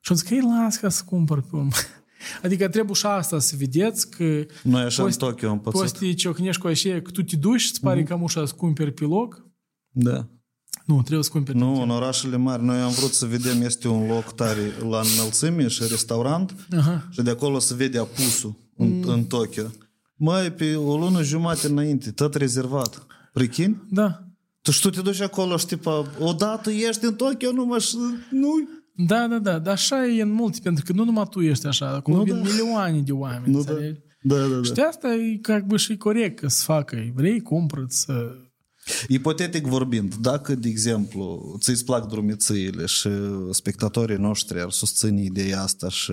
Și 0.00 0.12
am 0.12 0.16
zis 0.16 0.28
că 0.28 0.34
ei 0.34 0.40
las 0.40 0.76
ca 0.76 0.88
să 0.88 1.02
cumpăr 1.06 1.40
pe 1.40 1.48
urmă. 1.56 1.70
Adică 2.44 2.68
trebuie 2.68 2.94
și 2.94 3.06
asta 3.06 3.38
să 3.38 3.54
vedeți 3.58 4.10
că 4.10 4.44
Noi 4.62 4.82
așa 4.82 5.02
în 5.02 5.08
poți- 5.08 5.18
Tokyo 5.18 5.48
am 5.50 5.60
poți 5.60 5.76
să 5.78 5.82
pățit. 5.84 5.98
te 6.08 6.14
ciocnești 6.14 6.60
cu 6.60 6.66
așa 6.66 7.00
că 7.02 7.10
tu 7.10 7.22
te 7.22 7.36
duci 7.36 7.60
și 7.60 7.68
îți 7.70 7.80
pare 7.80 8.02
că 8.02 8.16
mușa 8.16 8.46
să 8.46 8.54
cumperi 8.54 8.92
pe 8.92 9.04
loc. 9.04 9.46
Da. 9.90 10.28
Nu, 10.84 11.02
trebuie 11.02 11.24
să 11.24 11.30
cumperi. 11.30 11.58
Nu, 11.58 11.82
în 11.82 11.90
orașele 11.90 12.36
mari. 12.36 12.64
Noi 12.64 12.78
am 12.80 12.90
vrut 12.92 13.12
să 13.12 13.26
vedem, 13.26 13.62
este 13.62 13.88
un 13.88 14.06
loc 14.06 14.34
tare 14.34 14.72
la 14.88 15.00
înălțime 15.14 15.68
și 15.68 15.82
restaurant 15.88 16.54
Aha. 16.76 17.08
și 17.10 17.22
de 17.22 17.30
acolo 17.30 17.58
se 17.58 17.74
vede 17.74 17.98
apusul 17.98 18.54
în, 18.76 19.02
în 19.06 19.24
Tokyo. 19.24 19.62
Mai 20.14 20.52
pe 20.52 20.74
o 20.76 20.96
lună 20.98 21.22
jumate 21.22 21.66
înainte, 21.66 22.10
tot 22.10 22.34
rezervat. 22.34 23.06
Prichin? 23.32 23.86
Da. 23.90 24.27
Tu 24.68 24.74
și 24.74 24.80
tu 24.80 24.90
te 24.90 25.00
duci 25.00 25.20
acolo 25.20 25.56
și 25.56 25.66
tipa, 25.66 26.06
odată 26.18 26.70
ești 26.70 27.04
în 27.04 27.14
Tokyo, 27.14 27.52
numai 27.52 27.80
și 27.80 27.96
nu 28.30 28.48
Da, 29.06 29.26
da, 29.26 29.38
da. 29.38 29.58
Dar 29.58 29.72
așa 29.72 30.06
e 30.06 30.22
în 30.22 30.30
multe, 30.30 30.58
pentru 30.62 30.84
că 30.84 30.92
nu 30.92 31.04
numai 31.04 31.26
tu 31.30 31.40
ești 31.40 31.66
așa. 31.66 31.88
Acolo 31.88 32.16
Nu, 32.16 32.22
vin 32.22 32.34
da. 32.34 32.40
milioane 32.40 33.00
de 33.00 33.12
oameni. 33.12 33.54
Nu, 33.54 33.62
da. 33.62 33.70
înțelegi? 33.70 34.00
Da, 34.22 34.36
da, 34.36 34.62
Și 34.62 34.68
da. 34.68 34.74
de 34.74 34.82
asta 34.82 35.14
e 35.14 35.38
ca 35.42 35.58
bă 35.66 35.76
și 35.76 35.96
corect 35.96 36.38
că 36.38 36.48
să 36.48 36.62
facă. 36.64 37.12
Vrei, 37.14 37.40
cumpără 37.40 37.84
să... 37.88 38.12
Ipotetic 39.08 39.66
vorbind, 39.66 40.14
dacă, 40.14 40.54
de 40.54 40.68
exemplu, 40.68 41.56
ți-ți 41.60 41.84
plac 41.84 42.08
drumițăile 42.08 42.86
și 42.86 43.08
spectatorii 43.50 44.16
noștri 44.16 44.60
ar 44.60 44.70
susține 44.70 45.22
ideea 45.22 45.62
asta 45.62 45.88
și 45.88 46.12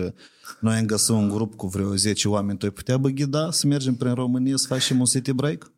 noi 0.60 0.78
am 0.78 0.86
găsit 0.86 1.10
un 1.10 1.30
grup 1.30 1.56
cu 1.56 1.68
vreo 1.68 1.96
10 1.96 2.28
oameni, 2.28 2.58
tu 2.58 2.66
ai 2.66 2.72
putea 2.72 2.98
bă 2.98 3.10
ghida 3.10 3.52
să 3.52 3.68
mergem 3.68 3.96
prin 3.96 4.14
România 4.14 4.56
să 4.56 4.68
facem 4.68 5.00
un 5.00 5.06
city 5.06 5.32
break? 5.32 5.72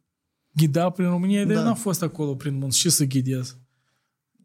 Ghida 0.58 0.90
prin 0.90 1.08
România, 1.10 1.44
dar 1.46 1.54
Da. 1.54 1.60
eu 1.60 1.66
n-am 1.66 1.76
fost 1.76 2.02
acolo 2.04 2.36
prin 2.36 2.58
munți. 2.58 2.78
Și 2.80 2.90
să 2.90 3.04
ghidez. 3.06 3.58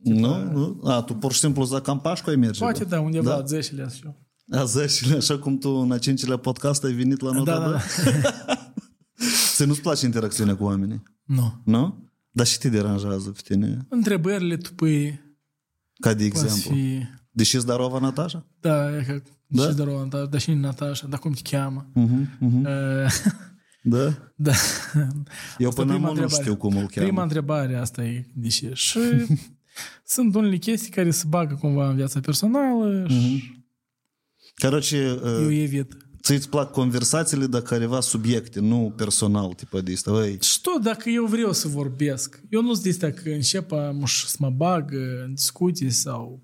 Nu? 0.02 0.52
nu? 0.52 0.80
A, 0.84 1.02
tu 1.02 1.14
pur 1.14 1.32
și 1.32 1.38
simplu 1.38 1.64
za 1.64 1.80
Campașcu 1.80 2.30
ai 2.30 2.36
merge? 2.36 2.58
Poate 2.58 2.84
bă? 2.84 2.88
da, 2.90 3.00
undeva 3.00 3.30
Da? 3.30 3.36
la 3.36 3.44
10 3.44 3.86
și 3.94 4.02
eu. 4.04 4.16
A 4.60 4.64
zecile, 4.64 5.16
așa 5.16 5.38
cum 5.38 5.58
tu 5.58 5.68
în 5.68 5.92
a 5.92 5.98
cincilea 5.98 6.36
podcast 6.36 6.84
ai 6.84 6.92
venit 6.92 7.20
la 7.20 7.30
nota 7.30 7.58
Da, 7.58 7.64
da, 7.64 7.70
da, 7.70 7.80
da. 8.46 8.72
Ți 9.54 9.64
nu-ți 9.64 9.80
place 9.80 10.04
interacțiunea 10.04 10.56
cu 10.56 10.64
oamenii? 10.64 11.02
Nu. 11.24 11.60
Nu? 11.64 12.10
Dar 12.30 12.46
și 12.46 12.58
te 12.58 12.68
deranjează 12.68 13.30
pe 13.30 13.40
tine? 13.44 13.86
Întrebările 13.88 14.56
tupâi 14.56 15.20
Ca 16.00 16.14
de 16.14 16.28
poate 16.28 16.46
exemplu. 16.46 16.70
fi... 16.76 17.02
Deși 17.30 17.58
Zdarova, 17.58 17.98
Natasha? 17.98 18.46
Da, 18.60 18.96
e 18.96 19.02
ca... 19.02 19.22
Da? 19.46 19.62
Da? 19.64 19.68
Și 19.70 19.76
Darova, 19.76 20.04
da, 20.10 20.26
dar 20.26 20.40
și 20.40 20.52
Natasha, 20.52 21.06
dar 21.06 21.18
cum 21.18 21.32
te 21.32 21.40
cheamă? 21.56 21.90
Mhm, 21.94 22.28
mhm. 22.40 22.66
Uh, 23.83 23.91
Da? 23.91 24.31
da. 24.35 24.51
Eu 25.57 25.67
Asta 25.67 25.81
până 25.81 25.93
prima 25.93 25.93
acum 25.93 26.01
nu 26.03 26.09
întrebare. 26.09 26.41
știu 26.43 26.55
cum 26.55 26.77
îl 26.77 26.85
cheamă. 26.87 27.07
Prima 27.07 27.21
întrebare 27.21 27.75
asta 27.75 28.03
e 28.03 28.25
deși. 28.35 28.67
Și 28.73 28.99
sunt 30.05 30.35
unele 30.35 30.57
chestii 30.57 30.91
care 30.91 31.11
se 31.11 31.23
bagă 31.27 31.55
cumva 31.59 31.89
în 31.89 31.95
viața 31.95 32.19
personală 32.19 33.05
și 33.07 33.15
Mhm. 33.15 33.55
Короче, 34.61 34.97
eu 34.97 35.47
uh, 35.47 35.57
evit. 35.61 35.97
ți-ți 36.21 36.49
plac 36.49 36.71
conversațiile 36.71 37.45
de 37.45 37.61
careva 37.61 37.99
subiecte, 37.99 38.59
nu 38.59 38.93
personal, 38.95 39.53
tipa 39.53 39.79
de 39.81 39.91
asta. 39.93 40.11
Ăi, 40.11 40.37
Și 40.41 40.61
tot 40.61 40.81
dacă 40.81 41.09
eu 41.09 41.25
vreau 41.25 41.53
să 41.53 41.67
vorbesc, 41.67 42.41
eu 42.49 42.61
nu 42.61 42.73
sunt 42.73 42.83
de 42.85 43.11
că 43.13 43.29
încep 43.29 43.69
muș 43.91 44.23
să 44.25 44.35
mă 44.39 44.49
bag 44.49 44.91
în 45.25 45.33
discuții 45.33 45.89
sau 45.89 46.43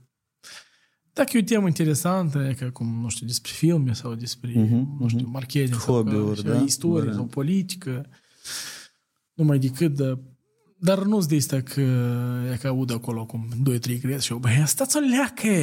dacă 1.18 1.36
e 1.36 1.40
o 1.40 1.44
temă 1.44 1.66
interesantă, 1.66 2.38
e 2.50 2.52
ca 2.52 2.70
cum, 2.70 2.98
nu 3.02 3.08
știu, 3.08 3.26
despre 3.26 3.50
filme 3.54 3.92
sau 3.92 4.14
despre, 4.14 4.52
Mhm, 4.54 4.96
nu 5.00 5.08
știu, 5.08 5.28
marketing 5.32 5.80
sau 5.80 5.94
Hobby-uri, 5.94 6.42
ca- 6.42 6.50
da? 6.52 6.60
istorie 6.62 6.94
Variant. 6.96 7.16
sau 7.16 7.24
politică, 7.24 8.06
numai 9.34 9.58
decât 9.58 9.96
de 9.96 10.18
dar 10.80 11.02
nu 11.02 11.16
sunt 11.18 11.28
de 11.30 11.36
asta 11.36 11.60
că 11.60 11.80
e 12.52 12.56
că 12.60 12.66
aud 12.68 12.92
acolo 12.92 13.26
cum 13.26 13.48
2-3 13.62 13.98
crezi 14.00 14.24
și 14.24 14.32
eu, 14.32 14.38
băi, 14.38 14.62
stați 14.66 14.96
o 14.96 15.00
leacă! 15.00 15.48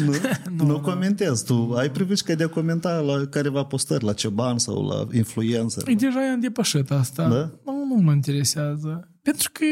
nu, 0.04 0.12
nu, 0.56 0.66
nu 0.66 0.80
comentezi. 0.80 1.44
Tu 1.44 1.72
ai 1.76 1.90
privișca 1.90 2.34
de 2.34 2.44
a 2.44 2.48
comenta 2.48 2.98
la 3.00 3.26
careva 3.26 3.64
postări, 3.64 4.04
la 4.04 4.12
ceban 4.12 4.58
sau 4.58 4.86
la 4.86 5.06
influencer. 5.16 5.88
E 5.88 5.94
deja 5.94 6.30
am 6.32 6.40
depășit 6.40 6.90
asta. 6.90 7.28
Da? 7.28 7.50
Nu, 7.72 7.84
nu 7.84 7.94
mă 8.02 8.12
interesează. 8.12 9.09
Pentru 9.22 9.50
că 9.52 9.64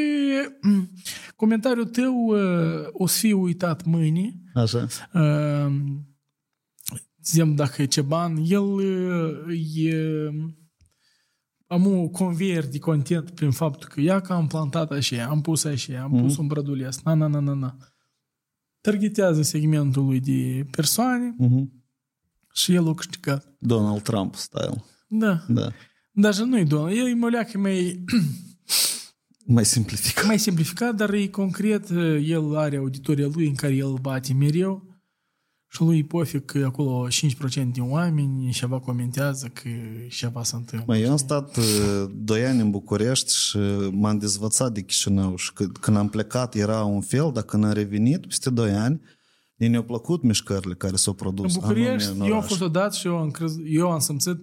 mm, 0.63 0.91
comentariul 1.37 1.87
tău 1.87 2.15
uh, 2.15 2.87
o 2.93 3.07
să 3.07 3.19
fie 3.19 3.33
uitat 3.33 3.85
mâine. 3.85 4.43
Așa. 4.55 4.87
Uh, 5.15 5.73
Zicem 7.23 7.55
dacă 7.55 7.83
e 7.83 7.87
Ceban, 7.87 8.37
el 8.47 8.63
uh, 8.63 9.75
e 9.75 10.31
am 11.67 11.87
un 11.87 12.11
conveier 12.11 12.67
de 12.67 12.79
content 12.79 13.31
prin 13.31 13.51
faptul 13.51 13.89
că 13.89 14.01
ia 14.01 14.21
că 14.21 14.33
am 14.33 14.47
plantat 14.47 14.91
așa, 14.91 15.25
am 15.25 15.41
pus 15.41 15.65
așa, 15.65 16.01
am 16.01 16.17
mm-hmm. 16.17 16.23
pus 16.23 16.33
mhm. 16.33 16.41
un 16.41 16.47
brădul 16.47 16.85
ăsta, 16.87 17.15
na, 17.15 17.27
na, 17.27 17.39
na, 17.41 17.55
na. 17.55 17.77
Targetează 18.81 19.43
segmentul 19.43 20.05
lui 20.05 20.21
de 20.21 20.67
persoane 20.71 21.37
mm-hmm. 21.43 21.67
și 22.53 22.75
el 22.75 22.87
o 22.87 22.95
câștigat. 22.95 23.57
Donald 23.59 24.03
Trump 24.03 24.35
style. 24.35 24.85
Da. 25.09 25.45
Da. 25.49 25.69
Dar 26.13 26.37
nu-i 26.37 26.65
Donald, 26.65 26.97
el 26.97 27.07
e 27.07 27.15
moleacă 27.15 27.59
mai 27.59 28.05
mai 29.51 29.65
simplificat. 29.65 30.27
mai 30.27 30.39
simplificat, 30.39 30.95
dar 30.95 31.13
e 31.13 31.27
concret. 31.27 31.91
El 32.23 32.57
are 32.57 32.77
auditoria 32.77 33.29
lui 33.35 33.47
în 33.47 33.55
care 33.55 33.75
el 33.75 33.93
bate 34.01 34.33
mereu 34.33 34.83
și 35.71 35.83
lui 35.83 36.05
pofig 36.05 36.45
că 36.45 36.65
acolo 36.65 37.09
5% 37.09 37.73
din 37.73 37.83
oameni 37.83 38.51
ceva 38.53 38.81
comentează 38.81 39.47
că 39.47 39.69
ceva 40.09 40.43
se 40.43 40.57
întâmplă. 40.57 40.93
Mai 40.93 41.03
eu 41.03 41.11
am 41.11 41.17
stat 41.17 41.57
uh, 41.57 41.65
doi 42.15 42.47
ani 42.47 42.61
în 42.61 42.71
București 42.71 43.37
și 43.37 43.59
m-am 43.91 44.19
dezvățat 44.19 44.73
de 44.73 44.83
Chișinău 44.83 45.37
și 45.37 45.53
că, 45.53 45.67
când 45.67 45.97
am 45.97 46.09
plecat 46.09 46.55
era 46.55 46.85
un 46.85 47.01
fel, 47.01 47.31
dar 47.35 47.43
când 47.43 47.65
am 47.65 47.73
revenit 47.73 48.27
peste 48.27 48.51
doi 48.51 48.71
ani, 48.71 49.01
Mie 49.59 49.69
ne-au 49.69 49.83
plăcut 49.83 50.23
mișcările 50.23 50.75
care 50.75 50.97
s-au 50.97 51.13
produs. 51.13 51.55
În 51.55 51.61
București, 51.61 52.09
anume 52.09 52.25
în 52.25 52.31
eu 52.31 52.33
am 52.33 52.39
oraș. 52.39 52.49
fost 52.49 52.61
odată 52.61 52.97
și 52.97 53.07
eu 53.07 53.17
am, 53.17 53.31
crez, 53.31 53.53
eu 53.65 53.91
am 53.91 53.99
simțit 53.99 54.37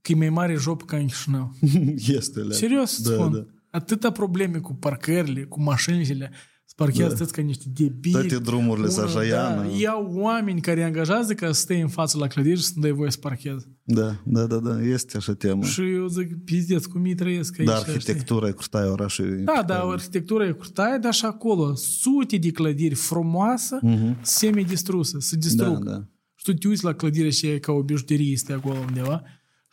că 0.00 0.12
e 0.12 0.14
mai 0.14 0.28
mare 0.28 0.54
job 0.54 0.82
ca 0.82 0.96
în 0.96 1.06
Chișinău. 1.06 1.54
este, 2.18 2.40
leac. 2.40 2.52
Serios 2.58 2.96
îți 2.98 3.08
da, 3.08 3.14
spun. 3.14 3.32
Da. 3.32 3.46
Atâta 3.72 4.10
probleme 4.10 4.58
cu 4.58 4.74
parcările, 4.74 5.44
cu 5.44 5.62
mașinile, 5.62 6.30
se 6.64 6.74
parchează 6.76 7.24
da. 7.24 7.30
ca 7.30 7.42
niște 7.42 7.64
debili. 7.74 8.12
Toate 8.12 8.38
drumurile 8.38 8.88
se 8.88 9.00
Unul, 9.00 9.10
ajaiană. 9.10 9.62
Da, 9.62 9.68
iau 9.76 10.10
oameni 10.14 10.60
care 10.60 10.80
îi 10.80 10.86
angajează 10.86 11.34
ca 11.34 11.46
să 11.46 11.60
stai 11.60 11.80
în 11.80 11.88
fața 11.88 12.18
la 12.18 12.26
clădiri 12.26 12.58
și 12.58 12.64
să 12.64 12.72
nu 12.74 12.82
dai 12.82 12.90
voie 12.90 13.10
să 13.10 13.18
parchezi. 13.18 13.66
Da, 13.82 14.22
da, 14.24 14.46
da, 14.46 14.56
da, 14.56 14.82
este 14.82 15.16
așa 15.16 15.34
temă. 15.34 15.64
Și 15.64 15.92
eu 15.92 16.06
zic, 16.06 16.44
pizdeț, 16.44 16.84
cum 16.84 17.04
ei 17.04 17.14
trăiesc 17.14 17.58
aici. 17.58 17.68
Dar 17.68 17.78
știi? 17.78 17.92
arhitectura 17.92 18.48
e 18.48 18.50
curtaie 18.50 18.88
orașului. 18.88 19.42
Da, 19.44 19.62
da, 19.66 19.80
arhitectura 19.80 20.46
e 20.46 20.52
curtaie, 20.52 20.98
dar 20.98 21.14
și 21.14 21.24
acolo 21.24 21.74
sute 21.74 22.36
de 22.36 22.50
clădiri 22.50 22.94
frumoase, 22.94 23.78
uh-huh. 23.84 24.20
semi-distruse, 24.20 25.16
se 25.20 25.36
distrug. 25.36 25.76
Mhm. 25.76 25.84
Da, 25.84 25.90
da. 25.90 26.06
Și 26.34 26.44
tu 26.44 26.52
te 26.52 26.68
uiți 26.68 26.84
la 26.84 26.94
clădirea 26.94 27.30
și 27.30 27.46
e 27.46 27.58
ca 27.58 27.72
o 27.72 27.82
bijuterie 27.82 28.32
este 28.32 28.52
acolo 28.52 28.78
undeva 28.86 29.22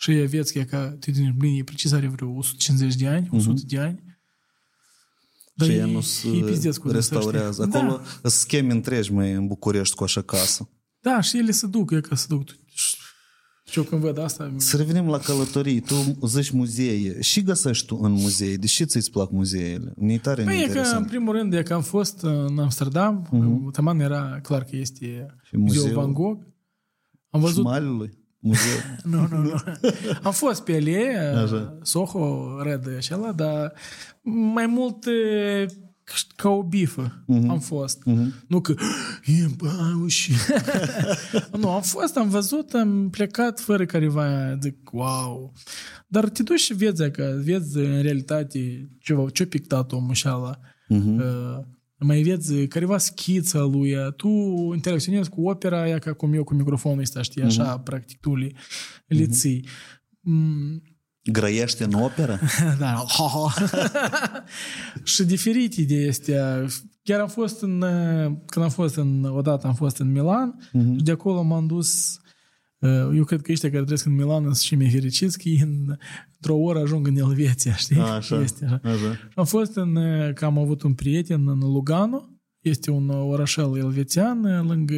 și 0.02 0.12
e 0.12 0.26
vezi 0.26 0.54
că 0.54 0.60
e 0.60 0.64
ca, 0.64 0.90
tu 0.90 1.12
te 1.12 1.34
bine, 1.38 1.58
e 1.58 1.64
precis 1.64 1.92
are 1.92 2.08
vreo 2.08 2.30
150 2.30 2.96
de 2.96 3.08
ani, 3.08 3.28
100 3.32 3.62
de 3.66 3.80
ani. 3.80 4.04
Dar 5.54 5.68
și 5.68 5.74
e, 5.74 5.78
ea 5.78 5.86
nu 5.86 6.02
e 6.36 6.44
pizdeț 6.44 6.78
cu 6.78 6.90
restaurează. 6.90 7.62
dânsa, 7.62 7.78
știi? 7.78 7.90
Acolo 7.90 8.02
sunt 8.22 8.32
scheme 8.32 8.74
întregi 8.74 9.14
mai 9.14 9.32
în 9.32 9.48
București 9.48 9.96
cu 9.96 10.04
așa 10.04 10.22
casă. 10.22 10.70
Da, 11.00 11.12
da, 11.12 11.22
și 11.22 11.38
ele 11.38 11.52
se 11.52 11.68
duc, 11.68 11.92
e 11.92 12.02
ca 12.02 12.16
se 12.16 12.26
duc. 12.30 12.50
Și 13.70 13.78
eu 13.78 13.84
când 13.84 14.02
văd 14.02 14.18
asta... 14.18 14.54
Să 14.58 14.78
revenim 14.78 15.08
la 15.08 15.20
călătorii. 15.20 15.80
Tu 15.80 16.18
zici 16.28 16.50
muzee. 16.50 17.22
Și 17.22 17.44
găsești 17.44 17.86
tu 17.86 18.00
în 18.02 18.12
muzee? 18.12 18.56
De 18.56 18.66
ce 18.66 18.84
ți-ți 18.84 19.12
plac 19.12 19.32
muzeele? 19.32 19.94
Mi-e 19.98 20.18
tare 20.18 20.44
Păi 20.44 20.54
e 20.54 20.58
că, 20.58 20.64
în 20.64 20.68
interesant. 20.68 21.08
primul 21.08 21.36
rând, 21.36 21.54
e 21.54 21.64
că 21.64 21.74
am 21.74 21.82
fost 21.82 22.22
în 22.22 22.60
Amsterdam, 22.60 23.28
uh-huh. 23.28 23.72
Taman 23.72 24.00
era 24.00 24.40
clar 24.42 24.64
că 24.64 24.76
este 24.76 25.36
Și 25.44 25.58
muzeul 25.58 25.84
muzeul? 25.84 26.02
Van 26.02 26.14
Gogh. 26.14 26.42
Am 27.30 27.42
văzut 27.42 27.64
Șmalului? 27.66 28.18
Muzeu? 28.40 28.80
Nu, 29.04 29.28
nu, 29.32 29.42
nu. 29.42 29.54
Am 30.24 30.32
fost 30.32 30.64
pe 30.64 30.76
alee, 30.76 31.18
Așa. 31.18 31.78
Soho, 31.82 32.58
Red 32.62 33.00
și 33.00 33.14
ăla, 33.14 33.32
dar 33.32 33.74
mai 34.54 34.66
mult 34.66 35.06
e, 35.06 35.66
ca 36.36 36.50
o 36.50 36.64
bifă 36.64 37.24
am 37.48 37.60
fost. 37.60 38.04
Nu 38.48 38.62
că 38.62 38.74
e 39.26 39.46
bauș 39.58 40.14
și... 40.14 40.32
nu, 41.60 41.70
am 41.70 41.82
fost, 41.82 42.18
am 42.18 42.30
văzut, 42.30 42.74
am 42.74 43.10
plecat 43.10 43.60
fără 43.60 43.86
careva, 43.86 44.58
zic, 44.62 44.90
wow. 44.92 45.54
Dar 46.08 46.30
te 46.30 46.44
duci 46.44 46.60
și 46.60 46.74
vezi 46.74 47.12
că 47.12 47.42
vezi 47.44 47.78
în 47.78 48.02
realitate 48.02 48.90
ceva, 49.00 49.30
ce-a 49.30 49.46
pictat 49.46 49.92
omul 49.92 50.14
și 50.14 50.28
ăla. 50.28 50.60
Uh, 50.88 51.60
mai 52.00 52.22
vezi 52.22 52.68
careva 52.68 52.98
schița 52.98 53.60
lui, 53.60 53.96
tu 54.16 54.28
interacționezi 54.74 55.30
cu 55.30 55.50
opera 55.50 55.82
aia 55.82 56.00
ca 56.00 56.14
cum 56.14 56.34
eu 56.34 56.44
cu 56.44 56.54
microfonul 56.54 57.00
ăsta, 57.00 57.22
știi, 57.22 57.42
așa, 57.42 57.80
practic, 57.80 58.20
tu 58.20 58.36
le, 58.36 58.52
le 59.08 59.28
ții. 59.28 59.68
Mm, 60.20 60.82
Grăiește 61.32 61.84
în 61.84 61.94
operă? 61.94 62.40
da. 62.80 63.06
și 65.04 65.24
diferite 65.24 65.82
de 65.82 66.08
astea. 66.10 66.66
Chiar 67.04 67.20
am 67.20 67.28
fost 67.28 67.62
în, 67.62 67.80
când 68.46 68.66
am 68.66 68.70
fost 68.72 68.96
în, 68.96 69.24
odată 69.24 69.68
am 69.68 69.74
fost 69.74 69.98
în 69.98 70.12
Milan 70.12 70.56
uh-huh. 70.68 70.98
și 70.98 71.04
de 71.04 71.12
acolo 71.12 71.42
m-am 71.42 71.68
dus 71.68 72.20
eu 73.16 73.24
cred 73.24 73.42
că 73.42 73.52
ăștia 73.52 73.70
care 73.70 73.82
trăiesc 73.82 74.06
în 74.06 74.16
Milan 74.16 74.44
sunt 74.44 74.56
și 74.56 74.76
mai 74.76 74.90
fericiți 74.90 75.38
că 75.38 75.50
ei 75.50 75.60
în, 75.60 75.98
într-o 76.34 76.56
oră 76.56 76.80
ajung 76.80 77.08
în 77.08 77.18
Elveția, 77.18 77.76
știi? 77.76 78.00
Așa, 78.00 78.42
Este 78.42 78.66
așa. 78.66 78.80
așa. 78.84 79.14
Și 79.14 79.36
am 79.36 79.46
fost 79.46 79.76
în, 79.76 79.94
că 80.34 80.46
am 80.46 80.58
avut 80.58 80.82
un 80.82 80.94
prieten 80.94 81.48
în 81.48 81.60
Lugano, 81.60 82.30
este 82.60 82.92
un 82.92 83.10
orașel 83.10 83.78
elvețian 83.78 84.68
lângă 84.68 84.96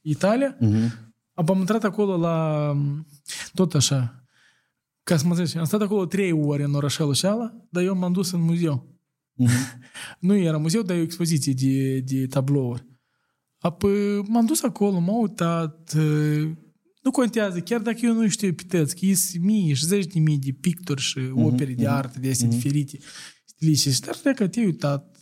Italia. 0.00 0.56
Uh-huh. 0.56 1.06
Am 1.34 1.58
intrat 1.58 1.84
acolo 1.84 2.16
la, 2.16 2.72
tot 3.54 3.74
așa, 3.74 4.24
ca 5.02 5.16
să 5.16 5.26
mă 5.26 5.34
zici, 5.34 5.56
am 5.56 5.64
stat 5.64 5.80
acolo 5.80 6.06
trei 6.06 6.32
ore 6.32 6.62
în 6.62 6.74
orașelul 6.74 7.16
ăla, 7.22 7.54
dar 7.70 7.82
eu 7.82 7.96
m-am 7.96 8.12
dus 8.12 8.30
în 8.30 8.40
muzeu. 8.40 8.98
Uh-huh. 9.42 9.78
nu 10.20 10.36
era 10.36 10.56
muzeu, 10.56 10.82
dar 10.82 10.96
e 10.96 11.00
o 11.00 11.02
expoziție 11.02 11.52
de, 11.52 12.00
de 12.00 12.26
tablouri. 12.26 12.86
Apoi 13.58 14.22
m-am 14.26 14.46
dus 14.46 14.62
acolo, 14.62 14.98
m-am 14.98 15.20
uitat, 15.20 15.94
nu 17.02 17.10
contează, 17.10 17.60
chiar 17.60 17.80
dacă 17.80 17.98
eu 18.02 18.12
nu 18.12 18.28
știu 18.28 18.48
epiteți, 18.48 18.96
că 18.96 19.14
sunt 19.14 19.42
mii 19.42 19.74
și 19.74 19.84
zeci 19.84 20.06
de 20.06 20.18
mii 20.18 20.38
de 20.38 20.52
picturi 20.60 21.00
și 21.00 21.18
mhm, 21.18 21.44
opere 21.44 21.72
mm-hmm. 21.72 21.76
de 21.76 21.86
mhm, 21.86 21.92
artă 21.92 22.18
de 22.20 22.30
astea 22.30 22.46
mm-hmm. 22.46 22.50
diferite, 22.50 22.98
stilistice, 23.44 23.98
dar 24.04 24.20
dacă 24.24 24.46
te-ai 24.46 24.64
uitat, 24.64 25.16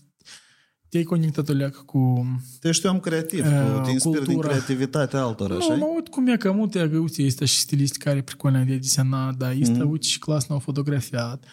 te-ai 0.89 1.03
conectat 1.03 1.48
oleacă 1.48 1.82
cu... 1.86 2.27
Deci 2.40 2.61
te 2.61 2.70
știam 2.70 3.01
creativ, 3.01 3.47
uh, 3.47 3.74
cu, 3.74 3.81
te 3.85 3.90
inspiri 3.90 4.27
din 4.27 4.40
creativitatea 4.40 5.20
altora, 5.20 5.53
nu, 5.53 5.59
așa 5.59 5.73
Nu, 5.73 5.78
mă 5.78 5.93
uit 5.94 6.09
cum 6.09 6.27
e 6.27 6.36
că 6.36 6.53
multe, 6.53 6.90
că 6.90 6.98
uite, 6.98 7.23
este 7.23 7.44
și 7.44 7.59
stiliști 7.59 7.98
care 7.98 8.23
pricolea 8.23 8.65
de 8.65 8.77
desenat, 8.77 9.35
dar 9.36 9.53
este, 9.53 9.78
mm-hmm. 9.78 9.90
uite, 9.90 10.07
și 10.07 10.19
clas 10.19 10.47
n-au 10.47 10.59
fotografiat, 10.59 11.44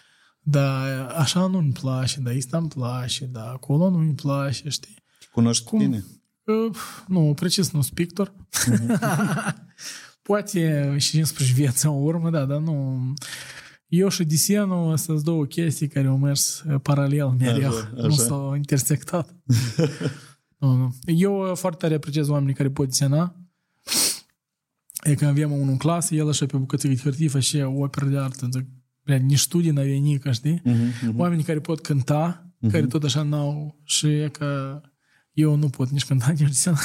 da, 0.46 1.06
așa 1.08 1.48
nu-mi 1.48 1.72
place, 1.72 2.20
dar 2.20 2.34
asta 2.38 2.58
îmi 2.58 2.68
place, 2.68 3.26
dar 3.26 3.44
da, 3.44 3.50
acolo 3.50 3.90
nu-mi 3.90 4.14
place, 4.14 4.70
știi? 4.70 4.96
Cunoști 5.32 5.64
cum, 5.64 5.80
tine? 5.80 6.04
Uh, 6.44 6.70
eh, 6.70 6.78
nu, 7.08 7.34
precis 7.36 7.72
nu, 7.72 7.82
spictor. 7.82 8.34
Mm-hmm. 8.70 8.98
Poate 10.24 10.96
și 10.98 11.18
înspre 11.18 11.46
viața 11.54 11.90
în 11.90 12.04
urmă, 12.04 12.30
da, 12.30 12.46
dar 12.46 12.60
nu... 12.60 13.00
Eu 13.88 14.10
și 14.10 14.24
desenul 14.24 14.98
sunt 14.98 15.24
două 15.24 15.46
chestii 15.46 15.88
care 15.88 16.08
au 16.08 16.18
mers 16.18 16.64
paralel 16.82 17.28
mereu, 17.28 17.70
așa, 17.70 17.92
așa. 17.96 18.08
nu 18.08 18.14
s-au 18.14 18.56
intersectat. 18.56 19.36
nu, 20.60 20.76
nu. 20.76 20.96
Eu 21.06 21.56
foarte 21.56 21.80
tare 21.80 21.96
apreciez 21.96 22.28
oamenii 22.28 22.54
care 22.54 22.70
pot 22.70 22.88
desena. 22.88 23.36
E 25.04 25.16
că 25.16 25.26
aveam 25.26 25.52
unul 25.52 25.70
în 25.70 25.78
clasă, 25.78 26.16
el 26.16 26.30
așa 26.30 26.46
pe 26.46 26.58
bucățică 26.58 26.94
de 26.94 27.00
hârtie 27.02 27.28
făcea 27.28 27.68
opere 27.68 28.06
de 28.06 28.18
artă. 28.18 28.48
Zic, 28.52 28.66
bля, 29.04 29.16
nici 29.16 29.40
studii 29.40 29.72
n-avea 29.72 29.98
nică, 29.98 30.32
știi? 30.32 30.62
Uh-huh, 30.66 31.10
uh-huh. 31.10 31.16
Oamenii 31.16 31.44
care 31.44 31.60
pot 31.60 31.82
cânta, 31.82 32.52
uh-huh. 32.56 32.72
care 32.72 32.86
tot 32.86 33.04
așa 33.04 33.22
n-au 33.22 33.82
și 33.84 34.08
e 34.08 34.28
că 34.28 34.82
eu 35.34 35.56
nu 35.56 35.70
pot 35.70 35.90
nici 35.90 36.06
cânta, 36.06 36.30
nici 36.30 36.48
desena. 36.48 36.78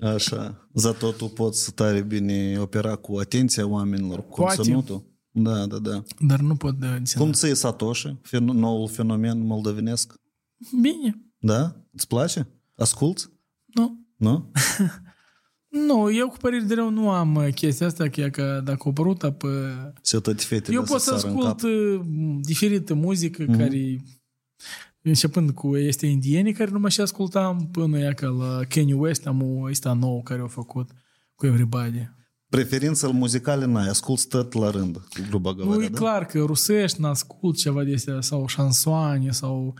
Așa. 0.00 0.68
Zato 0.72 1.10
tu 1.10 1.26
poți 1.26 1.72
tare 1.72 2.02
bine 2.02 2.58
opera 2.58 2.96
cu 2.96 3.16
atenția 3.16 3.66
oamenilor, 3.66 4.26
cu 4.28 4.34
Poate. 4.34 4.56
conținutul. 4.56 5.12
Da, 5.30 5.66
da, 5.66 5.78
da. 5.78 6.02
Dar 6.18 6.40
nu 6.40 6.56
pot 6.56 6.78
de 6.78 6.98
desena. 6.98 7.24
Cum 7.24 7.32
ți 7.32 7.46
e 7.46 7.54
Satoshi, 7.54 8.16
fen- 8.22 8.52
noul 8.52 8.88
fenomen 8.88 9.46
moldovenesc? 9.46 10.14
Bine. 10.80 11.22
Da? 11.38 11.76
Îți 11.92 12.06
place? 12.06 12.48
Asculți? 12.76 13.28
Nu. 13.66 14.06
Nu? 14.16 14.50
Nu, 15.86 16.12
eu 16.12 16.28
cu 16.28 16.36
păreri 16.36 16.66
de 16.66 16.74
rău 16.74 16.90
nu 16.90 17.10
am 17.10 17.34
uh, 17.34 17.54
chestia 17.54 17.86
asta, 17.86 18.08
că, 18.08 18.20
e 18.20 18.30
că 18.30 18.60
dacă 18.64 18.88
o 18.88 18.92
părută 18.92 19.30
pe... 19.30 19.46
Se 20.02 20.18
tot 20.20 20.42
fetele 20.42 20.76
Eu 20.76 20.82
pot 20.82 21.00
să 21.00 21.16
sară 21.16 21.32
în 21.32 21.36
ascult 21.36 21.46
cap. 21.46 21.62
uh, 21.62 22.00
diferită 22.40 22.94
muzică 22.94 23.44
mm-hmm. 23.44 23.58
care 23.58 24.02
începând 25.08 25.50
cu 25.50 25.76
este 25.76 26.06
indieni 26.06 26.52
care 26.52 26.70
nu 26.70 26.78
mă 26.78 26.88
și 26.88 27.00
ascultam 27.00 27.68
până 27.72 27.98
ea 27.98 28.12
ca 28.12 28.26
la 28.26 28.60
Kanye 28.68 28.94
West 28.94 29.26
am 29.26 29.42
o 29.42 29.62
ăsta 29.62 29.92
nou 29.92 30.22
care 30.22 30.40
au 30.40 30.46
făcut 30.46 30.90
cu 31.34 31.46
Everybody. 31.46 32.10
Preferințele 32.48 33.12
muzicale 33.12 33.64
n-ai, 33.64 33.88
asculți 33.88 34.28
tot 34.28 34.52
la 34.52 34.70
rând, 34.70 34.96
cu 34.96 35.26
gruba 35.28 35.50
Nu, 35.50 35.56
găvărea, 35.56 35.84
e 35.84 35.88
da? 35.88 35.98
clar 35.98 36.26
că 36.26 36.38
rusești 36.38 37.00
n-ascult 37.00 37.56
ceva 37.56 37.82
de 37.84 37.94
astea 37.94 38.20
sau 38.20 38.46
șansoane 38.46 39.30
sau 39.30 39.74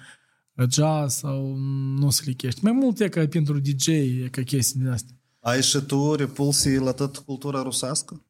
jazz 0.71 1.15
sau 1.15 1.57
nu 1.99 2.11
se 2.11 2.23
lichești. 2.25 2.65
Mai 2.65 2.73
mult 2.73 3.01
e 3.01 3.09
ca 3.09 3.27
pentru 3.27 3.59
DJ, 3.59 3.87
e 3.87 4.29
ca 4.31 4.43
chestii 4.43 4.81
din 4.81 4.89
astea. 4.89 5.17
Ai 5.41 5.63
și 5.63 5.81
tu 5.81 6.15
repulsii 6.15 6.79
la 6.79 6.93
tot 6.93 7.17
cultura 7.17 7.63
rusească? 7.63 8.23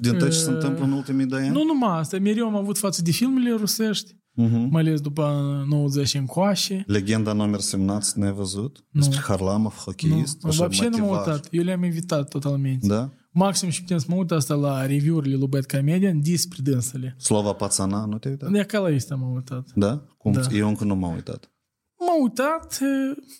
Din 0.00 0.18
tot 0.18 0.30
ce 0.30 0.38
se 0.38 0.50
întâmplă 0.50 0.84
în 0.84 0.92
ultimii 0.92 1.26
doi 1.26 1.40
ani? 1.40 1.54
Nu 1.54 1.64
numai 1.64 1.98
asta, 1.98 2.18
mereu 2.18 2.46
am 2.46 2.56
avut 2.56 2.78
față 2.78 3.02
de 3.02 3.10
filmele 3.10 3.54
rusești, 3.54 4.16
Uh-huh. 4.37 4.69
mai 4.69 4.81
ales 4.81 5.01
după 5.01 5.25
90 5.69 6.13
încoace. 6.13 6.83
Legenda 6.87 7.33
număr 7.33 7.61
17 7.61 8.19
ne-ai 8.19 8.31
văzut? 8.31 8.85
Despre 8.91 9.17
Harlamov, 9.19 9.73
Nu, 9.73 9.81
hocheist, 9.91 10.45
așa 10.45 10.57
вообще 10.59 10.87
nu 10.87 10.97
m-am 10.97 11.07
motivat. 11.07 11.27
uitat. 11.27 11.47
Eu 11.51 11.63
le-am 11.63 11.83
invitat 11.83 12.29
totalmente. 12.29 12.87
Da? 12.87 13.09
Maxim 13.31 13.69
și 13.69 13.81
putem 13.81 13.97
să 13.97 14.05
mă 14.09 14.15
uit 14.15 14.31
asta 14.31 14.53
la 14.53 14.85
review-urile 14.85 15.35
lui 15.35 15.47
Bad 15.47 15.65
Comedian 15.65 16.21
despre 16.21 16.57
dânsele. 16.63 17.15
Slova 17.19 17.53
Pațana, 17.53 18.05
nu 18.05 18.17
te-ai 18.17 18.33
uitat? 18.33 18.51
De 18.51 18.59
acolo 18.59 18.89
este 18.89 19.13
m-am 19.13 19.33
uitat. 19.33 19.67
Da? 19.75 20.05
Cum? 20.17 20.31
Da. 20.31 20.41
Eu 20.53 20.67
încă 20.67 20.83
nu 20.83 20.95
m-am 20.95 21.13
uitat. 21.13 21.51
M-am 21.99 22.21
uitat, 22.21 22.79
e, 22.81 22.85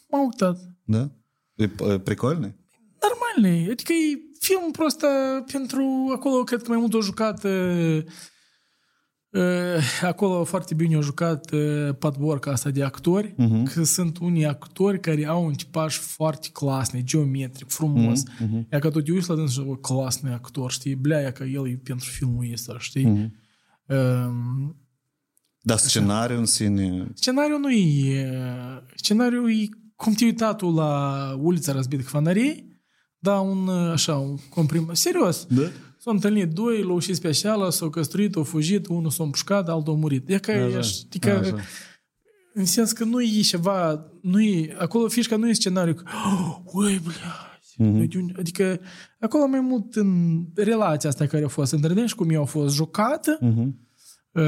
m-am 0.09 0.23
uitat. 0.25 0.57
Da? 0.85 1.09
E, 1.55 1.63
e 1.93 1.99
прикольный? 1.99 2.55
Normal, 3.01 3.55
e. 3.67 3.71
adică 3.71 3.93
e 3.93 4.17
film 4.39 4.71
prost 4.71 5.05
pentru 5.51 6.11
acolo, 6.15 6.43
cred 6.43 6.61
că 6.61 6.69
mai 6.69 6.79
mult 6.79 6.93
au 6.93 7.01
jucat 7.01 7.43
e, 7.43 7.47
e, 7.49 8.05
acolo 10.02 10.44
foarte 10.44 10.74
bine 10.74 10.94
au 10.94 11.02
jucat 11.02 11.52
e, 11.52 11.92
patvorca 11.98 12.50
asta 12.50 12.70
de 12.70 12.82
actori, 12.82 13.34
uh-huh. 13.34 13.72
că 13.74 13.84
sunt 13.84 14.18
unii 14.18 14.46
actori 14.46 15.00
care 15.00 15.26
au 15.26 15.44
un 15.44 15.52
tipaj 15.52 15.96
foarte 15.98 16.48
clasne, 16.52 17.02
geometric, 17.02 17.70
frumos. 17.70 18.22
Uh-huh. 18.22 18.70
Ia 18.72 18.78
că 18.78 18.90
tu 18.90 19.00
te 19.00 19.12
uiți 19.12 19.28
la 19.28 19.34
dânsul 19.34 19.62
și 19.62 19.68
o 19.70 19.74
clasne 19.74 20.32
actor, 20.32 20.70
știi? 20.70 20.94
Blea, 20.94 21.20
ia 21.20 21.32
că 21.32 21.44
el 21.44 21.68
e 21.68 21.80
pentru 21.82 22.08
filmul 22.08 22.48
ăsta, 22.52 22.76
știi? 22.78 23.04
Uh-huh. 23.04 23.44
Um, 24.26 24.76
Dar 25.60 25.78
scenariul 25.78 26.38
în 26.38 26.46
sine... 26.46 27.10
Scenariul 27.14 27.60
nu 27.60 27.70
e... 27.70 28.30
Scenariul 28.94 29.50
e 29.50 29.68
cum 29.96 30.12
te-ai 30.12 30.30
uitat 30.30 30.56
tu 30.56 30.70
la 30.70 31.34
ulița 31.40 31.72
răzbită 31.72 32.02
cu 32.02 32.08
fanarei, 32.08 32.80
Da, 33.18 33.40
un, 33.40 33.66
uh, 33.66 33.92
așa, 33.92 34.16
un 34.16 34.36
comprim... 34.48 34.90
Serios. 34.92 35.46
Da? 35.48 35.62
S-au 36.06 36.14
întâlnit 36.14 36.50
doi, 36.52 36.82
l-au 36.82 36.94
ucis 36.94 37.18
pe 37.18 37.28
așa, 37.28 37.70
s-au 37.70 37.90
căsătorit, 37.90 38.34
au 38.36 38.42
fugit, 38.42 38.86
unul 38.86 39.10
s-a 39.10 39.24
împușcat, 39.24 39.68
altul 39.68 39.92
a 39.92 39.96
murit. 39.96 40.28
E 40.28 40.38
că, 40.38 40.50
Așa, 40.50 40.78
e, 40.78 40.80
știi 40.80 41.20
că 41.20 41.30
așa. 41.30 41.56
în 42.54 42.64
sens 42.64 42.92
că 42.92 43.04
nu 43.04 43.22
e 43.22 43.40
ceva, 43.40 44.06
nu 44.22 44.40
e, 44.42 44.76
acolo 44.78 45.08
fișca 45.08 45.36
nu 45.36 45.48
e 45.48 45.52
scenariu 45.52 45.94
că, 45.94 46.02
oh, 46.26 46.56
ui, 46.64 47.00
Mhm. 47.78 47.92
blea, 47.96 48.34
adică 48.38 48.80
acolo 49.20 49.46
mai 49.46 49.60
mult 49.60 49.94
în 49.94 50.40
relația 50.54 51.08
asta 51.08 51.26
care 51.26 51.44
a 51.44 51.48
fost 51.48 51.72
între 51.72 51.94
ei 52.00 52.06
și 52.06 52.14
cum 52.14 52.30
eu 52.30 52.42
a 52.42 52.44
fost 52.44 52.74
jucată, 52.74 53.38
Mhm. 53.40 53.78
uh, 54.32 54.42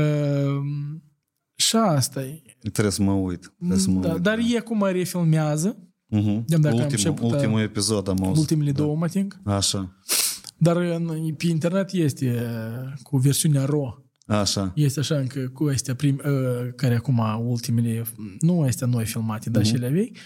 și 1.54 1.76
asta 1.76 2.22
e. 2.22 2.42
Trebuie 2.72 2.92
să 2.92 3.02
mă 3.02 3.12
uit. 3.12 3.52
Trebuie 3.58 3.78
să 3.78 3.90
mă 3.90 4.00
Da, 4.00 4.12
uit. 4.12 4.22
dar 4.22 4.38
e 4.54 4.58
cum 4.60 4.84
refilmează, 4.84 5.76
Mhm. 6.06 6.44
de-am 6.46 6.60
dacă 6.60 6.74
am 6.76 6.80
Ultimul, 6.82 6.90
început, 6.90 7.32
ultimul 7.32 7.60
episod 7.60 8.08
am 8.08 8.18
auzit. 8.24 8.38
ultimele 8.40 8.72
două, 8.72 8.96
mă 8.96 9.08
think. 9.08 9.38
Așa. 9.44 9.96
Dar 10.58 10.76
în, 10.76 11.34
pe 11.36 11.46
internet 11.46 11.92
este 11.92 12.26
uh, 12.26 12.92
cu 13.02 13.16
versiunea 13.16 13.64
RAW. 13.64 14.06
Așa. 14.26 14.72
Este 14.74 15.00
așa 15.00 15.16
încă 15.16 15.40
cu 15.40 15.64
astea 15.64 15.94
prim, 15.94 16.20
uh, 16.24 16.72
care 16.76 16.94
acum 16.94 17.22
ultimele, 17.44 18.02
nu 18.40 18.60
astea 18.60 18.86
noi 18.86 19.04
filmate, 19.04 19.50
dar 19.50 19.64
și 19.64 19.74
ele 19.74 19.88
vechi, 19.88 20.16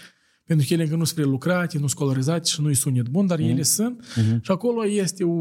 pentru 0.45 0.65
că 0.67 0.73
ele 0.73 0.83
încă 0.83 0.95
nu 0.95 1.03
sunt 1.03 1.19
prelucrate, 1.19 1.77
nu 1.77 1.87
sunt 1.87 1.99
colorizate 1.99 2.49
și 2.49 2.61
nu-i 2.61 2.73
sunet 2.73 3.09
bun, 3.09 3.27
dar 3.27 3.39
ele 3.39 3.63
sunt. 3.63 4.03
Și 4.41 4.51
acolo 4.51 4.87
este 4.87 5.23
o 5.23 5.37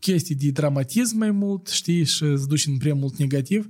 chestie 0.00 0.36
de 0.38 0.50
dramatism 0.50 1.18
mai 1.18 1.30
mult, 1.30 1.66
știi, 1.68 2.04
și 2.04 2.22
îți 2.22 2.48
duci 2.48 2.66
în 2.66 2.76
prea 2.76 2.94
mult 2.94 3.16
negativ. 3.16 3.68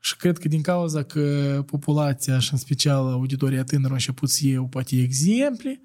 Și 0.00 0.16
cred 0.16 0.38
că 0.38 0.48
din 0.48 0.60
cauza 0.60 1.02
că 1.02 1.62
populația 1.66 2.38
și 2.38 2.48
în 2.52 2.58
special 2.58 3.06
auditoria 3.12 3.64
tânără 3.64 3.88
au 3.88 3.94
început 3.94 4.28
să 4.28 4.46
iei 4.46 4.66
poate 4.70 4.96
exemple, 4.96 5.82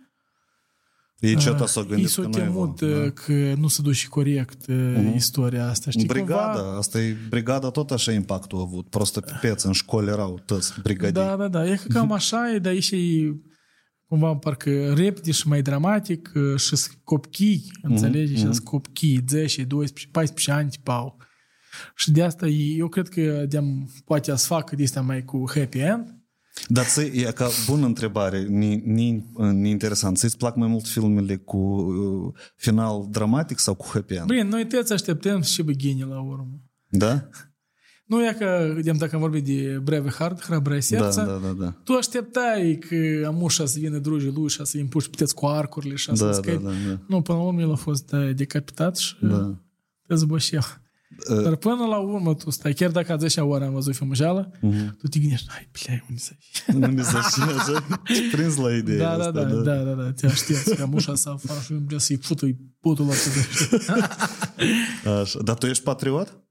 E 1.20 1.36
ce 1.36 1.50
ta 1.50 1.66
s-o 1.66 1.80
ei 1.82 1.88
gândit 1.88 2.10
s-o 2.10 2.22
că 2.22 2.28
noi 2.28 2.40
temut 2.40 2.80
vom, 2.80 2.90
uh, 2.90 3.12
că 3.12 3.54
nu 3.58 3.68
se 3.68 3.82
duce 3.82 4.08
corect 4.08 4.68
uh, 4.68 5.14
istoria 5.16 5.68
asta. 5.70 5.92
Știi, 5.92 6.06
Brigada, 6.06 6.60
cumva, 6.60 6.78
asta 6.78 7.02
e 7.02 7.16
brigada 7.30 7.70
tot 7.70 7.92
așa 7.92 8.12
impactul 8.12 8.58
a 8.58 8.62
avut. 8.62 8.90
Prosto 8.90 9.20
pe 9.20 9.32
peț, 9.42 9.64
în 9.64 9.72
școli 9.72 10.08
erau 10.10 10.40
toți 10.46 10.74
brigadii. 10.82 11.14
Da, 11.14 11.36
da, 11.36 11.48
da. 11.48 11.68
E 11.68 11.76
că 11.76 11.88
cam 11.88 12.12
așa 12.12 12.54
e, 12.54 12.60
dar 12.60 12.74
e 12.74 12.80
și 12.80 13.32
cumva 14.08 14.36
parcă 14.36 14.94
repede 14.94 15.32
și 15.32 15.48
mai 15.48 15.62
dramatic 15.62 16.32
uh, 16.36 16.60
și 16.60 16.76
sunt 16.76 16.98
copchii, 17.04 17.72
înțelegi? 17.82 18.34
Și 18.34 18.40
sunt 18.40 18.60
copchii, 18.60 19.24
10, 19.28 19.64
12, 19.64 20.12
14 20.12 20.52
ani 20.52 20.70
tipau. 20.70 21.18
Și 21.96 22.12
de 22.12 22.24
asta 22.24 22.48
e- 22.48 22.76
eu 22.76 22.88
cred 22.88 23.08
că 23.08 23.46
de 23.48 23.60
poate 24.06 24.36
să 24.36 24.46
facă 24.46 24.76
de 24.76 24.84
asta 24.84 25.02
mai 25.02 25.24
cu 25.24 25.44
happy 25.56 25.78
end. 25.78 26.19
Dar 26.68 26.86
ți 26.86 27.02
e 27.02 27.32
ca 27.36 27.50
bună 27.68 27.86
întrebare, 27.86 28.44
ni, 28.44 28.76
ni, 28.86 29.26
ni 29.52 29.70
interesant. 29.70 30.18
Ți-ți 30.18 30.38
plac 30.38 30.56
mai 30.56 30.68
mult 30.68 30.88
filmele 30.88 31.36
cu 31.36 31.58
uh, 31.58 32.34
final 32.56 33.08
dramatic 33.10 33.60
sau 33.60 33.74
cu 33.74 33.86
happy 33.90 34.14
end? 34.14 34.26
Bine, 34.28 34.44
noi 34.44 34.68
toți 34.68 34.94
așteptăm 34.94 35.42
și 35.42 35.62
băghini 35.64 36.02
la 36.10 36.22
urmă. 36.22 36.62
Da? 36.90 37.30
Nu 38.06 38.26
e 38.26 38.36
că, 38.38 38.76
de 38.82 38.92
dacă 38.92 39.16
am 39.16 39.22
vorbit 39.22 39.46
de 39.46 39.80
Braveheart, 39.84 40.44
Hrabră 40.44 40.74
Da, 40.74 40.80
Serța, 40.80 41.26
da, 41.26 41.40
da, 41.44 41.52
da. 41.52 41.72
tu 41.84 41.94
așteptai 41.94 42.80
că 42.90 43.26
amușa 43.28 43.66
să 43.66 43.80
vină 43.80 43.98
drugii 43.98 44.32
lui 44.32 44.50
și 44.50 44.66
să 44.66 44.72
îi 44.74 44.82
împuși 44.82 45.10
puteți 45.10 45.36
cu 45.36 45.46
arcurile 45.46 45.96
și 45.96 46.16
să 46.16 46.26
Da, 46.26 46.32
scapi. 46.32 46.64
da, 46.64 46.70
da, 46.70 46.76
da. 46.88 47.00
Nu, 47.08 47.22
până 47.22 47.38
la 47.38 47.44
urmă 47.44 47.62
el 47.62 47.72
a 47.72 47.76
fost 47.76 48.12
uh, 48.12 48.36
decapitat 48.36 48.98
și 48.98 49.16
Da. 49.22 49.58
te 50.08 50.16
zbășea. 50.16 50.64
Dar 51.44 51.56
până 51.56 51.86
la 51.86 51.98
urmă 51.98 52.36
tu 52.36 52.50
stai, 52.50 52.74
chiar 52.74 52.92
dacă 52.92 53.12
a 53.12 53.18
10 53.18 53.42
ori 53.42 53.64
am 53.64 53.74
văzut 53.74 53.96
filmul 53.96 54.16
Jala, 54.16 54.50
tu 54.98 55.08
te 55.10 55.20
gândești, 55.20 55.50
hai, 55.50 55.70
plei, 55.72 56.06
unde 56.10 56.22
să 56.22 56.32
Nu 56.74 56.88
mi 56.88 57.04
se 57.04 57.18
așa. 57.18 57.86
Te 58.04 58.36
prins 58.36 58.56
la 58.56 58.76
ideea 58.76 58.98
Da, 58.98 59.18
da, 59.18 59.24
asta, 59.26 59.44
da, 59.44 59.62
da, 59.62 59.84
da, 59.84 60.04
da, 60.04 60.12
te 60.12 60.26
aștepți 60.26 60.76
că 60.76 60.86
mușa 60.86 61.16
să 61.16 61.30
afară 61.30 61.60
și 61.60 61.74
vrea 61.74 61.98
să-i 61.98 62.16
fută 62.16 62.48
putul 62.80 63.06
la 63.06 63.14
Așa. 65.22 65.40
Dar 65.42 65.58
tu 65.58 65.66
ești 65.66 65.84
patriot? 65.84 66.44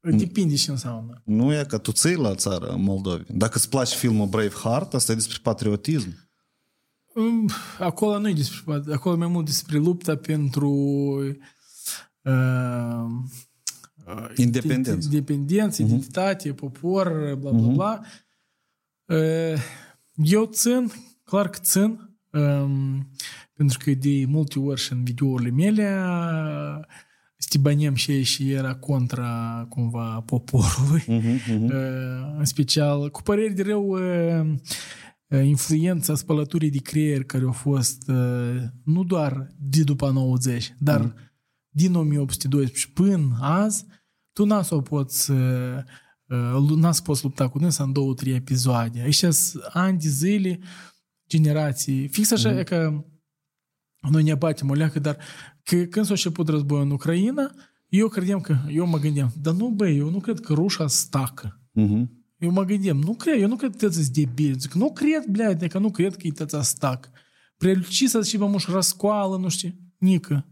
Depinde 0.00 0.54
ce 0.54 0.70
înseamnă. 0.70 1.22
Nu 1.24 1.54
e 1.54 1.64
că 1.68 1.78
tu 1.78 1.92
ții 1.92 2.16
la 2.16 2.34
țara 2.34 2.74
Moldovi. 2.74 3.22
Dacă 3.28 3.52
îți 3.56 3.68
place 3.68 3.96
filmul 3.96 4.26
Braveheart, 4.26 4.94
asta 4.94 5.12
e 5.12 5.14
despre 5.14 5.38
patriotism. 5.42 6.28
Mm, 7.14 7.50
Acolo 7.78 8.18
nu 8.18 8.28
e 8.28 8.32
despre, 8.32 8.82
acolo 8.92 9.14
e 9.14 9.18
mai 9.18 9.28
mult 9.28 9.44
despre 9.44 9.78
lupta 9.78 10.16
pentru 10.16 10.70
uh, 12.22 13.04
uh, 14.16 14.30
Independență. 14.36 15.08
Independență, 15.10 15.82
identitate, 15.82 16.52
popor, 16.52 17.36
bla, 17.40 17.50
bla, 17.50 17.68
bla. 17.68 18.00
Uh, 19.04 19.60
Eu 20.14 20.44
țin, 20.44 20.92
clar 21.24 21.48
că 21.48 21.58
țin, 21.62 22.18
um, 22.32 23.10
pentru 23.52 23.78
că 23.84 23.90
de 23.90 24.24
multe 24.26 24.58
ori 24.58 24.80
și 24.80 24.92
în 24.92 25.04
videourile 25.04 25.50
mele 25.50 26.02
uh, 26.04 26.84
stibanem 27.36 27.94
și 27.94 28.10
ei 28.10 28.22
și 28.22 28.50
era 28.50 28.74
contra 28.74 29.66
cumva 29.68 30.22
poporului. 30.26 31.04
Uh, 31.08 32.34
În 32.38 32.44
special, 32.44 33.10
cu 33.10 33.22
păreri 33.22 33.54
de 33.54 33.62
rău, 33.62 33.88
uh, 33.88 34.54
uh, 35.26 35.44
influența 35.44 36.14
spălăturii 36.14 36.70
de 36.70 36.78
creier 36.78 37.24
care 37.24 37.44
a 37.48 37.50
fost 37.50 38.08
uh, 38.08 38.62
nu 38.84 39.04
doar 39.04 39.48
de 39.58 39.82
după 39.82 40.10
90, 40.10 40.74
dar 40.78 41.14
din 41.78 41.94
1812 41.94 42.88
până 42.94 43.38
azi, 43.40 43.84
tu 44.32 44.44
n-a 44.44 44.62
să 44.62 44.74
o 44.74 44.80
poți 44.80 45.30
uh, 45.30 45.78
uh, 46.26 46.76
n-a 46.76 46.92
să 46.92 47.02
poți 47.02 47.22
lupta 47.22 47.48
cu 47.48 47.58
dânsa 47.58 47.84
în 47.84 47.92
două, 47.92 48.14
trei 48.14 48.34
episoade. 48.34 49.00
Aici 49.00 49.24
ani 49.72 49.98
de 49.98 50.08
zile, 50.08 50.58
generații. 51.28 52.08
Fix 52.08 52.30
așa 52.30 52.50
mm. 52.50 52.62
că 52.62 53.04
noi 54.10 54.22
ne 54.22 54.34
batem 54.34 54.70
o 54.70 54.74
leacă, 54.74 54.98
dar 54.98 55.16
că, 55.62 55.76
când 55.76 56.04
s-a 56.04 56.12
început 56.12 56.48
războiul 56.48 56.84
în 56.84 56.90
Ucraina, 56.90 57.54
eu 57.88 58.08
credeam 58.08 58.40
că, 58.40 58.56
eu 58.68 58.86
mă 58.86 58.98
gândeam, 58.98 59.32
dar 59.40 59.54
nu 59.54 59.68
băi, 59.68 59.96
eu 59.96 60.10
nu 60.10 60.20
cred 60.20 60.40
că 60.40 60.52
rușa 60.52 60.86
stacă. 60.86 61.60
Mm-hmm. 61.80 62.16
Eu 62.38 62.50
mă 62.50 62.64
gândeam, 62.64 62.98
nu 62.98 63.14
cred, 63.14 63.40
eu 63.40 63.48
nu 63.48 63.56
cred 63.56 63.70
că 63.70 63.76
tăți 63.76 64.12
debil. 64.12 64.58
Zic, 64.58 64.72
nu 64.72 64.92
cred, 64.92 65.24
bleade, 65.30 65.66
că 65.66 65.78
nu 65.78 65.90
cred 65.90 66.16
că 66.16 66.26
e 66.26 66.30
tăți 66.30 66.68
stac. 66.68 67.10
Preluci 67.56 68.04
să 68.06 68.22
și 68.22 68.36
mă 68.36 68.46
muș 68.46 68.66
răscoală, 68.66 69.36
nu 69.36 69.48
știu, 69.48 69.74
nică. 69.98 70.46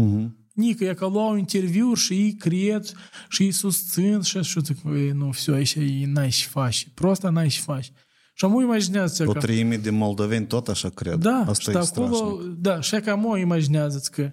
Mm-hmm. 0.00 0.37
Nică, 0.57 0.83
я 0.83 0.93
că 0.93 1.05
luau 1.05 1.35
interviuri 1.37 1.99
și 1.99 2.13
ei 2.13 2.33
cred 2.33 2.91
și 3.29 3.43
ei 3.43 3.51
susțin 3.51 4.21
și 4.21 4.37
așa, 4.37 4.61
zic, 4.61 4.77
"Ei, 4.95 5.09
nu, 5.11 5.29
все, 5.31 5.51
aici 5.51 5.73
e 5.73 6.05
n-ai 6.05 6.29
și 6.29 6.47
faci. 6.47 6.87
Prosta 6.93 7.29
n-ai 7.29 7.49
și 7.49 7.59
faci. 7.61 7.91
Și 8.35 8.45
am 8.45 8.59
imaginează 8.61 9.23
O 9.27 9.31
că... 9.31 9.39
treime 9.39 9.77
de 9.77 9.89
moldoveni 9.89 10.45
tot 10.47 10.67
așa 10.67 10.89
cred. 10.89 11.13
Da, 11.15 11.43
Asta 11.47 11.71
și 11.71 11.77
e 11.77 11.79
acolo, 11.79 12.15
strașnic. 12.15 12.57
da, 12.59 12.81
și 12.81 12.95
că 12.95 13.15
mă 13.15 13.37
imaginează 13.37 14.01
că 14.11 14.31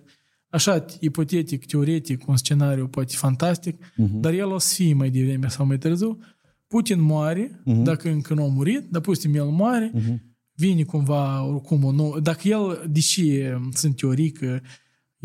așa, 0.48 0.84
ipotetic, 1.00 1.66
teoretic, 1.66 2.28
un 2.28 2.36
scenariu 2.36 2.86
poate 2.88 3.14
fantastic, 3.16 3.84
dar 3.96 4.32
el 4.32 4.46
o 4.50 4.58
să 4.58 4.74
fie 4.74 4.94
mai 4.94 5.10
devreme 5.10 5.48
sau 5.48 5.66
mai 5.66 5.78
târziu. 5.78 6.18
Putin 6.68 7.00
moare, 7.00 7.60
dacă 7.64 8.08
încă 8.10 8.34
nu 8.34 8.42
a 8.44 8.46
murit, 8.48 8.86
dar 8.90 9.00
pustim 9.02 9.34
el 9.34 9.44
moare, 9.44 9.92
vine 10.54 10.82
cumva 10.82 11.42
oricum 11.44 11.82
un 11.84 11.94
nou... 11.94 12.20
Dacă 12.20 12.48
el, 12.48 12.84
deși 12.90 13.30
sunt 13.72 13.96
teorii 13.96 14.30
că 14.30 14.60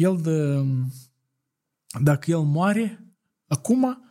el 0.00 0.20
de, 0.22 0.64
dacă 2.00 2.30
el 2.30 2.40
moare 2.40 3.14
acum, 3.46 4.02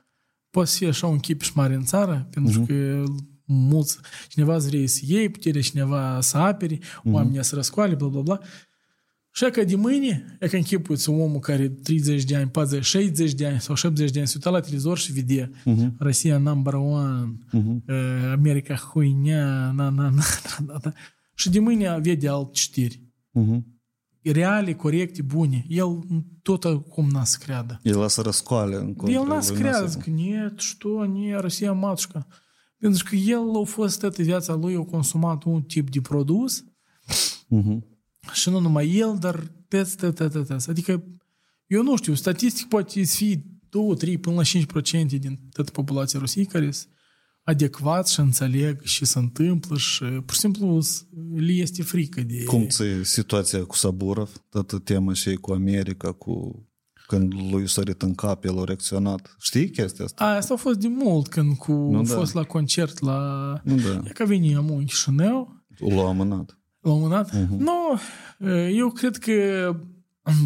poate 0.49 0.69
fi 0.69 0.85
așa 0.85 1.07
un 1.07 1.19
chip 1.19 1.41
și 1.41 1.51
mare 1.55 1.73
în 1.73 1.83
țară, 1.83 2.27
pentru 2.31 2.61
că 2.67 3.03
mulți, 3.45 3.97
cineva 4.27 4.57
vrea 4.57 4.87
să 4.87 5.01
iei 5.05 5.29
putere, 5.29 5.59
cineva 5.59 6.21
să 6.21 6.37
apere, 6.37 6.79
oamenii 7.03 7.43
să 7.43 7.55
răscoale, 7.55 7.95
bla, 7.95 8.07
bla, 8.07 8.21
bla. 8.21 8.39
Și 9.31 9.45
că 9.51 9.63
de 9.63 9.75
mâine, 9.75 10.37
e 10.39 10.47
că 10.47 10.55
închipuiți 10.55 11.09
omul 11.09 11.39
care 11.39 11.69
30 11.69 12.23
de 12.23 12.35
ani, 12.35 12.49
40, 12.49 12.85
60 12.85 13.33
de 13.33 13.47
ani 13.47 13.61
sau 13.61 13.75
70 13.75 14.11
de 14.11 14.19
ani 14.19 14.27
se 14.27 14.33
uita 14.35 14.49
la 14.49 14.59
televizor 14.59 14.97
și 14.97 15.11
vede 15.11 15.51
Rusia 15.99 16.37
number 16.37 16.73
one, 16.73 17.35
uh, 17.51 18.31
America 18.31 18.75
huinea, 18.75 19.71
na, 19.71 19.89
na, 19.89 19.89
na, 19.89 20.09
na, 20.65 20.79
na. 20.83 20.93
Și 21.35 21.49
de 21.49 21.59
mâine 21.59 21.99
vede 21.99 22.29
alt 22.29 22.55
știri. 22.55 23.03
Mhm. 23.31 23.78
reale, 24.21 24.73
corecte, 24.73 25.21
bune. 25.21 25.65
El 25.67 25.99
tot 26.41 26.65
acum 26.65 27.09
n-a 27.09 27.23
să 27.23 27.37
creadă. 27.41 27.79
El 27.83 27.97
lasă 27.97 28.21
răscoale 28.21 28.75
în 28.75 28.95
El 29.07 29.23
n-a 29.27 29.41
să 29.41 29.53
creadă 29.53 29.91
că 29.97 30.09
nu, 30.09 30.53
știu, 30.57 31.05
nu, 31.05 31.39
Rusia 31.39 31.71
matșca. 31.71 32.27
Pentru 32.77 33.03
că 33.09 33.15
el 33.15 33.55
a 33.61 33.63
fost 33.63 33.99
toată 33.99 34.21
viața 34.21 34.53
lui, 34.53 34.75
a 34.75 34.83
consumat 34.83 35.43
un 35.43 35.61
tip 35.61 35.89
de 35.89 36.01
produs 36.01 36.63
uh-huh. 36.63 37.79
și 38.33 38.49
nu 38.49 38.59
numai 38.59 38.95
el, 38.95 39.17
dar 39.19 39.51
tăți. 39.67 40.69
Adică, 40.69 41.03
eu 41.67 41.83
nu 41.83 41.97
știu, 41.97 42.13
statistic 42.13 42.67
poate 42.67 43.03
fi 43.03 43.43
2, 43.69 43.95
3, 43.95 44.17
până 44.17 44.35
la 44.35 44.41
5% 44.43 45.05
din 45.05 45.39
toată 45.51 45.71
populația 45.71 46.19
Rusiei 46.19 46.45
care 46.45 46.71
sunt 46.71 46.93
adecvat 47.43 48.07
și 48.07 48.19
înțeleg 48.19 48.81
și 48.81 49.05
se 49.05 49.19
întâmplă 49.19 49.77
și 49.77 50.03
pur 50.03 50.33
și 50.33 50.39
simplu 50.39 50.79
s- 50.81 51.05
le 51.35 51.51
este 51.51 51.83
frică 51.83 52.21
de... 52.21 52.43
Cum 52.43 52.67
ți 52.67 52.83
situația 53.03 53.63
cu 53.63 53.75
Saburov, 53.75 54.29
toată 54.49 54.77
tema 54.79 55.13
și 55.13 55.33
cu 55.35 55.51
America, 55.51 56.11
cu 56.11 56.63
când 57.07 57.33
lui 57.51 57.67
sărit 57.69 58.01
în 58.01 58.15
cap, 58.15 58.43
el 58.45 58.59
a 58.59 58.63
reacționat. 58.63 59.35
Știi 59.39 59.69
chestia 59.69 60.05
asta? 60.05 60.23
A, 60.25 60.35
asta 60.35 60.53
a 60.53 60.57
fost 60.57 60.79
de 60.79 60.87
mult 60.87 61.27
când 61.27 61.55
cu, 61.57 61.71
Nu, 61.71 61.97
a 61.99 62.03
da. 62.03 62.13
fost 62.15 62.33
la 62.33 62.43
concert 62.43 62.99
la... 62.99 63.19
Nu 63.63 63.75
da, 63.75 64.01
E 64.05 64.09
că 64.13 64.25
veni 64.25 64.55
am 64.55 64.69
în 64.71 64.85
Chișinău, 64.85 65.63
l-a 65.77 66.07
amânat. 66.07 66.59
la 66.81 66.91
un 66.91 66.99
moment 67.01 67.27
dat. 67.31 67.47
Nu, 67.57 67.99
eu 68.69 68.89
cred 68.91 69.17
că 69.17 69.75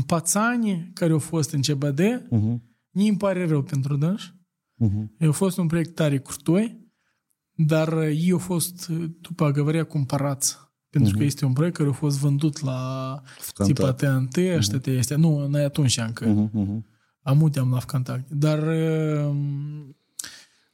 pațani 0.06 0.92
care 0.94 1.12
au 1.12 1.20
fost 1.20 1.52
în 1.52 1.62
CBD, 1.62 2.00
uh-huh. 2.02 2.60
ni 2.92 3.08
îmi 3.08 3.18
pare 3.18 3.48
rău 3.48 3.62
pentru 3.64 3.98
dânși. 3.98 4.34
Uh-huh. 4.86 5.28
A 5.28 5.32
fost 5.32 5.58
un 5.58 5.68
proiect 5.68 5.96
tare 5.96 6.20
curtoi, 6.20 6.83
dar 7.56 7.98
ei 7.98 8.32
au 8.32 8.38
fost, 8.38 8.88
după 9.22 9.46
agăvăria, 9.46 9.84
cumpărați. 9.84 10.58
Pentru 10.90 11.14
uh-huh. 11.14 11.18
că 11.18 11.24
este 11.24 11.46
un 11.46 11.54
proiect 11.54 11.76
care 11.78 11.90
a 11.90 11.94
fost 11.94 12.18
vândut 12.18 12.62
la 12.62 13.22
Contact. 13.54 13.80
tipa 13.80 13.94
TNT, 13.94 14.38
ăștia 14.56 14.80
uh-huh. 14.80 14.98
este. 14.98 15.16
Nu, 15.16 15.48
noi 15.48 15.64
atunci 15.64 15.98
încă. 15.98 16.26
Uh-huh, 16.26 16.50
uh-huh. 16.50 16.92
Am 17.22 17.52
am 17.60 17.72
la 17.72 17.80
contact. 17.80 18.30
Dar 18.30 18.60
um, 19.28 19.96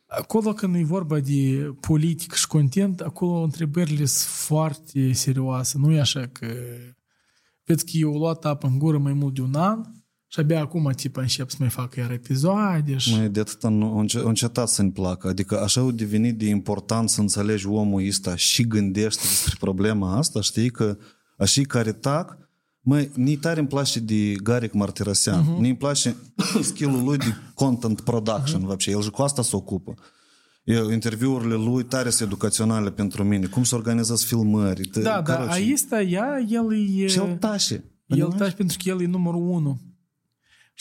acolo 0.07 0.53
când 0.53 0.75
e 0.75 0.83
vorba 0.83 1.19
de 1.19 1.73
politic 1.79 2.33
și 2.33 2.47
content, 2.47 2.99
acolo 2.99 3.41
întrebările 3.41 4.05
sunt 4.05 4.33
foarte 4.33 5.11
serioase. 5.11 5.77
Nu 5.77 5.91
e 5.91 5.99
așa 5.99 6.27
că... 6.27 6.47
Vezi 7.63 7.85
că 7.85 7.91
eu 7.93 8.17
luat 8.17 8.45
apă 8.45 8.67
în 8.67 8.77
gură 8.77 8.97
mai 8.97 9.13
mult 9.13 9.33
de 9.33 9.41
un 9.41 9.55
an 9.55 9.81
și 10.28 10.40
abia 10.40 10.60
acum 10.60 10.92
tipa 10.96 11.20
încep 11.20 11.50
să 11.50 11.56
mai 11.58 11.68
fac 11.68 11.94
iar 11.94 12.10
episoade 12.10 12.96
și... 12.96 13.16
Mai 13.16 13.28
de 13.28 13.40
atâta 13.40 13.68
nu, 13.68 13.86
au 13.86 13.98
înce- 13.98 14.18
au 14.18 14.28
încetat 14.28 14.68
să-mi 14.68 14.92
placă. 14.92 15.28
Adică 15.28 15.60
așa 15.60 15.80
au 15.80 15.90
devenit 15.90 16.38
de 16.38 16.46
important 16.46 17.08
să 17.08 17.20
înțelegi 17.20 17.66
omul 17.66 18.06
ăsta 18.08 18.36
și 18.36 18.66
gândește 18.66 19.22
despre 19.22 19.56
problema 19.60 20.16
asta, 20.16 20.40
știi 20.40 20.70
că 20.70 20.96
așa 21.38 21.62
care 21.62 21.92
tac, 21.92 22.38
Măi, 22.86 23.10
ni 23.14 23.36
tare 23.36 23.58
îmi 23.58 23.68
place 23.68 24.00
de 24.00 24.32
Garrick 24.32 24.74
Martirosyan. 24.74 25.42
Uh-huh. 25.42 25.60
Ni 25.60 25.68
îmi 25.68 25.76
place 25.76 26.16
skill-ul 26.62 27.04
lui 27.04 27.16
de 27.16 27.34
content 27.54 28.00
production, 28.00 28.60
uh-huh. 28.60 28.66
вообще. 28.66 28.90
El 28.90 29.02
și 29.02 29.10
cu 29.10 29.22
asta 29.22 29.42
se 29.42 29.56
ocupă. 29.56 29.94
Eu, 30.64 30.90
interviurile 30.90 31.54
lui 31.54 31.84
tare 31.84 32.10
sunt 32.10 32.28
educaționale 32.28 32.90
pentru 32.90 33.24
mine. 33.24 33.46
Cum 33.46 33.62
să 33.62 33.74
organizezi 33.74 34.26
filmări. 34.26 34.86
Te, 34.86 35.00
Da, 35.00 35.22
da, 35.26 35.46
aici 35.46 35.80
ea, 35.90 36.44
el 36.48 36.98
e... 36.98 37.06
Și 37.06 37.18
el 37.18 37.36
tașe. 37.36 37.84
El 38.06 38.32
tași 38.32 38.54
pentru 38.54 38.76
că 38.82 38.88
el 38.88 39.02
e 39.02 39.06
numărul 39.06 39.48
unu. 39.48 39.80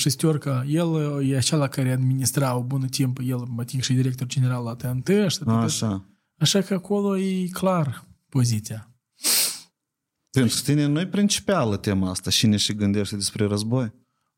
Șestiorca. 0.00 0.64
El 0.68 1.20
e 1.28 1.36
acela 1.36 1.68
care 1.68 1.92
administra 1.92 2.56
o 2.56 2.62
bună 2.62 2.86
timp. 2.86 3.18
El, 3.24 3.38
mă 3.48 3.64
tin, 3.64 3.80
și 3.80 3.92
director 3.92 4.26
general 4.26 4.64
la 4.64 4.74
TNT. 4.74 5.08
Așa. 5.08 5.60
Așa. 5.60 6.04
Așa 6.36 6.60
că 6.60 6.74
acolo 6.74 7.18
e 7.18 7.48
clar 7.52 8.04
poziția. 8.28 8.90
Pentru 10.30 10.60
tine 10.64 10.86
nu 10.86 11.00
e 11.00 11.06
principală 11.06 11.76
tema 11.76 12.10
asta. 12.10 12.30
Cine 12.30 12.56
și 12.56 12.74
gândește 12.74 13.16
despre 13.16 13.46
război? 13.46 13.92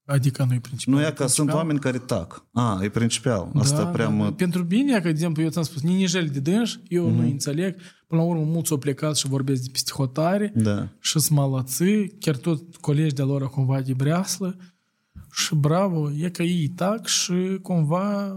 Adică 0.05 0.45
nu 0.45 0.55
e 0.55 0.61
principal. 0.61 0.95
Nu 0.95 1.07
e 1.07 1.11
că 1.11 1.27
sunt 1.27 1.53
oameni 1.53 1.79
care 1.79 1.99
tac. 1.99 2.47
A, 2.53 2.81
e 2.83 2.89
principal. 2.89 3.51
Asta 3.55 3.83
da, 3.83 3.87
prea 3.87 4.05
da, 4.07 4.11
mă... 4.11 4.25
da. 4.25 4.33
Pentru 4.33 4.67
mine, 4.71 4.93
că, 4.93 5.03
de 5.03 5.09
exemplu, 5.09 5.43
eu 5.43 5.49
ți-am 5.49 5.65
spus, 5.65 5.83
ninijel 5.83 6.27
de 6.27 6.41
dânși, 6.41 6.81
eu 6.89 7.09
mm-hmm. 7.09 7.15
nu 7.15 7.23
înțeleg. 7.23 7.77
Până 8.07 8.21
la 8.21 8.27
urmă, 8.27 8.45
mulți 8.45 8.71
au 8.71 8.79
plecat 8.79 9.17
și 9.17 9.29
vorbesc 9.29 9.63
de 9.63 9.69
peste 9.73 9.93
hotare 9.95 10.53
Da. 10.55 10.89
și 11.01 11.11
sunt 11.11 11.39
malății, 11.39 12.09
chiar 12.19 12.37
tot 12.37 12.77
colegi 12.77 13.15
de 13.15 13.23
lor 13.23 13.51
cumva 13.51 13.81
de 13.81 13.93
breaslă 13.93 14.57
și 15.33 15.55
bravo, 15.55 16.11
e 16.11 16.31
că 16.31 16.43
ei 16.43 16.69
tac 16.69 17.07
și 17.07 17.59
cumva 17.63 18.31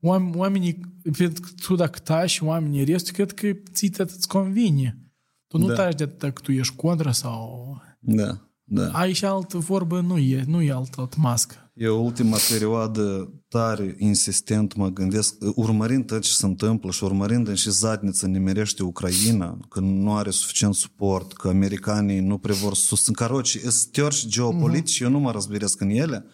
oam- 0.00 0.34
oamenii, 0.34 0.80
cred 1.12 1.38
că 1.38 1.48
tu 1.66 1.74
dacă 1.74 1.98
taci 1.98 2.30
și 2.30 2.42
oamenii 2.44 2.84
restul, 2.84 3.12
cred 3.12 3.32
că 3.32 3.52
ți 3.72 3.90
îți 4.00 4.28
convine. 4.28 4.98
Tu 5.46 5.58
nu 5.58 5.66
Da. 5.66 5.74
taci 5.74 5.94
de 5.94 6.02
atât 6.02 6.32
că 6.34 6.40
tu 6.40 6.52
ești 6.52 6.76
contra 6.76 7.12
sau... 7.12 7.76
Da, 7.98 8.48
da. 8.66 8.88
Aici 8.88 9.22
altă 9.22 9.58
vorbă 9.58 10.00
nu 10.00 10.18
e, 10.18 10.44
nu 10.46 10.62
e 10.62 10.72
altă 10.72 11.08
mască. 11.16 11.64
Eu 11.74 12.04
ultima 12.04 12.36
perioadă 12.50 13.32
tare 13.48 13.94
insistent 13.98 14.74
mă 14.74 14.88
gândesc, 14.88 15.34
urmărind 15.54 16.06
tot 16.06 16.22
ce 16.22 16.30
se 16.30 16.46
întâmplă 16.46 16.90
și 16.90 17.04
urmărind 17.04 17.54
și 17.54 17.70
zadniță 17.70 18.26
nimerește 18.26 18.82
Ucraina, 18.82 19.58
că 19.68 19.80
nu 19.80 20.16
are 20.16 20.30
suficient 20.30 20.74
suport, 20.74 21.32
că 21.32 21.48
americanii 21.48 22.20
nu 22.20 22.38
prevor 22.38 22.74
susțin. 22.74 23.12
Caroci, 23.12 23.58
sunt 23.58 24.26
geopolitici, 24.26 24.98
uh-huh. 24.98 25.04
eu 25.04 25.10
nu 25.10 25.18
mă 25.18 25.30
răzbiresc 25.30 25.80
în 25.80 25.88
ele, 25.88 26.24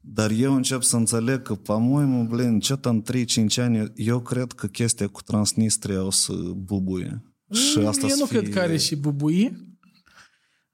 dar 0.00 0.30
eu 0.30 0.54
încep 0.54 0.82
să 0.82 0.96
înțeleg 0.96 1.42
că, 1.42 1.54
pamoimă, 1.54 2.22
blin, 2.22 2.60
ce 2.60 2.78
în 2.82 3.02
3-5 3.12 3.56
ani, 3.56 3.92
eu 3.94 4.20
cred 4.20 4.52
că 4.52 4.66
chestia 4.66 5.06
cu 5.06 5.22
Transnistria 5.22 6.04
o 6.04 6.10
să 6.10 6.32
bubuie. 6.56 7.22
Și 7.52 7.78
mm, 7.78 7.86
asta 7.86 8.06
eu 8.06 8.16
nu 8.16 8.24
fie... 8.24 8.38
cred 8.38 8.52
că 8.52 8.58
are 8.58 8.76
și 8.76 8.96
bubuie. 8.96 9.69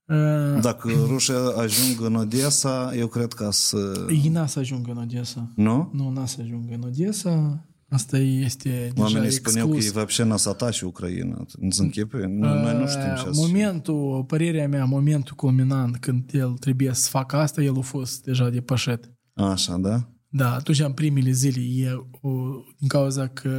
Uh, 0.05 0.61
Dacă 0.61 0.89
Rusia 1.07 1.35
ajung 1.57 2.01
în 2.05 2.15
Odessa, 2.15 2.91
eu 2.95 3.07
cred 3.07 3.33
că 3.33 3.49
să... 3.51 4.05
Ei 4.09 4.29
n-a 4.29 4.45
să 4.45 4.59
ajungă 4.59 4.91
în 4.91 4.97
Odessa. 4.97 5.51
Nu? 5.55 5.89
Nu, 5.93 6.09
n-a 6.09 6.25
să 6.25 6.37
ajungă 6.41 6.73
în 6.73 6.81
Odessa. 6.85 7.65
Asta 7.89 8.17
este 8.17 8.69
deja 8.93 9.01
Oamenii 9.05 9.31
spuneau 9.31 9.67
că 9.67 9.75
exclus. 9.75 9.93
e 9.95 9.97
вообще 9.97 10.23
n-a 10.23 10.37
să 10.37 10.49
atace 10.49 10.85
Ucraina. 10.85 11.45
Îți 11.59 11.81
închipe? 11.81 12.25
Nu, 12.25 12.47
noi 12.61 12.77
nu 12.79 12.87
știm 12.87 13.01
ce 13.01 13.27
Uh, 13.27 13.33
să- 13.33 13.41
Momentul, 13.47 14.23
părerea 14.27 14.67
mea, 14.67 14.85
momentul 14.85 15.35
culminant 15.35 15.97
când 15.97 16.29
el 16.33 16.49
trebuie 16.51 16.93
să 16.93 17.09
facă 17.09 17.35
asta, 17.35 17.61
el 17.61 17.77
a 17.77 17.81
fost 17.81 18.23
deja 18.23 18.49
depășit. 18.49 19.11
Așa, 19.33 19.77
da? 19.77 20.09
Da, 20.27 20.53
atunci 20.55 20.79
în 20.79 20.91
primele 20.93 21.31
zile, 21.31 21.85
e, 21.87 21.93
o, 22.21 22.31
din 22.79 22.87
cauza 22.87 23.27
că 23.27 23.49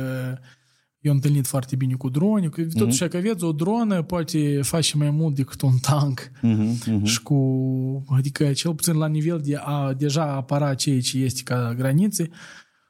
eu 0.99 1.11
am 1.11 1.17
întâlnit 1.17 1.47
foarte 1.47 1.75
bine 1.75 1.93
cu 1.93 2.09
drone, 2.09 2.49
că 2.49 2.65
tot 2.65 2.91
uh-huh. 2.91 3.09
că 3.09 3.17
aveți 3.17 3.43
o 3.43 3.51
dronă 3.51 4.01
poate 4.01 4.61
face 4.61 4.97
mai 4.97 5.09
mult 5.09 5.35
decât 5.35 5.61
un 5.61 5.77
tank 5.77 6.31
uh-huh, 6.43 7.03
și 7.03 7.21
cu, 7.21 7.37
adică 8.07 8.53
cel 8.53 8.75
puțin 8.75 8.93
la 8.93 9.07
nivel 9.07 9.41
de 9.43 9.55
a 9.55 9.93
deja 9.93 10.23
apara 10.23 10.73
ceea 10.73 11.01
ce 11.01 11.17
este 11.17 11.41
ca 11.43 11.73
granițe, 11.73 12.29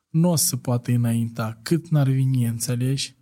nu 0.10 0.30
o 0.30 0.36
să 0.36 0.58
poată 0.58 0.92
înainta, 0.92 1.60
cât 1.64 1.88
n-ar 1.88 2.10
veni, 2.10 2.46
înțelegi? 2.46 3.16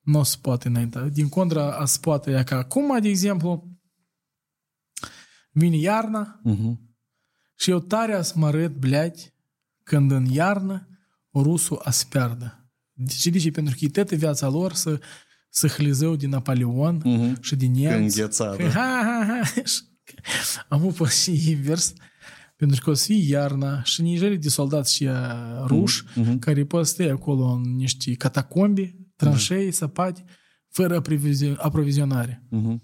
Nu 0.00 0.18
o 0.18 0.22
să 0.22 0.36
poată 0.40 0.68
înainta. 0.68 1.08
Din 1.08 1.28
contra, 1.28 1.70
a 1.70 1.84
se 1.84 1.98
poate 2.00 2.30
ea 2.30 2.42
ca 2.42 2.56
acum, 2.56 3.00
de 3.00 3.08
exemplu, 3.08 3.78
vine 5.50 5.76
iarna 5.76 6.40
uh-huh. 6.46 6.76
și 7.56 7.70
eu 7.70 7.78
tare 7.78 8.22
să 8.22 8.32
mă 8.36 8.46
arăt, 8.46 8.76
bleați, 8.76 9.34
când 9.82 10.10
în 10.10 10.24
iarnă 10.24 10.88
rusul 11.34 11.80
a 11.84 11.90
se 11.90 12.04
piardă. 12.08 12.57
De 12.98 13.12
ce? 13.18 13.30
De 13.30 13.38
ce? 13.38 13.50
Pentru 13.50 13.74
că 13.78 13.84
e 13.84 13.88
toată 13.88 14.14
viața 14.16 14.48
lor 14.48 14.72
să, 14.72 15.00
să 15.50 15.66
hlizău 15.66 16.16
din 16.16 16.28
Napoleon 16.28 17.00
Mhm. 17.04 17.40
și 17.42 17.56
din 17.56 17.72
nemți. 17.72 18.18
îngheța, 18.18 18.44
Că 18.56 18.62
da. 18.62 18.68
Ha, 18.70 19.00
ha, 19.04 19.26
ha. 19.26 19.62
Și 19.64 19.80
Am 20.68 20.84
upă 20.84 21.08
și 21.08 21.50
invers. 21.50 21.92
Pentru 22.56 22.80
că 22.84 22.90
o 22.90 22.94
să 22.94 23.04
fie 23.04 23.28
iarna 23.28 23.82
și 23.82 24.02
nijele 24.02 24.36
de 24.36 24.48
soldați 24.48 24.94
și 24.94 25.04
uh, 25.04 25.64
ruși 25.66 26.02
Mhm. 26.14 26.38
care 26.38 26.64
pot 26.64 26.86
să 26.86 26.92
stea 26.92 27.12
acolo 27.12 27.44
în 27.46 27.74
niște 27.76 28.14
catacombi, 28.14 28.94
tranșei, 29.16 29.72
săpati, 29.72 30.24
fără 30.70 30.94
aprovizio- 31.02 31.56
aprovizionare. 31.56 32.42
Mhm. 32.50 32.82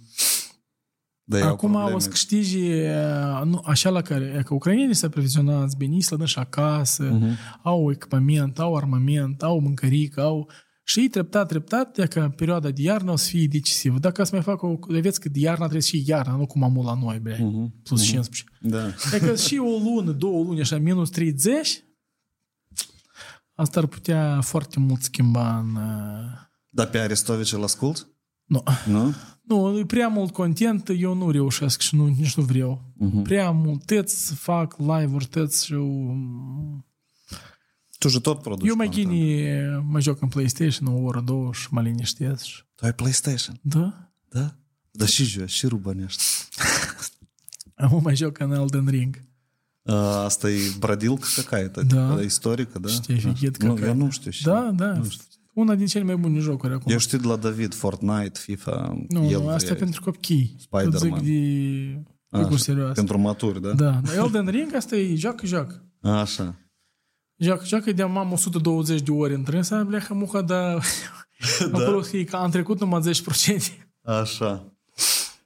Da, 1.27 1.39
e 1.39 1.43
Acum 1.43 1.71
probleme. 1.71 1.95
o 1.95 1.99
să 1.99 2.09
câștige 2.09 2.91
uh, 2.91 3.43
nu, 3.45 3.61
așa 3.65 3.91
la 3.91 4.03
care, 4.03 4.35
e 4.39 4.43
că 4.43 4.55
ucrainienii 4.55 4.95
se 4.95 5.07
aprovizionați 5.07 5.77
bine, 5.77 5.95
ei 5.95 6.01
slădă 6.03 6.25
și 6.25 6.39
acasă, 6.39 7.03
Mhm. 7.03 7.37
au 7.63 7.91
echipament, 7.91 8.59
au 8.59 8.77
armament, 8.77 9.43
au 9.43 9.61
mâncărică, 9.61 10.21
au... 10.23 10.51
Și 10.87 11.01
ei 11.01 11.09
treptat, 11.09 11.49
treptat, 11.49 11.95
de 11.97 12.07
că 12.07 12.33
perioada 12.37 12.71
de 12.71 12.83
iarnă 12.83 13.11
o 13.11 13.17
să 13.17 13.29
fie 13.29 13.47
decisivă. 13.47 13.99
Dacă 13.99 14.25
să 14.25 14.31
mai 14.35 14.43
facă 14.43 14.67
o... 14.67 14.77
Vedeți 14.89 15.21
că 15.21 15.29
de 15.29 15.39
iarna 15.39 15.59
trebuie 15.61 15.83
să 15.83 15.89
fie 15.91 16.03
iarna, 16.07 16.37
nu 16.37 16.47
cum 16.47 16.63
am 16.63 16.81
la 16.85 16.95
noi, 16.95 17.19
bre, 17.19 17.39
Mhm. 17.43 17.83
plus 17.83 18.03
15. 18.03 18.45
Da. 18.61 18.87
Dacă 19.11 19.37
și 19.37 19.57
o 19.59 19.79
lună, 19.79 20.11
două 20.13 20.45
luni, 20.45 20.61
așa, 20.61 20.79
minus 20.79 21.11
30, 21.11 21.85
asta 23.55 23.81
ar 23.81 23.87
putea 23.87 24.41
foarte 24.41 24.81
mult 24.81 25.03
schimba 25.03 25.59
în... 25.59 25.75
uh, 25.75 26.31
Dar 26.69 26.87
pe 26.87 26.99
Aristovici 26.99 27.53
îl 27.53 27.63
ascult? 27.63 28.09
Nu. 28.45 28.63
Nu? 28.87 29.15
Nu, 29.43 29.79
e 29.79 29.85
prea 29.85 30.09
mult 30.09 30.33
content, 30.33 30.91
eu 30.99 31.15
nu 31.15 31.31
reușesc 31.31 31.81
și 31.81 31.95
nu, 31.95 32.07
nici 32.07 32.35
nu 32.35 32.43
vreau. 32.43 32.93
Mhm. 32.97 33.23
Prea 33.23 33.51
mult, 33.51 33.85
tăți 33.85 34.35
fac 34.35 34.77
live-uri, 34.79 35.25
tăți 35.27 35.67
și 35.67 35.73
eu... 35.73 36.17
Tu 37.99 38.09
și 38.09 38.21
tot 38.21 38.43
produci 38.43 38.69
Eu 38.69 38.75
mai 38.77 38.89
gini 38.89 39.51
mă 39.91 40.01
joc 40.01 40.23
în 40.23 40.29
PlayStation 40.29 40.87
o 40.87 40.97
oră, 41.03 41.21
două 41.21 41.53
și 41.53 41.67
mă 41.71 41.83
liniștesc. 41.83 42.45
Tu 42.75 42.85
ai 42.85 42.93
PlayStation, 42.95 43.59
Da? 43.63 44.11
da? 44.29 44.55
Da 44.91 45.07
și 45.07 45.25
joci, 45.25 45.51
și 45.51 45.67
rubănești. 45.67 46.23
Acum 47.75 48.03
mai 48.03 48.17
joc 48.17 48.39
în 48.39 48.53
Elden 48.53 48.87
Ring. 48.87 49.23
A, 49.85 49.95
Asta 50.25 50.51
e 50.51 50.59
bradilcă 50.79 51.27
какая-то? 51.37 51.83
Da. 51.83 52.21
Istorică, 52.23 52.79
da? 52.79 52.89
Știi, 52.89 53.15
efichet 53.15 53.63
Nu, 53.63 53.69
какая-то. 53.75 53.87
eu 53.99 54.05
nu 54.05 54.11
știu. 54.11 54.31
și- 54.31 54.43
Da, 54.43 54.71
da. 54.75 55.01
una 55.55 55.75
din 55.75 55.87
cele 55.87 56.05
mai 56.05 56.17
bune 56.17 56.39
jocuri 56.39 56.73
acum. 56.73 56.93
Eu 56.93 56.99
știu 56.99 57.19
de 57.19 57.27
la 57.27 57.37
David, 57.37 57.75
Fortnite, 57.75 58.39
FIFA... 58.39 59.05
Nu, 59.09 59.31
nu 59.31 59.49
asta 59.49 59.73
e... 59.73 59.77
pentru 59.77 60.03
copii. 60.03 60.57
Spider-Man. 60.59 60.99
Zic 60.99 61.27
de 61.27 62.39
jocuri. 62.39 62.93
Pentru 62.93 63.19
maturi, 63.19 63.61
da? 63.61 63.73
da? 63.73 64.01
Da. 64.05 64.15
Elden 64.15 64.47
Ring, 64.47 64.75
asta 64.75 64.97
e 64.97 65.15
joc-joc. 65.15 65.83
Așa. 66.01 66.55
Joc, 67.37 67.65
joc, 67.65 67.85
de 67.85 68.03
am 68.03 68.33
120 68.33 69.01
de 69.03 69.11
ori 69.11 69.35
întrânsă, 69.35 69.85
bleahă 69.87 70.15
muca, 70.15 70.43
dar 70.43 70.85
da. 71.73 71.79
acolo 71.79 72.03
e 72.13 72.25
că 72.25 72.37
am 72.37 72.51
trecut 72.51 72.81
numai 72.81 73.01
10%. 73.01 73.63
Așa. 74.03 74.73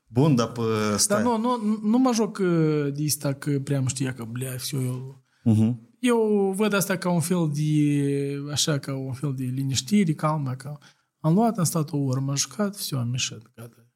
Bun, 0.07 0.35
dar 0.35 0.47
pă, 0.47 0.95
stai. 0.97 1.23
Dar 1.23 1.33
nu, 1.33 1.39
nu, 1.39 1.81
nu 1.83 1.99
mă 1.99 2.11
joc 2.15 2.39
uh, 2.39 2.89
de 2.95 3.05
asta 3.07 3.33
că 3.33 3.61
prea 3.65 3.83
știa 3.87 4.15
că 4.15 4.25
blea, 4.25 4.57
eu... 4.73 5.25
Uh-huh. 5.45 5.88
Eu 6.00 6.52
văd 6.56 6.74
asta 6.74 6.98
ca 6.98 7.10
un 7.10 7.20
fel 7.20 7.52
de, 7.54 8.52
așa, 8.52 8.78
ca 8.80 8.96
un 8.96 9.14
fel 9.14 9.34
de 9.36 9.44
liniștire, 9.44 10.14
calmă, 10.14 10.52
ca... 10.52 10.78
Am 11.20 11.34
luat, 11.34 11.58
am 11.58 11.64
stat 11.64 11.92
o 11.92 11.98
oră, 11.98 12.20
m-am 12.20 12.36
jucat, 12.36 12.76
все, 12.76 12.96
am 12.96 13.12
ieșit, 13.12 13.52
gata. 13.56 13.88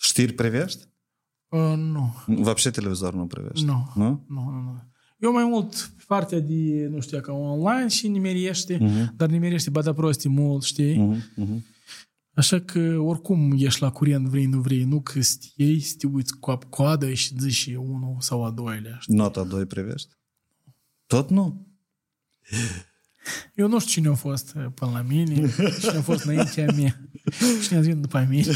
Știri 0.00 0.32
privești? 0.32 0.84
Uh, 1.48 1.74
nu, 1.76 2.14
Вообще 2.26 2.70
televizor 2.70 3.14
nu 3.14 3.26
privești? 3.26 3.64
nu, 3.64 3.92
Nu? 3.94 4.24
nu, 4.28 4.50
nu, 4.50 4.60
nu. 4.60 4.82
Eu 5.18 5.32
mai 5.32 5.44
mult 5.44 5.90
pe 5.96 6.02
partea 6.06 6.38
de, 6.40 6.86
nu 6.90 7.00
știu, 7.00 7.20
ca 7.20 7.32
online 7.32 7.88
și 7.88 8.08
nimeriește, 8.08 8.78
Mhm. 8.80 9.16
dar 9.16 9.28
nimeriește 9.28 9.70
bada 9.70 9.92
prostii 9.92 10.30
mult, 10.30 10.62
știi? 10.62 11.22
Așa 12.34 12.60
că 12.60 12.96
oricum 12.98 13.52
ești 13.56 13.82
la 13.82 13.90
curent, 13.90 14.26
vrei, 14.26 14.44
nu 14.46 14.60
vrei, 14.60 14.84
nu 14.84 15.00
că 15.00 15.20
știi, 15.20 15.80
să 15.80 15.94
te 15.98 16.06
uiți 16.06 16.38
cu 16.38 16.58
coadă 16.70 17.12
și 17.12 17.34
zici 17.38 17.52
și 17.52 17.70
unul 17.70 18.16
sau 18.18 18.44
a 18.44 18.50
doilea. 18.50 18.96
știi? 19.00 19.14
Nota 19.14 19.44
2 19.44 19.64
privești? 19.66 20.14
Tot 21.11 21.29
nu? 21.29 21.67
Eu 23.55 23.67
nu 23.67 23.79
știu 23.79 23.91
cine 23.91 24.07
a 24.07 24.13
fost 24.13 24.53
uh, 24.57 24.65
până 24.75 24.91
la 24.91 25.01
mine, 25.01 25.53
cine 25.79 25.97
a 25.97 26.01
fost 26.01 26.23
înaintea 26.23 26.65
mea, 26.75 27.09
cine 27.63 27.77
a 27.79 27.81
zis 27.81 27.95
după 27.95 28.25
mine. 28.29 28.51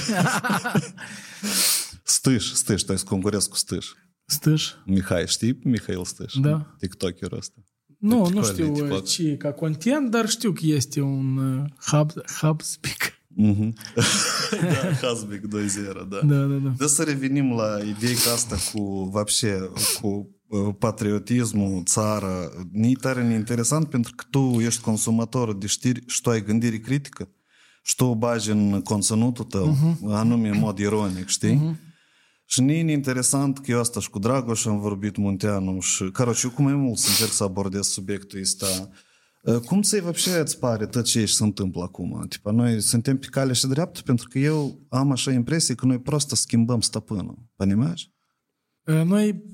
Stâș, 2.03 2.51
Stâș, 2.51 2.81
tu 2.81 2.91
ai 2.91 2.97
să 2.97 3.03
concurezi 3.03 3.49
cu 3.49 3.55
Stâș. 3.55 3.87
Stâș? 4.25 4.71
Mihai, 4.85 5.27
știi 5.27 5.59
Mihail 5.63 6.05
Stâș? 6.05 6.33
Da. 6.33 6.75
TikTokerul 6.79 7.37
ăsta. 7.37 7.55
Nu, 7.99 8.17
nu 8.29 8.39
Practic, 8.39 8.53
știu 8.53 8.73
tipo- 8.73 8.95
uh, 8.95 9.03
ce 9.03 9.37
ca 9.37 9.51
content, 9.51 10.11
dar 10.11 10.29
știu 10.29 10.51
că 10.51 10.65
este 10.65 11.01
un 11.01 11.37
uh, 11.37 11.65
hub, 11.87 12.11
hub 12.41 12.61
speak. 12.61 13.13
Mhm. 13.27 13.75
da, 14.61 14.93
Hasbic 15.07 15.41
2.0, 15.41 15.47
da. 15.93 16.03
Da, 16.23 16.35
da, 16.45 16.55
da. 16.55 16.73
Da 16.77 16.87
să 16.87 17.03
revenim 17.03 17.51
la 17.53 17.77
ideica 17.83 18.31
asta 18.31 18.55
cu, 18.73 19.09
вообще, 19.11 19.69
cu 20.01 20.34
uh, 20.48 20.74
patriotismul, 20.78 21.82
țara. 21.84 22.50
Ni 22.72 22.94
tare 22.94 23.22
ne 23.22 23.34
interesant 23.34 23.88
pentru 23.88 24.12
că 24.16 24.24
tu 24.30 24.60
ești 24.60 24.80
consumator 24.80 25.56
de 25.56 25.66
știri 25.66 26.02
și 26.06 26.20
tu 26.20 26.30
ai 26.30 26.44
gândire 26.44 26.78
critică 26.78 27.28
și 27.82 27.94
tu 27.94 28.04
o 28.04 28.14
bagi 28.14 28.50
în 28.50 28.80
conținutul 28.80 29.44
tău, 29.44 29.76
uh-huh. 29.76 30.12
anume 30.14 30.48
în 30.48 30.58
mod 30.58 30.78
ironic, 30.78 31.26
știi? 31.26 31.56
Uh-huh. 31.56 31.88
Și 32.44 32.60
ne 32.60 32.72
e 32.72 32.92
interesant 32.92 33.58
că 33.58 33.70
eu 33.70 33.80
asta 33.80 34.00
și 34.00 34.10
cu 34.10 34.18
Dragoș 34.18 34.66
am 34.66 34.80
vorbit 34.80 35.16
Munteanu 35.16 35.80
și, 35.80 36.10
короче, 36.10 36.46
eu 36.46 36.52
cu 36.52 36.62
mai 36.62 36.74
mult 36.74 36.98
să 36.98 37.08
încerc 37.08 37.30
să 37.30 37.44
abordez 37.44 37.86
subiectul 37.86 38.40
ăsta. 38.40 38.66
Uh, 39.42 39.56
Cum 39.56 39.82
ți-i 39.82 40.00
вообще 40.00 40.38
îți 40.38 40.58
pare 40.58 40.86
tot 40.86 41.04
ce 41.04 41.26
se 41.26 41.44
întâmplă 41.44 41.82
acum? 41.82 42.26
Tipa, 42.28 42.50
noi 42.50 42.80
suntem 42.80 43.18
pe 43.18 43.26
cale 43.26 43.52
și 43.52 43.66
dreaptă 43.66 44.00
pentru 44.04 44.28
că 44.28 44.38
eu 44.38 44.86
am 44.88 45.10
așa 45.10 45.32
impresie 45.32 45.74
că 45.74 45.86
noi 45.86 46.00
prost 46.00 46.30
schimbăm 46.30 46.80
stăpânul. 46.80 47.38
Понимаешь? 47.56 48.06
Uh, 48.84 49.02
Noi, 49.04 49.28
uh, 49.28 49.53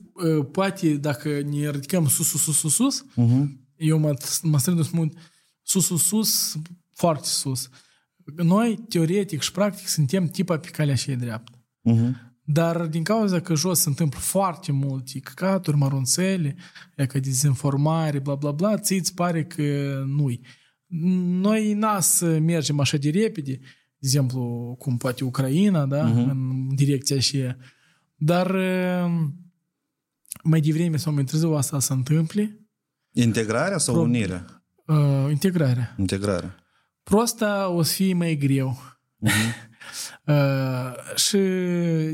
poate, 0.52 0.94
dacă 0.94 1.42
ne 1.42 1.70
ridicăm 1.70 2.08
sus, 2.08 2.28
sus, 2.28 2.42
sus, 2.42 2.58
sus, 2.58 2.74
sus, 2.74 3.06
Uh-huh. 3.12 3.46
eu 3.76 3.98
mă, 3.98 4.14
mă 4.42 4.58
strâng 4.58 4.78
să 4.78 4.84
spun 4.84 5.14
sus, 5.62 5.86
sus, 5.86 6.04
sus, 6.04 6.58
foarte 6.94 7.28
sus. 7.28 7.70
Noi, 8.36 8.84
teoretic 8.90 9.42
și 9.42 9.52
practic, 9.52 9.88
suntem 9.88 10.28
tipa 10.28 10.58
pe 10.58 10.68
calea 10.68 10.96
și 10.96 11.12
dreaptă. 11.12 11.58
Uh-huh. 11.92 12.30
Dar 12.44 12.86
din 12.86 13.04
cauza 13.04 13.40
că 13.40 13.56
jos 13.56 13.80
se 13.80 13.90
întâmplă 13.90 14.20
foarte 14.20 14.72
multe 14.72 15.20
căcaturi, 15.20 15.78
mărunțele, 15.78 16.56
e 16.96 17.06
că 17.06 17.20
dezinformare, 17.20 18.20
bla 18.20 18.36
bla 18.36 18.52
bla, 18.52 18.78
ți 18.78 18.94
îți 18.94 19.14
pare 19.14 19.44
că 19.44 19.64
nu-i. 20.08 20.42
Noi 21.42 21.74
n-a 21.74 22.00
să 22.00 22.40
mergem 22.40 22.80
așa 22.80 22.98
de 22.98 23.10
repede, 23.10 23.52
de 23.52 24.08
exemplu, 24.08 24.76
cum 24.80 24.98
poate 24.98 25.24
Ucraina, 25.24 25.86
da, 25.86 26.12
uh-huh. 26.12 26.30
în 26.30 26.68
direcția 26.76 27.20
și 27.20 27.44
Dar 28.16 28.50
uh, 28.50 29.30
mai 30.44 30.60
devreme 30.62 30.98
sau 30.98 31.14
mai 31.14 31.24
târziu 31.24 31.54
asta 31.54 31.80
se 31.80 31.94
întâmple, 31.94 32.56
Integrarea 33.14 33.78
sau 33.78 33.94
Pro- 33.94 34.04
unirea? 34.04 34.64
uh, 34.86 35.28
integrarea. 35.30 35.96
Integrarea. 36.00 36.56
Prosta 37.04 37.68
o 37.70 37.82
să 37.84 37.94
fie 37.94 38.14
mai 38.14 38.36
greu. 38.36 38.78
Uh, 40.26 41.16
și 41.16 41.38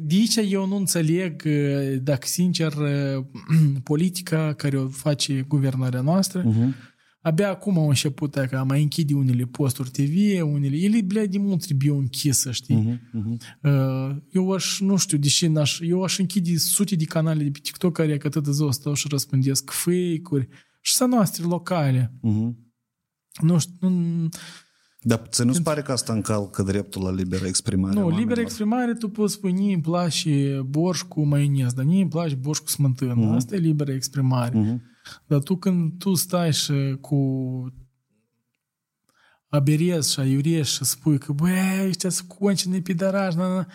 de 0.02 0.16
aici 0.16 0.36
eu 0.50 0.66
nu 0.68 0.76
înțeleg, 0.76 1.44
uh, 1.46 1.98
dacă 2.02 2.28
sincer, 2.28 2.74
uh, 2.74 3.26
politica 3.84 4.54
care 4.54 4.78
o 4.78 4.88
face 4.88 5.42
guvernarea 5.42 6.02
noastră, 6.02 6.44
Uh-huh. 6.44 6.74
Abia 7.28 7.50
acum 7.50 7.78
au 7.78 7.88
început 7.88 8.34
că 8.34 8.64
mai 8.68 8.82
închide 8.82 9.14
unele 9.14 9.44
posturi 9.44 9.90
TV, 9.90 10.44
unele... 10.54 10.78
Ele, 10.78 11.02
blea, 11.02 11.26
de 11.26 11.38
mult 11.38 11.66
trebuie 11.66 11.92
închisă, 11.92 12.52
știi? 12.52 12.76
Uh-huh. 12.76 13.20
Uh-huh. 13.20 14.10
Uh, 14.10 14.16
Eu 14.32 14.52
aș, 14.52 14.80
nu 14.80 14.98
știu, 14.98 15.18
deși 15.18 15.48
n-aș, 15.48 15.80
eu 15.82 16.04
aș 16.04 16.18
închide 16.18 16.58
sute 16.58 16.96
de 16.96 17.04
canale 17.06 17.44
de 17.44 17.50
pe 17.50 17.60
TikTok 17.62 17.94
care 17.94 18.18
că 18.18 18.28
atât 18.28 18.44
de 18.44 18.52
ziua 18.52 18.72
stau 18.72 18.94
și 18.94 19.08
răspândesc 19.10 19.72
fake-uri 19.72 20.48
și 20.82 20.94
să 20.94 21.06
noastre 21.06 21.44
locale. 21.44 22.14
Uh-huh. 22.18 22.66
Nu 23.42 23.58
știu, 23.58 23.90
nu, 23.90 24.30
Dar 25.02 25.22
ți 25.30 25.46
nu-ți 25.46 25.62
pare 25.62 25.82
că 25.82 25.92
asta 25.92 26.14
încalcă 26.14 26.64
dreptul 26.64 27.04
la 27.04 27.12
liberă 27.12 27.46
exprimare? 27.46 27.92
a 27.92 27.94
Nu, 27.94 28.00
oamenilor? 28.00 28.28
liberă 28.28 28.42
exprimare, 28.42 28.94
tu 28.94 29.10
poți 29.10 29.34
spune, 29.34 29.54
nie 29.54 29.74
îmi 29.74 29.82
place 29.82 30.62
borș 30.66 31.02
cu 31.02 31.26
maionez, 31.26 31.74
dar 31.74 31.86
nie 31.86 32.02
îmi 32.02 32.10
place 32.10 32.36
borș 32.36 32.60
cu 32.60 32.70
smântână. 32.70 33.14
Mhm. 33.14 33.28
Asta 33.28 33.56
e 33.56 33.58
liberă 33.58 33.92
exprimare. 33.92 34.58
Mhm. 34.58 34.82
Dar 35.26 35.40
tu 35.40 35.56
când 35.56 35.92
tu 36.00 36.14
stai 36.14 36.54
și 36.54 36.98
cu 37.02 37.18
aberezi 39.50 40.12
și 40.14 40.20
aiurești 40.20 40.76
și 40.76 40.84
spui 40.84 41.18
că 41.18 41.32
băi, 41.32 41.86
ăștia 41.88 42.10
sunt 42.10 42.28
concine 42.28 42.80
pidarași, 42.80 43.38
na, 43.38 43.48
na. 43.56 43.68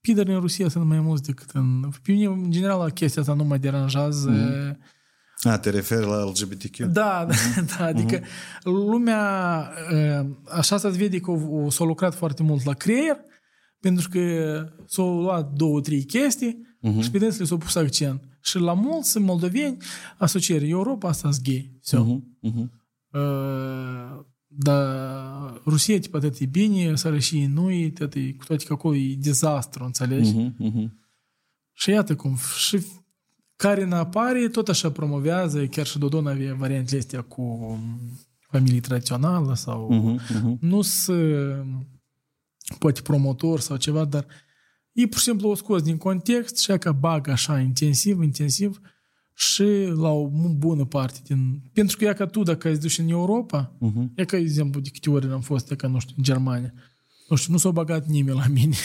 Pidări 0.00 0.32
în 0.32 0.40
Rusia 0.40 0.68
sunt 0.68 0.84
mai 0.84 1.00
mulți 1.00 1.22
decât 1.22 1.50
în... 1.50 1.80
Pe 2.02 2.12
mine, 2.12 2.26
în 2.26 2.50
general, 2.50 2.90
chestia 2.90 3.22
asta 3.22 3.34
nu 3.34 3.44
mă 3.44 3.56
deranjează. 3.56 4.30
Mhm. 4.30 4.78
A, 5.42 5.58
te 5.58 5.70
referi 5.70 6.06
la 6.06 6.24
LGBTQ? 6.24 6.76
Da, 6.78 7.26
da, 7.28 7.34
da, 7.78 7.84
adică 7.84 8.20
lumea, 8.62 9.70
uh, 9.92 10.26
așa 10.50 10.76
se 10.76 10.88
vede 10.88 11.20
că 11.20 11.30
o- 11.30 11.62
o- 11.64 11.70
s-a 11.70 11.84
lucrat 11.84 12.14
foarte 12.14 12.42
mult 12.42 12.64
la 12.64 12.72
creier, 12.72 13.16
pentru 13.80 14.08
că 14.08 14.20
s-au 14.86 15.20
luat 15.20 15.52
două, 15.52 15.80
trei 15.80 16.04
chestii 16.04 16.76
și 17.02 17.10
pe 17.10 17.18
dânsele 17.18 17.44
s-au 17.44 17.58
pus 17.58 17.74
accent. 17.74 18.22
Și 18.46 18.58
la 18.58 18.72
mulți 18.72 19.18
moldoveni 19.18 19.76
asociere 20.18 20.68
Europa 20.68 21.08
asta 21.08 21.30
mhm, 21.30 21.40
mhm. 21.40 21.40
Uh, 21.40 21.40
da, 21.40 21.40
e 21.40 21.42
gay. 21.42 21.70
Uh-huh, 21.92 22.50
uh-huh. 22.50 22.68
Uh, 23.12 24.24
dar 24.46 25.60
Rusia, 25.64 25.98
tipa, 25.98 26.18
atât 26.18 26.38
e 26.38 26.46
bine, 26.46 26.96
sără 26.96 27.18
și 27.18 27.46
nu 27.46 27.70
e, 27.70 27.92
cu 28.38 28.44
toate 28.44 28.64
că 28.64 28.72
acolo 28.72 28.96
e 28.96 29.14
dezastru, 29.18 29.84
înțelegi? 29.84 30.32
Uh-huh, 30.32 30.70
uh-huh. 30.70 30.88
Și 31.72 31.90
iată 31.90 32.14
cum, 32.14 32.36
și 32.66 32.86
care 33.56 33.82
în 33.82 33.92
apare, 33.92 34.48
tot 34.48 34.68
așa 34.68 34.90
promovează, 34.90 35.66
chiar 35.66 35.86
și 35.86 35.98
Dodon 35.98 36.26
avea 36.26 36.54
variantele 36.54 36.98
astea 36.98 37.22
cu 37.22 37.78
familie 38.50 38.80
tradițională 38.80 39.54
sau 39.54 39.90
uh-huh, 39.92 40.36
uh-huh. 40.36 40.58
nu 40.60 40.82
să 40.82 41.14
poate 42.78 43.00
promotor 43.00 43.60
sau 43.60 43.76
ceva, 43.76 44.04
dar 44.04 44.24
uh, 44.24 44.45
ei 44.96 45.06
pur 45.06 45.18
și 45.18 45.24
simplu 45.24 45.48
o 45.48 45.54
scos 45.54 45.82
din 45.82 45.96
context 45.96 46.56
și 46.58 46.72
că 46.78 46.92
bagă 46.92 47.30
așa 47.30 47.60
intensiv, 47.60 48.22
intensiv 48.22 48.80
și 49.34 49.64
la 49.94 50.08
o 50.08 50.28
bună 50.56 50.84
parte 50.84 51.18
din... 51.24 51.62
Pentru 51.72 51.96
că 51.96 52.04
ea 52.04 52.12
ca 52.12 52.26
tu, 52.26 52.42
dacă 52.42 52.68
ai 52.68 52.76
duci 52.76 52.98
în 52.98 53.08
Europa, 53.08 53.72
Mhm. 53.78 54.12
e 54.14 54.24
ca 54.24 54.36
exemplu 54.36 54.80
de 54.80 54.88
câte 54.92 55.10
ori 55.10 55.26
am 55.32 55.40
fost, 55.40 55.70
e 55.70 55.74
ca, 55.74 55.88
nu 55.88 55.98
știu, 55.98 56.14
în 56.16 56.22
Germania, 56.22 56.72
nu 57.28 57.36
știu, 57.36 57.52
nu 57.52 57.58
s-a 57.58 57.70
bagat 57.70 58.06
nimeni 58.06 58.36
la 58.36 58.46
mine. 58.46 58.76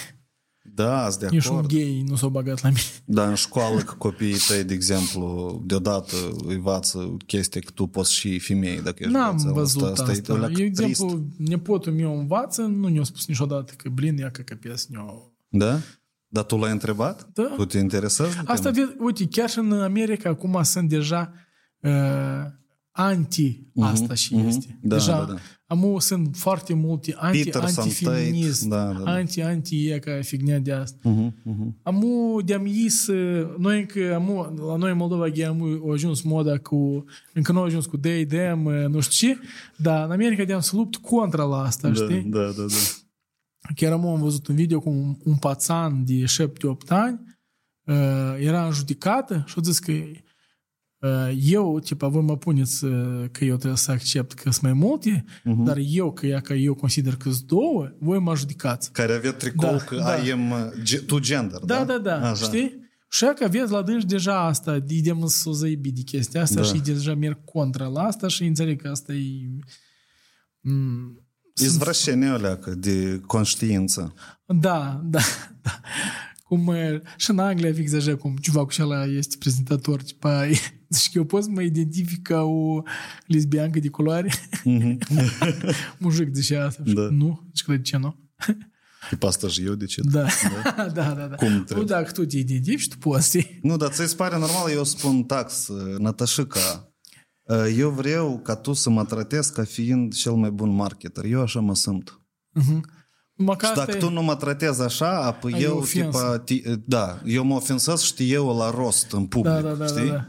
Da, 0.75 1.09
sunt 1.09 1.21
de 1.21 1.27
Nici 1.31 1.45
un 1.45 1.55
acord. 1.55 1.73
gay 1.73 2.03
nu 2.07 2.15
s-a 2.15 2.27
bagat 2.27 2.61
la 2.61 2.69
mine. 2.69 2.81
Dar 3.05 3.27
în 3.29 3.35
școală 3.35 3.79
că 3.81 3.93
copiii 3.97 4.37
tăi, 4.47 4.63
de 4.63 4.73
exemplu, 4.73 5.61
deodată 5.65 6.15
învață 6.45 7.17
chestia 7.25 7.61
că 7.61 7.71
tu 7.71 7.87
poți 7.87 8.13
și 8.13 8.39
femei 8.39 8.81
dacă 8.81 8.95
ești 8.99 9.13
N-am 9.13 9.29
băiețel. 9.35 9.53
văzut 9.53 9.81
asta. 9.81 10.01
asta. 10.03 10.11
asta. 10.33 10.33
e 10.33 10.35
Eu, 10.45 10.49
de 10.51 10.69
trist. 10.69 10.79
exemplu, 10.79 11.25
nepotul 11.37 11.93
meu 11.93 12.19
învață, 12.19 12.61
nu 12.61 12.87
ne-a 12.87 13.03
spus 13.03 13.27
niciodată 13.27 13.73
că, 13.77 13.89
blin, 13.89 14.17
ia 14.17 14.29
că 14.31 14.41
căpesc 14.41 14.87
ne 14.87 14.99
Da? 15.49 15.79
Dar 16.33 16.43
tu 16.43 16.57
l-ai 16.57 16.71
întrebat? 16.71 17.29
Da. 17.33 17.53
Tu 17.55 17.65
te 17.65 17.77
interesează? 17.77 18.41
de 18.45 18.51
Asta, 18.51 18.71
temă? 18.71 18.85
vezi, 18.85 18.97
uite, 18.99 19.25
chiar 19.25 19.49
și 19.49 19.59
în 19.59 19.71
America 19.71 20.29
acum 20.29 20.59
sunt 20.63 20.89
deja 20.89 21.33
uh, 21.79 21.91
anti 22.91 23.63
asta 23.79 24.13
și 24.13 24.35
mhm. 24.35 24.47
este. 24.47 24.79
Da, 24.81 24.95
deja 24.95 25.17
da, 25.17 25.33
da. 25.33 25.39
amu 25.65 25.99
sunt 25.99 26.35
foarte 26.35 26.73
multe 26.73 27.15
anti, 27.17 27.43
Peterson, 27.43 27.83
anti-feminist, 27.83 28.67
Tate, 28.67 28.83
da, 28.93 28.97
da, 28.97 29.03
da. 29.03 29.11
anti, 29.11 29.41
anti 29.41 29.87
e 29.87 29.99
ca 29.99 30.19
fignia 30.21 30.59
de 30.59 30.71
asta. 30.71 31.09
Mhm, 31.09 31.33
mhm. 31.43 31.79
Amu 31.83 32.41
de-am 32.45 32.65
is, 32.65 33.07
noi 33.57 33.79
încă, 33.79 34.13
amu, 34.13 34.53
la 34.67 34.75
noi 34.75 34.91
în 34.91 34.97
Moldova, 34.97 35.27
ghe, 35.29 35.45
amu, 35.45 35.65
a 35.89 35.91
ajuns 35.91 36.21
moda 36.21 36.57
cu, 36.57 37.03
încă 37.33 37.51
nu 37.51 37.59
a 37.59 37.63
ajuns 37.63 37.85
cu 37.85 37.97
they, 37.97 38.25
them, 38.25 38.61
nu 38.69 38.99
știu 38.99 39.27
ce, 39.27 39.39
dar 39.75 40.05
în 40.05 40.11
America 40.11 40.43
de-am 40.43 40.59
să 40.59 40.75
lupt 40.75 40.95
contra 40.95 41.43
la 41.43 41.61
asta, 41.61 41.87
Da, 41.87 41.93
știi? 41.93 42.21
da, 42.21 42.39
da, 42.39 42.63
da. 42.67 42.75
Chiar 43.75 43.91
am 43.91 44.19
văzut 44.21 44.47
un 44.47 44.55
video 44.55 44.79
cu 44.79 44.89
un, 44.89 45.15
un 45.23 45.35
pațan 45.35 46.05
de 46.05 46.23
7-8 46.23 46.87
ani, 46.87 47.19
uh, 47.85 47.95
era 48.39 48.65
în 48.65 48.71
judecată 48.71 49.43
și 49.47 49.53
a 49.57 49.61
zis 49.63 49.79
că 49.79 49.91
uh, 49.91 51.31
eu, 51.41 51.79
tipa, 51.79 52.07
voi 52.07 52.21
mă 52.21 52.37
puneți 52.37 52.83
uh, 52.85 53.25
că 53.31 53.45
eu 53.45 53.55
trebuie 53.55 53.77
să 53.77 53.91
accept 53.91 54.33
că 54.33 54.49
sunt 54.51 54.61
mai 54.63 54.73
multe, 54.73 55.25
Mhm. 55.43 55.63
dar 55.63 55.77
eu, 55.79 56.11
că, 56.13 56.25
ea, 56.27 56.39
că 56.39 56.53
eu 56.53 56.73
consider 56.73 57.15
că 57.15 57.31
sunt 57.31 57.47
două, 57.47 57.91
voi 57.99 58.19
mă 58.19 58.35
judecați. 58.35 58.91
Care 58.91 59.13
avea 59.13 59.33
tricou 59.33 59.69
Da, 59.71 59.77
că 59.77 59.95
da. 59.95 60.15
I 60.15 60.31
am 60.31 60.51
uh, 60.51 60.57
ge- 60.83 60.97
tu 60.99 61.19
gender, 61.19 61.59
Da, 61.59 61.83
da, 61.85 61.97
da, 61.97 62.29
Așa. 62.29 62.45
știi? 62.45 62.79
Și 63.09 63.25
că 63.35 63.43
aveți 63.43 63.71
la 63.71 63.81
dânși 63.81 64.05
deja 64.05 64.39
asta, 64.45 64.83
idem 64.87 65.25
să 65.25 65.49
o 65.49 65.51
zăibi 65.51 65.91
de 65.91 66.01
chestia 66.01 66.41
asta 66.41 66.55
Da. 66.61 66.63
și 66.67 66.79
deja 66.79 67.15
merg 67.15 67.43
contra 67.43 67.87
la 67.87 68.01
asta 68.03 68.27
și 68.27 68.43
înțeleg 68.45 68.81
că 68.81 68.87
asta 68.89 69.13
e... 69.13 69.49
Mm, 70.59 71.25
Izvrășenia 71.55 72.33
alea 72.33 72.57
că 72.57 72.69
de 72.75 73.21
conștiință. 73.25 74.13
Da, 74.45 75.01
da, 75.03 75.19
da. 75.61 75.79
Cum 76.43 76.67
uh, 76.67 77.01
și 77.17 77.29
în 77.29 77.39
Anglia 77.39 77.73
fix 77.73 77.93
așa 77.93 78.15
cum 78.15 78.35
ceva 78.35 78.65
cu 78.65 78.73
ăla 78.79 79.05
este 79.05 79.35
prezentator, 79.39 80.01
tipa, 80.01 80.47
zici 80.89 81.11
că 81.11 81.17
eu 81.17 81.25
pot 81.25 81.43
să 81.43 81.49
mă 81.49 81.61
identific 81.61 82.21
ca 82.21 82.41
o 82.41 82.81
lesbiancă 83.25 83.79
de 83.79 83.89
culoare? 83.89 84.31
Mujic 85.99 86.33
zicea 86.33 86.65
asta. 86.65 86.83
Da. 86.85 87.07
Nu? 87.11 87.47
Zici 87.47 87.63
că 87.63 87.71
de 87.75 87.81
ce 87.81 87.97
nu? 87.97 88.15
Tipa 89.09 89.27
asta 89.27 89.47
și 89.47 89.65
eu, 89.65 89.73
de 89.73 89.85
ce? 89.85 90.01
Da, 90.03 90.27
da, 90.75 90.87
da. 90.87 91.27
da. 91.27 91.35
Cum 91.35 91.51
nu, 91.51 91.63
trebuie? 91.63 91.87
dacă 91.87 92.11
tu 92.11 92.25
te 92.25 92.37
identifici, 92.37 92.87
tu 92.87 92.97
poți. 92.97 93.59
Nu, 93.61 93.77
dar 93.77 93.89
ți-ți 93.89 94.15
pare 94.15 94.37
normal, 94.37 94.71
eu 94.71 94.83
spun 94.83 95.23
tax, 95.23 95.69
Natașica, 95.97 96.90
eu 97.77 97.89
vreau 97.89 98.39
ca 98.43 98.55
tu 98.55 98.73
să 98.73 98.89
mă 98.89 99.05
tratezi 99.05 99.53
ca 99.53 99.63
fiind 99.63 100.13
cel 100.13 100.33
mai 100.33 100.51
bun 100.51 100.69
marketer. 100.75 101.25
Eu 101.25 101.41
așa 101.41 101.59
mă 101.59 101.75
simt. 101.75 102.19
Numai 103.35 103.55
că 103.55 103.65
Și 103.65 103.71
asta 103.71 103.85
dacă 103.85 103.97
e- 103.97 103.99
tu 103.99 104.09
nu 104.09 104.21
mă 104.21 104.35
tratezi 104.35 104.81
așa, 104.81 105.23
apoi 105.25 105.53
Ai 105.53 105.61
eu, 105.61 105.77
ofensă. 105.77 106.41
tipa, 106.45 106.69
ti, 106.69 106.79
da, 106.85 107.19
eu 107.25 107.43
mă 107.43 107.55
ofensez 107.55 108.01
și 108.01 108.33
eu 108.33 108.57
la 108.57 108.69
rost 108.69 109.11
în 109.11 109.25
public, 109.25 109.53
Da, 109.53 109.61
da, 109.61 109.73
da, 109.73 109.85
știi? 109.85 110.07
da, 110.07 110.13
da. 110.13 110.25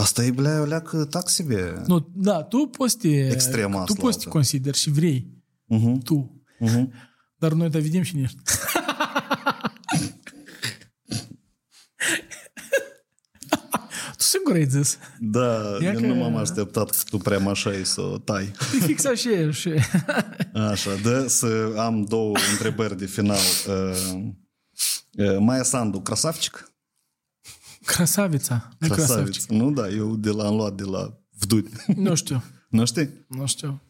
Asta 0.00 0.24
e, 0.24 0.30
blea, 0.30 0.60
o 0.60 0.64
leacă 0.64 1.04
taxibe. 1.04 1.82
Nu, 1.86 2.08
da, 2.14 2.42
tu 2.42 2.66
poți 2.66 2.96
te, 2.98 3.28
Extrema 3.30 3.74
tu 3.76 3.80
asta 3.80 3.94
poți 4.00 4.16
te 4.18 4.22
altă. 4.24 4.28
consideri 4.36 4.76
și 4.78 4.90
vrei. 4.90 5.28
Uh-huh. 5.74 6.02
Tu. 6.04 6.42
Uh-huh. 6.66 6.86
Dar 7.38 7.52
noi 7.52 7.70
te 7.70 7.78
vedem 7.78 8.02
și 8.02 8.16
niște. 8.16 8.40
Tu 14.30 14.36
singur 14.36 14.54
ai 14.54 14.68
zis. 14.68 14.98
Da, 15.18 15.76
Ia 15.80 15.92
eu 15.92 16.00
că- 16.00 16.06
nu 16.06 16.14
m-am 16.14 16.36
așteptat 16.36 16.90
că 16.90 16.96
tu 17.08 17.18
prea 17.18 17.48
așa 17.48 17.70
să 17.82 18.00
o 18.00 18.18
tai. 18.18 18.52
E 18.74 18.84
fix 18.84 19.04
așa 19.04 19.50
și... 19.50 19.68
Așa, 20.54 20.90
da, 21.02 21.26
să 21.26 21.74
am 21.76 22.04
două 22.04 22.36
întrebări 22.52 22.96
de 22.98 23.06
final. 23.06 23.38
Uh, 23.68 24.28
uh, 25.12 25.36
Maia 25.38 25.62
Sandu, 25.62 26.00
crasavcic? 26.00 26.72
Crasavița. 27.84 28.68
Nu 28.78 28.88
crasavcic. 28.88 29.50
Nu, 29.50 29.70
da, 29.70 29.88
eu 29.88 30.16
de 30.16 30.30
la, 30.30 30.46
am 30.46 30.54
luat 30.56 30.74
de 30.74 30.84
la 30.84 31.18
vduri. 31.38 31.70
Nu 31.96 32.14
știu. 32.14 32.42
nu 32.68 32.84
știi? 32.84 33.08
Nu 33.28 33.46
știu. 33.46 33.80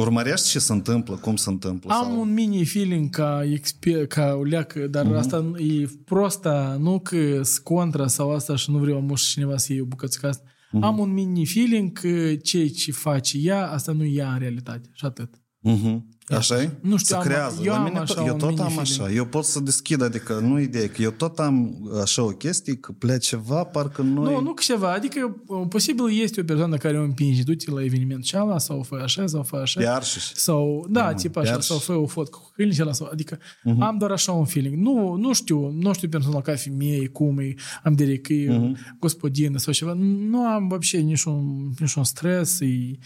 Urmărești 0.00 0.48
ce 0.48 0.58
se 0.58 0.72
întâmplă, 0.72 1.16
cum 1.16 1.36
se 1.36 1.50
întâmplă? 1.50 1.92
Am 1.94 2.04
sau... 2.04 2.20
un 2.20 2.32
mini 2.32 2.64
feeling 2.64 3.10
ca, 3.10 3.42
exper- 3.44 4.06
ca 4.08 4.34
o 4.38 4.42
leacă, 4.42 4.86
dar 4.86 5.04
Mhm. 5.04 5.14
asta 5.14 5.52
e 5.56 5.88
prosta, 6.04 6.76
nu 6.80 6.98
că 7.00 7.42
sunt 7.42 7.64
contra 7.64 8.06
sau 8.06 8.34
asta 8.34 8.56
și 8.56 8.70
nu 8.70 8.78
vreau 8.78 9.00
muș 9.00 9.22
cineva 9.22 9.56
să 9.56 9.72
iei 9.72 9.80
o 9.80 9.84
bucățică 9.84 10.26
asta. 10.28 10.42
Mhm. 10.70 10.82
Am 10.82 10.98
un 10.98 11.12
mini 11.12 11.46
feeling 11.46 11.92
că 11.92 12.34
ceea 12.34 12.68
ce 12.68 12.92
face 12.92 13.38
ea, 13.38 13.70
asta 13.70 13.92
nu 13.92 14.04
e 14.04 14.12
ea 14.12 14.32
în 14.32 14.38
realitate. 14.38 14.88
Și 14.92 15.04
atât. 15.04 15.34
Uh-huh. 15.69 15.99
Așa 16.37 16.61
e? 16.61 16.69
Nu 16.81 16.97
știu, 16.97 17.07
Se 17.07 17.15
am- 17.15 17.21
creează. 17.21 17.61
eu 17.63 17.71
la 17.71 17.77
am 17.77 17.83
mine 17.83 17.97
așa 17.99 18.13
tot, 18.13 18.27
eu 18.27 18.33
un 18.33 18.39
tot 18.39 18.59
am 18.59 18.65
mini-feeling. 18.67 19.01
așa. 19.01 19.11
Eu 19.11 19.25
pot 19.25 19.43
să 19.45 19.59
deschid, 19.59 20.01
adică 20.01 20.33
nu 20.39 20.59
ideea, 20.59 20.89
că 20.89 21.01
eu 21.01 21.11
tot 21.11 21.39
am 21.39 21.89
așa 22.01 22.23
o 22.23 22.27
chestie, 22.29 22.75
că 22.75 22.91
plec 22.91 23.19
ceva, 23.21 23.63
parcă 23.63 24.01
noi... 24.01 24.33
Nu, 24.33 24.41
nu 24.41 24.53
că 24.53 24.61
ceva. 24.65 24.93
Adică, 24.93 25.41
uh, 25.47 25.65
posibil 25.69 26.21
este 26.21 26.41
o 26.41 26.43
persoană 26.43 26.77
care 26.77 26.99
o 26.99 27.03
împinge. 27.03 27.43
Du-te 27.43 27.71
la 27.71 27.83
eveniment 27.83 28.23
și 28.25 28.35
ala, 28.35 28.57
sau 28.57 28.83
fă 28.83 28.99
așa, 29.03 29.27
sau 29.27 29.43
fă 29.43 29.55
așa. 29.55 29.79
Pe 29.79 29.87
arșiș. 29.87 30.31
Sau, 30.33 30.85
da, 30.89 31.13
tip 31.13 31.35
așa, 31.37 31.51
chiar 31.51 31.61
sau 31.61 31.77
și- 31.77 31.83
fă 31.83 31.93
o 31.93 32.05
fotcă 32.07 32.37
cu 32.41 32.51
câinii 32.55 32.73
și 32.75 32.81
ăla, 32.81 32.93
sau, 32.93 33.09
adică 33.11 33.39
am 33.79 33.97
doar 33.97 34.11
așa 34.11 34.31
un 34.31 34.45
feeling. 34.45 34.75
Nu, 34.75 35.15
nu 35.15 35.33
știu, 35.33 35.69
nu 35.69 35.93
știu 35.93 36.09
personal 36.09 36.41
ca 36.41 36.55
femeie, 36.55 37.07
cum 37.07 37.39
e, 37.39 37.53
am 37.83 37.93
direct 37.93 38.25
că 38.25 38.33
e 38.33 38.71
gospodină 38.99 39.57
sau 39.57 39.73
ceva. 39.73 39.93
Nu 40.29 40.45
am 40.45 40.67
вообще 40.67 40.97
niciun, 40.97 41.71
niciun 41.79 42.03
stres, 42.03 42.59
e, 42.59 42.65
uh, 42.65 42.97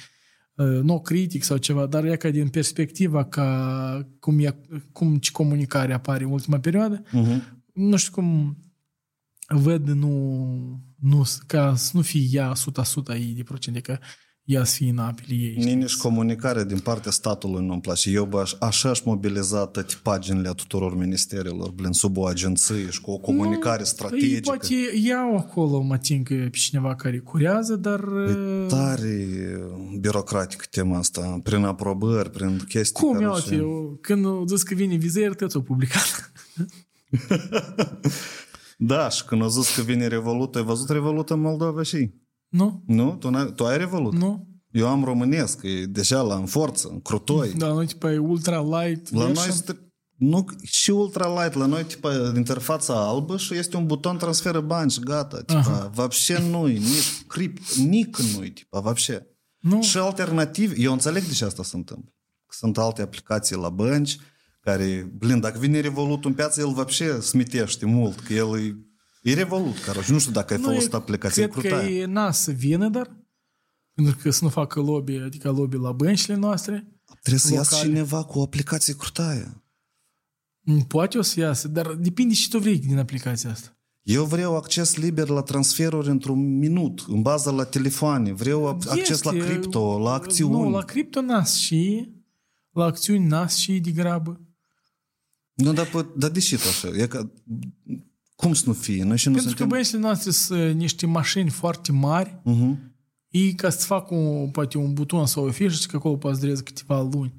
nu 0.64 1.00
critic 1.00 1.42
sau 1.42 1.56
ceva, 1.56 1.86
dar 1.86 2.04
e 2.04 2.16
ca 2.16 2.30
din 2.30 2.48
perspectiva 2.48 3.24
ca 3.24 4.08
cum, 4.18 4.38
e, 4.38 4.56
cum 4.92 5.16
ce 5.16 5.30
comunicare 5.30 5.92
apare 5.92 6.24
în 6.24 6.30
ultima 6.30 6.60
perioadă, 6.60 7.02
nu 7.72 7.96
știu 7.96 8.12
cum 8.12 8.58
văd 9.48 9.88
nu, 9.88 10.84
nu, 10.98 11.22
ca 11.46 11.74
să 11.76 11.90
nu 11.94 12.02
fie 12.02 12.26
ea 12.30 12.52
100% 13.14 13.14
ei 13.14 13.32
de 13.36 13.42
procente, 13.42 13.80
că 13.80 13.90
ea 13.90 14.00
să 14.64 14.74
fie 14.74 14.90
în 14.90 14.98
apele 14.98 15.34
ei. 15.34 15.50
știți? 15.60 15.74
Nici 15.74 15.96
comunicare 15.96 16.64
din 16.64 16.78
partea 16.78 17.10
statului 17.10 17.66
nu-mi 17.66 17.80
place. 17.80 18.10
Eu 18.10 18.24
bă, 18.24 18.40
aș- 18.40 18.52
așa 18.60 18.88
aș 18.90 19.00
mobiliza 19.02 19.66
toate 19.66 19.94
paginile 20.02 20.48
a 20.48 20.52
tuturor 20.52 20.96
ministerilor, 20.96 21.70
blin, 21.70 21.92
sub 21.92 22.16
o 22.16 22.26
agenție 22.26 22.90
și 22.90 23.00
cu 23.00 23.10
o 23.10 23.16
comunicare 23.18 23.80
Ei, 23.80 23.86
strategică. 23.86 24.40
poate 24.44 24.74
iau 25.02 25.36
acolo, 25.36 25.80
mă 25.80 25.98
tin 25.98 26.22
că 26.22 26.34
pe 26.34 26.56
cineva 26.58 26.94
care 26.94 27.18
curează, 27.18 27.76
dar... 27.76 28.00
uh, 28.02 28.66
Tare 28.68 29.26
birocratică 30.00 30.64
tema 30.70 30.98
asta, 30.98 31.40
prin 31.42 31.64
aprobări, 31.64 32.30
prin 32.30 32.64
chestii 32.68 33.02
cum 33.04 33.12
care 33.12 33.24
iau 33.24 33.36
și- 33.36 33.54
eu? 33.54 33.98
Când 34.00 34.26
au 34.26 34.44
zis 34.46 34.62
că 34.62 34.74
vine 34.74 34.96
vizări, 34.96 35.36
tot 35.36 35.54
o 35.54 35.60
publicat. 35.60 36.32
Da, 38.82 39.08
și 39.08 39.24
când 39.24 39.42
au 39.42 39.48
zis 39.48 39.74
că 39.74 39.82
vine 39.82 40.06
Revolut, 40.06 40.54
ai 40.56 40.62
văzut 40.62 40.88
Revolut 40.90 41.30
în 41.30 41.40
Moldova 41.40 41.82
și? 41.82 42.10
Nu? 42.49 42.83
Nu? 42.85 43.15
Tu, 43.19 43.29
n-ai, 43.29 43.53
tu 43.55 43.65
ai 43.65 43.77
Revolut? 43.77 44.13
Nu? 44.13 44.47
Eu 44.71 44.87
am 44.87 45.03
românesc, 45.03 45.63
e 45.63 45.85
deja 45.85 46.21
la 46.21 46.35
în 46.35 46.45
forță, 46.45 46.87
în 46.91 47.01
crutoi. 47.01 47.53
Da, 47.53 47.67
nu, 47.67 47.83
tipa, 47.83 48.11
e 48.11 48.17
ultra 48.17 48.61
light 48.61 49.11
La 49.13 49.19
noi 49.19 49.27
version. 49.27 49.49
este 49.49 49.79
nu, 50.17 50.45
și 50.63 50.89
ultralight, 50.89 51.53
la 51.53 51.65
noi 51.65 51.83
tipa 51.83 52.31
interfața 52.35 53.07
albă 53.07 53.37
și 53.37 53.55
este 53.55 53.77
un 53.77 53.85
buton 53.85 54.17
transferă 54.17 54.61
bani 54.61 54.91
și 54.91 54.99
gata. 54.99 55.41
Tipa, 55.41 55.91
вообще 55.93 56.37
nu 56.49 56.65
nici 56.65 57.23
cript, 57.27 57.75
nic 57.75 58.17
nu 58.17 58.47
tipa, 58.47 58.79
вообще. 58.79 59.27
Nu. 59.59 59.81
Și 59.81 59.97
alternativ, 59.97 60.73
eu 60.77 60.91
înțeleg 60.91 61.23
de 61.23 61.33
ce 61.33 61.45
asta 61.45 61.63
se 61.63 61.75
întâmplă. 61.75 62.13
Că 62.45 62.55
Sunt 62.57 62.77
alte 62.77 63.01
aplicații 63.01 63.55
la 63.55 63.69
bănci 63.69 64.17
care, 64.59 65.11
blin, 65.17 65.39
dacă 65.39 65.59
vine 65.59 65.79
Revolut 65.79 66.25
în 66.25 66.33
piață, 66.33 66.61
el 66.61 66.73
вообще 66.73 67.19
smitește 67.19 67.85
mult, 67.85 68.19
că 68.19 68.33
el 68.33 68.59
e, 68.59 68.75
e 69.22 69.34
Revolut, 69.34 69.78
care 69.78 70.04
nu 70.08 70.18
știu 70.18 70.32
dacă 70.32 70.52
ai 70.54 70.60
Nu, 70.60 70.66
folosit 70.66 70.92
e- 70.92 70.96
aplicația, 70.96 71.42
e 71.42 71.48
Cred 71.48 71.62
că 71.62 71.68
crutaie. 71.68 71.98
e 72.00 72.04
nas 72.04 72.42
să 72.42 72.50
vină, 72.50 72.88
dar 72.88 73.16
pentru 73.94 74.16
că 74.22 74.30
să 74.30 74.44
nu 74.44 74.50
facă 74.50 74.80
lobby, 74.80 75.16
adică 75.16 75.50
lobby 75.50 75.76
la 75.76 75.92
băncile 75.92 76.34
noastre. 76.34 76.86
Trebuie 77.20 77.40
să 77.40 77.52
iasă 77.54 77.74
locale. 77.74 77.90
cineva 77.92 78.24
cu 78.24 78.38
o 78.38 78.42
aplicație 78.42 78.94
crutaie. 78.94 79.62
Mm, 80.60 80.80
Poate 80.80 81.18
o 81.18 81.22
să 81.22 81.40
iasă, 81.40 81.68
dar 81.68 81.92
depinde 81.94 82.34
și 82.34 82.48
tu 82.48 82.58
vrei 82.58 82.78
din 82.78 82.98
aplicația 82.98 83.50
asta. 83.50 83.74
Eu 84.02 84.24
vreau 84.24 84.56
acces 84.56 84.96
liber 84.96 85.28
la 85.28 85.42
transferuri 85.42 86.08
într-un 86.08 86.58
minut, 86.58 87.04
în 87.08 87.22
bază 87.22 87.50
la 87.50 87.64
telefoane. 87.64 88.32
Vreau 88.32 88.66
acces 88.66 89.08
Este, 89.08 89.32
la 89.32 89.44
cripto, 89.44 89.98
la 89.98 90.12
acțiuni. 90.12 90.52
Nu, 90.52 90.70
la 90.70 90.82
cripto 90.82 91.20
nas 91.20 91.54
și 91.56 92.10
la 92.70 92.84
acțiuni 92.84 93.26
nas 93.26 93.56
și 93.56 93.80
degrabă. 93.80 94.40
Nu, 95.54 95.72
dar, 95.72 95.86
pă- 95.86 96.14
dar 96.16 96.30
de 96.30 96.40
ce 96.40 96.56
tu 96.56 96.68
așa? 96.68 96.88
E 96.88 97.06
ca, 97.06 97.30
cum 98.40 98.54
să 98.54 98.62
nu 98.66 98.72
fie? 98.72 99.04
Noi 99.04 99.16
și 99.16 99.28
nu 99.28 99.32
Pentru 99.34 99.50
că 99.52 99.56
suntem... 99.58 99.68
băiețile 99.68 99.98
noastre 100.00 100.30
sunt 100.30 100.74
niște 100.74 101.06
mașini 101.06 101.50
foarte 101.50 101.92
mari, 101.92 102.40
Uh-huh. 102.46 102.76
ei 103.28 103.54
ca 103.54 103.70
să 103.70 103.84
facă 103.86 104.14
un, 104.14 104.50
poate 104.50 104.78
un 104.78 104.92
buton 104.92 105.26
sau 105.26 105.44
o 105.46 105.50
fișă 105.50 105.76
și 105.80 105.86
că 105.86 105.96
acolo 105.96 106.16
poate 106.16 106.36
să 106.36 106.42
dureze 106.42 106.62
câteva 106.62 107.02
luni. 107.02 107.34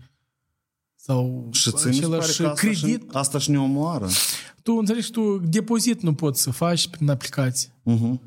Sau 0.96 1.48
Și 1.52 1.72
ți 1.72 1.88
mi 1.88 1.94
se 1.94 2.02
pare 2.02 2.16
același 2.16 2.42
că 2.42 2.48
asta 2.48 2.54
credit. 2.68 3.02
și, 3.02 3.08
asta 3.12 3.38
și 3.38 3.50
ne 3.50 3.60
omoară. 3.60 4.08
Tu 4.64 4.74
înțelegi, 4.74 5.12
tu 5.12 5.38
depozit 5.38 6.02
nu 6.02 6.14
poți 6.14 6.42
să 6.42 6.52
faci 6.52 6.88
prin 6.88 7.10
aplicație. 7.10 7.70
Uh-huh. 7.70 8.20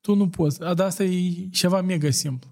Tu 0.00 0.14
nu 0.14 0.28
poți. 0.28 0.62
A, 0.62 0.74
dar 0.74 0.86
asta 0.86 1.04
e 1.04 1.48
ceva 1.50 1.80
mega 1.82 2.10
simplu. 2.10 2.50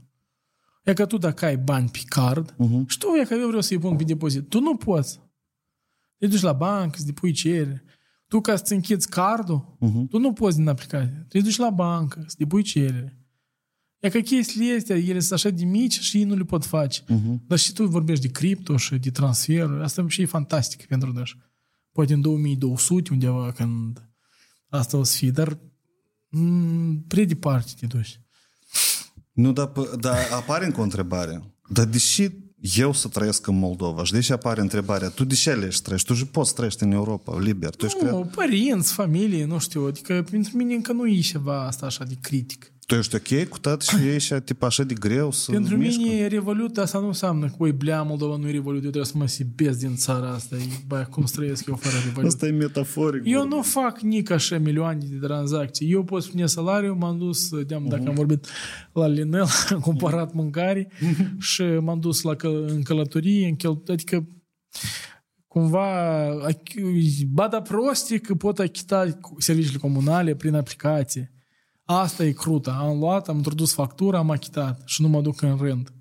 E 0.84 0.92
că 0.92 1.06
tu 1.06 1.16
dacă 1.18 1.44
ai 1.44 1.56
bani 1.56 1.88
pe 1.88 2.00
card 2.06 2.54
Mhm. 2.58 2.88
și 2.88 2.98
tu 2.98 3.06
e 3.20 3.24
că 3.24 3.34
eu 3.34 3.46
vreau 3.46 3.62
să-i 3.62 3.78
pun 3.78 3.96
pe 3.96 4.04
depozit. 4.04 4.48
Tu 4.48 4.60
nu 4.60 4.76
poți. 4.76 5.20
Te 6.18 6.26
duci 6.26 6.40
la 6.40 6.52
bancă, 6.52 6.98
să 6.98 7.04
depui 7.04 7.32
cerere. 7.32 7.84
Tu 8.28 8.40
ca 8.40 8.56
să-ți 8.56 8.72
închizi 8.72 9.08
cardul, 9.08 9.76
Mhm. 9.80 10.06
tu 10.08 10.18
nu 10.18 10.32
poți 10.32 10.56
din 10.56 10.68
aplicație. 10.68 11.26
Te 11.28 11.40
duci 11.40 11.56
la 11.56 11.70
bancă, 11.70 12.24
să 12.26 12.34
depui 12.38 12.62
cerere. 12.62 13.20
E 13.98 14.08
că 14.08 14.18
chestiile 14.20 14.76
astea, 14.76 14.96
ele 14.96 15.20
sunt 15.20 15.32
așa 15.32 15.50
de 15.50 15.64
mici 15.64 16.00
și 16.00 16.16
ei 16.16 16.24
nu 16.24 16.34
le 16.34 16.44
pot 16.44 16.64
face. 16.64 17.02
Mhm. 17.08 17.42
Dar 17.46 17.58
și 17.58 17.72
tu 17.72 17.86
vorbești 17.86 18.26
de 18.26 18.32
cripto 18.32 18.76
și 18.76 18.94
de 18.96 19.10
transferuri. 19.10 19.82
Asta 19.82 20.04
și 20.08 20.22
e 20.22 20.26
fantastic 20.26 20.86
pentru 20.86 21.12
noi. 21.12 21.34
Poate 21.92 22.12
în 22.14 22.20
2200 22.20 23.12
undeva 23.12 23.52
când 23.52 24.10
asta 24.68 24.96
o 24.96 25.02
să 25.02 25.16
fie, 25.16 25.30
dar 25.30 25.58
mm, 26.28 27.04
prea 27.08 27.24
departe 27.24 27.72
te 27.80 27.86
duci. 27.86 28.20
Nu, 29.32 29.52
dar, 29.52 29.66
pă- 29.72 30.00
dar 30.00 30.16
apare 30.32 30.64
încă 30.66 30.80
o 30.80 30.82
întrebare. 30.82 31.54
Dar 31.68 31.84
deși 31.84 32.28
eu 32.60 32.92
să 32.92 33.08
trăiesc 33.08 33.46
în 33.46 33.58
Moldova 33.58 34.04
și 34.04 34.12
deși 34.12 34.32
apare 34.32 34.60
întrebarea, 34.60 35.08
tu 35.08 35.24
de 35.24 35.34
ce 35.34 35.50
alegi 35.50 35.76
să 35.76 35.82
trăiești? 35.82 36.06
Tu 36.08 36.14
și 36.14 36.26
poți 36.26 36.48
să 36.48 36.54
trăiești 36.54 36.82
în 36.82 36.90
Europa, 36.90 37.38
liber. 37.38 37.74
Tu 37.74 37.84
ești, 37.84 37.98
creat, 37.98 38.12
Nu, 38.12 38.24
părinți, 38.24 38.92
familie, 38.92 39.44
nu 39.44 39.58
știu, 39.58 39.86
adică 39.86 40.24
pentru 40.30 40.56
mine 40.56 40.74
încă 40.74 40.92
nu 40.92 41.06
e 41.06 41.20
ceva 41.20 41.66
asta 41.66 41.86
așa 41.86 42.04
de 42.04 42.14
critic. 42.20 42.72
Tu 42.86 42.94
ești 42.94 43.14
ok 43.14 43.48
cu 43.48 43.58
tot 43.58 43.82
și 43.82 44.08
ești 44.08 44.40
tip 44.40 44.62
așa 44.62 44.82
de 44.82 44.94
greu 44.94 45.30
să 45.30 45.50
Pentru 45.50 45.76
mișcă? 45.76 46.00
mine 46.02 46.26
Revolut 46.26 46.78
asta 46.78 46.98
nu 46.98 47.06
înseamnă 47.06 47.46
că, 47.46 47.54
oi, 47.58 47.72
blea, 47.72 48.02
Moldova 48.02 48.36
nu 48.36 48.48
e 48.48 48.50
Revolut, 48.50 48.82
eu 48.84 48.90
trebuie 48.90 49.04
să 49.12 49.18
mă 49.18 49.26
sibesc 49.26 49.78
din 49.78 49.96
țara 49.96 50.30
asta. 50.30 50.56
E, 50.56 50.60
bă, 50.86 51.06
cum 51.10 51.24
să 51.26 51.34
trăiesc 51.36 51.66
eu 51.66 51.76
fără 51.76 51.94
Revolut? 52.04 52.30
Asta 52.32 52.46
e 52.46 52.50
metaforic. 52.50 53.22
Eu 53.24 53.38
vorba. 53.40 53.56
nu 53.56 53.62
fac 53.62 54.00
nici 54.00 54.30
așa 54.30 54.58
milioane 54.58 55.06
de 55.10 55.26
tranzacții. 55.26 55.90
Eu 55.92 56.04
pot 56.04 56.22
spune 56.22 56.46
salariu, 56.46 56.94
m-am 56.94 57.18
dus, 57.18 57.48
deam, 57.66 57.86
dacă 57.88 58.02
am 58.08 58.14
vorbit 58.14 58.46
la 58.92 59.06
Linel, 59.06 59.46
am 59.70 59.80
cumpărat 59.80 60.32
mâncare 60.32 60.90
și 61.38 61.62
m-am 61.62 62.00
dus 62.00 62.22
la 62.22 62.34
căl- 62.34 62.64
în 62.68 62.82
călătorie, 62.82 63.46
în 63.46 63.56
chel... 63.56 63.82
adică 63.86 64.26
cumva 65.46 66.28
bada 67.28 67.62
prostie 67.62 68.18
că 68.18 68.34
pot 68.34 68.58
achita 68.58 69.18
serviciile 69.38 69.78
comunale 69.78 70.34
prin 70.34 70.54
aplicație. 70.54 71.30
Asta 71.85 72.25
e 72.25 72.31
cruta. 72.31 72.71
Am 72.71 72.99
luat, 72.99 73.27
am 73.27 73.35
introdus 73.35 73.73
factura, 73.73 74.17
am 74.17 74.29
achitat 74.29 74.81
și 74.85 75.01
nu 75.01 75.07
mă 75.07 75.21
duc 75.21 75.41
în 75.41 75.57
rând. 75.57 75.93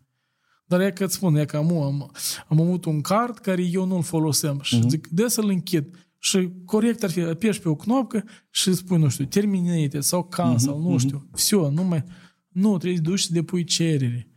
Dar 0.66 0.80
e 0.80 0.90
că 0.90 1.05
îți 1.05 1.14
spun, 1.14 1.36
e 1.36 1.44
că 1.44 1.56
am, 1.56 1.72
am, 1.72 2.10
am 2.48 2.60
avut 2.60 2.84
un 2.84 3.01
card 3.01 3.38
care 3.38 3.62
eu 3.62 3.84
nu-l 3.84 4.02
folosem 4.02 4.60
și 4.62 4.78
uh-huh. 4.78 4.88
zic, 4.88 5.09
de 5.09 5.28
să-l 5.28 5.48
închid. 5.48 6.09
Și 6.18 6.51
corect 6.64 7.02
ar 7.02 7.10
fi, 7.10 7.20
apeși 7.20 7.60
pe 7.60 7.68
o 7.68 7.74
knopcă 7.74 8.24
și 8.51 8.74
spui, 8.74 8.98
nu 8.98 9.09
știu, 9.09 9.24
terminate 9.24 10.01
sau 10.01 10.24
cancel, 10.24 10.72
uh-huh, 10.72 10.90
nu 10.90 10.98
știu. 10.98 11.18
Uh-huh. 11.18 11.34
Все, 11.34 11.56
nu 11.56 11.84
mai... 11.84 12.05
Nu, 12.48 12.78
trebuie 12.78 12.97
să 12.97 13.02
duci 13.02 13.20
să 13.20 13.32
depui 13.32 13.64
cerere. 13.64 14.28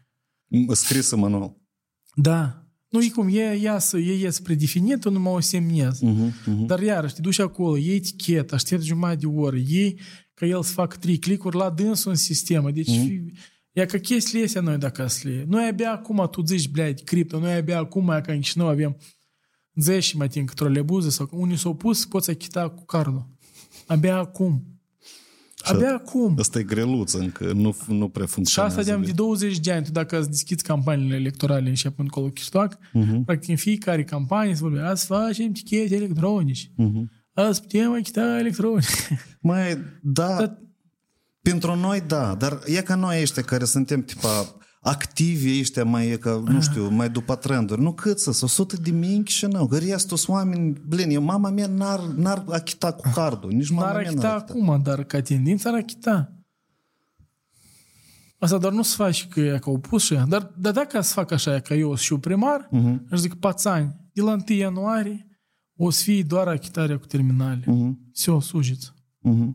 Scrisă 0.72 1.16
manual. 1.16 1.56
Da. 2.16 2.68
Nu 2.90 3.02
e 3.02 3.10
cum, 3.10 3.28
e, 3.28 3.60
ea 3.62 3.80
să, 3.80 3.98
e, 3.98 4.26
e 4.26 4.32
predefinit, 4.44 5.00
tu 5.00 5.12
numai 5.12 5.34
o 5.34 5.40
semnezi. 5.40 6.06
Uh-huh, 6.06 6.30
uh-huh. 6.30 6.66
Dar 6.66 6.82
iarăși, 6.82 7.14
te 7.14 7.22
duci 7.22 7.40
acolo, 7.40 7.78
iei 7.78 7.96
etichetă, 7.96 8.56
aștept 8.56 8.82
jumătate 8.82 9.16
de 9.16 9.26
oră, 9.26 9.56
iei 9.56 10.00
ca 10.38 10.46
el 10.46 10.64
să 10.64 10.74
facă 10.74 10.96
trei 10.98 11.18
clicuri 11.18 11.56
la 11.56 11.70
dânsul 11.70 12.12
în 12.12 12.18
sistemă. 12.18 12.72
Deci, 12.72 12.92
uh-huh. 12.92 13.24
e 13.72 13.86
ca 13.86 13.98
chestiile 13.98 14.46
astea 14.46 14.62
noi 14.62 14.78
dacă 14.78 15.08
să 15.08 15.28
le... 15.28 15.46
Noi 15.48 15.68
abia 15.68 15.92
acum, 15.92 16.28
tu 16.32 16.46
zici, 16.46 16.70
blядь, 16.70 17.04
cripto, 17.04 17.40
noi 17.40 17.54
abia 17.54 17.78
acum, 17.78 18.06
ca 18.06 18.34
în 18.34 18.40
Chișinău 18.40 18.68
avem 18.68 18.98
10 19.76 20.18
mai 20.18 20.28
timp 20.28 20.52
trolebuze 20.52 21.10
sau 21.10 21.30
unii 21.32 21.58
s-au 21.58 21.76
pus, 21.76 22.06
poți 22.06 22.30
achita 22.30 22.70
cu 22.70 22.86
cardul. 22.86 23.28
Abia 23.88 24.18
acum. 24.18 24.74
Abia 25.64 25.94
acum. 25.94 26.36
Asta 26.40 26.60
e 26.60 26.64
greluț 26.64 27.12
încă, 27.12 27.52
nu, 27.52 27.76
nu 27.88 28.10
prea 28.10 28.26
funcționează. 28.26 28.82
Și 28.82 28.90
asta 28.90 29.00
de, 29.00 29.06
de 29.06 29.12
20 29.12 29.60
de 29.60 29.72
ani, 29.72 29.86
tu 29.86 29.92
dacă 29.92 30.20
îți 30.20 30.30
deschizi 30.30 30.64
campaniile 30.64 31.16
electorale 31.16 31.74
și 31.74 31.90
până 31.90 32.08
acolo 32.12 32.28
chistoac, 32.28 32.78
uh-huh. 32.78 33.26
practic 33.26 33.50
în 33.50 33.56
fiecare 33.56 34.04
campanie 34.04 34.56
se 34.56 34.62
vorbește, 34.62 34.86
azi 34.86 35.06
facem 35.06 35.52
tichete 35.52 35.96
electronici, 35.96 36.72
uh-huh. 36.72 37.17
azi 37.43 37.61
putem 37.61 37.93
achita 37.93 38.39
electronic. 38.39 38.85
Mai, 39.41 39.79
da, 40.03 40.37
dar, 40.37 40.59
pentru 41.43 41.75
noi 41.75 42.03
da, 42.07 42.35
dar 42.35 42.59
e 42.67 42.83
ca 42.83 42.95
noi 42.95 43.21
ăștia 43.21 43.43
care 43.43 43.65
suntem 43.65 44.03
tipa 44.03 44.59
activi 44.81 45.61
ăștia 45.61 45.85
mai, 45.85 46.09
e 46.09 46.17
ca, 46.17 46.43
nu 46.47 46.61
știu, 46.61 46.89
mai 46.89 47.11
după 47.11 47.35
trenduri. 47.35 47.81
Nu 47.81 47.93
cât 47.93 48.19
să, 48.19 48.31
100 48.31 48.77
de 48.77 48.91
mii 48.91 49.23
și 49.27 49.47
nu. 49.47 49.67
Că 49.67 49.79
restul 49.79 50.17
sunt 50.17 50.37
oameni, 50.37 50.81
blin, 50.87 51.11
eu, 51.11 51.23
mama 51.23 51.51
mea 51.51 51.67
n-ar, 51.67 52.01
n-ar 52.01 52.45
achita 52.49 52.93
cu 52.93 53.11
cardul. 53.15 53.51
Nici 53.51 53.71
mama 53.71 53.87
n-ar 53.87 53.95
mea 53.95 54.07
achita 54.07 54.27
n-ar 54.27 54.37
achita. 54.37 54.53
acum, 54.53 54.83
dar 54.83 55.05
ca 55.05 55.21
tendință 55.21 55.69
ar 55.69 55.75
achita. 55.75 56.33
Asta 58.39 58.59
doar 58.59 58.73
nu 58.73 58.83
se 58.83 58.95
face 58.97 59.27
că 59.27 59.41
e 59.41 59.59
ca 59.59 59.71
opus 59.71 60.05
și 60.05 60.15
dar, 60.15 60.53
dar 60.57 60.73
dacă 60.73 61.01
să 61.01 61.13
fac 61.13 61.31
așa, 61.31 61.61
ca 61.61 61.75
eu 61.75 61.95
și 61.95 62.15
primar, 62.15 62.69
uh-huh. 62.73 63.11
aș 63.11 63.19
zic, 63.19 63.35
pațani, 63.35 63.97
de 64.13 64.23
la 64.23 64.33
1 64.33 64.43
ianuarie 64.47 65.28
o 65.78 65.90
să 65.90 66.04
fie 66.04 66.24
doar 66.24 66.48
achitarea 66.48 67.00
cu 67.00 67.06
terminale. 67.06 67.62
Uh-huh. 67.62 68.12
Se 68.12 68.32
sujiți. 68.42 68.92
Uh-huh. 69.30 69.54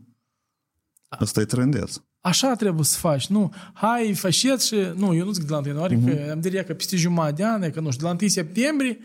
Asta 1.09 1.41
e 1.41 1.45
trendeț. 1.45 1.95
Așa 2.21 2.55
trebuie 2.55 2.83
să 2.83 2.97
faci, 2.97 3.27
nu? 3.27 3.53
Hai, 3.73 4.13
faceți 4.13 4.67
și... 4.67 4.75
Nu, 4.95 5.13
eu 5.13 5.25
nu 5.25 5.31
zic 5.31 5.43
de 5.43 5.51
la 5.51 5.57
1 5.57 5.67
ianuarie, 5.67 5.97
uh-huh. 5.97 6.25
că 6.25 6.31
am 6.31 6.39
diria 6.39 6.63
că 6.63 6.73
peste 6.73 6.95
jumătate 6.95 7.33
de 7.33 7.45
an, 7.45 7.71
că 7.71 7.79
nu 7.79 7.91
știu, 7.91 8.03
de 8.03 8.13
la 8.13 8.17
1 8.21 8.29
septembrie, 8.29 8.97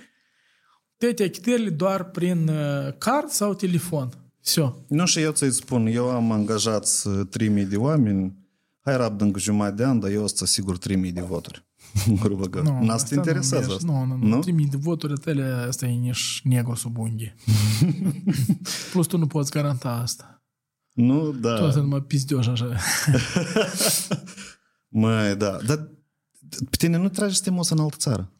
toate 0.96 1.22
achitările 1.22 1.70
doar 1.70 2.04
prin 2.04 2.48
uh, 2.48 2.92
card 2.98 3.28
sau 3.28 3.54
telefon. 3.54 4.08
Все. 4.40 4.74
Nu, 4.88 5.06
și 5.06 5.20
eu 5.20 5.32
ți-i 5.32 5.50
spun, 5.50 5.86
eu 5.86 6.10
am 6.10 6.32
angajat 6.32 6.88
3.000 7.40 7.68
de 7.68 7.76
oameni, 7.76 8.34
hai 8.80 8.96
rabd 8.96 9.20
încă 9.20 9.38
jumătate 9.38 9.74
de 9.74 9.84
an, 9.84 10.00
dar 10.00 10.10
eu 10.10 10.22
o 10.22 10.26
să 10.26 10.46
sigur 10.46 10.78
3.000 10.78 11.12
de 11.12 11.20
voturi. 11.20 11.66
Грубо 12.20 12.62
Nu, 12.62 12.84
N-ați 12.84 13.06
te 13.06 13.14
interesează 13.14 13.72
asta? 13.72 13.86
Nu, 13.86 14.04
nu, 14.04 14.16
nu. 14.16 14.26
nu? 14.26 14.40
3000 14.40 14.66
de 14.66 14.76
voturi 14.76 15.18
tale, 15.18 15.44
asta 15.44 15.86
e 15.86 15.94
nici 15.94 16.40
negru 16.44 16.74
sub 16.74 16.98
unghi. 16.98 17.34
Plus 18.92 19.06
tu 19.06 19.18
nu 19.18 19.26
poți 19.26 19.50
garanta 19.50 19.90
asta. 19.90 20.42
Nu, 20.92 21.32
da. 21.32 21.56
Tu 21.56 21.64
asta 21.64 21.80
numai 21.80 22.02
pizdeoși 22.02 22.48
așa. 22.48 22.76
Măi, 24.88 25.36
da. 25.36 25.58
Dar 25.66 25.90
pe 26.48 26.76
tine 26.76 26.96
nu 26.96 27.08
trage 27.08 27.34
să 27.34 27.42
te 27.42 27.50
muți 27.50 27.72
în 27.72 27.78
altă 27.78 27.96
țară? 27.98 28.32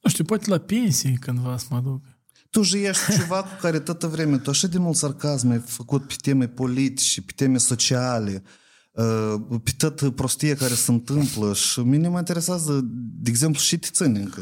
Nu 0.00 0.10
știu, 0.10 0.24
poate 0.24 0.50
la 0.50 0.58
pensie 0.58 1.16
cândva 1.20 1.56
să 1.56 1.66
mă 1.70 1.80
duc. 1.80 2.04
Tu 2.50 2.62
și 2.62 2.76
ești 2.76 3.12
ceva 3.12 3.42
cu 3.42 3.60
care 3.60 3.80
toată 3.80 4.06
vremea, 4.06 4.38
tu 4.38 4.50
așa 4.50 4.66
de 4.66 4.78
mult 4.78 4.96
sarcasm 4.96 5.50
ai 5.50 5.58
făcut 5.58 6.06
pe 6.06 6.14
teme 6.20 6.48
politice, 6.48 7.22
pe 7.22 7.32
teme 7.36 7.58
sociale, 7.58 8.42
uh, 8.44 8.50
Ă, 8.97 9.39
pe 9.63 9.71
toată 9.77 10.09
prostie 10.09 10.55
care 10.55 10.73
se 10.73 10.91
întâmplă 10.91 11.53
și 11.53 11.79
mine 11.79 12.07
mă 12.07 12.17
interesează, 12.17 12.81
de 13.19 13.29
exemplu, 13.29 13.59
și 13.59 13.77
te 13.77 13.87
ține 13.91 14.19
încă. 14.19 14.41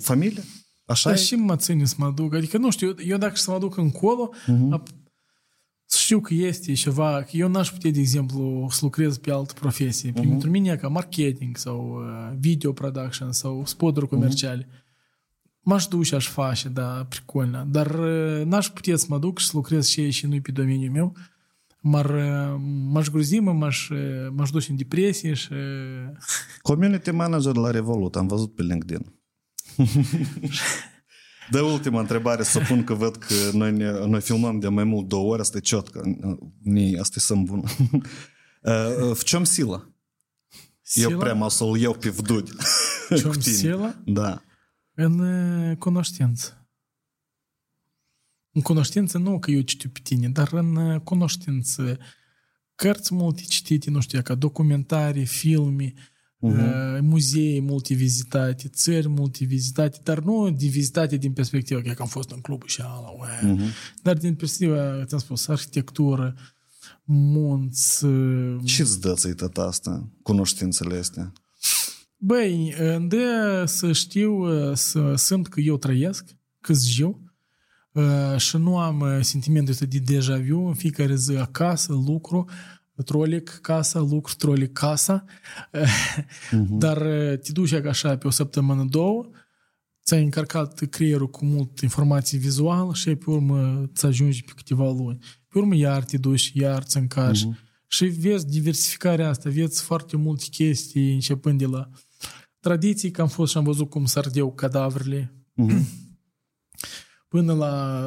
Familie? 0.00 0.42
Așa 0.84 1.10
Dar 1.10 1.18
e? 1.18 1.22
și 1.22 1.34
mă 1.34 1.56
ține 1.56 1.84
să 1.84 1.94
mă 1.98 2.06
aduc. 2.06 2.34
Adică, 2.34 2.58
nu 2.58 2.70
știu, 2.70 2.94
eu, 3.06 3.16
dacă 3.16 3.36
să 3.36 3.50
mă 3.50 3.58
duc 3.58 3.76
încolo, 3.76 4.30
uh-huh. 4.34 4.82
știu 5.96 6.20
că 6.20 6.34
este 6.34 6.72
ceva, 6.72 7.22
că 7.22 7.36
eu 7.36 7.48
n-aș 7.48 7.70
putea, 7.70 7.90
de 7.90 8.00
exemplu, 8.00 8.68
să 8.70 8.78
lucrez 8.82 9.18
pe 9.18 9.30
altă 9.30 9.52
profesie. 9.60 10.10
Uh-huh. 10.10 10.14
Pentru 10.14 10.50
mine, 10.50 10.76
ca 10.76 10.88
marketing 10.88 11.56
sau 11.56 11.94
ă, 11.94 12.36
video 12.38 12.72
production 12.72 13.32
sau 13.32 13.62
spoturi 13.66 14.04
mhm. 14.04 14.14
comerciale, 14.14 14.64
uh-huh. 14.64 14.88
M-aș 15.62 15.86
duce, 15.86 16.14
aș 16.14 16.28
face, 16.28 16.68
da, 16.68 17.06
pricolna. 17.08 17.64
Dar 17.64 17.86
ă, 17.86 18.44
n-aș 18.44 18.68
putea 18.68 18.96
să 18.96 19.06
mă 19.08 19.18
duc 19.18 19.38
și 19.38 19.46
să 19.46 19.52
lucrez 19.54 19.86
și 19.86 20.00
ei 20.00 20.10
și 20.10 20.26
nu 20.26 20.40
pe 20.40 20.52
domeniul 20.52 20.92
meu 20.92 21.16
M-ar, 21.81 22.09
uh, 22.09 22.59
m-aș 22.91 23.07
gruzi, 23.07 23.39
mă, 23.39 23.53
m-aș, 23.53 23.89
uh, 23.89 24.27
m-aș 24.31 24.49
duce 24.49 24.71
în 24.71 24.77
depresie 24.77 25.33
și... 25.33 25.49
Community 26.61 27.11
manager 27.11 27.55
la 27.55 27.71
Revolut, 27.71 28.15
am 28.15 28.27
văzut 28.27 28.55
pe 28.55 28.61
LinkedIn. 28.61 29.19
De 31.49 31.59
ultima 31.59 31.99
întrebare 31.99 32.43
să 32.43 32.59
pun 32.59 32.83
că 32.83 32.93
văd 32.93 33.15
că 33.15 33.33
noi, 33.53 33.71
ne, 33.71 33.91
noi 33.91 34.21
filmăm 34.21 34.59
de 34.59 34.67
mai 34.67 34.83
mult 34.83 35.07
două 35.07 35.31
ori, 35.31 35.41
asta 35.41 35.57
e 35.57 35.59
ciotcă, 35.59 36.01
не, 36.61 36.99
asta 36.99 37.13
e 37.17 37.19
să 37.19 37.33
bun. 37.35 37.63
В 39.13 39.23
чем 39.23 39.43
сила? 39.43 39.93
Eu 40.93 41.17
prima 41.17 41.45
o 41.45 41.49
să-l 41.49 41.77
iau 41.77 41.93
pe 41.93 42.09
vdudi. 42.09 42.51
В 43.09 43.15
чем 43.15 43.41
сила? 43.41 43.95
Da. 44.05 44.41
În 44.93 45.19
uh, 45.19 45.77
cunoștință. 45.77 46.58
În 48.52 48.60
cunoștință 48.60 49.18
nu 49.18 49.38
că 49.38 49.50
eu 49.50 49.60
citiu 49.60 49.90
pe 49.90 50.00
tine, 50.02 50.28
dar 50.28 50.52
în 50.52 50.76
uh, 50.76 51.00
cunoștință. 51.00 51.98
Cărți 52.74 53.14
multe 53.14 53.42
citite, 53.48 53.90
nu 53.90 54.00
știu, 54.00 54.22
ca 54.22 54.34
documentare, 54.34 55.22
filme, 55.22 55.92
uh-huh. 55.94 57.00
muzee 57.00 57.60
multe 57.60 57.94
vizitate, 57.94 58.68
țări 58.68 59.08
multe 59.08 59.44
vizitate, 59.44 60.00
dar 60.02 60.18
nu 60.18 60.50
de 60.50 60.66
vizitate 60.66 61.16
din 61.16 61.32
perspectiva 61.32 61.80
că 61.80 62.02
am 62.02 62.08
fost 62.08 62.30
în 62.30 62.40
club 62.40 62.62
și 62.66 62.80
ala, 62.80 63.12
uh-huh. 63.12 64.02
dar 64.02 64.16
din 64.16 64.34
perspectiva, 64.34 65.04
ți-am 65.04 65.20
spus, 65.20 65.48
arhitectură, 65.48 66.34
munți. 67.04 67.98
Ce 68.64 68.82
îți 68.82 69.00
dă 69.00 69.14
ți 69.14 69.34
tot 69.34 69.56
asta, 69.56 70.08
cunoștințele 70.22 70.96
astea? 70.96 71.32
Băi, 72.16 72.74
îmi 72.78 73.08
dă 73.08 73.64
să 73.66 73.92
știu, 73.92 74.44
să 74.74 75.14
simt 75.14 75.48
că 75.48 75.60
eu 75.60 75.76
trăiesc, 75.76 76.24
că 76.60 76.72
eu, 76.98 77.20
și 78.36 78.56
nu 78.56 78.78
am 78.78 79.18
sentimentul 79.20 79.72
ăsta 79.72 79.84
de 79.84 79.98
deja 79.98 80.38
vu 80.48 80.66
în 80.66 80.74
fiecare 80.74 81.14
zi 81.14 81.36
acasă, 81.36 81.92
lucru, 81.92 82.48
trolic 83.04 83.58
casa, 83.62 84.00
lucru, 84.00 84.34
trolic 84.34 84.72
casa, 84.72 85.24
uh-huh. 85.24 86.66
dar 86.68 86.98
te 87.42 87.52
duci 87.52 87.72
așa 87.72 88.16
pe 88.16 88.26
o 88.26 88.30
săptămână, 88.30 88.84
două, 88.84 89.28
ți-ai 90.04 90.22
încărcat 90.22 90.78
creierul 90.78 91.30
cu 91.30 91.44
mult 91.44 91.80
informație 91.80 92.38
vizuală 92.38 92.94
și 92.94 93.14
pe 93.14 93.30
urmă 93.30 93.90
ți 93.94 94.06
ajungi 94.06 94.42
pe 94.42 94.52
câteva 94.56 94.90
luni. 94.90 95.18
Pe 95.48 95.58
urmă 95.58 95.74
iar 95.74 96.04
te 96.04 96.16
duci, 96.16 96.52
iar 96.54 96.82
ți 96.82 96.96
încarci. 96.96 97.44
Uh-huh. 97.44 97.68
Și 97.86 98.04
vezi 98.04 98.46
diversificarea 98.46 99.28
asta, 99.28 99.50
vezi 99.50 99.82
foarte 99.82 100.16
multe 100.16 100.44
chestii 100.50 101.14
începând 101.14 101.58
de 101.58 101.66
la 101.66 101.88
tradiții, 102.60 103.10
că 103.10 103.20
am 103.20 103.28
fost 103.28 103.50
și 103.50 103.56
am 103.56 103.64
văzut 103.64 103.90
cum 103.90 104.04
s-ardeau 104.04 104.52
cadavrele, 104.52 105.34
uh-huh. 105.56 105.80
până 107.30 107.52
la 107.52 108.04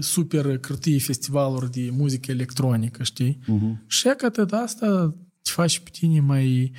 super 0.00 0.58
cârtii 0.58 0.98
festivaluri 0.98 1.70
de 1.70 1.88
muzică 1.92 2.30
electronică, 2.30 3.02
știi? 3.02 3.38
Uh-huh. 3.42 3.86
Și 3.86 4.08
că 4.16 4.26
atât 4.26 4.52
asta 4.52 5.14
te 5.42 5.50
faci 5.50 5.78
pe 5.78 5.90
tine 5.92 6.20
mai, 6.20 6.72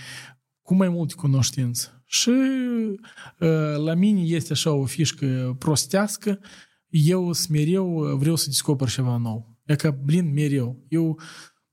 cu 0.61 0.75
mai 0.75 0.89
multe 0.89 1.13
cunoștință. 1.13 2.03
Și 2.05 2.29
uh, 2.29 3.75
la 3.85 3.93
mine 3.93 4.21
este 4.21 4.53
așa 4.53 4.71
o 4.71 4.85
fișcă 4.85 5.55
prostească, 5.59 6.39
eu 6.87 7.31
mereu 7.49 8.17
vreau 8.17 8.35
să 8.35 8.45
descoper 8.47 8.89
ceva 8.89 9.17
nou. 9.17 9.57
E 9.65 9.75
ca, 9.75 9.91
blin, 9.91 10.33
mereu. 10.33 10.85
Eu 10.87 11.19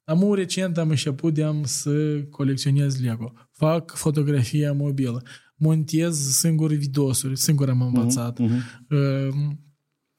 am 0.05 0.35
recent 0.35 0.79
am 0.79 0.89
început 0.89 1.35
de 1.35 1.43
am 1.43 1.63
să 1.65 2.23
colecționez 2.31 3.01
Lego. 3.01 3.33
Fac 3.51 3.95
fotografia 3.95 4.73
mobilă. 4.73 5.23
Montez 5.57 6.39
singure 6.39 6.75
videosuri. 6.75 7.37
Singur 7.37 7.69
am 7.69 7.83
învățat. 7.83 8.41
Uh-huh. 8.41 8.89
Uh, 8.91 9.35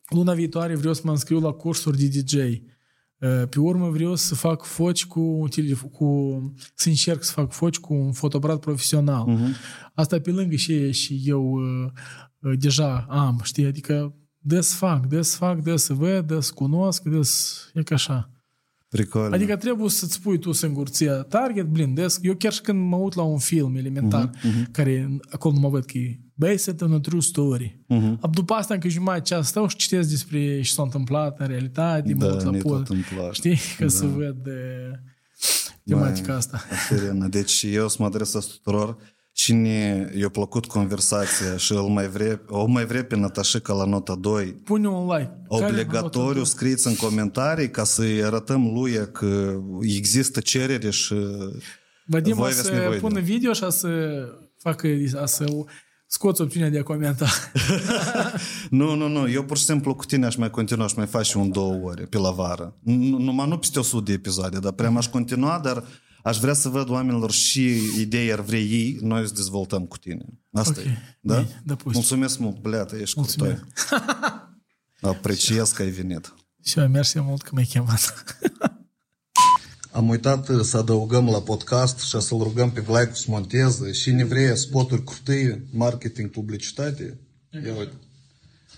luna 0.10 0.34
viitoare 0.34 0.76
vreau 0.76 0.94
să 0.94 1.02
mă 1.04 1.12
înscriu 1.12 1.40
la 1.40 1.52
cursuri 1.52 1.98
de 1.98 2.08
DJ. 2.08 2.36
Pe 3.50 3.60
urmă 3.60 3.90
vreau 3.90 4.16
să 4.16 4.36
fac 4.36 4.64
foci 4.64 5.06
cu, 5.06 5.48
cu 5.92 6.54
să 6.76 6.90
încerc 6.90 7.24
să 7.24 7.32
fac 7.32 7.52
foci 7.52 7.80
cu 7.80 7.94
un 7.94 8.12
fotoaparat 8.12 8.60
profesional. 8.60 9.28
Uh-huh. 9.30 9.56
Asta 9.94 10.20
pe 10.20 10.32
lângă 10.32 10.56
și, 10.56 10.92
și 10.92 11.22
eu 11.26 11.60
deja 12.58 13.06
am, 13.10 13.40
știi? 13.44 13.66
Adică 13.66 14.16
dă 14.38 14.60
să 14.60 14.76
fac, 14.76 15.06
dă 15.06 15.22
să 15.22 15.38
fac, 15.38 15.62
dă 15.62 15.76
să 15.76 15.94
văd, 15.94 16.28
dă 16.28 16.40
să 16.40 16.52
cunosc, 16.54 17.04
dă 17.04 17.22
să... 17.22 17.70
E 17.74 17.84
ca 17.84 17.96
așa. 17.96 18.33
Pricol. 18.94 19.34
Adică 19.34 19.56
trebuie 19.56 19.90
să-ți 19.90 20.22
pui 20.22 20.40
tu 20.40 20.52
singur 20.52 20.88
ție 20.88 21.12
target, 21.12 21.66
blin, 21.66 21.94
des, 21.94 22.20
eu 22.22 22.36
chiar 22.36 22.54
și 22.54 22.62
când 22.62 22.88
mă 22.90 22.96
uit 22.96 23.14
la 23.14 23.22
un 23.24 23.38
film 23.38 23.76
elementar, 23.76 24.30
uh-huh, 24.30 24.72
care 24.72 25.20
acolo 25.30 25.60
mă 25.60 25.70
văd 25.70 25.86
că 25.86 25.98
e 25.98 26.20
based 26.34 26.82
on 26.82 26.94
a 26.94 27.00
true 27.00 27.20
story. 27.20 27.80
Uh-huh. 27.90 28.30
După 28.32 28.54
asta, 28.54 28.74
încă 28.74 28.88
jumătate 28.88 29.22
ceas 29.22 29.48
stau 29.48 29.68
și 29.68 29.76
citesc 29.76 30.10
despre 30.10 30.62
ce 30.62 30.72
s-a 30.72 30.82
întâmplat 30.84 31.40
în 31.40 31.48
realitate, 31.48 32.14
Da, 32.14 32.26
mă 32.26 32.34
uit 32.34 32.44
la 32.44 32.52
ne 32.52 32.58
pod, 32.58 32.72
tot 32.72 32.96
întâmplă. 32.96 33.30
știi, 33.32 33.58
ca 33.78 33.88
să 33.88 34.06
văd 34.06 34.36
de 34.44 34.60
tematica 35.86 36.36
asta. 36.36 36.62
Caterina, 36.90 37.28
deci 37.28 37.66
eu 37.72 37.88
să 37.88 37.96
mă 38.00 38.06
adresez 38.06 38.46
tuturor 38.46 38.98
cine 39.34 40.10
i-a 40.20 40.30
plăcut 40.30 40.66
conversația 40.66 41.58
și 41.58 41.72
îl 41.72 41.88
mai 41.88 42.08
vrea, 42.08 42.42
o 42.48 42.66
mai 42.66 42.86
vrea 42.86 43.04
pe 43.04 43.16
Natașica 43.16 43.74
la 43.74 43.86
nota 43.86 44.16
2, 44.16 44.46
Pune 44.46 44.88
un 44.88 45.06
like. 45.08 45.32
Care 45.50 45.66
obligatoriu 45.66 46.42
nota- 46.42 46.46
scrieți 46.46 46.88
în 46.88 46.96
comentarii 46.96 47.70
ca 47.70 47.84
să-i 47.84 48.24
arătăm 48.24 48.72
lui 48.74 49.10
că 49.12 49.60
există 49.82 50.40
cerere 50.40 50.90
și 50.90 51.16
Vadim 52.06 52.34
voi 52.34 52.42
o 52.42 52.46
aveți 52.46 52.62
să 52.68 52.72
nevoie 52.74 52.90
de 52.90 53.00
pună 53.00 53.18
el. 53.18 53.24
video 53.24 53.54
și 53.54 53.64
a 53.64 53.70
să 53.70 53.88
facă, 54.60 54.88
a 55.22 55.26
să 55.26 55.46
scoți 56.08 56.42
opțiunea 56.42 56.70
de 56.70 56.80
a 56.80 56.84
comenta. 56.84 57.28
Nu, 58.70 58.96
nu, 58.96 59.08
nu, 59.08 59.30
eu 59.30 59.44
pur 59.44 59.58
și 59.58 59.64
simplu 59.64 59.96
cu 59.96 60.06
tine 60.06 60.26
aș 60.26 60.36
mai 60.36 60.50
continua, 60.50 60.86
aș 60.86 60.94
mai 60.94 61.06
face 61.06 61.38
un 61.38 61.52
două 61.52 61.80
ore 61.84 62.04
pe 62.04 62.18
la 62.18 62.32
vară. 62.32 62.76
Nu- 62.84 63.18
Numai 63.18 63.48
nu 63.48 63.58
peste 63.58 63.80
100 63.80 64.04
de 64.04 64.14
episoade, 64.14 64.60
dar 64.60 64.72
prea 64.72 64.90
m-aș 64.90 65.08
continua, 65.08 65.60
dar 65.64 65.84
aș 66.24 66.38
vrea 66.40 66.54
să 66.54 66.70
văd 66.70 66.90
oamenilor 66.90 67.32
și 67.32 67.80
idei 68.00 68.32
ar 68.32 68.40
vrea 68.42 68.60
ei, 68.60 68.98
noi 69.02 69.28
să 69.28 69.34
dezvoltăm 69.34 69.86
cu 69.86 69.98
tine. 69.98 70.26
Asta 70.52 70.74
Ok, 70.80 70.86
e. 70.86 70.98
Da? 71.22 71.40
bine, 71.40 71.62
da, 71.66 71.76
pus. 71.76 71.94
Mulțumesc 71.94 72.38
mult, 72.40 72.60
bleată, 72.62 72.96
ești 72.96 73.20
Mulțumesc. 73.20 73.60
curtoi. 73.60 74.00
Apreciez 75.12 75.72
că 75.72 75.82
ai 75.82 75.90
venit. 75.90 76.34
Și 76.64 76.80
eu 76.80 76.88
mersi 76.88 77.20
mult 77.20 77.42
că 77.42 77.50
m-ai 77.54 77.64
chemat. 77.70 78.14
Am 79.92 80.10
uitat 80.10 80.50
uh, 80.50 80.62
să 80.62 80.78
adăugăm 80.78 81.26
la 81.30 81.42
podcast 81.42 82.00
și 82.00 82.20
să-l 82.22 82.38
rugăm 82.38 82.72
pe 82.72 82.82
Vlaicu 82.82 83.16
să 83.16 83.26
monteze 83.28 83.92
și 83.92 84.12
ne 84.12 84.24
vrea 84.24 84.56
spoturi 84.56 85.04
curtii, 85.04 85.64
marketing, 85.72 86.30
publicitate. 86.30 87.20
Ia 87.66 87.76
uite. 87.78 87.94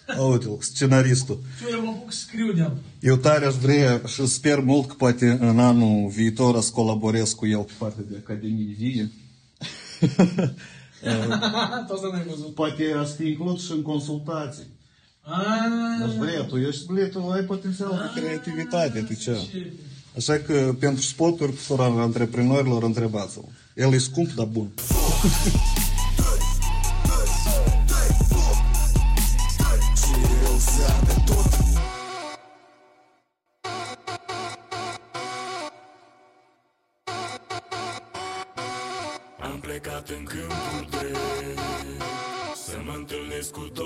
A, 0.08 0.22
uite 0.22 0.48
scenaristul. 0.60 1.40
Eu 1.72 1.84
mă 1.84 1.90
apuc 1.90 2.12
să 2.12 2.20
scriu 2.20 2.52
de 2.52 2.72
Eu 3.00 3.16
tare 3.16 3.46
aș 3.46 3.54
vrea 3.54 4.02
și 4.06 4.28
sper 4.28 4.60
mult 4.60 4.88
că 4.88 4.94
poate 4.98 5.38
în 5.42 5.60
anul 5.60 6.10
viitor 6.10 6.62
să 6.62 6.72
colaborez 6.72 7.34
cu 7.34 7.48
el 7.48 7.60
pe 7.60 7.72
partea 7.78 8.04
de 8.10 8.16
Academie 8.24 8.76
Vie. 8.78 9.12
Tot 11.88 12.00
să 12.00 12.10
n-ai 12.12 12.26
văzut. 12.30 12.54
Poate 12.54 12.84
aș 13.00 13.10
fi 13.10 13.28
inclus 13.28 13.66
și 13.66 13.72
în 13.72 13.82
consultații. 13.82 14.74
Ah, 15.22 16.06
Aș 16.06 16.14
vrea, 16.14 16.44
tu 16.44 16.58
ești, 16.58 16.86
ble, 16.86 17.06
tu 17.06 17.30
ai 17.30 17.42
potențial 17.42 18.12
de 18.14 18.22
creativitate, 18.22 19.00
tu 19.00 19.14
ce? 19.14 19.38
Așa 20.18 20.34
că 20.38 20.76
pentru 20.80 21.02
spoturi 21.02 21.52
tuturor 21.52 22.00
antreprenorilor 22.00 22.84
întrebați-l. 22.84 23.46
El 23.76 23.94
e 23.94 23.98
scump, 23.98 24.32
dar 24.34 24.46
bun. 24.46 24.70
câmpul 43.52 43.70
drept 43.74 43.85